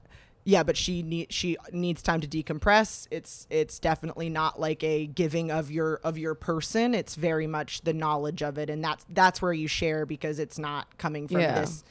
yeah, 0.45 0.63
but 0.63 0.77
she 0.77 1.03
need 1.03 1.33
she 1.33 1.57
needs 1.73 2.03
time 2.03 2.21
to 2.21 2.29
decompress. 2.29 3.09
It's 3.11 3.47
it's 3.51 3.79
definitely 3.79 4.29
not 4.29 4.61
like 4.61 4.83
a 4.85 5.07
giving 5.07 5.51
of 5.51 5.71
your 5.71 6.01
of 6.05 6.19
your 6.19 6.35
person. 6.35 6.95
It's 6.95 7.15
very 7.15 7.47
much 7.47 7.81
the 7.83 7.95
knowledge 7.95 8.43
of 8.43 8.59
it, 8.59 8.69
and 8.71 8.85
that's 8.85 9.05
that's 9.09 9.41
where 9.41 9.53
you 9.53 9.69
share 9.69 10.05
because 10.07 10.39
it's 10.39 10.59
not 10.59 10.99
coming 10.99 11.29
from 11.29 11.41
Yeah. 11.41 11.61
this 11.61 11.83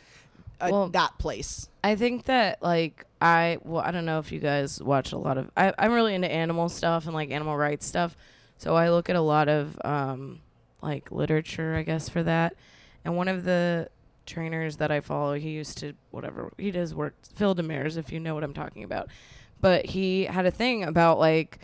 uh, 0.62 0.70
Well, 0.72 0.90
that 0.90 1.18
place. 1.18 1.68
I 1.84 1.96
think 1.96 2.26
that 2.26 2.62
like 2.62 3.06
I 3.20 3.58
well 3.64 3.84
I 3.84 3.92
don't 3.92 4.06
know 4.06 4.20
if 4.20 4.32
you 4.32 4.40
guys 4.40 4.82
watch 4.82 5.12
a 5.12 5.18
lot 5.18 5.38
of 5.38 5.50
I, 5.58 5.74
I'm 5.80 5.92
really 5.92 6.14
into 6.14 6.32
animal 6.32 6.70
stuff 6.70 7.06
and 7.06 7.14
like 7.16 7.32
animal 7.32 7.58
rights 7.58 7.86
stuff, 7.88 8.16
so 8.60 8.76
I 8.76 8.90
look 8.92 9.10
at 9.10 9.16
a 9.16 9.22
lot 9.22 9.50
of 9.50 9.78
um 9.84 10.42
like 10.82 11.12
literature 11.12 11.76
I 11.76 11.82
guess 11.82 12.08
for 12.08 12.22
that, 12.24 12.56
and 13.04 13.18
one 13.18 13.28
of 13.30 13.46
the 13.46 13.90
trainers 14.26 14.78
that 14.78 14.92
I 14.92 15.02
follow 15.02 15.34
he 15.34 15.52
used 15.52 15.78
to 15.80 15.94
whatever 16.12 16.52
he 16.58 16.72
does 16.72 16.96
work 16.96 17.16
Phil 17.36 17.56
Demers 17.56 17.98
if 17.98 18.12
you 18.12 18.20
know 18.20 18.34
what 18.34 18.44
I'm 18.44 18.54
talking 18.54 18.84
about, 18.84 19.10
but 19.60 19.86
he 19.86 20.26
had 20.26 20.46
a 20.46 20.52
thing 20.52 20.84
about 20.84 21.20
like 21.20 21.60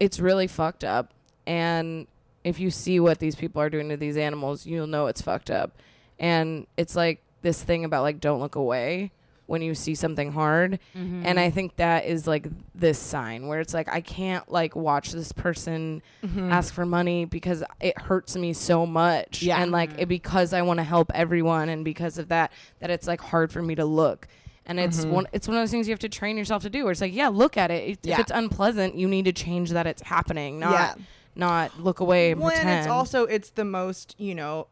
it's 0.00 0.20
really 0.20 0.46
fucked 0.46 0.84
up 0.84 1.12
and 1.46 2.06
if 2.44 2.60
you 2.60 2.70
see 2.70 3.00
what 3.00 3.18
these 3.18 3.34
people 3.34 3.60
are 3.62 3.70
doing 3.70 3.88
to 3.88 3.96
these 3.96 4.16
animals 4.16 4.66
you'll 4.66 4.86
know 4.86 5.06
it's 5.06 5.22
fucked 5.22 5.50
up. 5.50 5.76
And 6.18 6.66
it's 6.76 6.96
like 6.96 7.20
this 7.42 7.62
thing 7.62 7.84
about 7.84 8.02
like 8.02 8.20
don't 8.20 8.40
look 8.40 8.54
away 8.54 9.12
when 9.46 9.62
you 9.62 9.74
see 9.74 9.94
something 9.94 10.32
hard 10.32 10.78
Mm-hmm. 10.96 11.22
and 11.26 11.38
i 11.40 11.50
think 11.50 11.76
that 11.76 12.04
is 12.06 12.26
like 12.26 12.46
this 12.74 12.98
sign 12.98 13.46
where 13.46 13.60
it's 13.60 13.72
like 13.74 13.88
i 13.88 14.00
can't 14.00 14.50
like 14.50 14.74
watch 14.76 15.12
this 15.12 15.32
person 15.32 16.02
Mm-hmm. 16.24 16.50
ask 16.52 16.72
for 16.74 16.84
money 16.86 17.24
because 17.24 17.62
it 17.80 17.98
hurts 17.98 18.36
me 18.36 18.52
so 18.52 18.84
much 18.86 19.42
Yeah. 19.42 19.62
and 19.62 19.70
like 19.72 19.90
it, 19.98 20.06
because 20.08 20.52
i 20.52 20.62
want 20.62 20.78
to 20.78 20.84
help 20.84 21.10
everyone 21.14 21.68
and 21.68 21.84
because 21.84 22.18
of 22.18 22.28
that 22.28 22.50
that 22.80 22.90
it's 22.90 23.06
like 23.06 23.20
hard 23.20 23.52
for 23.52 23.62
me 23.62 23.74
to 23.76 23.84
look 23.84 24.26
and 24.66 24.80
it's 24.80 25.00
Mm-hmm. 25.02 25.10
one 25.12 25.26
it's 25.32 25.46
one 25.46 25.56
of 25.56 25.62
those 25.62 25.70
things 25.70 25.86
you 25.86 25.92
have 25.92 26.00
to 26.00 26.08
train 26.08 26.36
yourself 26.36 26.62
to 26.62 26.70
do 26.70 26.82
where 26.84 26.92
it's 26.92 27.00
like 27.00 27.14
yeah 27.14 27.28
look 27.28 27.56
at 27.56 27.70
it 27.70 27.88
If- 27.88 27.98
Yeah. 28.02 28.14
if 28.14 28.20
it's 28.20 28.32
unpleasant 28.32 28.96
you 28.96 29.06
need 29.08 29.26
to 29.26 29.32
change 29.32 29.70
that 29.70 29.86
it's 29.86 30.02
happening 30.02 30.58
not 30.58 30.72
Yeah. 30.72 30.94
not 31.36 31.78
look 31.80 32.00
away 32.00 32.32
and 32.32 32.40
well, 32.40 32.50
pretend 32.50 32.68
and 32.70 32.78
it's 32.80 32.88
also 32.88 33.24
it's 33.24 33.50
the 33.50 33.64
most 33.64 34.14
you 34.18 34.34
know 34.34 34.66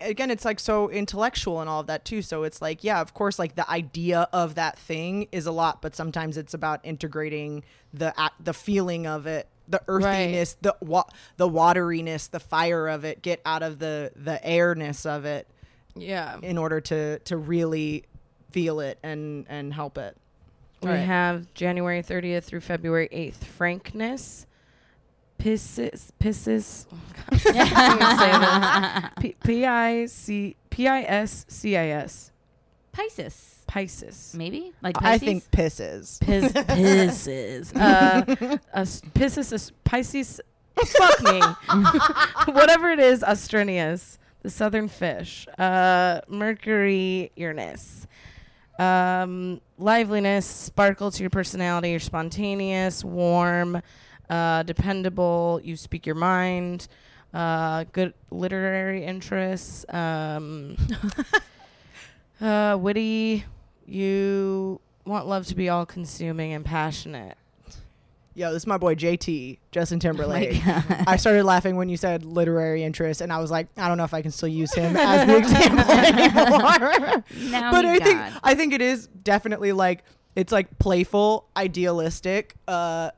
again 0.00 0.30
it's 0.30 0.44
like 0.44 0.60
so 0.60 0.88
intellectual 0.90 1.60
and 1.60 1.68
all 1.68 1.80
of 1.80 1.86
that 1.88 2.04
too 2.04 2.22
so 2.22 2.42
it's 2.44 2.62
like 2.62 2.84
yeah 2.84 3.00
of 3.00 3.14
course 3.14 3.38
like 3.38 3.54
the 3.56 3.68
idea 3.70 4.28
of 4.32 4.54
that 4.54 4.78
thing 4.78 5.26
is 5.32 5.46
a 5.46 5.52
lot 5.52 5.82
but 5.82 5.96
sometimes 5.96 6.36
it's 6.36 6.54
about 6.54 6.80
integrating 6.84 7.62
the 7.92 8.12
the 8.38 8.52
feeling 8.54 9.06
of 9.06 9.26
it 9.26 9.48
the 9.68 9.80
earthiness 9.88 10.56
the 10.62 10.74
wa- 10.80 11.04
the 11.36 11.48
wateriness 11.48 12.30
the 12.30 12.40
fire 12.40 12.86
of 12.88 13.04
it 13.04 13.22
get 13.22 13.40
out 13.44 13.62
of 13.62 13.78
the 13.78 14.10
the 14.16 14.44
airness 14.46 15.04
of 15.04 15.24
it 15.24 15.46
yeah 15.96 16.38
in 16.42 16.56
order 16.58 16.80
to 16.80 17.18
to 17.20 17.36
really 17.36 18.04
feel 18.50 18.80
it 18.80 18.98
and 19.02 19.46
and 19.48 19.74
help 19.74 19.98
it 19.98 20.16
We 20.82 20.90
Right. 20.90 20.96
have 20.98 21.52
January 21.54 22.02
30th 22.02 22.44
through 22.44 22.60
February 22.60 23.08
8th. 23.12 23.42
Frankness. 23.44 24.46
Pisces. 25.38 26.12
Pisces. 26.18 26.86
Oh, 26.92 26.98
God. 27.14 27.40
I 27.56 27.64
can't 27.68 28.02
even 28.02 28.18
say 28.18 29.00
this. 29.00 29.10
P- 29.20 29.36
P-I-C- 29.44 30.56
P-I-S-C-I-S. 30.70 32.32
Pisces, 32.92 33.62
Pisces. 33.68 34.34
maybe 34.36 34.72
like 34.82 34.96
i 35.02 35.18
think 35.18 35.48
pisses 35.52 36.18
Pis- 36.20 36.50
Pisces. 36.66 37.72
Uh, 37.72 38.24
a 38.74 38.78
s- 38.80 39.02
Pisces. 39.14 39.52
a 39.52 39.54
s- 39.54 39.72
Pisces. 39.84 40.40
Fuck 40.84 41.22
me. 41.22 41.40
Whatever 42.52 42.90
it 42.90 42.98
is, 42.98 43.22
Austrinius. 43.22 44.18
The 44.42 44.50
southern 44.50 44.88
fish. 44.88 45.46
Uh, 45.58 46.20
Mercury, 46.28 47.30
Uranus. 47.36 48.06
Um, 48.78 49.60
liveliness, 49.78 50.46
sparkle 50.46 51.10
to 51.12 51.20
your 51.22 51.30
personality. 51.30 51.90
You're 51.90 52.00
spontaneous, 52.00 53.04
warm, 53.04 53.80
uh, 54.30 54.62
dependable. 54.62 55.60
You 55.64 55.76
speak 55.76 56.06
your 56.06 56.14
mind. 56.14 56.88
Uh, 57.32 57.84
good 57.92 58.14
literary 58.30 59.04
interests. 59.04 59.84
Um, 59.92 60.76
uh, 62.40 62.76
witty. 62.80 63.44
You 63.86 64.80
want 65.04 65.26
love 65.26 65.46
to 65.46 65.54
be 65.54 65.68
all 65.68 65.86
consuming 65.86 66.52
and 66.52 66.64
passionate. 66.64 67.36
yo 68.34 68.52
this 68.52 68.62
is 68.62 68.66
my 68.66 68.76
boy 68.76 68.94
jt 68.94 69.56
justin 69.72 69.96
Oh 69.98 70.00
timberlake 70.00 70.60
I 71.08 71.16
started 71.16 71.44
laughing 71.44 71.76
when 71.76 71.88
you 71.88 71.96
said 71.96 72.24
literary 72.24 72.84
interest, 72.84 73.20
and 73.22 73.32
I 73.32 73.38
was 73.38 73.50
like, 73.50 73.68
I 73.78 73.88
don't 73.88 73.96
know 73.96 74.04
if 74.04 74.12
I 74.12 74.20
can 74.22 74.30
still 74.30 74.48
use 74.50 74.72
him 74.74 74.94
as 74.96 75.26
the 75.26 75.36
example 75.42 75.90
anymore. 75.90 77.24
Now 77.50 77.72
but 77.72 77.84
you 77.84 77.90
I 77.92 77.98
think. 77.98 78.20
I 78.42 78.54
think 78.54 78.72
it 78.74 78.82
is 78.82 79.06
definitely 79.06 79.72
like 79.72 80.04
it's 80.36 80.52
like 80.52 80.78
playful, 80.78 81.48
idealistic. 81.56 82.54
Uh, 82.68 83.10
l- 83.10 83.12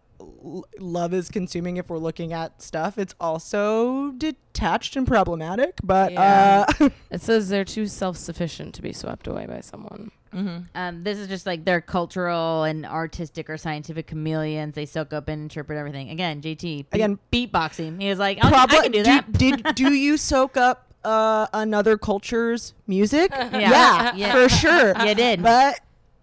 love 0.79 1.15
is 1.15 1.29
consuming 1.29 1.77
if 1.77 1.89
we're 1.89 1.99
looking 1.99 2.33
at 2.33 2.61
stuff. 2.63 2.99
It's 2.99 3.15
also 3.21 4.13
detached 4.13 4.97
and 4.97 5.07
problematic, 5.07 5.79
but 5.83 6.13
Yeah. 6.13 6.65
uh, 6.81 6.89
It 7.11 7.21
says 7.23 7.49
they're 7.49 7.65
too 7.65 7.87
self 7.87 8.17
sufficient 8.17 8.75
to 8.77 8.83
be 8.83 8.93
swept 8.93 9.27
away 9.27 9.47
by 9.47 9.61
someone. 9.61 10.11
Um, 10.33 11.03
this 11.03 11.19
is 11.19 11.27
just 11.27 11.45
like 11.45 11.65
they're 11.65 11.81
cultural 11.81 12.63
and 12.63 12.87
artistic 12.87 13.51
or 13.51 13.57
scientific 13.57 14.07
chameleons. 14.07 14.77
They 14.77 14.87
soak 14.87 15.13
up 15.13 15.27
and 15.29 15.43
interpret 15.43 15.77
everything. 15.77 16.09
Again, 16.11 16.41
JT 16.41 16.61
beat- 16.61 16.87
Again- 16.93 17.19
beatboxing. 17.33 18.01
He 18.01 18.09
was 18.09 18.21
like, 18.21 18.39
I'll, 18.41 18.51
Probably- 18.51 18.79
I 18.79 18.83
can 18.83 18.93
do 18.93 19.03
that. 19.03 19.33
Did, 19.33 19.63
do 19.75 19.93
you 19.93 20.17
soak 20.17 20.57
up 20.57 20.95
uh, 21.03 21.49
another 21.53 21.99
culture's 21.99 22.75
music? 22.87 23.33
Yeah. 23.53 24.15
Yeah. 24.15 24.33
for 24.33 24.49
sure. 24.49 24.95
You 25.05 25.15
did. 25.17 25.43
But 25.43 25.81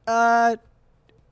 uh, 0.07 0.55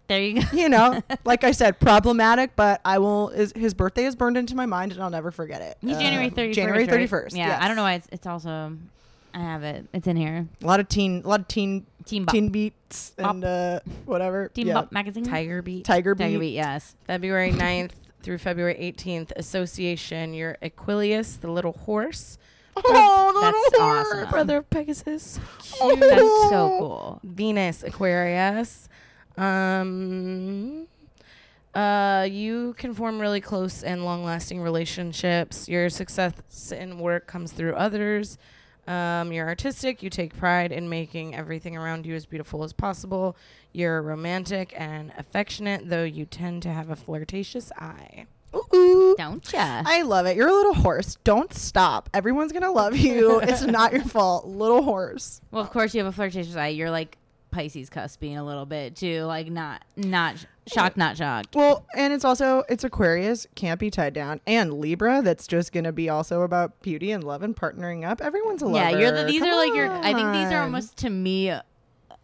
there 0.07 0.21
you 0.21 0.41
go. 0.41 0.47
you 0.57 0.69
know, 0.69 1.01
like 1.25 1.43
I 1.43 1.51
said, 1.51 1.79
problematic. 1.79 2.55
But 2.55 2.81
I 2.85 2.97
will. 2.99 3.27
His, 3.29 3.51
his 3.55 3.73
birthday 3.73 4.05
is 4.05 4.15
burned 4.15 4.37
into 4.37 4.55
my 4.55 4.65
mind, 4.65 4.91
and 4.91 5.01
I'll 5.01 5.09
never 5.09 5.31
forget 5.31 5.61
it. 5.61 5.77
He's 5.81 5.97
Uh, 5.97 5.99
January 5.99 6.29
31st. 6.29 6.53
January 6.53 6.79
right? 6.79 6.89
thirty 6.89 7.07
first. 7.07 7.35
Yeah, 7.35 7.57
I 7.61 7.67
don't 7.67 7.75
know 7.77 7.83
why 7.83 7.93
it's, 7.95 8.07
it's 8.11 8.27
also. 8.27 8.77
I 9.33 9.39
have 9.39 9.63
it. 9.63 9.85
It's 9.93 10.07
in 10.07 10.15
here. 10.15 10.47
A 10.63 10.65
lot 10.65 10.79
of 10.79 10.87
teen, 10.87 11.21
a 11.25 11.27
lot 11.27 11.41
of 11.41 11.47
teen, 11.49 11.85
Team 12.05 12.23
Bop. 12.23 12.33
teen 12.33 12.49
beats 12.49 13.11
and 13.17 13.43
uh, 13.43 13.79
whatever. 14.05 14.47
Team 14.47 14.67
yeah. 14.67 14.75
Bop 14.75 14.93
magazine. 14.93 15.25
Tiger 15.25 15.61
Beat. 15.61 15.83
Tiger 15.83 16.15
beat. 16.15 16.23
Tiger 16.23 16.39
Beat. 16.39 16.53
Yes. 16.53 16.95
February 17.05 17.51
9th 17.53 17.91
through 18.23 18.37
February 18.37 18.75
18th. 18.75 19.33
Association. 19.35 20.33
You're 20.33 20.55
Equuleus, 20.61 21.37
the 21.41 21.51
little 21.51 21.73
horse. 21.73 22.37
Oh, 22.77 23.31
the 23.33 23.41
That's 23.41 23.57
little 23.57 23.81
horse. 23.89 24.07
awesome. 24.13 24.29
Brother 24.29 24.57
of 24.57 24.69
Pegasus. 24.69 25.37
Oh. 25.81 25.95
That's 25.97 26.21
so 26.49 26.77
cool. 26.79 27.19
Venus, 27.23 27.83
Aquarius. 27.83 28.87
Um, 29.37 30.87
uh, 31.73 32.27
you 32.29 32.73
can 32.77 32.93
form 32.93 33.19
really 33.19 33.41
close 33.41 33.83
and 33.83 34.05
long 34.05 34.23
lasting 34.23 34.61
relationships. 34.61 35.67
Your 35.67 35.89
success 35.89 36.71
in 36.71 36.99
work 36.99 37.27
comes 37.27 37.51
through 37.51 37.75
others. 37.75 38.37
Um, 38.87 39.31
you're 39.33 39.47
artistic. 39.47 40.03
You 40.03 40.09
take 40.09 40.37
pride 40.37 40.71
in 40.71 40.87
making 40.87 41.35
everything 41.35 41.75
around 41.75 42.05
you 42.05 42.15
as 42.15 42.25
beautiful 42.25 42.63
as 42.63 42.71
possible. 42.71 43.35
You're 43.73 44.01
romantic 44.01 44.73
and 44.77 45.11
affectionate, 45.17 45.89
though 45.89 46.03
you 46.03 46.25
tend 46.25 46.61
to 46.63 46.69
have 46.69 46.89
a 46.89 46.95
flirtatious 46.95 47.71
eye. 47.77 48.27
Ooh. 48.73 49.15
Don't 49.17 49.51
ya? 49.51 49.83
I 49.85 50.03
love 50.03 50.25
it. 50.27 50.37
You're 50.37 50.47
a 50.47 50.53
little 50.53 50.75
horse. 50.75 51.17
Don't 51.23 51.53
stop. 51.53 52.09
Everyone's 52.13 52.53
gonna 52.53 52.71
love 52.71 52.95
you. 52.95 53.39
it's 53.43 53.63
not 53.63 53.91
your 53.91 54.03
fault. 54.03 54.47
Little 54.47 54.81
horse. 54.81 55.41
well, 55.51 55.61
of 55.61 55.71
course 55.71 55.93
you 55.93 56.03
have 56.03 56.07
a 56.07 56.15
flirtatious 56.15 56.55
eye. 56.55 56.69
You're 56.69 56.91
like 56.91 57.17
Pisces 57.55 57.89
cusping 57.89 58.37
a 58.37 58.43
little 58.43 58.65
bit 58.65 58.97
too, 58.97 59.23
like 59.23 59.47
not 59.49 59.83
not 59.95 60.45
shocked, 60.67 60.97
not 60.97 61.15
shocked. 61.15 61.55
Well, 61.55 61.85
and 61.95 62.11
it's 62.11 62.25
also 62.25 62.63
it's 62.67 62.83
Aquarius, 62.83 63.47
can't 63.55 63.79
be 63.79 63.89
tied 63.89 64.13
down, 64.13 64.41
and 64.45 64.73
Libra. 64.73 65.21
That's 65.21 65.47
just 65.47 65.71
gonna 65.71 65.93
be 65.93 66.09
also 66.09 66.41
about 66.41 66.81
beauty 66.81 67.11
and 67.11 67.23
love 67.23 67.43
and 67.43 67.55
partnering 67.55 68.05
up. 68.05 68.21
Everyone's 68.21 68.61
a 68.61 68.65
lover. 68.67 68.91
Yeah, 68.91 68.97
you're 68.99 69.11
the, 69.11 69.23
these 69.23 69.39
Come 69.41 69.49
are 69.49 69.55
like 69.55 69.73
your. 69.73 69.89
I 69.89 70.13
think 70.13 70.33
these 70.33 70.51
are 70.51 70.61
almost 70.63 70.97
to 70.97 71.09
me. 71.09 71.51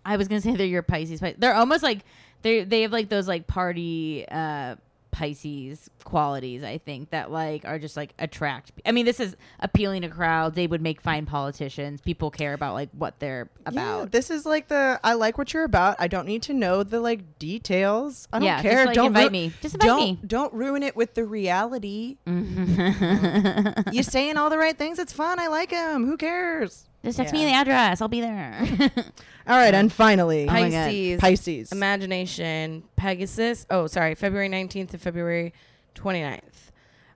I 0.05 0.17
was 0.17 0.27
gonna 0.27 0.41
say 0.41 0.55
they're 0.55 0.65
your 0.67 0.83
Pisces. 0.83 1.21
Pi- 1.21 1.35
They're 1.37 1.55
almost 1.55 1.81
like 1.81 1.99
they 2.41 2.63
they 2.65 2.81
have 2.81 2.91
like 2.91 3.07
those 3.07 3.27
like 3.27 3.47
party 3.47 4.25
uh 4.29 4.75
Pisces 5.11 5.89
qualities. 6.03 6.63
I 6.63 6.77
think 6.77 7.09
that 7.11 7.31
like 7.31 7.65
are 7.65 7.77
just 7.79 7.95
like 7.97 8.13
attract. 8.19 8.71
I 8.85 8.91
mean, 8.91 9.05
this 9.05 9.19
is 9.19 9.35
appealing 9.59 10.01
to 10.03 10.09
crowds. 10.09 10.55
They 10.55 10.67
would 10.67 10.81
make 10.81 11.01
fine 11.01 11.25
politicians. 11.25 12.01
People 12.01 12.31
care 12.31 12.53
about 12.53 12.73
like 12.73 12.89
what 12.93 13.19
they're 13.19 13.49
Yeah, 13.65 13.69
about. 13.99 14.11
this 14.11 14.29
is 14.31 14.45
like 14.45 14.67
the 14.67 14.99
I 15.03 15.13
like 15.13 15.37
what 15.37 15.53
you're 15.53 15.63
about. 15.65 15.95
I 15.99 16.07
don't 16.07 16.25
need 16.25 16.41
to 16.43 16.53
know 16.53 16.83
the 16.83 16.99
like 16.99 17.37
details. 17.39 18.27
I 18.33 18.39
don't 18.39 18.45
Yeah, 18.45 18.61
just, 18.61 18.71
care. 18.73 18.85
like, 18.85 18.95
don't 18.95 19.07
invite 19.07 19.25
ru- 19.25 19.29
me. 19.31 19.53
Just 19.61 19.75
invite 19.75 19.87
don't, 19.87 19.99
me. 20.01 20.19
Don't 20.25 20.53
ruin 20.53 20.83
it 20.83 20.95
with 20.95 21.13
the 21.13 21.25
reality. 21.25 22.17
Mm-hmm. 22.25 23.89
You're 23.93 24.03
saying 24.03 24.37
all 24.37 24.49
the 24.49 24.57
right 24.57 24.77
things. 24.77 24.99
It's 24.99 25.13
fun. 25.13 25.39
I 25.39 25.47
like 25.47 25.71
him. 25.71 26.05
Who 26.05 26.17
cares? 26.17 26.87
Just 27.03 27.17
text 27.17 27.33
Yeah. 27.33 27.39
me 27.39 27.45
the 27.45 27.51
address. 27.53 28.01
I'll 28.01 28.07
be 28.07 28.21
there. 28.21 28.55
All 29.47 29.57
right, 29.57 29.73
and 29.73 29.91
finally, 29.91 30.43
Oh 30.47 30.51
my 30.53 30.69
God. 30.69 30.85
Pisces. 30.85 31.19
Pisces. 31.19 31.71
Imagination, 31.71 32.83
Pegasus. 32.95 33.65
Oh, 33.69 33.87
sorry, 33.87 34.13
February 34.15 34.49
19th 34.49 34.91
to 34.91 34.97
February 34.97 35.53
29th. 35.95 36.39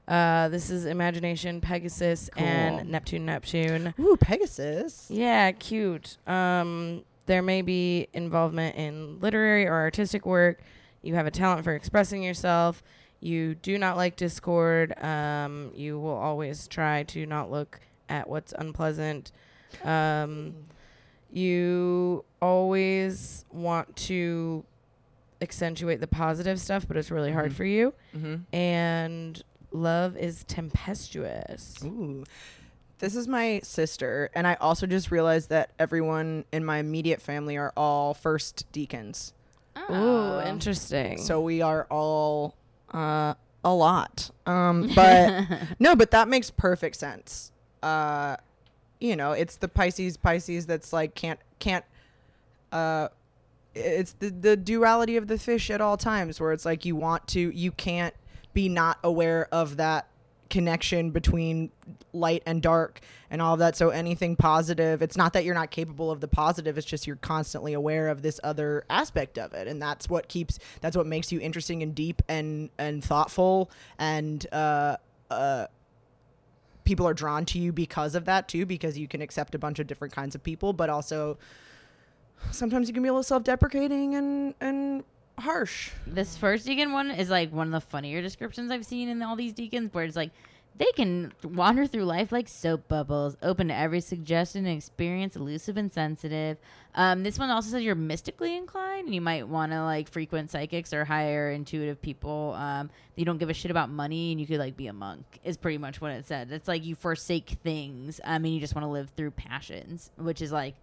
Uh, 0.08 0.50
this 0.50 0.70
is 0.70 0.86
Imagination, 0.86 1.62
Pegasus, 1.62 2.30
Cool. 2.34 2.44
and 2.46 2.90
Neptune, 2.90 3.26
Neptune. 3.26 3.94
Ooh, 4.00 4.18
Pegasus. 4.20 5.08
Yeah, 5.10 5.52
cute. 5.52 6.18
Um, 6.28 7.04
there 7.28 7.42
may 7.42 7.62
be 7.62 8.08
involvement 8.14 8.76
in 8.76 9.20
literary 9.20 9.66
or 9.68 9.74
artistic 9.74 10.26
work. 10.26 10.62
You 11.02 11.16
have 11.16 11.26
a 11.28 11.32
talent 11.32 11.64
for 11.64 11.74
expressing 11.74 12.22
yourself. 12.24 12.84
You 13.20 13.56
do 13.56 13.78
not 13.80 13.98
like 13.98 14.16
discord. 14.16 14.94
Um, 15.04 15.72
you 15.76 16.00
will 16.00 16.18
always 16.18 16.68
try 16.68 17.04
to 17.04 17.26
not 17.26 17.50
look 17.52 17.80
at 18.10 18.30
what's 18.30 18.54
unpleasant. 18.58 19.32
Um, 19.84 20.54
you 21.32 22.24
always 22.42 23.46
want 23.52 23.96
to 23.98 24.64
accentuate 25.42 26.00
the 26.00 26.08
positive 26.08 26.60
stuff, 26.60 26.88
but 26.88 26.98
it's 26.98 27.12
really 27.12 27.32
hard 27.32 27.52
Mhm. 27.52 27.56
for 27.56 27.66
you. 27.66 27.94
Mm-hmm. 28.16 28.56
And 28.56 29.44
love 29.72 30.16
is 30.18 30.44
tempestuous. 30.46 31.76
Ooh. 31.84 32.24
This 33.00 33.16
is 33.18 33.28
my 33.28 33.60
sister, 33.62 34.30
and 34.34 34.48
I 34.48 34.54
also 34.56 34.88
just 34.88 35.12
realized 35.12 35.50
that 35.50 35.72
everyone 35.78 36.46
in 36.54 36.64
my 36.64 36.78
immediate 36.78 37.22
family 37.22 37.58
are 37.58 37.74
all 37.76 38.14
first 38.14 38.72
decans. 38.72 39.34
Ooh, 39.92 40.40
interesting. 40.40 41.18
So 41.18 41.42
we 41.42 41.62
are 41.62 41.86
all 41.92 42.56
uh, 42.94 43.34
a 43.66 43.74
lot. 43.74 44.32
Um, 44.46 44.90
but 44.96 45.46
no, 45.80 45.98
but 45.98 46.12
that 46.12 46.30
makes 46.30 46.50
perfect 46.50 46.96
sense. 46.96 47.52
Uh, 47.84 48.38
you 49.00 49.16
know, 49.16 49.32
it's 49.32 49.58
the 49.58 49.68
Pisces 49.68 50.18
Pisces 50.18 50.66
that's 50.66 50.94
like 50.94 51.16
can't 51.16 51.40
can't 51.60 51.86
uh 52.72 53.10
it's 53.74 54.14
the 54.14 54.30
the 54.30 54.56
duality 54.58 55.18
of 55.18 55.28
the 55.28 55.38
fish 55.38 55.70
at 55.70 55.82
all 55.82 55.98
times 55.98 56.40
where 56.40 56.54
it's 56.54 56.66
like 56.66 56.86
you 56.86 56.96
want 56.96 57.28
to 57.28 57.52
you 57.52 57.72
can't 57.72 58.14
be 58.54 58.70
not 58.70 58.98
aware 59.04 59.48
of 59.52 59.78
that 59.78 60.08
connection 60.50 61.10
between 61.10 61.72
light 62.14 62.42
and 62.46 62.62
dark 62.62 63.02
and 63.30 63.42
all 63.42 63.54
of 63.54 63.60
that. 63.60 63.76
So 63.76 63.90
anything 63.90 64.36
positive 64.36 65.02
it's 65.02 65.18
not 65.18 65.34
that 65.34 65.44
you're 65.44 65.56
not 65.56 65.72
capable 65.72 66.10
of 66.10 66.22
the 66.22 66.28
positive 66.28 66.78
it's 66.78 66.88
just 66.88 67.06
you're 67.06 67.18
constantly 67.18 67.74
aware 67.74 68.08
of 68.08 68.22
this 68.22 68.40
other 68.44 68.86
aspect 68.90 69.38
of 69.38 69.54
it. 69.54 69.68
And 69.68 69.82
that's 69.82 70.10
what 70.10 70.30
keeps 70.30 70.58
that's 70.80 70.96
what 70.96 71.08
makes 71.08 71.32
you 71.32 71.40
interesting 71.42 71.84
and 71.84 71.94
deep 71.94 72.22
and 72.30 72.70
and 72.78 73.04
thoughtful 73.04 73.70
and 74.00 74.46
uh 74.54 74.98
uh 75.30 75.68
people 76.86 77.08
are 77.08 77.14
drawn 77.14 77.46
to 77.46 77.60
you 77.60 77.72
because 77.72 78.16
of 78.16 78.26
that 78.26 78.48
too 78.48 78.66
because 78.66 78.98
you 78.98 79.08
can 79.08 79.22
accept 79.22 79.54
a 79.56 79.60
bunch 79.60 79.80
of 79.80 79.88
different 79.88 80.14
kinds 80.14 80.36
of 80.36 80.44
people 80.44 80.72
but 80.72 80.90
also 80.90 81.38
sometimes 82.52 82.88
you 82.88 82.94
can 82.94 83.04
be 83.04 83.10
a 83.10 83.12
little 83.12 83.24
self-deprecating 83.24 84.16
and 84.16 84.54
and 84.62 85.04
harsh. 85.40 85.92
This 86.08 86.38
first 86.38 86.66
decan 86.66 86.94
one 86.94 87.12
is 87.12 87.30
like 87.30 87.52
one 87.52 87.68
of 87.68 87.74
the 87.74 87.82
funnier 87.82 88.22
descriptions 88.22 88.72
I've 88.72 88.86
seen 88.86 89.10
in 89.10 89.22
all 89.22 89.36
these 89.36 89.54
decans, 89.54 89.94
where 89.94 90.06
it's 90.06 90.16
like 90.16 90.32
they 90.78 90.92
can 90.96 91.32
wander 91.44 91.88
through 91.88 92.04
life 92.04 92.32
like 92.32 92.50
soap 92.50 92.88
bubbles, 92.88 93.38
open 93.42 93.70
to 93.70 93.76
every 93.76 94.02
suggestion 94.02 94.66
and 94.66 94.76
experience, 94.76 95.36
elusive 95.36 95.78
and 95.78 95.92
sensitive. 95.92 96.58
Um, 96.96 97.24
this 97.24 97.40
one 97.40 97.50
also 97.50 97.70
says 97.70 97.84
you're 97.84 97.96
mystically 97.96 98.58
inclined, 98.58 99.06
and 99.06 99.16
you 99.16 99.22
might 99.22 99.48
want 99.48 99.72
to 99.72 99.84
like 99.84 100.10
frequent 100.10 100.52
psychics 100.52 100.94
or 100.94 101.06
higher 101.06 101.50
intuitive 101.52 102.02
people. 102.02 102.54
Um, 102.58 102.90
you 103.16 103.24
don't 103.24 103.38
give 103.38 103.50
a 103.50 103.54
shit 103.54 103.72
about 103.72 103.90
money, 103.90 104.32
and 104.32 104.42
you 104.42 104.48
could 104.48 104.60
like 104.60 104.76
be 104.76 104.88
a 104.88 104.94
monk. 104.94 105.40
Is 105.44 105.56
pretty 105.56 105.78
much 105.78 106.02
what 106.02 106.12
it 106.12 106.26
said. 106.28 106.52
It's 106.52 106.68
like 106.68 106.86
you 106.86 106.96
forsake 106.96 107.52
things. 107.64 108.20
I 108.24 108.40
mean, 108.40 108.54
you 108.54 108.60
just 108.60 108.76
want 108.76 108.84
to 108.84 108.90
live 108.90 109.10
through 109.16 109.32
passions, 109.32 110.12
which 110.18 110.42
is 110.42 110.52
like 110.52 110.76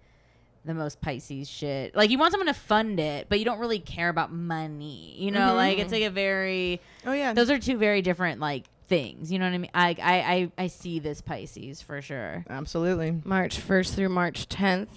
the 0.64 0.74
most 0.74 1.00
Pisces 1.00 1.48
shit. 1.48 1.94
Like 1.94 2.10
you 2.10 2.18
want 2.18 2.32
someone 2.32 2.46
to 2.46 2.54
fund 2.54 3.00
it, 3.00 3.26
but 3.28 3.38
you 3.38 3.44
don't 3.44 3.58
really 3.58 3.78
care 3.78 4.08
about 4.08 4.32
money. 4.32 5.14
You 5.18 5.30
know, 5.30 5.54
like 5.54 5.78
it's 5.78 5.92
like 5.92 6.02
a 6.02 6.10
very 6.10 6.80
oh 7.04 7.12
yeah 7.12 7.32
those 7.32 7.50
are 7.50 7.58
two 7.58 7.76
very 7.76 8.02
different 8.02 8.40
like 8.40 8.64
things. 8.92 9.32
You 9.32 9.38
know 9.38 9.46
what 9.46 9.54
I 9.54 9.58
mean? 9.58 9.70
I 9.72 9.88
I 10.02 10.34
I, 10.34 10.52
I 10.64 10.66
see 10.66 10.98
this 10.98 11.22
Pisces 11.22 11.80
for 11.80 12.02
sure. 12.02 12.44
absolutely 12.50 13.22
March 13.24 13.58
1st 13.58 13.94
through 13.94 14.10
March 14.10 14.48
10th. 14.50 14.88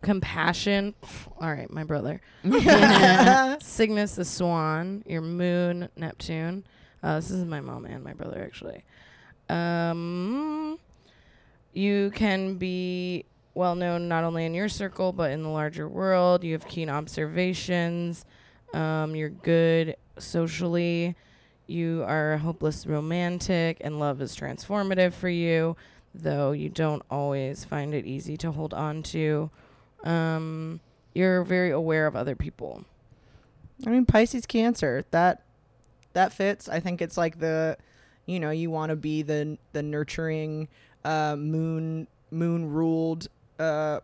Compassion. 0.00 0.94
All 1.40 1.52
right, 1.52 1.70
my 1.70 1.84
brother. 1.84 2.20
Cygnus 3.60 4.16
the 4.16 4.24
Swan. 4.24 5.04
Your 5.06 5.20
moon, 5.22 5.88
Neptune. 5.96 6.64
Uh, 7.02 7.16
this 7.16 7.30
is 7.30 7.44
my 7.44 7.60
mom 7.60 7.84
and 7.84 8.02
my 8.02 8.12
brother, 8.12 8.42
actually. 8.44 8.84
Um, 9.48 10.78
you 11.72 12.10
can 12.14 12.56
be 12.56 13.24
well 13.54 13.74
known 13.76 14.08
not 14.08 14.24
only 14.24 14.46
in 14.46 14.54
your 14.54 14.68
circle, 14.68 15.12
but 15.12 15.30
in 15.30 15.42
the 15.44 15.48
larger 15.48 15.88
world. 15.88 16.42
You 16.42 16.52
have 16.54 16.66
keen 16.66 16.88
observations. 16.90 18.24
Um, 18.74 19.14
you're 19.16 19.30
good 19.30 19.96
socially. 20.18 21.16
You 21.68 22.02
are 22.06 22.32
a 22.32 22.38
hopeless 22.38 22.86
romantic, 22.86 23.76
and 23.82 24.00
love 24.00 24.22
is 24.22 24.34
transformative 24.34 25.12
for 25.12 25.28
you, 25.28 25.76
though 26.14 26.52
you 26.52 26.70
don't 26.70 27.02
always 27.10 27.64
find 27.64 27.94
it 27.94 28.06
easy 28.06 28.38
to 28.38 28.52
hold 28.52 28.72
on 28.72 29.02
to. 29.04 29.50
Um, 30.02 30.80
you're 31.14 31.44
very 31.44 31.70
aware 31.70 32.06
of 32.06 32.16
other 32.16 32.34
people. 32.34 32.84
I 33.86 33.90
mean 33.90 34.06
Pisces 34.06 34.46
Cancer 34.46 35.04
that 35.10 35.42
that 36.14 36.32
fits. 36.32 36.68
I 36.68 36.80
think 36.80 37.02
it's 37.02 37.16
like 37.16 37.38
the 37.38 37.76
you 38.26 38.40
know 38.40 38.50
you 38.50 38.70
want 38.70 38.90
to 38.90 38.96
be 38.96 39.22
the 39.22 39.58
the 39.72 39.82
nurturing 39.82 40.68
uh, 41.04 41.36
moon 41.36 42.08
moon 42.30 42.70
ruled 42.70 43.28
uh, 43.58 44.00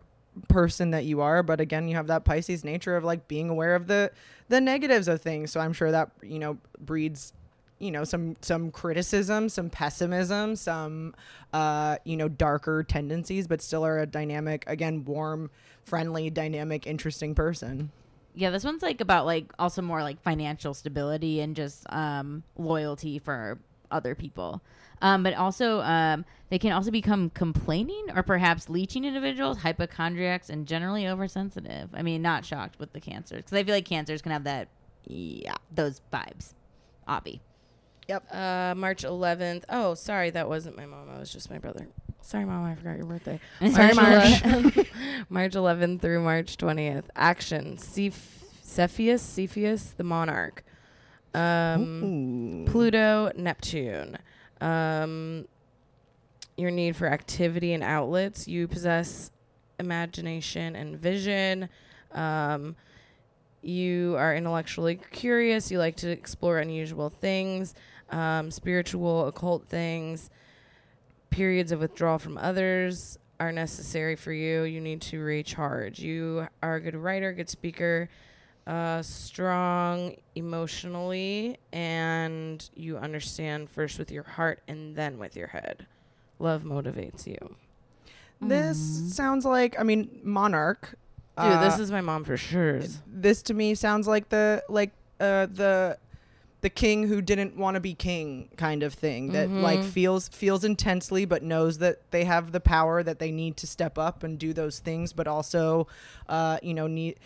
person 0.47 0.91
that 0.91 1.05
you 1.05 1.21
are, 1.21 1.43
but 1.43 1.59
again 1.59 1.87
you 1.87 1.95
have 1.95 2.07
that 2.07 2.25
Pisces 2.25 2.63
nature 2.63 2.95
of 2.95 3.03
like 3.03 3.27
being 3.27 3.49
aware 3.49 3.75
of 3.75 3.87
the 3.87 4.11
the 4.49 4.61
negatives 4.61 5.07
of 5.07 5.21
things. 5.21 5.51
So 5.51 5.59
I'm 5.59 5.73
sure 5.73 5.91
that 5.91 6.11
you 6.21 6.39
know 6.39 6.57
breeds 6.79 7.33
you 7.79 7.91
know 7.91 8.03
some 8.03 8.35
some 8.41 8.71
criticism, 8.71 9.49
some 9.49 9.69
pessimism, 9.69 10.55
some 10.55 11.13
uh, 11.53 11.97
you 12.03 12.17
know 12.17 12.29
darker 12.29 12.83
tendencies, 12.83 13.47
but 13.47 13.61
still 13.61 13.85
are 13.85 13.99
a 13.99 14.05
dynamic 14.05 14.63
again 14.67 15.05
warm, 15.05 15.49
friendly, 15.83 16.29
dynamic, 16.29 16.87
interesting 16.87 17.35
person. 17.35 17.91
Yeah, 18.33 18.49
this 18.49 18.63
one's 18.63 18.81
like 18.81 19.01
about 19.01 19.25
like 19.25 19.51
also 19.59 19.81
more 19.81 20.03
like 20.03 20.21
financial 20.21 20.73
stability 20.73 21.41
and 21.41 21.55
just 21.55 21.85
um 21.91 22.43
loyalty 22.57 23.19
for 23.19 23.59
other 23.91 24.15
people. 24.15 24.61
Um, 25.01 25.23
but 25.23 25.33
also, 25.33 25.81
um, 25.81 26.25
they 26.49 26.57
can 26.57 26.71
also 26.71 26.89
become 26.89 27.29
complaining 27.31 28.07
or 28.15 28.23
perhaps 28.23 28.69
leeching 28.69 29.03
individuals, 29.05 29.57
hypochondriacs, 29.57 30.49
and 30.49 30.65
generally 30.65 31.07
oversensitive. 31.07 31.89
I 31.93 32.01
mean, 32.01 32.21
not 32.21 32.45
shocked 32.45 32.79
with 32.79 32.93
the 32.93 33.01
cancers 33.01 33.43
because 33.43 33.53
I 33.53 33.63
feel 33.63 33.75
like 33.75 33.85
cancers 33.85 34.21
can 34.21 34.31
have 34.31 34.45
that, 34.45 34.69
yeah, 35.05 35.55
those 35.73 36.01
vibes. 36.13 36.53
Obby. 37.07 37.39
Uh, 38.09 38.73
March 38.77 39.03
11th. 39.03 39.63
Oh, 39.69 39.93
sorry, 39.95 40.29
that 40.31 40.47
wasn't 40.47 40.77
my 40.77 40.85
mom. 40.85 41.07
That 41.07 41.19
was 41.19 41.31
just 41.31 41.49
my 41.49 41.57
brother. 41.57 41.87
Sorry, 42.21 42.45
mom. 42.45 42.65
I 42.65 42.75
forgot 42.75 42.97
your 42.97 43.05
birthday. 43.05 43.39
Sorry, 43.71 43.93
March 43.93 44.41
11th 44.41 44.87
March 45.29 45.53
11th 45.53 46.01
through 46.01 46.23
March 46.23 46.57
20th. 46.57 47.03
Action: 47.15 47.77
Ceph- 47.77 48.43
Cepheus, 48.63 49.21
Cepheus, 49.21 49.93
the 49.95 50.03
monarch. 50.03 50.63
Um, 51.35 52.65
Pluto, 52.67 53.31
Neptune. 53.35 54.17
Um, 54.61 55.47
your 56.57 56.71
need 56.71 56.95
for 56.95 57.07
activity 57.07 57.73
and 57.73 57.83
outlets. 57.83 58.47
You 58.47 58.67
possess 58.67 59.29
imagination 59.79 60.75
and 60.75 60.97
vision. 60.97 61.69
Um, 62.11 62.75
you 63.61 64.15
are 64.17 64.35
intellectually 64.35 64.99
curious. 65.11 65.71
You 65.71 65.79
like 65.79 65.97
to 65.97 66.09
explore 66.09 66.59
unusual 66.59 67.09
things, 67.09 67.73
um, 68.11 68.51
spiritual, 68.51 69.27
occult 69.27 69.67
things. 69.67 70.29
Periods 71.29 71.71
of 71.71 71.79
withdrawal 71.79 72.17
from 72.17 72.37
others 72.37 73.17
are 73.39 73.51
necessary 73.51 74.15
for 74.15 74.31
you. 74.31 74.63
You 74.63 74.81
need 74.81 75.01
to 75.03 75.19
recharge. 75.19 75.99
You 75.99 76.47
are 76.63 76.75
a 76.75 76.81
good 76.81 76.95
writer, 76.95 77.33
good 77.33 77.49
speaker, 77.49 78.09
uh, 78.67 79.01
strong 79.01 80.15
emotionally, 80.35 81.57
and 81.73 82.67
you 82.75 82.97
understand 82.97 83.69
first 83.69 83.99
with 83.99 84.11
your 84.11 84.23
heart 84.23 84.61
and 84.67 84.95
then 84.95 85.17
with 85.17 85.35
your 85.35 85.47
head. 85.47 85.85
Love 86.39 86.63
motivates 86.63 87.27
you. 87.27 87.55
This 88.41 89.15
sounds 89.15 89.45
like 89.45 89.79
I 89.79 89.83
mean 89.83 90.19
Monarch. 90.23 90.95
Dude, 91.37 91.61
this 91.61 91.79
uh, 91.79 91.81
is 91.81 91.91
my 91.91 92.01
mom 92.01 92.23
for 92.23 92.37
sure. 92.37 92.81
this 93.07 93.41
to 93.43 93.53
me 93.53 93.75
sounds 93.75 94.07
like 94.07 94.29
the 94.29 94.63
like 94.69 94.91
uh 95.19 95.47
the 95.47 95.97
the 96.65 96.69
king 96.71 97.07
who 97.07 97.21
didn't 97.21 97.55
want 97.55 97.75
to 97.75 97.79
be 97.79 97.93
king 97.93 98.49
kind 98.57 98.81
of 98.81 98.91
thing 98.91 99.31
that 99.33 99.51
like 99.51 99.81
Mhm. 99.81 99.85
feels 99.97 100.27
feels 100.29 100.63
intensely 100.63 101.23
but 101.23 101.43
knows 101.43 101.77
that 101.77 101.97
they 102.09 102.23
have 102.23 102.51
the 102.53 102.59
power 102.59 103.03
that 103.03 103.19
they 103.19 103.29
need 103.31 103.55
to 103.57 103.67
step 103.67 103.99
up 103.99 104.23
and 104.23 104.39
do 104.39 104.51
those 104.51 104.79
things 104.79 105.13
but 105.13 105.27
also 105.27 105.87
uh 106.27 106.57
you 106.63 106.73
know 106.73 106.87
need 106.87 107.19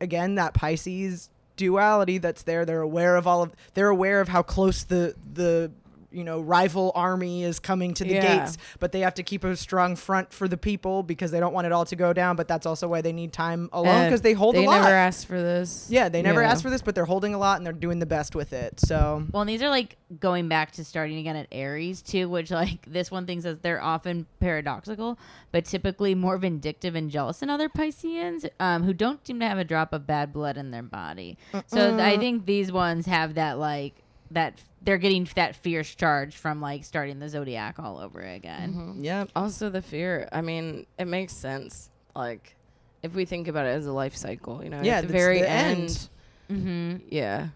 again 0.00 0.36
that 0.36 0.54
pisces 0.54 1.28
duality 1.56 2.18
that's 2.18 2.44
there 2.44 2.64
they're 2.64 2.80
aware 2.92 3.16
of 3.16 3.26
all 3.26 3.42
of 3.42 3.50
they're 3.74 3.88
aware 3.88 4.20
of 4.20 4.28
how 4.28 4.42
close 4.42 4.84
the 4.84 5.12
the 5.34 5.72
you 6.10 6.24
know 6.24 6.40
rival 6.40 6.90
army 6.94 7.44
is 7.44 7.58
coming 7.58 7.92
to 7.94 8.02
the 8.04 8.14
Yeah. 8.14 8.38
gates 8.40 8.56
but 8.80 8.92
they 8.92 9.00
have 9.00 9.14
to 9.14 9.22
keep 9.22 9.44
a 9.44 9.54
strong 9.56 9.94
front 9.94 10.32
for 10.32 10.48
the 10.48 10.56
people 10.56 11.02
because 11.02 11.30
they 11.30 11.38
don't 11.40 11.52
want 11.52 11.66
it 11.66 11.72
all 11.72 11.84
to 11.84 11.96
go 11.96 12.12
down 12.14 12.34
but 12.36 12.48
that's 12.48 12.64
also 12.66 12.88
why 12.88 13.00
they 13.02 13.12
need 13.12 13.32
time 13.32 13.68
alone 13.72 14.04
because 14.06 14.22
they 14.22 14.32
hold 14.32 14.54
they 14.54 14.64
a 14.64 14.66
lot 14.66 14.72
They 14.78 14.82
never 14.84 14.94
asked 14.94 15.26
for 15.26 15.38
this. 15.40 15.86
yeah, 15.90 16.08
they 16.08 16.22
never 16.22 16.40
Yeah. 16.42 16.50
asked 16.50 16.62
for 16.62 16.70
this, 16.70 16.80
but 16.80 16.94
they're 16.94 17.04
holding 17.04 17.34
a 17.34 17.38
lot 17.38 17.58
and 17.58 17.66
they're 17.66 17.72
doing 17.74 17.98
the 17.98 18.06
best 18.06 18.34
with 18.34 18.52
it. 18.54 18.80
So 18.80 19.26
Well, 19.32 19.42
and 19.42 19.48
these 19.50 19.62
are 19.62 19.68
like 19.68 19.96
going 20.18 20.48
back 20.48 20.72
to 20.72 20.84
starting 20.84 21.18
again 21.18 21.36
at 21.36 21.46
Aries 21.52 22.00
too, 22.00 22.28
which 22.28 22.50
like 22.50 22.86
this 22.86 23.10
one 23.10 23.26
thing 23.26 23.40
says 23.42 23.58
they're 23.60 23.82
often 23.82 24.26
paradoxical, 24.40 25.18
but 25.52 25.64
typically 25.66 26.14
more 26.14 26.38
vindictive 26.38 26.94
and 26.94 27.10
jealous 27.10 27.38
than 27.40 27.50
other 27.50 27.68
Pisceans, 27.68 28.46
um, 28.58 28.82
who 28.84 28.92
don't 28.94 29.26
seem 29.26 29.38
to 29.40 29.46
have 29.46 29.58
a 29.58 29.64
drop 29.64 29.92
of 29.92 30.06
bad 30.06 30.32
blood 30.32 30.56
in 30.56 30.70
their 30.70 30.82
body. 30.82 31.36
So 31.66 31.90
th- 31.90 32.00
I 32.00 32.16
think 32.18 32.46
these 32.46 32.72
ones 32.72 33.06
have 33.06 33.34
that 33.34 33.58
like 33.58 33.94
that 34.30 34.60
they're 34.82 34.98
getting 34.98 35.28
that 35.34 35.56
fierce 35.56 35.94
charge 35.94 36.36
from 36.36 36.60
like 36.60 36.84
starting 36.84 37.18
the 37.18 37.28
zodiac 37.28 37.78
all 37.78 37.98
over 37.98 38.20
again. 38.20 38.72
Mm-hmm. 38.74 39.04
yeah, 39.04 39.24
Also, 39.34 39.68
the 39.70 39.82
fear. 39.82 40.28
I 40.32 40.40
mean, 40.40 40.86
it 40.98 41.06
makes 41.06 41.32
sense. 41.32 41.90
Like, 42.14 42.54
if 43.02 43.14
we 43.14 43.24
think 43.24 43.48
about 43.48 43.66
it 43.66 43.70
as 43.70 43.86
a 43.86 43.92
life 43.92 44.16
cycle, 44.16 44.62
you 44.62 44.70
know, 44.70 44.80
Yeah, 44.82 44.98
at 44.98 45.06
the 45.06 45.12
very 45.12 45.40
the 45.40 45.48
end. 45.50 45.80
end. 45.80 46.08
Mm-hmm. 46.50 46.96
Yeah. 47.10 47.48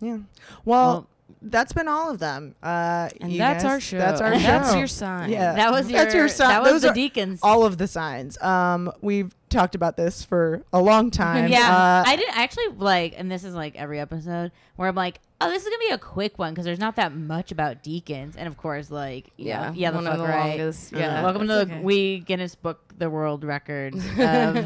yeah. 0.00 0.18
Well, 0.64 0.92
Well- 0.92 1.06
that's 1.42 1.72
been 1.72 1.88
all 1.88 2.10
of 2.10 2.18
them. 2.20 2.54
Uh, 2.62 3.08
And 3.20 3.32
you 3.32 3.38
that's 3.38 3.64
guys- 3.64 3.72
our 3.72 3.80
show. 3.80 3.98
That's 3.98 4.20
our 4.20 4.32
And 4.32 4.40
show. 4.40 4.46
That's 4.46 4.74
your 4.76 4.86
sign. 4.86 5.30
Yeah. 5.30 5.54
That 5.54 5.72
was 5.72 5.90
your 5.90 6.00
That's 6.02 6.14
your 6.14 6.28
sign. 6.28 6.48
That 6.48 6.62
was 6.62 6.72
Those 6.72 6.82
the 6.82 6.90
are 6.90 6.94
decans. 6.94 7.40
all 7.42 7.64
of 7.64 7.78
the 7.78 7.88
signs. 7.88 8.40
Um, 8.40 8.92
we've 9.00 9.34
talked 9.48 9.74
about 9.74 9.96
this 9.96 10.24
for 10.24 10.62
a 10.72 10.80
long 10.80 11.10
time. 11.10 11.48
yeah, 11.50 12.02
Uh, 12.04 12.04
I 12.06 12.16
did 12.16 12.28
actually 12.32 12.68
like, 12.76 13.14
and 13.16 13.30
this 13.30 13.44
is 13.44 13.54
like 13.54 13.76
every 13.76 14.00
episode 14.00 14.50
where 14.76 14.88
I'm 14.88 14.94
like, 14.96 15.20
oh, 15.40 15.48
this 15.50 15.62
is 15.62 15.68
gonna 15.68 15.78
be 15.88 15.90
a 15.94 15.98
quick 15.98 16.38
one 16.38 16.52
because 16.52 16.64
there's 16.64 16.78
not 16.78 16.96
that 16.96 17.14
much 17.14 17.52
about 17.52 17.82
decans, 17.84 18.34
and 18.36 18.48
of 18.48 18.56
course, 18.56 18.90
like, 18.90 19.30
Yeah. 19.36 19.66
yeah, 19.68 19.72
yeah, 19.74 19.90
the 19.90 19.96
one 19.96 20.04
fuck 20.04 20.14
of 20.14 20.20
the 20.20 20.26
right. 20.28 20.48
longest. 20.58 20.94
Uh, 20.94 20.98
Yeah. 20.98 21.22
Welcome 21.22 21.42
to 21.42 21.46
that's 21.48 21.68
the 21.68 21.74
okay. 21.76 21.84
we 21.84 22.18
Guinness 22.20 22.54
Book 22.54 22.80
the 22.98 23.10
World 23.10 23.44
Record 23.44 23.94
of 23.94 24.02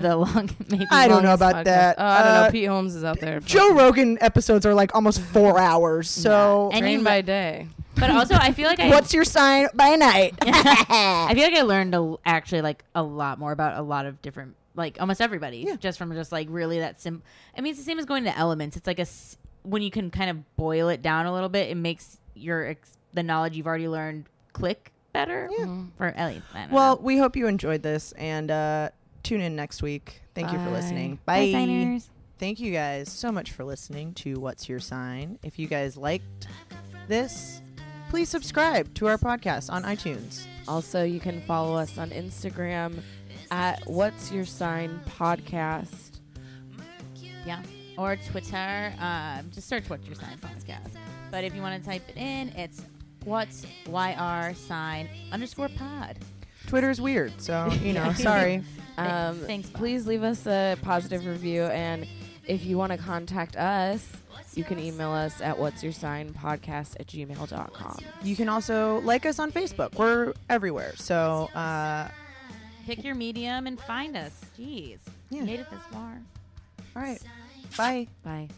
the 0.03 0.17
long. 0.17 0.51
Maybe 0.71 0.87
I 0.91 1.09
don't 1.09 1.25
know 1.25 1.35
about 1.35 1.57
podcast. 1.57 1.65
that. 1.65 1.97
Oh, 1.99 2.05
I 2.05 2.23
don't 2.23 2.33
Uh, 2.33 2.45
know. 2.47 2.51
Pete 2.53 2.69
Holmes 2.69 2.95
is 2.95 3.03
out 3.05 3.19
there. 3.21 3.41
Joe 3.41 3.75
Rogan 3.75 4.19
episodes 4.21 4.65
are 4.65 4.75
like 4.75 4.95
almost 4.95 5.21
four 5.21 5.59
hours. 5.59 6.09
So, 6.09 6.71
And 6.73 6.81
Train 6.83 6.99
you- 7.01 7.05
by 7.05 7.21
day. 7.23 7.67
But 7.97 8.11
also, 8.11 8.35
I 8.37 8.53
feel 8.53 8.67
like 8.69 8.79
I. 8.81 8.89
what's 8.91 9.13
your 9.13 9.25
sign 9.25 9.67
by 9.75 9.95
night? 9.97 10.35
I 10.43 11.33
feel 11.35 11.43
like 11.45 11.55
I 11.55 11.63
learned 11.63 11.95
a, 11.95 12.15
actually 12.25 12.63
like 12.63 12.85
a 12.95 13.03
lot 13.03 13.39
more 13.39 13.51
about 13.53 13.77
a 13.77 13.83
lot 13.83 14.07
of 14.07 14.23
different, 14.23 14.55
like 14.81 15.01
almost 15.01 15.21
everybody, 15.21 15.59
Yeah. 15.67 15.77
just 15.77 15.97
from 15.99 16.13
just 16.15 16.33
like 16.33 16.49
really 16.51 16.79
that 16.81 17.01
sim. 17.01 17.23
I 17.57 17.61
mean, 17.61 17.71
it's 17.71 17.79
the 17.79 17.85
same 17.85 17.99
as 17.99 18.05
going 18.07 18.25
to 18.25 18.37
elements. 18.37 18.77
It's 18.77 18.87
like 18.87 18.99
a 18.99 19.03
s- 19.03 19.37
when 19.63 19.83
you 19.83 19.91
can 19.91 20.11
kind 20.11 20.31
of 20.31 20.57
boil 20.57 20.89
it 20.89 21.03
down 21.03 21.27
a 21.27 21.33
little 21.33 21.49
bit, 21.49 21.71
it 21.71 21.77
makes 21.77 22.19
your 22.35 22.67
ex- 22.67 22.97
the 23.13 23.23
knowledge 23.23 23.57
you've 23.57 23.67
already 23.67 23.89
learned 23.89 24.25
click 24.53 24.93
better. 25.13 25.49
Yeah. 25.57 25.83
For 25.97 26.07
at 26.07 26.33
least. 26.35 26.47
Well, 26.73 26.97
know. 26.97 27.03
we 27.03 27.19
hope 27.19 27.37
you 27.37 27.47
enjoyed 27.47 27.83
this 27.83 28.13
and 28.13 28.51
uh, 28.51 28.91
tune 29.23 29.41
in 29.41 29.55
next 29.57 29.83
week. 29.83 30.23
Thank 30.35 30.51
you 30.53 30.59
for 30.59 30.67
Bye. 30.67 30.71
listening. 30.73 31.19
Bye, 31.27 31.53
signers. 31.53 32.09
Thank 32.39 32.59
you 32.61 32.73
guys 32.73 33.11
so 33.13 33.31
much 33.31 33.51
for 33.53 33.65
listening 33.65 34.15
to 34.15 34.41
What's 34.41 34.69
Your 34.69 34.81
Sign. 34.81 35.39
If 35.43 35.59
you 35.59 35.67
guys 35.67 35.97
liked 35.99 36.47
this, 37.09 37.61
please 38.09 38.29
subscribe 38.29 38.95
to 38.95 39.07
our 39.09 39.19
podcast 39.19 39.71
on 39.71 39.83
iTunes. 39.83 40.47
Also, 40.67 41.03
you 41.05 41.21
can 41.21 41.43
follow 41.43 41.77
us 41.77 41.99
on 41.99 42.11
Instagram 42.11 43.03
at 43.51 43.83
What's 43.87 44.31
Your 44.33 44.45
Sign 44.45 45.01
Podcast. 45.07 46.21
Yeah. 47.47 47.63
Or 47.99 48.17
Twitter. 48.17 48.93
Um, 48.99 49.51
just 49.53 49.69
search 49.69 49.89
What's 49.89 50.07
Your 50.07 50.15
Sign 50.15 50.39
Podcast. 50.39 50.91
But 51.31 51.45
if 51.45 51.55
you 51.55 51.63
want 51.63 51.83
to 51.83 51.89
type 51.89 52.09
it 52.09 52.17
in, 52.17 52.49
it's 52.51 52.83
What's 53.25 53.67
YR 53.87 54.55
Sign 54.55 55.09
underscore 55.33 55.69
pod. 55.69 56.19
Twitter's 56.67 57.01
weird, 57.01 57.41
so, 57.41 57.71
you 57.83 57.93
know, 57.93 58.13
sorry. 58.15 58.63
Um, 58.97 59.39
Thanks, 59.41 59.69
Bob. 59.69 59.79
please 59.79 60.07
leave 60.07 60.23
us 60.23 60.47
a 60.47 60.77
positive 60.83 61.27
review. 61.27 61.65
And 61.65 62.07
if 62.47 62.65
you 62.65 62.79
want 62.79 62.93
to 62.93 62.99
contact 62.99 63.57
us, 63.57 64.07
you 64.55 64.65
can 64.65 64.79
email 64.79 65.11
us 65.11 65.41
at 65.41 65.59
what's 65.59 65.83
your 65.83 65.93
sign 65.93 66.31
podcast 66.31 66.99
at 66.99 67.07
gmail.com. 67.07 67.99
You 68.23 68.37
can 68.37 68.49
also 68.49 69.01
like 69.01 69.25
us 69.27 69.39
on 69.39 69.53
Facebook. 69.53 69.95
We're 69.95 70.33
everywhere. 70.49 70.93
So, 70.97 71.49
uh, 71.55 72.09
Pick 72.91 73.05
your 73.05 73.15
medium 73.15 73.69
and 73.69 73.81
find 73.81 74.17
us. 74.17 74.33
Jeez. 74.59 74.99
Yeah. 75.31 75.45
Made 75.45 75.61
it 75.61 75.71
this 75.71 75.79
far. 75.93 76.21
all 76.97 77.03
right. 77.03 77.23
Bye. 77.77 78.09
Bye. 78.25 78.49